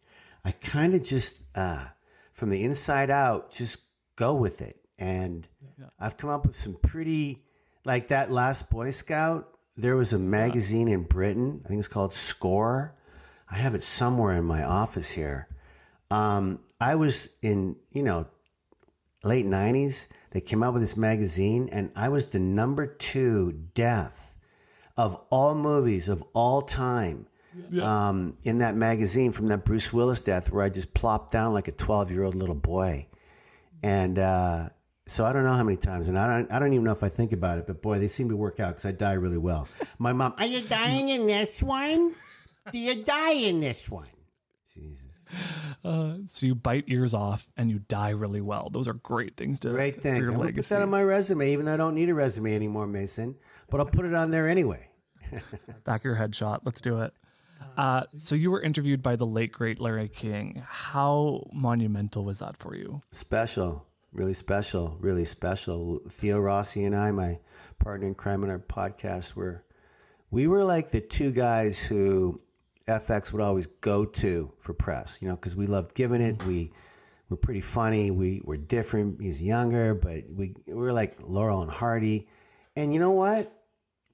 I 0.43 0.51
kind 0.51 0.93
of 0.93 1.03
just, 1.03 1.39
uh, 1.55 1.87
from 2.33 2.49
the 2.49 2.63
inside 2.63 3.09
out, 3.09 3.51
just 3.51 3.79
go 4.15 4.33
with 4.33 4.61
it. 4.61 4.77
And 4.97 5.47
I've 5.99 6.17
come 6.17 6.29
up 6.29 6.45
with 6.45 6.57
some 6.57 6.75
pretty, 6.75 7.43
like 7.83 8.09
that 8.09 8.31
last 8.31 8.69
Boy 8.69 8.91
Scout. 8.91 9.57
There 9.77 9.95
was 9.95 10.13
a 10.13 10.19
magazine 10.19 10.87
in 10.87 11.03
Britain, 11.03 11.61
I 11.65 11.67
think 11.67 11.79
it's 11.79 11.87
called 11.87 12.13
Score. 12.13 12.95
I 13.49 13.55
have 13.55 13.75
it 13.75 13.83
somewhere 13.83 14.35
in 14.35 14.45
my 14.45 14.63
office 14.63 15.11
here. 15.11 15.47
Um, 16.11 16.59
I 16.79 16.95
was 16.95 17.29
in, 17.41 17.77
you 17.91 18.03
know, 18.03 18.27
late 19.23 19.45
90s. 19.45 20.07
They 20.31 20.41
came 20.41 20.63
out 20.63 20.73
with 20.73 20.81
this 20.81 20.97
magazine, 20.97 21.69
and 21.71 21.91
I 21.95 22.09
was 22.09 22.27
the 22.27 22.39
number 22.39 22.85
two 22.85 23.53
death 23.73 24.35
of 24.97 25.15
all 25.29 25.55
movies 25.55 26.09
of 26.09 26.23
all 26.33 26.61
time 26.61 27.27
um, 27.81 28.37
in 28.43 28.59
that 28.59 28.75
magazine 28.75 29.31
from 29.31 29.47
that 29.47 29.63
Bruce 29.65 29.93
Willis 29.93 30.21
death, 30.21 30.51
where 30.51 30.63
I 30.63 30.69
just 30.69 30.93
plopped 30.93 31.31
down 31.31 31.53
like 31.53 31.67
a 31.67 31.71
12 31.71 32.11
year 32.11 32.23
old 32.23 32.35
little 32.35 32.55
boy. 32.55 33.07
And 33.81 34.19
uh, 34.19 34.69
so 35.05 35.25
I 35.25 35.33
don't 35.33 35.43
know 35.43 35.53
how 35.53 35.63
many 35.63 35.77
times, 35.77 36.07
and 36.07 36.17
I 36.17 36.27
don't, 36.27 36.51
I 36.51 36.59
don't 36.59 36.73
even 36.73 36.83
know 36.83 36.91
if 36.91 37.03
I 37.03 37.09
think 37.09 37.31
about 37.31 37.57
it, 37.59 37.67
but 37.67 37.81
boy, 37.81 37.99
they 37.99 38.07
seem 38.07 38.29
to 38.29 38.35
work 38.35 38.59
out 38.59 38.75
because 38.75 38.85
I 38.85 38.91
die 38.91 39.13
really 39.13 39.37
well. 39.37 39.67
My 39.99 40.11
mom, 40.13 40.33
are 40.37 40.45
you 40.45 40.61
dying 40.61 41.09
in 41.09 41.27
this 41.27 41.61
one? 41.61 42.11
Do 42.71 42.77
you 42.77 43.03
die 43.03 43.33
in 43.33 43.59
this 43.59 43.89
one? 43.89 44.07
Jesus. 44.73 45.01
Uh, 45.83 46.15
so 46.27 46.45
you 46.45 46.55
bite 46.55 46.85
ears 46.87 47.13
off 47.13 47.47
and 47.57 47.69
you 47.69 47.79
die 47.79 48.09
really 48.09 48.41
well. 48.41 48.69
Those 48.71 48.87
are 48.87 48.93
great 48.93 49.37
things 49.37 49.59
to 49.61 49.69
Great 49.69 49.95
for 49.95 50.01
thing. 50.01 50.17
your 50.17 50.31
I'm 50.31 50.37
gonna 50.37 50.53
put 50.53 50.65
that 50.65 50.81
on 50.81 50.89
my 50.89 51.03
resume, 51.03 51.51
even 51.51 51.65
though 51.65 51.73
I 51.73 51.77
don't 51.77 51.95
need 51.95 52.09
a 52.09 52.13
resume 52.13 52.55
anymore, 52.55 52.87
Mason. 52.87 53.35
But 53.69 53.79
I'll 53.79 53.85
put 53.85 54.05
it 54.05 54.13
on 54.13 54.31
there 54.31 54.47
anyway. 54.49 54.89
Back 55.83 56.03
your 56.03 56.15
headshot. 56.15 56.61
Let's 56.63 56.81
do 56.81 57.01
it. 57.01 57.13
Uh, 57.77 58.03
so 58.15 58.35
you 58.35 58.51
were 58.51 58.61
interviewed 58.61 59.01
by 59.01 59.15
the 59.15 59.25
late 59.25 59.51
great 59.51 59.79
Larry 59.79 60.07
King. 60.07 60.63
How 60.67 61.45
monumental 61.51 62.23
was 62.23 62.39
that 62.39 62.57
for 62.57 62.75
you? 62.75 62.99
Special, 63.11 63.85
really 64.11 64.33
special, 64.33 64.97
really 64.99 65.25
special. 65.25 65.99
Theo 66.09 66.39
Rossi 66.39 66.83
and 66.83 66.95
I, 66.95 67.11
my 67.11 67.39
partner 67.79 68.07
in 68.07 68.15
crime 68.15 68.43
in 68.43 68.49
our 68.49 68.59
podcast, 68.59 69.35
were 69.35 69.63
we 70.31 70.47
were 70.47 70.63
like 70.63 70.91
the 70.91 71.01
two 71.01 71.31
guys 71.31 71.79
who 71.79 72.41
FX 72.87 73.31
would 73.31 73.41
always 73.41 73.67
go 73.81 74.05
to 74.05 74.51
for 74.59 74.73
press, 74.73 75.17
you 75.21 75.27
know, 75.27 75.35
because 75.35 75.55
we 75.55 75.67
loved 75.67 75.95
giving 75.95 76.21
it. 76.21 76.43
We 76.43 76.71
were 77.29 77.37
pretty 77.37 77.61
funny. 77.61 78.11
We 78.11 78.41
were 78.43 78.57
different. 78.57 79.21
He's 79.21 79.41
younger, 79.41 79.95
but 79.95 80.23
we, 80.29 80.55
we 80.67 80.73
were 80.73 80.93
like 80.93 81.17
Laurel 81.21 81.61
and 81.61 81.71
Hardy. 81.71 82.27
And 82.75 82.93
you 82.93 82.99
know 82.99 83.11
what? 83.11 83.51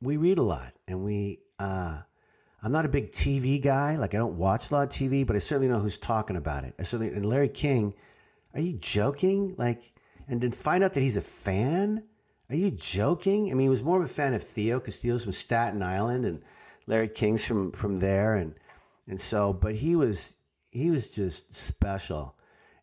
We 0.02 0.18
read 0.18 0.38
a 0.38 0.44
lot 0.44 0.74
and 0.88 1.04
we, 1.04 1.40
uh, 1.60 2.02
I'm 2.64 2.72
not 2.72 2.86
a 2.86 2.90
big 2.90 3.12
TV 3.12 3.62
guy. 3.62 3.98
Like 3.98 4.14
I 4.14 4.18
don't 4.18 4.38
watch 4.38 4.72
a 4.72 4.74
lot 4.74 4.84
of 4.84 4.90
TV, 4.90 5.26
but 5.26 5.36
I 5.36 5.40
certainly 5.40 5.68
know 5.68 5.80
who's 5.80 5.98
talking 5.98 6.36
about 6.36 6.64
it. 6.64 6.74
I 6.80 6.84
certainly, 6.84 7.14
and 7.14 7.26
Larry 7.26 7.50
King, 7.50 7.94
are 8.54 8.62
you 8.62 8.74
joking? 8.74 9.56
Like, 9.58 9.92
and 10.28 10.40
then 10.40 10.52
find 10.52 10.84
out 10.84 10.94
that 10.94 11.02
he's 11.02 11.18
a 11.18 11.22
fan? 11.22 12.04
Are 12.50 12.56
you 12.56 12.72
joking? 12.72 13.50
I 13.50 13.54
mean, 13.54 13.66
he 13.66 13.70
was 13.70 13.84
more 13.84 14.00
of 14.00 14.06
a 14.06 14.10
fan 14.10 14.34
of 14.34 14.44
Theo 14.44 14.80
because 14.80 14.98
Theo's 14.98 15.24
from 15.24 15.32
Staten 15.32 15.82
Island 15.82 16.26
and 16.26 16.42
Larry 16.88 17.08
King's 17.08 17.46
from 17.46 17.72
from 17.72 18.00
there, 18.00 18.36
and 18.36 18.54
and 19.08 19.20
so, 19.20 19.54
but 19.54 19.76
he 19.76 19.96
was 19.96 20.34
he 20.70 20.90
was 20.90 21.08
just 21.08 21.56
special, 21.56 22.38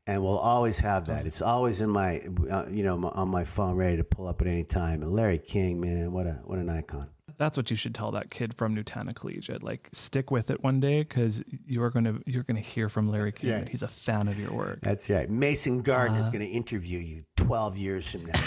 and 0.07 0.23
we'll 0.23 0.39
always 0.39 0.81
have 0.81 1.07
that. 1.07 1.27
It's 1.27 1.43
always 1.43 1.81
in 1.81 1.91
my 1.91 2.21
uh, 2.51 2.67
you 2.69 2.85
know 2.85 3.11
on 3.15 3.31
my 3.31 3.45
phone, 3.45 3.77
ready 3.77 3.97
to 3.97 4.05
pull 4.05 4.29
up 4.29 4.41
at 4.41 4.47
any 4.47 4.65
time. 4.65 5.03
And 5.03 5.13
Larry 5.13 5.39
King, 5.39 5.81
man, 5.81 6.13
what 6.13 6.27
a 6.27 6.41
what 6.45 6.59
an 6.59 6.69
icon. 6.69 7.09
That's 7.39 7.57
what 7.57 7.71
you 7.71 7.77
should 7.77 7.95
tell 7.95 8.11
that 8.13 8.31
kid 8.31 8.53
from 8.55 8.75
Nutana 8.75 9.15
Collegiate. 9.15 9.63
Like, 9.63 9.89
stick 9.93 10.33
with 10.33 10.51
it 10.51 10.65
one 10.65 10.81
day 10.81 11.03
because 11.03 11.43
you 11.67 11.83
are 11.85 11.91
gonna 11.91 12.19
you're 12.27 12.43
gonna 12.43 12.59
hear 12.61 12.89
from 12.89 13.11
Larry 13.11 13.33
King 13.33 13.53
right. 13.53 13.59
that 13.61 13.69
he's 13.69 13.85
a 13.85 13.89
fan 13.89 14.27
of 14.27 14.39
your 14.39 14.53
work. 14.53 14.81
That's 14.83 15.09
right. 15.09 15.31
Mason 15.31 15.83
Gardner 15.83 16.19
is 16.19 16.31
going 16.31 16.41
to 16.41 16.47
interview 16.47 16.99
you 16.99 17.25
12 17.37 17.79
years 17.79 18.11
from 18.11 18.27
now. 18.27 18.41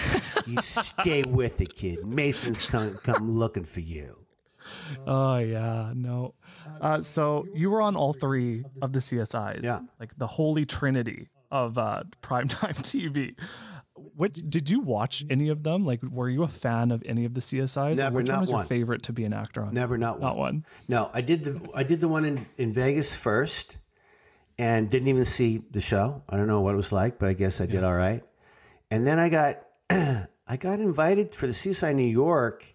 you 0.46 0.62
stay 0.62 1.24
with 1.28 1.62
it, 1.62 1.74
kid. 1.76 2.06
Mason's 2.06 2.66
come, 2.70 2.98
come 3.04 3.32
looking 3.32 3.64
for 3.64 3.80
you. 3.80 4.21
Oh 5.08 5.38
yeah, 5.38 5.92
no. 5.96 6.34
Uh, 6.80 7.02
so 7.02 7.46
you 7.54 7.70
were 7.70 7.82
on 7.82 7.96
all 7.96 8.14
three 8.14 8.64
of 8.82 8.94
the 8.94 9.00
CSIs, 9.00 9.64
Yeah. 9.64 9.80
like 10.00 10.18
the 10.18 10.28
holy 10.28 10.66
trinity 10.66 11.30
of 11.52 11.78
uh, 11.78 12.04
primetime 12.22 12.76
TV. 12.82 13.36
What 14.16 14.34
did 14.50 14.70
you 14.70 14.80
watch 14.80 15.24
any 15.30 15.50
of 15.50 15.64
them? 15.64 15.86
Like, 15.86 16.02
were 16.02 16.30
you 16.30 16.44
a 16.44 16.48
fan 16.48 16.92
of 16.92 17.04
any 17.06 17.26
of 17.26 17.34
the 17.34 17.42
CSIs? 17.42 17.98
Never, 17.98 18.16
Which 18.18 18.28
not 18.28 18.34
one 18.36 18.40
was 18.42 18.50
your 18.50 18.58
one. 18.60 18.66
favorite 18.68 19.04
to 19.04 19.14
be 19.14 19.26
an 19.26 19.34
actor 19.34 19.64
on? 19.64 19.74
Never 19.74 19.98
not 19.98 20.20
one. 20.20 20.22
not 20.30 20.38
one. 20.38 20.66
No, 20.88 21.12
I 21.14 21.22
did 21.22 21.44
the 21.44 21.62
I 21.76 21.84
did 21.84 22.00
the 22.02 22.08
one 22.08 22.26
in, 22.26 22.46
in 22.58 22.72
Vegas 22.74 23.14
first 23.16 23.78
and 24.58 24.90
didn't 24.90 25.08
even 25.08 25.26
see 25.26 25.62
the 25.72 25.82
show. 25.82 26.24
I 26.30 26.38
don't 26.38 26.48
know 26.48 26.62
what 26.62 26.74
it 26.74 26.78
was 26.78 26.92
like, 26.92 27.20
but 27.20 27.30
I 27.30 27.34
guess 27.34 27.62
I 27.62 27.66
did 27.66 27.84
all 27.84 27.94
right. 27.96 28.24
And 28.90 29.06
then 29.06 29.20
I 29.20 29.30
got 29.30 29.62
I 29.90 30.58
got 30.58 30.80
invited 30.80 31.36
for 31.36 31.48
the 31.48 31.54
CSI 31.54 31.94
New 31.96 32.04
York 32.04 32.66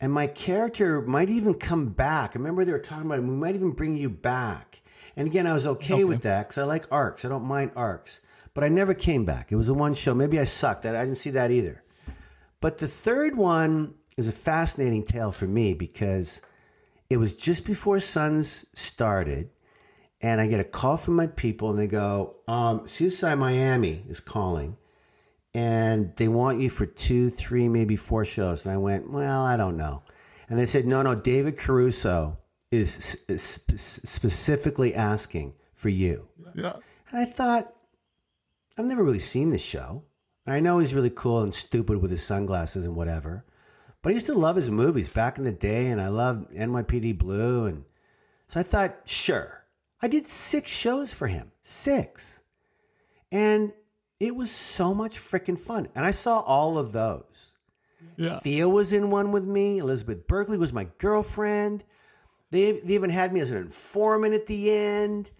and 0.00 0.12
my 0.12 0.26
character 0.26 1.02
might 1.02 1.28
even 1.28 1.54
come 1.54 1.88
back. 1.88 2.30
I 2.34 2.38
remember 2.38 2.64
they 2.64 2.72
were 2.72 2.78
talking 2.78 3.06
about 3.06 3.18
it. 3.18 3.22
We 3.22 3.30
might 3.30 3.54
even 3.54 3.72
bring 3.72 3.96
you 3.96 4.08
back. 4.08 4.80
And 5.16 5.26
again, 5.26 5.46
I 5.46 5.52
was 5.52 5.66
okay, 5.66 6.04
with 6.04 6.22
that 6.22 6.48
because 6.48 6.58
I 6.58 6.64
like 6.64 6.86
arcs. 6.90 7.24
I 7.24 7.28
don't 7.28 7.44
mind 7.44 7.72
arcs. 7.76 8.20
But 8.54 8.64
I 8.64 8.68
never 8.68 8.94
came 8.94 9.24
back. 9.24 9.52
It 9.52 9.56
was 9.56 9.68
a 9.68 9.74
one 9.74 9.94
show. 9.94 10.14
Maybe 10.14 10.40
I 10.40 10.44
sucked. 10.44 10.86
I 10.86 10.90
I 10.90 11.04
didn't 11.04 11.18
see 11.18 11.30
that 11.30 11.50
either. 11.50 11.82
But 12.60 12.78
the 12.78 12.88
third 12.88 13.36
one 13.36 13.94
is 14.16 14.28
a 14.28 14.32
fascinating 14.32 15.04
tale 15.04 15.32
for 15.32 15.46
me 15.46 15.74
because 15.74 16.40
it 17.08 17.18
was 17.18 17.34
just 17.34 17.64
before 17.64 18.00
Sons 18.00 18.66
started, 18.72 19.50
and 20.20 20.40
I 20.40 20.46
get 20.46 20.60
a 20.60 20.64
call 20.64 20.96
from 20.96 21.16
my 21.16 21.26
people, 21.26 21.70
and 21.70 21.78
they 21.78 21.86
go, 21.86 22.36
um, 22.48 22.80
"CSI 22.80 23.36
Miami 23.36 24.04
is 24.08 24.20
calling, 24.20 24.76
and 25.54 26.14
they 26.16 26.28
want 26.28 26.60
you 26.60 26.70
for 26.70 26.86
two, 26.86 27.30
three, 27.30 27.68
maybe 27.68 27.96
four 27.96 28.24
shows." 28.24 28.64
And 28.64 28.72
I 28.72 28.76
went, 28.76 29.10
"Well, 29.10 29.42
I 29.42 29.56
don't 29.56 29.76
know." 29.76 30.02
And 30.48 30.58
they 30.58 30.66
said, 30.66 30.86
"No, 30.86 31.02
no, 31.02 31.14
David 31.14 31.56
Caruso 31.56 32.38
is, 32.70 33.16
is 33.28 33.42
spe- 33.42 33.76
specifically 33.76 34.94
asking 34.94 35.54
for 35.74 35.88
you." 35.88 36.28
Yeah. 36.54 36.76
And 37.10 37.20
I 37.20 37.24
thought, 37.24 37.74
I've 38.76 38.86
never 38.86 39.04
really 39.04 39.18
seen 39.18 39.50
this 39.50 39.62
show. 39.62 40.04
And 40.46 40.54
I 40.54 40.60
know 40.60 40.78
he's 40.78 40.94
really 40.94 41.10
cool 41.10 41.42
and 41.42 41.52
stupid 41.52 42.00
with 42.00 42.10
his 42.10 42.24
sunglasses 42.24 42.86
and 42.86 42.96
whatever, 42.96 43.44
but 44.02 44.10
I 44.10 44.14
used 44.14 44.26
to 44.26 44.34
love 44.34 44.56
his 44.56 44.70
movies 44.70 45.08
back 45.08 45.38
in 45.38 45.44
the 45.44 45.52
day, 45.52 45.88
and 45.88 46.00
I 46.00 46.08
loved 46.08 46.52
NYPD 46.52 47.18
Blue, 47.18 47.66
and 47.66 47.84
so 48.46 48.60
I 48.60 48.62
thought, 48.62 49.00
sure. 49.04 49.64
I 50.02 50.08
did 50.08 50.26
six 50.26 50.70
shows 50.70 51.12
for 51.12 51.26
him, 51.26 51.52
six, 51.60 52.40
and 53.30 53.72
it 54.20 54.36
was 54.36 54.50
so 54.50 54.94
much 54.94 55.18
freaking 55.18 55.58
fun. 55.58 55.88
And 55.94 56.04
I 56.04 56.10
saw 56.10 56.40
all 56.40 56.78
of 56.78 56.92
those. 56.92 57.54
Yeah. 58.16 58.38
Theo 58.38 58.68
was 58.68 58.92
in 58.92 59.10
one 59.10 59.32
with 59.32 59.46
me. 59.46 59.78
Elizabeth 59.78 60.26
Berkley 60.28 60.58
was 60.58 60.72
my 60.72 60.86
girlfriend. 60.98 61.82
They, 62.50 62.72
they 62.72 62.94
even 62.94 63.10
had 63.10 63.32
me 63.32 63.40
as 63.40 63.50
an 63.50 63.56
informant 63.56 64.34
at 64.34 64.46
the 64.46 64.70
end. 64.70 65.30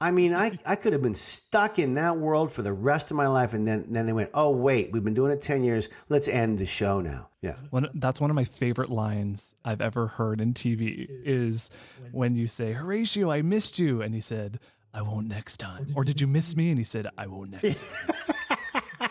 I 0.00 0.10
mean, 0.10 0.34
I, 0.34 0.58
I 0.66 0.76
could 0.76 0.92
have 0.92 1.02
been 1.02 1.14
stuck 1.14 1.78
in 1.80 1.94
that 1.94 2.16
world 2.16 2.52
for 2.52 2.62
the 2.62 2.72
rest 2.72 3.10
of 3.10 3.16
my 3.16 3.26
life. 3.26 3.52
And 3.52 3.66
then, 3.66 3.86
then 3.88 4.06
they 4.06 4.12
went, 4.12 4.30
oh, 4.32 4.50
wait, 4.50 4.92
we've 4.92 5.02
been 5.02 5.14
doing 5.14 5.32
it 5.32 5.42
10 5.42 5.64
years. 5.64 5.88
Let's 6.08 6.28
end 6.28 6.58
the 6.58 6.66
show 6.66 7.00
now. 7.00 7.30
Yeah. 7.40 7.56
One, 7.70 7.88
that's 7.94 8.20
one 8.20 8.30
of 8.30 8.36
my 8.36 8.44
favorite 8.44 8.90
lines 8.90 9.54
I've 9.64 9.80
ever 9.80 10.06
heard 10.06 10.40
in 10.40 10.54
TV 10.54 11.08
is 11.08 11.68
when 12.12 12.36
you 12.36 12.46
say, 12.46 12.72
Horatio, 12.72 13.30
I 13.30 13.42
missed 13.42 13.78
you. 13.78 14.02
And 14.02 14.14
he 14.14 14.20
said, 14.20 14.60
I 14.94 15.02
won't 15.02 15.26
next 15.28 15.56
time. 15.58 15.88
Or 15.96 16.04
did 16.04 16.20
you 16.20 16.28
miss 16.28 16.54
me? 16.56 16.70
And 16.70 16.78
he 16.78 16.84
said, 16.84 17.08
I 17.18 17.26
won't 17.26 17.50
next 17.50 17.84
time. 17.84 19.10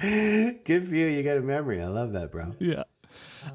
Good 0.64 0.86
for 0.88 0.94
you. 0.94 1.06
You 1.06 1.22
got 1.22 1.36
a 1.36 1.42
memory. 1.42 1.82
I 1.82 1.88
love 1.88 2.12
that, 2.12 2.30
bro. 2.30 2.54
yeah. 2.60 2.84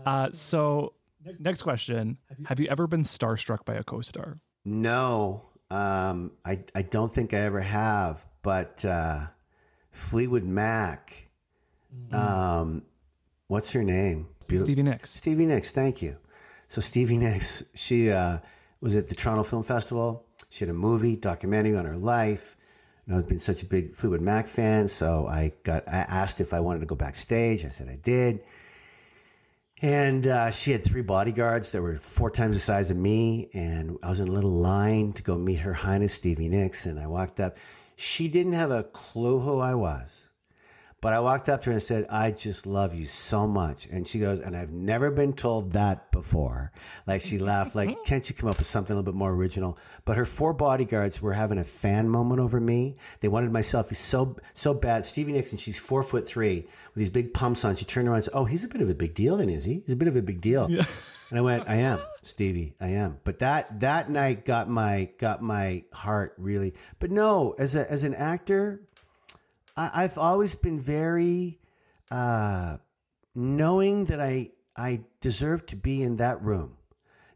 Uh, 0.06 0.30
so, 0.32 0.94
next 1.40 1.64
question 1.64 2.18
Have 2.46 2.60
you 2.60 2.68
ever 2.68 2.88
been 2.88 3.04
starstruck 3.04 3.66
by 3.66 3.76
a 3.76 3.84
co 3.84 4.02
star? 4.02 4.38
No, 4.66 5.44
um, 5.72 6.32
I, 6.46 6.60
I 6.76 6.82
don't 6.82 7.12
think 7.12 7.34
I 7.34 7.40
ever 7.40 7.62
have. 7.62 8.26
But 8.42 8.84
uh, 8.86 9.28
Fleetwood 9.92 10.44
Mac, 10.44 11.30
um, 12.12 12.84
what's 13.48 13.72
her 13.72 13.84
name? 13.84 14.28
Stevie 14.46 14.84
Nicks. 14.84 15.12
Stevie 15.12 15.46
Nicks, 15.46 15.72
thank 15.72 16.02
you. 16.02 16.18
So 16.68 16.80
Stevie 16.82 17.18
Nicks, 17.18 17.64
she 17.74 18.12
uh, 18.12 18.40
was 18.82 18.96
at 18.96 19.08
the 19.10 19.16
Toronto 19.16 19.44
Film 19.44 19.64
Festival. 19.64 20.27
She 20.50 20.66
had 20.66 20.70
a 20.70 20.78
movie 20.78 21.16
documentary 21.16 21.76
on 21.76 21.86
her 21.86 21.98
life. 21.98 22.56
I've 23.12 23.28
been 23.28 23.40
such 23.40 23.64
a 23.64 23.66
big 23.66 23.96
Fleetwood 23.96 24.22
Mac 24.22 24.48
fan, 24.48 24.90
so 24.90 25.28
I 25.28 25.54
got 25.64 25.88
I 25.88 26.00
asked 26.00 26.42
if 26.42 26.54
I 26.54 26.60
wanted 26.60 26.82
to 26.82 26.86
go 26.86 26.96
backstage. 26.96 27.64
I 27.64 27.70
said 27.70 27.88
I 27.88 27.96
did. 27.96 28.42
And 29.82 30.26
uh, 30.26 30.50
she 30.50 30.72
had 30.72 30.84
three 30.84 31.04
bodyguards 31.04 31.72
that 31.72 31.82
were 31.82 31.98
four 32.00 32.32
times 32.32 32.56
the 32.56 32.60
size 32.60 32.90
of 32.90 32.98
me, 32.98 33.50
and 33.54 33.98
I 34.02 34.10
was 34.10 34.20
in 34.20 34.28
a 34.28 34.32
little 34.32 34.52
line 34.52 35.14
to 35.14 35.24
go 35.24 35.38
meet 35.38 35.60
Her 35.60 35.74
Highness 35.74 36.14
Stevie 36.16 36.50
Nicks. 36.50 36.86
And 36.86 37.00
I 37.00 37.08
walked 37.08 37.40
up. 37.40 37.58
She 37.96 38.28
didn't 38.28 38.54
have 38.54 38.72
a 38.72 38.84
clue 38.84 39.40
who 39.40 39.60
I 39.60 39.76
was. 39.76 40.27
But 41.00 41.14
I 41.14 41.20
walked 41.20 41.48
up 41.48 41.62
to 41.62 41.70
her 41.70 41.74
and 41.74 41.82
said, 41.82 42.08
I 42.10 42.32
just 42.32 42.66
love 42.66 42.96
you 42.96 43.06
so 43.06 43.46
much. 43.46 43.88
And 43.88 44.08
she 44.08 44.18
goes, 44.18 44.40
and 44.40 44.58
I've 44.58 44.72
never 44.72 45.12
been 45.12 45.34
told 45.34 45.74
that 45.74 46.12
before. 46.12 46.72
Like 47.06 47.22
she 47.22 47.38
laughed, 47.38 47.76
like, 47.76 47.90
mm-hmm. 47.90 48.04
can't 48.04 48.28
you 48.28 48.36
come 48.36 48.50
up 48.50 48.58
with 48.58 48.66
something 48.66 48.94
a 48.94 48.96
little 48.96 49.12
bit 49.12 49.18
more 49.18 49.32
original? 49.32 49.78
But 50.06 50.18
her 50.18 50.26
four 50.26 50.54
bodyguards 50.54 51.22
were 51.22 51.34
having 51.34 51.60
a 51.60 51.64
fan 51.64 52.10
moment 52.10 52.40
over 52.40 52.60
me. 52.60 52.98
They 53.20 53.28
wanted 53.28 53.52
my 53.52 53.62
selfie 53.62 53.96
so 53.96 54.38
so 54.56 54.74
bad. 54.74 55.06
Stevie 55.06 55.34
Nixon, 55.34 55.60
she's 55.60 55.78
four 55.78 56.02
foot 56.02 56.28
three 56.28 56.62
with 56.62 56.96
these 56.96 57.12
big 57.12 57.32
pumps 57.32 57.64
on. 57.64 57.76
She 57.76 57.86
turned 57.86 58.08
around 58.08 58.18
and 58.18 58.26
said, 58.26 58.34
Oh, 58.34 58.46
he's 58.46 58.64
a 58.64 58.68
bit 58.68 58.82
of 58.82 58.90
a 58.90 58.96
big 58.96 59.14
deal, 59.14 59.38
then 59.38 59.50
is 59.50 59.66
he? 59.66 59.84
He's 59.86 59.94
a 59.94 59.96
bit 59.96 60.08
of 60.08 60.16
a 60.16 60.24
big 60.24 60.42
deal. 60.42 60.68
And 61.30 61.38
I 61.38 61.42
went, 61.42 61.68
I 61.68 61.76
am, 61.76 62.00
Stevie, 62.24 62.74
I 62.80 62.90
am. 62.90 63.20
But 63.24 63.40
that 63.40 63.82
that 63.82 64.10
night 64.10 64.46
got 64.46 64.70
my 64.70 65.10
got 65.18 65.42
my 65.42 65.84
heart 65.94 66.34
really. 66.38 66.74
But 67.00 67.12
no, 67.12 67.54
as 67.60 67.76
a 67.76 67.90
as 67.92 68.04
an 68.04 68.16
actor, 68.16 68.82
I, 69.78 70.04
I've 70.04 70.18
always 70.18 70.56
been 70.56 70.80
very 70.80 71.60
uh, 72.12 72.78
knowing 73.36 74.06
that 74.06 74.20
I 74.20 74.52
I 74.76 75.02
deserve 75.22 75.66
to 75.68 75.76
be 75.76 76.04
in 76.04 76.18
that 76.18 76.44
room, 76.44 76.78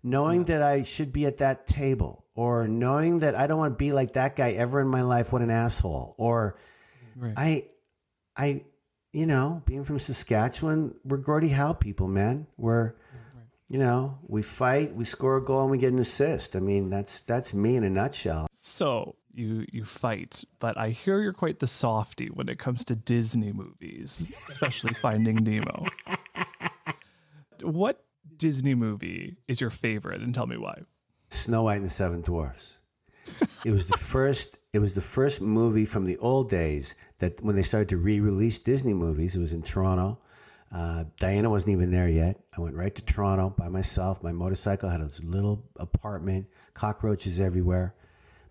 knowing 0.04 0.46
that 0.46 0.62
I 0.62 0.84
should 0.84 1.14
be 1.14 1.26
at 1.26 1.38
that 1.38 1.68
table, 1.68 2.26
or 2.36 2.68
knowing 2.68 3.20
that 3.20 3.36
I 3.36 3.48
don't 3.48 3.60
want 3.60 3.74
to 3.74 3.84
be 3.84 3.92
like 3.92 4.14
that 4.14 4.36
guy 4.36 4.52
ever 4.52 4.82
in 4.82 4.88
my 4.88 5.04
life. 5.04 5.32
What 5.32 5.42
an 5.42 5.52
asshole! 5.52 6.16
Or 6.18 6.58
Right. 7.16 7.34
I 7.38 7.66
I 8.36 8.64
you 9.12 9.26
know, 9.26 9.62
being 9.66 9.84
from 9.84 10.00
Saskatchewan, 10.00 10.96
we're 11.04 11.18
Gordie 11.18 11.50
Howe 11.50 11.74
people, 11.74 12.08
man. 12.08 12.48
We're 12.58 12.94
you 13.68 13.78
know, 13.78 14.20
we 14.28 14.42
fight, 14.42 14.94
we 14.94 15.06
score 15.06 15.38
a 15.38 15.42
goal, 15.44 15.62
and 15.62 15.72
we 15.72 15.78
get 15.78 15.94
an 15.94 16.00
assist. 16.00 16.58
I 16.58 16.60
mean, 16.60 16.90
that's 16.90 17.22
that's 17.22 17.54
me 17.54 17.78
in 17.78 17.86
a 17.86 17.90
nutshell. 17.90 18.48
So 18.54 19.16
you 19.34 19.66
you 19.72 19.86
fight, 19.86 20.44
but 20.60 20.78
I 20.78 20.90
hear 20.90 21.22
you're 21.22 21.34
quite 21.34 21.60
the 21.60 21.68
softy 21.68 22.28
when 22.28 22.50
it 22.50 22.60
comes 22.60 22.86
to 22.86 22.96
Disney 22.96 23.52
movies, 23.52 24.32
especially 24.50 24.94
Finding 25.02 25.36
Nemo. 25.38 25.86
What 27.62 28.04
Disney 28.38 28.76
movie 28.76 29.38
is 29.48 29.62
your 29.62 29.70
favorite, 29.70 30.22
and 30.22 30.34
tell 30.34 30.48
me 30.48 30.58
why? 30.58 30.82
Snow 31.30 31.64
White 31.64 31.78
and 31.78 31.86
the 31.86 31.90
Seven 31.90 32.22
Dwarfs. 32.22 32.78
It 33.66 33.72
was 33.72 33.88
the 33.88 33.98
first. 34.14 34.58
It 34.74 34.80
was 34.80 34.96
the 34.96 35.02
first 35.02 35.42
movie 35.42 35.86
from 35.86 36.06
the 36.06 36.18
old 36.18 36.50
days 36.50 36.96
that 37.20 37.42
when 37.44 37.56
they 37.56 37.62
started 37.62 37.90
to 37.90 37.98
re-release 37.98 38.58
Disney 38.60 38.94
movies. 38.94 39.36
It 39.36 39.40
was 39.40 39.54
in 39.54 39.62
Toronto. 39.62 40.20
Uh, 40.72 41.04
Diana 41.20 41.50
wasn't 41.50 41.74
even 41.74 41.92
there 41.92 42.08
yet. 42.08 42.40
I 42.58 42.62
went 42.62 42.76
right 42.76 42.96
to 42.96 43.02
Toronto 43.04 43.50
by 43.50 43.68
myself. 43.68 44.24
My 44.24 44.32
motorcycle 44.32 44.90
had 44.90 45.02
a 45.02 45.10
little 45.22 45.66
apartment, 45.78 46.48
cockroaches 46.74 47.42
everywhere, 47.42 47.94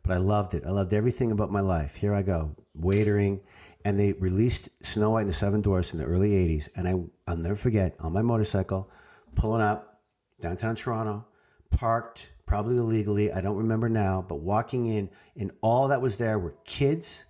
but 0.03 0.13
I 0.13 0.19
loved 0.19 0.55
it. 0.55 0.65
I 0.67 0.71
loved 0.71 0.93
everything 0.93 1.33
about 1.33 1.51
my 1.51 1.61
life. 1.61 1.97
Here 1.97 2.15
I 2.15 2.23
go, 2.23 2.55
waitering, 2.79 3.41
and 3.85 3.99
they 3.99 4.13
released 4.15 4.69
Snow 4.83 5.11
White 5.11 5.23
and 5.23 5.31
the 5.31 5.35
Seven 5.35 5.61
Dwarfs 5.61 5.93
in 5.93 5.99
the 5.99 6.05
early 6.05 6.31
'80s, 6.31 6.69
and 6.77 6.89
I 6.89 6.95
I'll 7.31 7.37
never 7.37 7.57
forget 7.57 7.95
on 8.01 8.13
my 8.13 8.23
motorcycle, 8.23 8.91
pulling 9.35 9.63
up 9.63 10.01
downtown 10.41 10.75
Toronto, 10.75 11.27
parked 11.71 12.33
probably 12.47 12.77
illegally. 12.77 13.33
I 13.33 13.41
don't 13.41 13.57
remember 13.57 13.89
now, 13.89 14.25
but 14.29 14.41
walking 14.41 14.87
in, 14.87 15.11
and 15.37 15.53
all 15.61 15.89
that 15.89 16.03
was 16.03 16.19
there 16.19 16.39
were 16.39 16.57
kids 16.65 17.25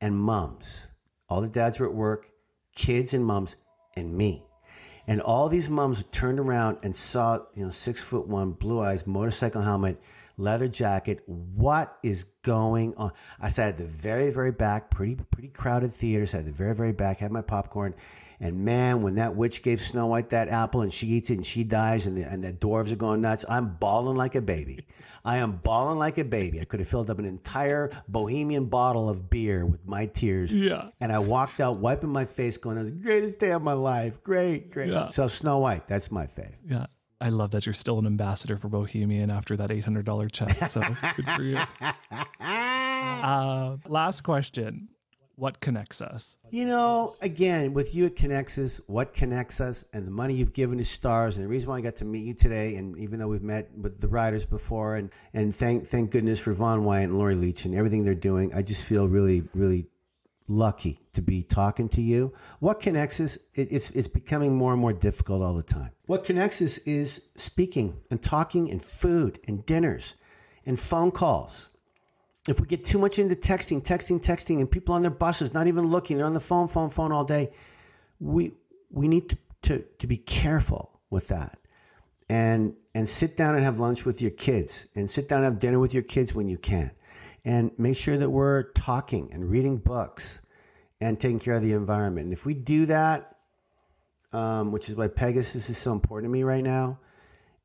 and 0.00 0.16
moms. 0.16 0.86
All 1.28 1.40
the 1.40 1.48
dads 1.48 1.78
were 1.78 1.86
at 1.86 1.94
work, 1.94 2.28
kids 2.74 3.14
and 3.14 3.24
moms, 3.24 3.56
and 3.96 4.16
me. 4.16 4.44
And 5.06 5.20
all 5.20 5.48
these 5.48 5.68
moms 5.68 6.04
turned 6.12 6.38
around 6.38 6.78
and 6.82 6.94
saw, 6.94 7.40
you 7.54 7.64
know, 7.64 7.70
six 7.70 8.00
foot 8.00 8.26
one, 8.26 8.52
blue 8.52 8.80
eyes, 8.80 9.06
motorcycle 9.06 9.62
helmet, 9.62 10.00
leather 10.36 10.68
jacket. 10.68 11.22
What 11.26 11.98
is 12.02 12.24
going 12.42 12.94
on? 12.96 13.12
I 13.40 13.48
sat 13.48 13.68
at 13.68 13.78
the 13.78 13.84
very, 13.84 14.30
very 14.30 14.52
back, 14.52 14.90
pretty, 14.90 15.16
pretty 15.30 15.48
crowded 15.48 15.92
theater. 15.92 16.26
Sat 16.26 16.40
at 16.40 16.46
the 16.46 16.52
very, 16.52 16.74
very 16.74 16.92
back, 16.92 17.18
had 17.18 17.32
my 17.32 17.42
popcorn. 17.42 17.94
And 18.40 18.64
man, 18.64 19.02
when 19.02 19.14
that 19.14 19.36
witch 19.36 19.62
gave 19.62 19.80
Snow 19.80 20.06
White 20.06 20.30
that 20.30 20.48
apple 20.48 20.80
and 20.80 20.92
she 20.92 21.06
eats 21.06 21.30
it 21.30 21.34
and 21.34 21.46
she 21.46 21.62
dies 21.62 22.08
and 22.08 22.16
the, 22.16 22.28
and 22.28 22.42
the 22.42 22.52
dwarves 22.52 22.90
are 22.90 22.96
going 22.96 23.20
nuts, 23.20 23.44
I'm 23.48 23.76
bawling 23.76 24.16
like 24.16 24.34
a 24.34 24.40
baby. 24.40 24.84
I 25.24 25.36
am 25.36 25.52
bawling 25.58 25.96
like 26.00 26.18
a 26.18 26.24
baby. 26.24 26.60
I 26.60 26.64
could 26.64 26.80
have 26.80 26.88
filled 26.88 27.08
up 27.08 27.20
an 27.20 27.24
entire 27.24 27.92
Bohemian 28.08 28.64
bottle 28.64 29.08
of 29.08 29.30
beer 29.30 29.64
with 29.64 29.86
my 29.86 30.06
tears. 30.06 30.52
Yeah. 30.52 30.88
And 31.00 31.12
I 31.12 31.20
walked 31.20 31.60
out 31.60 31.76
wiping 31.76 32.10
my 32.10 32.24
face, 32.24 32.58
going, 32.58 32.78
"It 32.78 32.80
was 32.80 32.90
the 32.90 32.98
greatest 32.98 33.38
day 33.38 33.52
of 33.52 33.62
my 33.62 33.74
life. 33.74 34.20
Great, 34.24 34.72
great." 34.72 34.90
Yeah. 34.90 35.10
So 35.10 35.28
Snow 35.28 35.60
White, 35.60 35.86
that's 35.86 36.10
my 36.10 36.26
fave. 36.26 36.56
Yeah. 36.68 36.86
I 37.22 37.28
love 37.28 37.52
that 37.52 37.66
you're 37.66 37.72
still 37.72 38.00
an 38.00 38.06
ambassador 38.06 38.58
for 38.58 38.68
Bohemian 38.68 39.30
after 39.30 39.56
that 39.56 39.70
$800 39.70 40.32
check. 40.32 40.70
So 40.70 40.82
good 41.16 41.26
for 41.36 41.42
you. 41.42 41.58
Uh, 43.22 43.76
last 43.86 44.22
question. 44.22 44.88
What 45.36 45.60
connects 45.60 46.02
us? 46.02 46.36
You 46.50 46.64
know, 46.64 47.14
again, 47.20 47.72
with 47.72 47.94
you, 47.94 48.06
it 48.06 48.16
connects 48.16 48.58
us. 48.58 48.80
What 48.86 49.14
connects 49.14 49.60
us, 49.60 49.84
and 49.92 50.06
the 50.06 50.10
money 50.10 50.34
you've 50.34 50.52
given 50.52 50.78
to 50.78 50.84
stars, 50.84 51.36
and 51.36 51.44
the 51.44 51.48
reason 51.48 51.68
why 51.68 51.78
I 51.78 51.80
got 51.82 51.96
to 51.96 52.04
meet 52.04 52.24
you 52.24 52.34
today, 52.34 52.74
and 52.74 52.98
even 52.98 53.20
though 53.20 53.28
we've 53.28 53.42
met 53.42 53.70
with 53.76 54.00
the 54.00 54.08
riders 54.08 54.44
before, 54.44 54.96
and 54.96 55.10
and 55.32 55.54
thank 55.54 55.86
thank 55.86 56.10
goodness 56.10 56.38
for 56.40 56.52
Vaughn 56.52 56.84
Wyant 56.84 57.10
and 57.10 57.18
Lori 57.18 57.34
Leach 57.34 57.64
and 57.64 57.74
everything 57.74 58.04
they're 58.04 58.14
doing, 58.14 58.52
I 58.54 58.62
just 58.62 58.82
feel 58.82 59.06
really 59.08 59.42
really 59.54 59.86
lucky 60.52 61.00
to 61.14 61.22
be 61.22 61.42
talking 61.42 61.88
to 61.90 62.02
you. 62.02 62.32
What 62.60 62.80
connects 62.80 63.20
us? 63.20 63.38
It, 63.54 63.72
it's 63.72 63.90
it's 63.90 64.08
becoming 64.08 64.54
more 64.54 64.72
and 64.72 64.80
more 64.80 64.92
difficult 64.92 65.42
all 65.42 65.54
the 65.54 65.62
time. 65.62 65.90
What 66.06 66.24
connects 66.24 66.62
us 66.62 66.78
is 66.78 67.22
speaking 67.36 68.00
and 68.10 68.22
talking 68.22 68.70
and 68.70 68.82
food 68.82 69.40
and 69.46 69.64
dinners 69.66 70.14
and 70.64 70.78
phone 70.78 71.10
calls 71.10 71.70
if 72.48 72.60
we 72.60 72.66
get 72.66 72.84
too 72.84 72.98
much 72.98 73.18
into 73.18 73.36
texting, 73.36 73.82
texting, 73.82 74.22
texting, 74.22 74.58
and 74.58 74.70
people 74.70 74.94
on 74.94 75.02
their 75.02 75.10
buses 75.10 75.54
not 75.54 75.66
even 75.66 75.86
looking, 75.86 76.16
they're 76.16 76.26
on 76.26 76.34
the 76.34 76.40
phone, 76.40 76.66
phone, 76.68 76.90
phone 76.90 77.12
all 77.12 77.24
day. 77.24 77.52
We 78.18 78.52
we 78.90 79.08
need 79.08 79.30
to, 79.30 79.38
to, 79.62 79.84
to 80.00 80.06
be 80.06 80.16
careful 80.16 81.00
with 81.08 81.28
that. 81.28 81.58
And 82.28 82.74
and 82.94 83.08
sit 83.08 83.36
down 83.36 83.54
and 83.54 83.64
have 83.64 83.78
lunch 83.78 84.04
with 84.04 84.20
your 84.20 84.30
kids 84.30 84.86
and 84.94 85.10
sit 85.10 85.28
down 85.28 85.44
and 85.44 85.52
have 85.52 85.60
dinner 85.60 85.78
with 85.78 85.94
your 85.94 86.02
kids 86.02 86.34
when 86.34 86.48
you 86.48 86.58
can. 86.58 86.90
And 87.44 87.72
make 87.78 87.96
sure 87.96 88.16
that 88.16 88.30
we're 88.30 88.64
talking 88.72 89.30
and 89.32 89.50
reading 89.50 89.78
books 89.78 90.40
and 91.02 91.18
taking 91.18 91.40
care 91.40 91.54
of 91.54 91.62
the 91.62 91.72
environment. 91.72 92.26
And 92.26 92.32
if 92.32 92.46
we 92.46 92.54
do 92.54 92.86
that, 92.86 93.36
um, 94.32 94.70
which 94.70 94.88
is 94.88 94.94
why 94.94 95.08
Pegasus 95.08 95.68
is 95.68 95.76
so 95.76 95.92
important 95.92 96.30
to 96.30 96.32
me 96.32 96.44
right 96.44 96.62
now, 96.62 97.00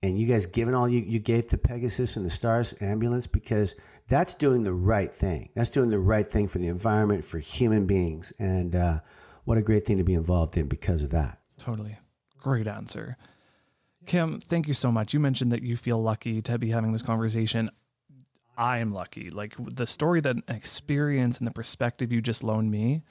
and 0.02 0.18
you 0.18 0.28
guys 0.28 0.48
giving 0.48 0.74
all 0.74 0.90
you, 0.90 1.02
you 1.02 1.20
gave 1.20 1.48
to 1.48 1.58
Pegasus 1.58 2.18
and 2.18 2.26
the 2.26 2.32
Stars 2.32 2.74
ambulance 2.82 3.28
because 3.28 3.76
that's 4.08 4.34
doing 4.34 4.64
the 4.64 4.74
right 4.74 5.14
thing. 5.14 5.50
That's 5.56 5.70
doing 5.70 5.92
the 5.92 6.00
right 6.00 6.30
thing 6.30 6.48
for 6.48 6.58
the 6.58 6.68
environment, 6.68 7.24
for 7.24 7.38
human 7.38 7.86
beings. 7.86 8.34
And 8.40 8.76
uh, 8.76 9.00
what 9.46 9.58
a 9.58 9.62
great 9.62 9.86
thing 9.86 9.98
to 9.98 10.04
be 10.04 10.14
involved 10.16 10.58
in 10.58 10.68
because 10.68 11.04
of 11.04 11.12
that. 11.12 11.40
Totally. 11.60 11.98
Great 12.40 12.68
answer. 12.68 13.18
Kim, 14.06 14.40
thank 14.40 14.68
you 14.68 14.74
so 14.74 14.92
much. 14.92 15.14
You 15.14 15.20
mentioned 15.20 15.52
that 15.52 15.62
you 15.62 15.78
feel 15.78 16.02
lucky 16.02 16.42
to 16.42 16.58
be 16.58 16.72
having 16.72 16.92
this 16.92 17.04
conversation. 17.04 17.70
I 18.58 18.80
am 18.80 18.92
lucky. 18.94 19.30
Like 19.30 19.54
the 19.60 19.86
story 19.86 20.22
that 20.22 20.38
experience 20.48 21.38
and 21.38 21.46
the 21.46 21.52
perspective 21.52 22.12
you 22.12 22.22
just 22.22 22.44
loaned 22.44 22.72
me. 22.72 23.04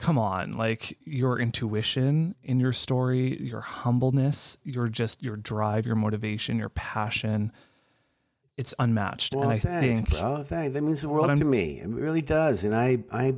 Come 0.00 0.18
on, 0.18 0.52
like 0.52 0.96
your 1.04 1.38
intuition 1.38 2.34
in 2.42 2.58
your 2.58 2.72
story, 2.72 3.38
your 3.42 3.60
humbleness, 3.60 4.56
your 4.64 4.88
just 4.88 5.22
your 5.22 5.36
drive, 5.36 5.84
your 5.84 5.94
motivation, 5.94 6.58
your 6.58 6.70
passion. 6.70 7.52
It's 8.56 8.74
unmatched. 8.78 9.34
Well, 9.34 9.44
and 9.44 9.52
I 9.52 9.58
thanks, 9.58 10.00
think 10.00 10.10
bro. 10.10 10.42
Thanks. 10.42 10.72
That 10.72 10.82
means 10.82 11.02
the 11.02 11.10
world 11.10 11.36
to 11.36 11.44
me. 11.44 11.80
It 11.80 11.88
really 11.88 12.22
does. 12.22 12.64
And 12.64 12.74
I, 12.74 13.04
I, 13.12 13.34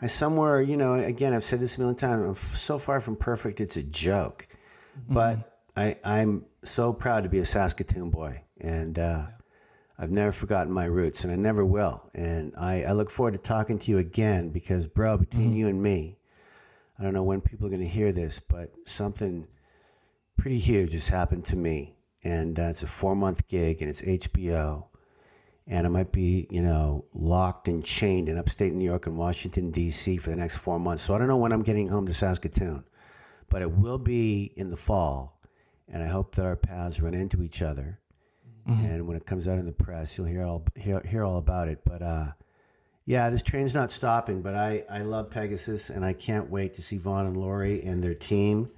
I 0.00 0.06
somewhere, 0.06 0.62
you 0.62 0.78
know, 0.78 0.94
again, 0.94 1.34
I've 1.34 1.44
said 1.44 1.60
this 1.60 1.76
a 1.76 1.80
million 1.80 1.96
times. 1.96 2.24
I'm 2.24 2.30
f- 2.30 2.56
so 2.56 2.78
far 2.78 3.00
from 3.00 3.16
perfect, 3.16 3.60
it's 3.60 3.76
a 3.76 3.82
joke. 3.82 4.48
Mm-hmm. 4.98 5.14
But 5.14 5.62
I, 5.76 5.96
I'm 6.04 6.46
so 6.64 6.92
proud 6.92 7.22
to 7.24 7.28
be 7.28 7.38
a 7.38 7.44
Saskatoon 7.44 8.10
boy, 8.10 8.42
and 8.60 8.98
uh, 8.98 9.26
I've 9.98 10.10
never 10.12 10.30
forgotten 10.30 10.72
my 10.72 10.84
roots, 10.84 11.24
and 11.24 11.32
I 11.32 11.36
never 11.36 11.64
will. 11.64 12.08
And 12.14 12.52
I, 12.56 12.84
I 12.84 12.92
look 12.92 13.10
forward 13.10 13.32
to 13.32 13.38
talking 13.38 13.78
to 13.80 13.90
you 13.90 13.98
again 13.98 14.50
because, 14.50 14.86
bro, 14.86 15.16
between 15.18 15.48
Mm-hmm. 15.50 15.56
you 15.56 15.68
and 15.68 15.82
me, 15.82 16.18
I 16.98 17.02
don't 17.02 17.14
know 17.14 17.24
when 17.24 17.40
people 17.40 17.66
are 17.66 17.70
going 17.70 17.82
to 17.82 17.88
hear 17.88 18.12
this, 18.12 18.38
but 18.40 18.72
something 18.86 19.48
pretty 20.36 20.58
huge 20.58 20.92
has 20.94 21.08
happened 21.08 21.44
to 21.46 21.56
me. 21.56 21.96
And 22.24 22.58
uh, 22.58 22.64
it's 22.64 22.82
a 22.82 22.86
four 22.86 23.14
month 23.16 23.46
gig 23.48 23.80
and 23.80 23.90
it's 23.90 24.02
HBO. 24.02 24.84
And 25.66 25.86
I 25.86 25.90
might 25.90 26.12
be, 26.12 26.46
you 26.50 26.62
know, 26.62 27.04
locked 27.12 27.68
and 27.68 27.84
chained 27.84 28.28
in 28.28 28.38
upstate 28.38 28.72
New 28.72 28.84
York 28.84 29.06
and 29.06 29.16
Washington, 29.16 29.70
D.C. 29.70 30.16
for 30.16 30.30
the 30.30 30.36
next 30.36 30.56
four 30.56 30.80
months. 30.80 31.02
So 31.02 31.14
I 31.14 31.18
don't 31.18 31.28
know 31.28 31.36
when 31.36 31.52
I'm 31.52 31.62
getting 31.62 31.88
home 31.88 32.06
to 32.06 32.14
Saskatoon, 32.14 32.84
but 33.50 33.62
it 33.62 33.70
will 33.70 33.98
be 33.98 34.52
in 34.56 34.70
the 34.70 34.76
fall. 34.76 35.40
And 35.88 36.02
I 36.02 36.06
hope 36.06 36.34
that 36.36 36.44
our 36.44 36.56
paths 36.56 37.00
run 37.00 37.14
into 37.14 37.42
each 37.42 37.62
other. 37.62 37.98
And 38.74 39.06
when 39.06 39.16
it 39.16 39.26
comes 39.26 39.48
out 39.48 39.58
in 39.58 39.66
the 39.66 39.72
press, 39.72 40.16
you'll 40.16 40.26
hear 40.26 40.44
all 40.44 40.64
hear, 40.76 41.00
hear 41.00 41.24
all 41.24 41.38
about 41.38 41.68
it. 41.68 41.80
But 41.84 42.02
uh, 42.02 42.32
yeah, 43.06 43.30
this 43.30 43.42
train's 43.42 43.74
not 43.74 43.90
stopping. 43.90 44.42
But 44.42 44.54
I, 44.54 44.84
I 44.90 45.00
love 45.00 45.30
Pegasus, 45.30 45.90
and 45.90 46.04
I 46.04 46.12
can't 46.12 46.50
wait 46.50 46.74
to 46.74 46.82
see 46.82 46.98
Vaughn 46.98 47.26
and 47.26 47.36
Lori 47.36 47.82
and 47.82 48.02
their 48.02 48.14
team 48.14 48.70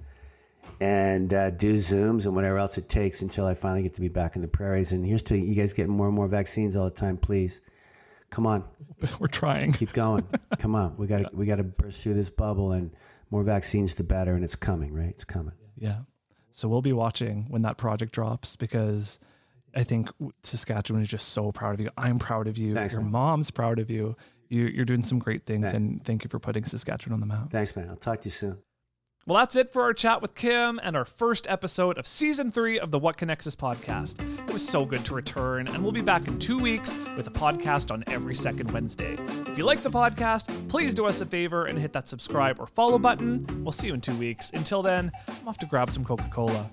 and 0.79 1.33
uh, 1.33 1.49
do 1.51 1.73
Zooms 1.75 2.25
and 2.25 2.35
whatever 2.35 2.57
else 2.57 2.77
it 2.77 2.89
takes 2.89 3.21
until 3.21 3.45
I 3.45 3.53
finally 3.53 3.83
get 3.83 3.93
to 3.95 4.01
be 4.01 4.07
back 4.07 4.35
in 4.35 4.41
the 4.41 4.47
prairies. 4.47 4.91
And 4.91 5.05
here's 5.05 5.23
to 5.23 5.37
you 5.37 5.55
guys 5.55 5.73
getting 5.73 5.93
more 5.93 6.07
and 6.07 6.15
more 6.15 6.27
vaccines 6.27 6.75
all 6.75 6.85
the 6.85 6.91
time. 6.91 7.17
Please, 7.17 7.61
come 8.29 8.47
on, 8.47 8.63
we're 9.19 9.27
trying. 9.27 9.73
keep 9.73 9.93
going. 9.93 10.25
come 10.57 10.75
on, 10.75 10.95
we 10.97 11.07
got 11.07 11.19
to 11.19 11.29
we 11.33 11.45
got 11.45 11.57
to 11.57 11.63
burst 11.63 12.01
through 12.01 12.15
this 12.15 12.29
bubble, 12.29 12.71
and 12.71 12.91
more 13.29 13.43
vaccines 13.43 13.95
the 13.95 14.03
better. 14.03 14.33
And 14.33 14.43
it's 14.43 14.55
coming, 14.55 14.93
right? 14.93 15.09
It's 15.09 15.25
coming. 15.25 15.53
Yeah. 15.77 15.99
So 16.51 16.67
we'll 16.67 16.81
be 16.81 16.93
watching 16.93 17.45
when 17.47 17.61
that 17.61 17.77
project 17.77 18.11
drops 18.11 18.55
because 18.55 19.19
I 19.75 19.83
think 19.83 20.09
Saskatchewan 20.43 21.01
is 21.01 21.07
just 21.07 21.29
so 21.29 21.51
proud 21.51 21.75
of 21.75 21.79
you. 21.81 21.89
I'm 21.97 22.19
proud 22.19 22.47
of 22.47 22.57
you. 22.57 22.73
Thanks, 22.73 22.93
Your 22.93 23.01
man. 23.01 23.11
mom's 23.11 23.51
proud 23.51 23.79
of 23.79 23.89
you. 23.89 24.15
you. 24.49 24.65
You're 24.65 24.85
doing 24.85 25.03
some 25.03 25.19
great 25.19 25.45
things, 25.45 25.61
Thanks. 25.71 25.73
and 25.75 26.03
thank 26.03 26.23
you 26.23 26.29
for 26.29 26.39
putting 26.39 26.65
Saskatchewan 26.65 27.13
on 27.13 27.19
the 27.19 27.25
map. 27.25 27.51
Thanks, 27.51 27.75
man. 27.75 27.89
I'll 27.89 27.95
talk 27.95 28.21
to 28.21 28.27
you 28.27 28.31
soon. 28.31 28.57
Well, 29.27 29.37
that's 29.37 29.55
it 29.55 29.71
for 29.71 29.83
our 29.83 29.93
chat 29.93 30.19
with 30.23 30.33
Kim 30.33 30.79
and 30.81 30.97
our 30.97 31.05
first 31.05 31.45
episode 31.47 31.99
of 31.99 32.07
season 32.07 32.51
three 32.51 32.79
of 32.79 32.89
the 32.89 32.97
What 32.97 33.17
Connects 33.17 33.45
Us 33.45 33.55
podcast. 33.55 34.19
It 34.47 34.51
was 34.51 34.67
so 34.67 34.83
good 34.83 35.05
to 35.05 35.13
return, 35.13 35.67
and 35.67 35.83
we'll 35.83 35.91
be 35.91 36.01
back 36.01 36.27
in 36.27 36.39
two 36.39 36.57
weeks 36.57 36.95
with 37.15 37.27
a 37.27 37.31
podcast 37.31 37.91
on 37.91 38.03
every 38.07 38.33
second 38.33 38.71
Wednesday. 38.71 39.15
If 39.45 39.59
you 39.59 39.63
like 39.63 39.83
the 39.83 39.91
podcast, 39.91 40.67
please 40.69 40.95
do 40.95 41.05
us 41.05 41.21
a 41.21 41.27
favor 41.27 41.65
and 41.65 41.77
hit 41.77 41.93
that 41.93 42.07
subscribe 42.09 42.59
or 42.59 42.65
follow 42.65 42.97
button. 42.97 43.45
We'll 43.61 43.71
see 43.73 43.87
you 43.87 43.93
in 43.93 44.01
two 44.01 44.15
weeks. 44.15 44.49
Until 44.55 44.81
then, 44.81 45.11
I'm 45.29 45.47
off 45.47 45.59
to 45.59 45.67
grab 45.67 45.91
some 45.91 46.03
Coca 46.03 46.27
Cola. 46.33 46.67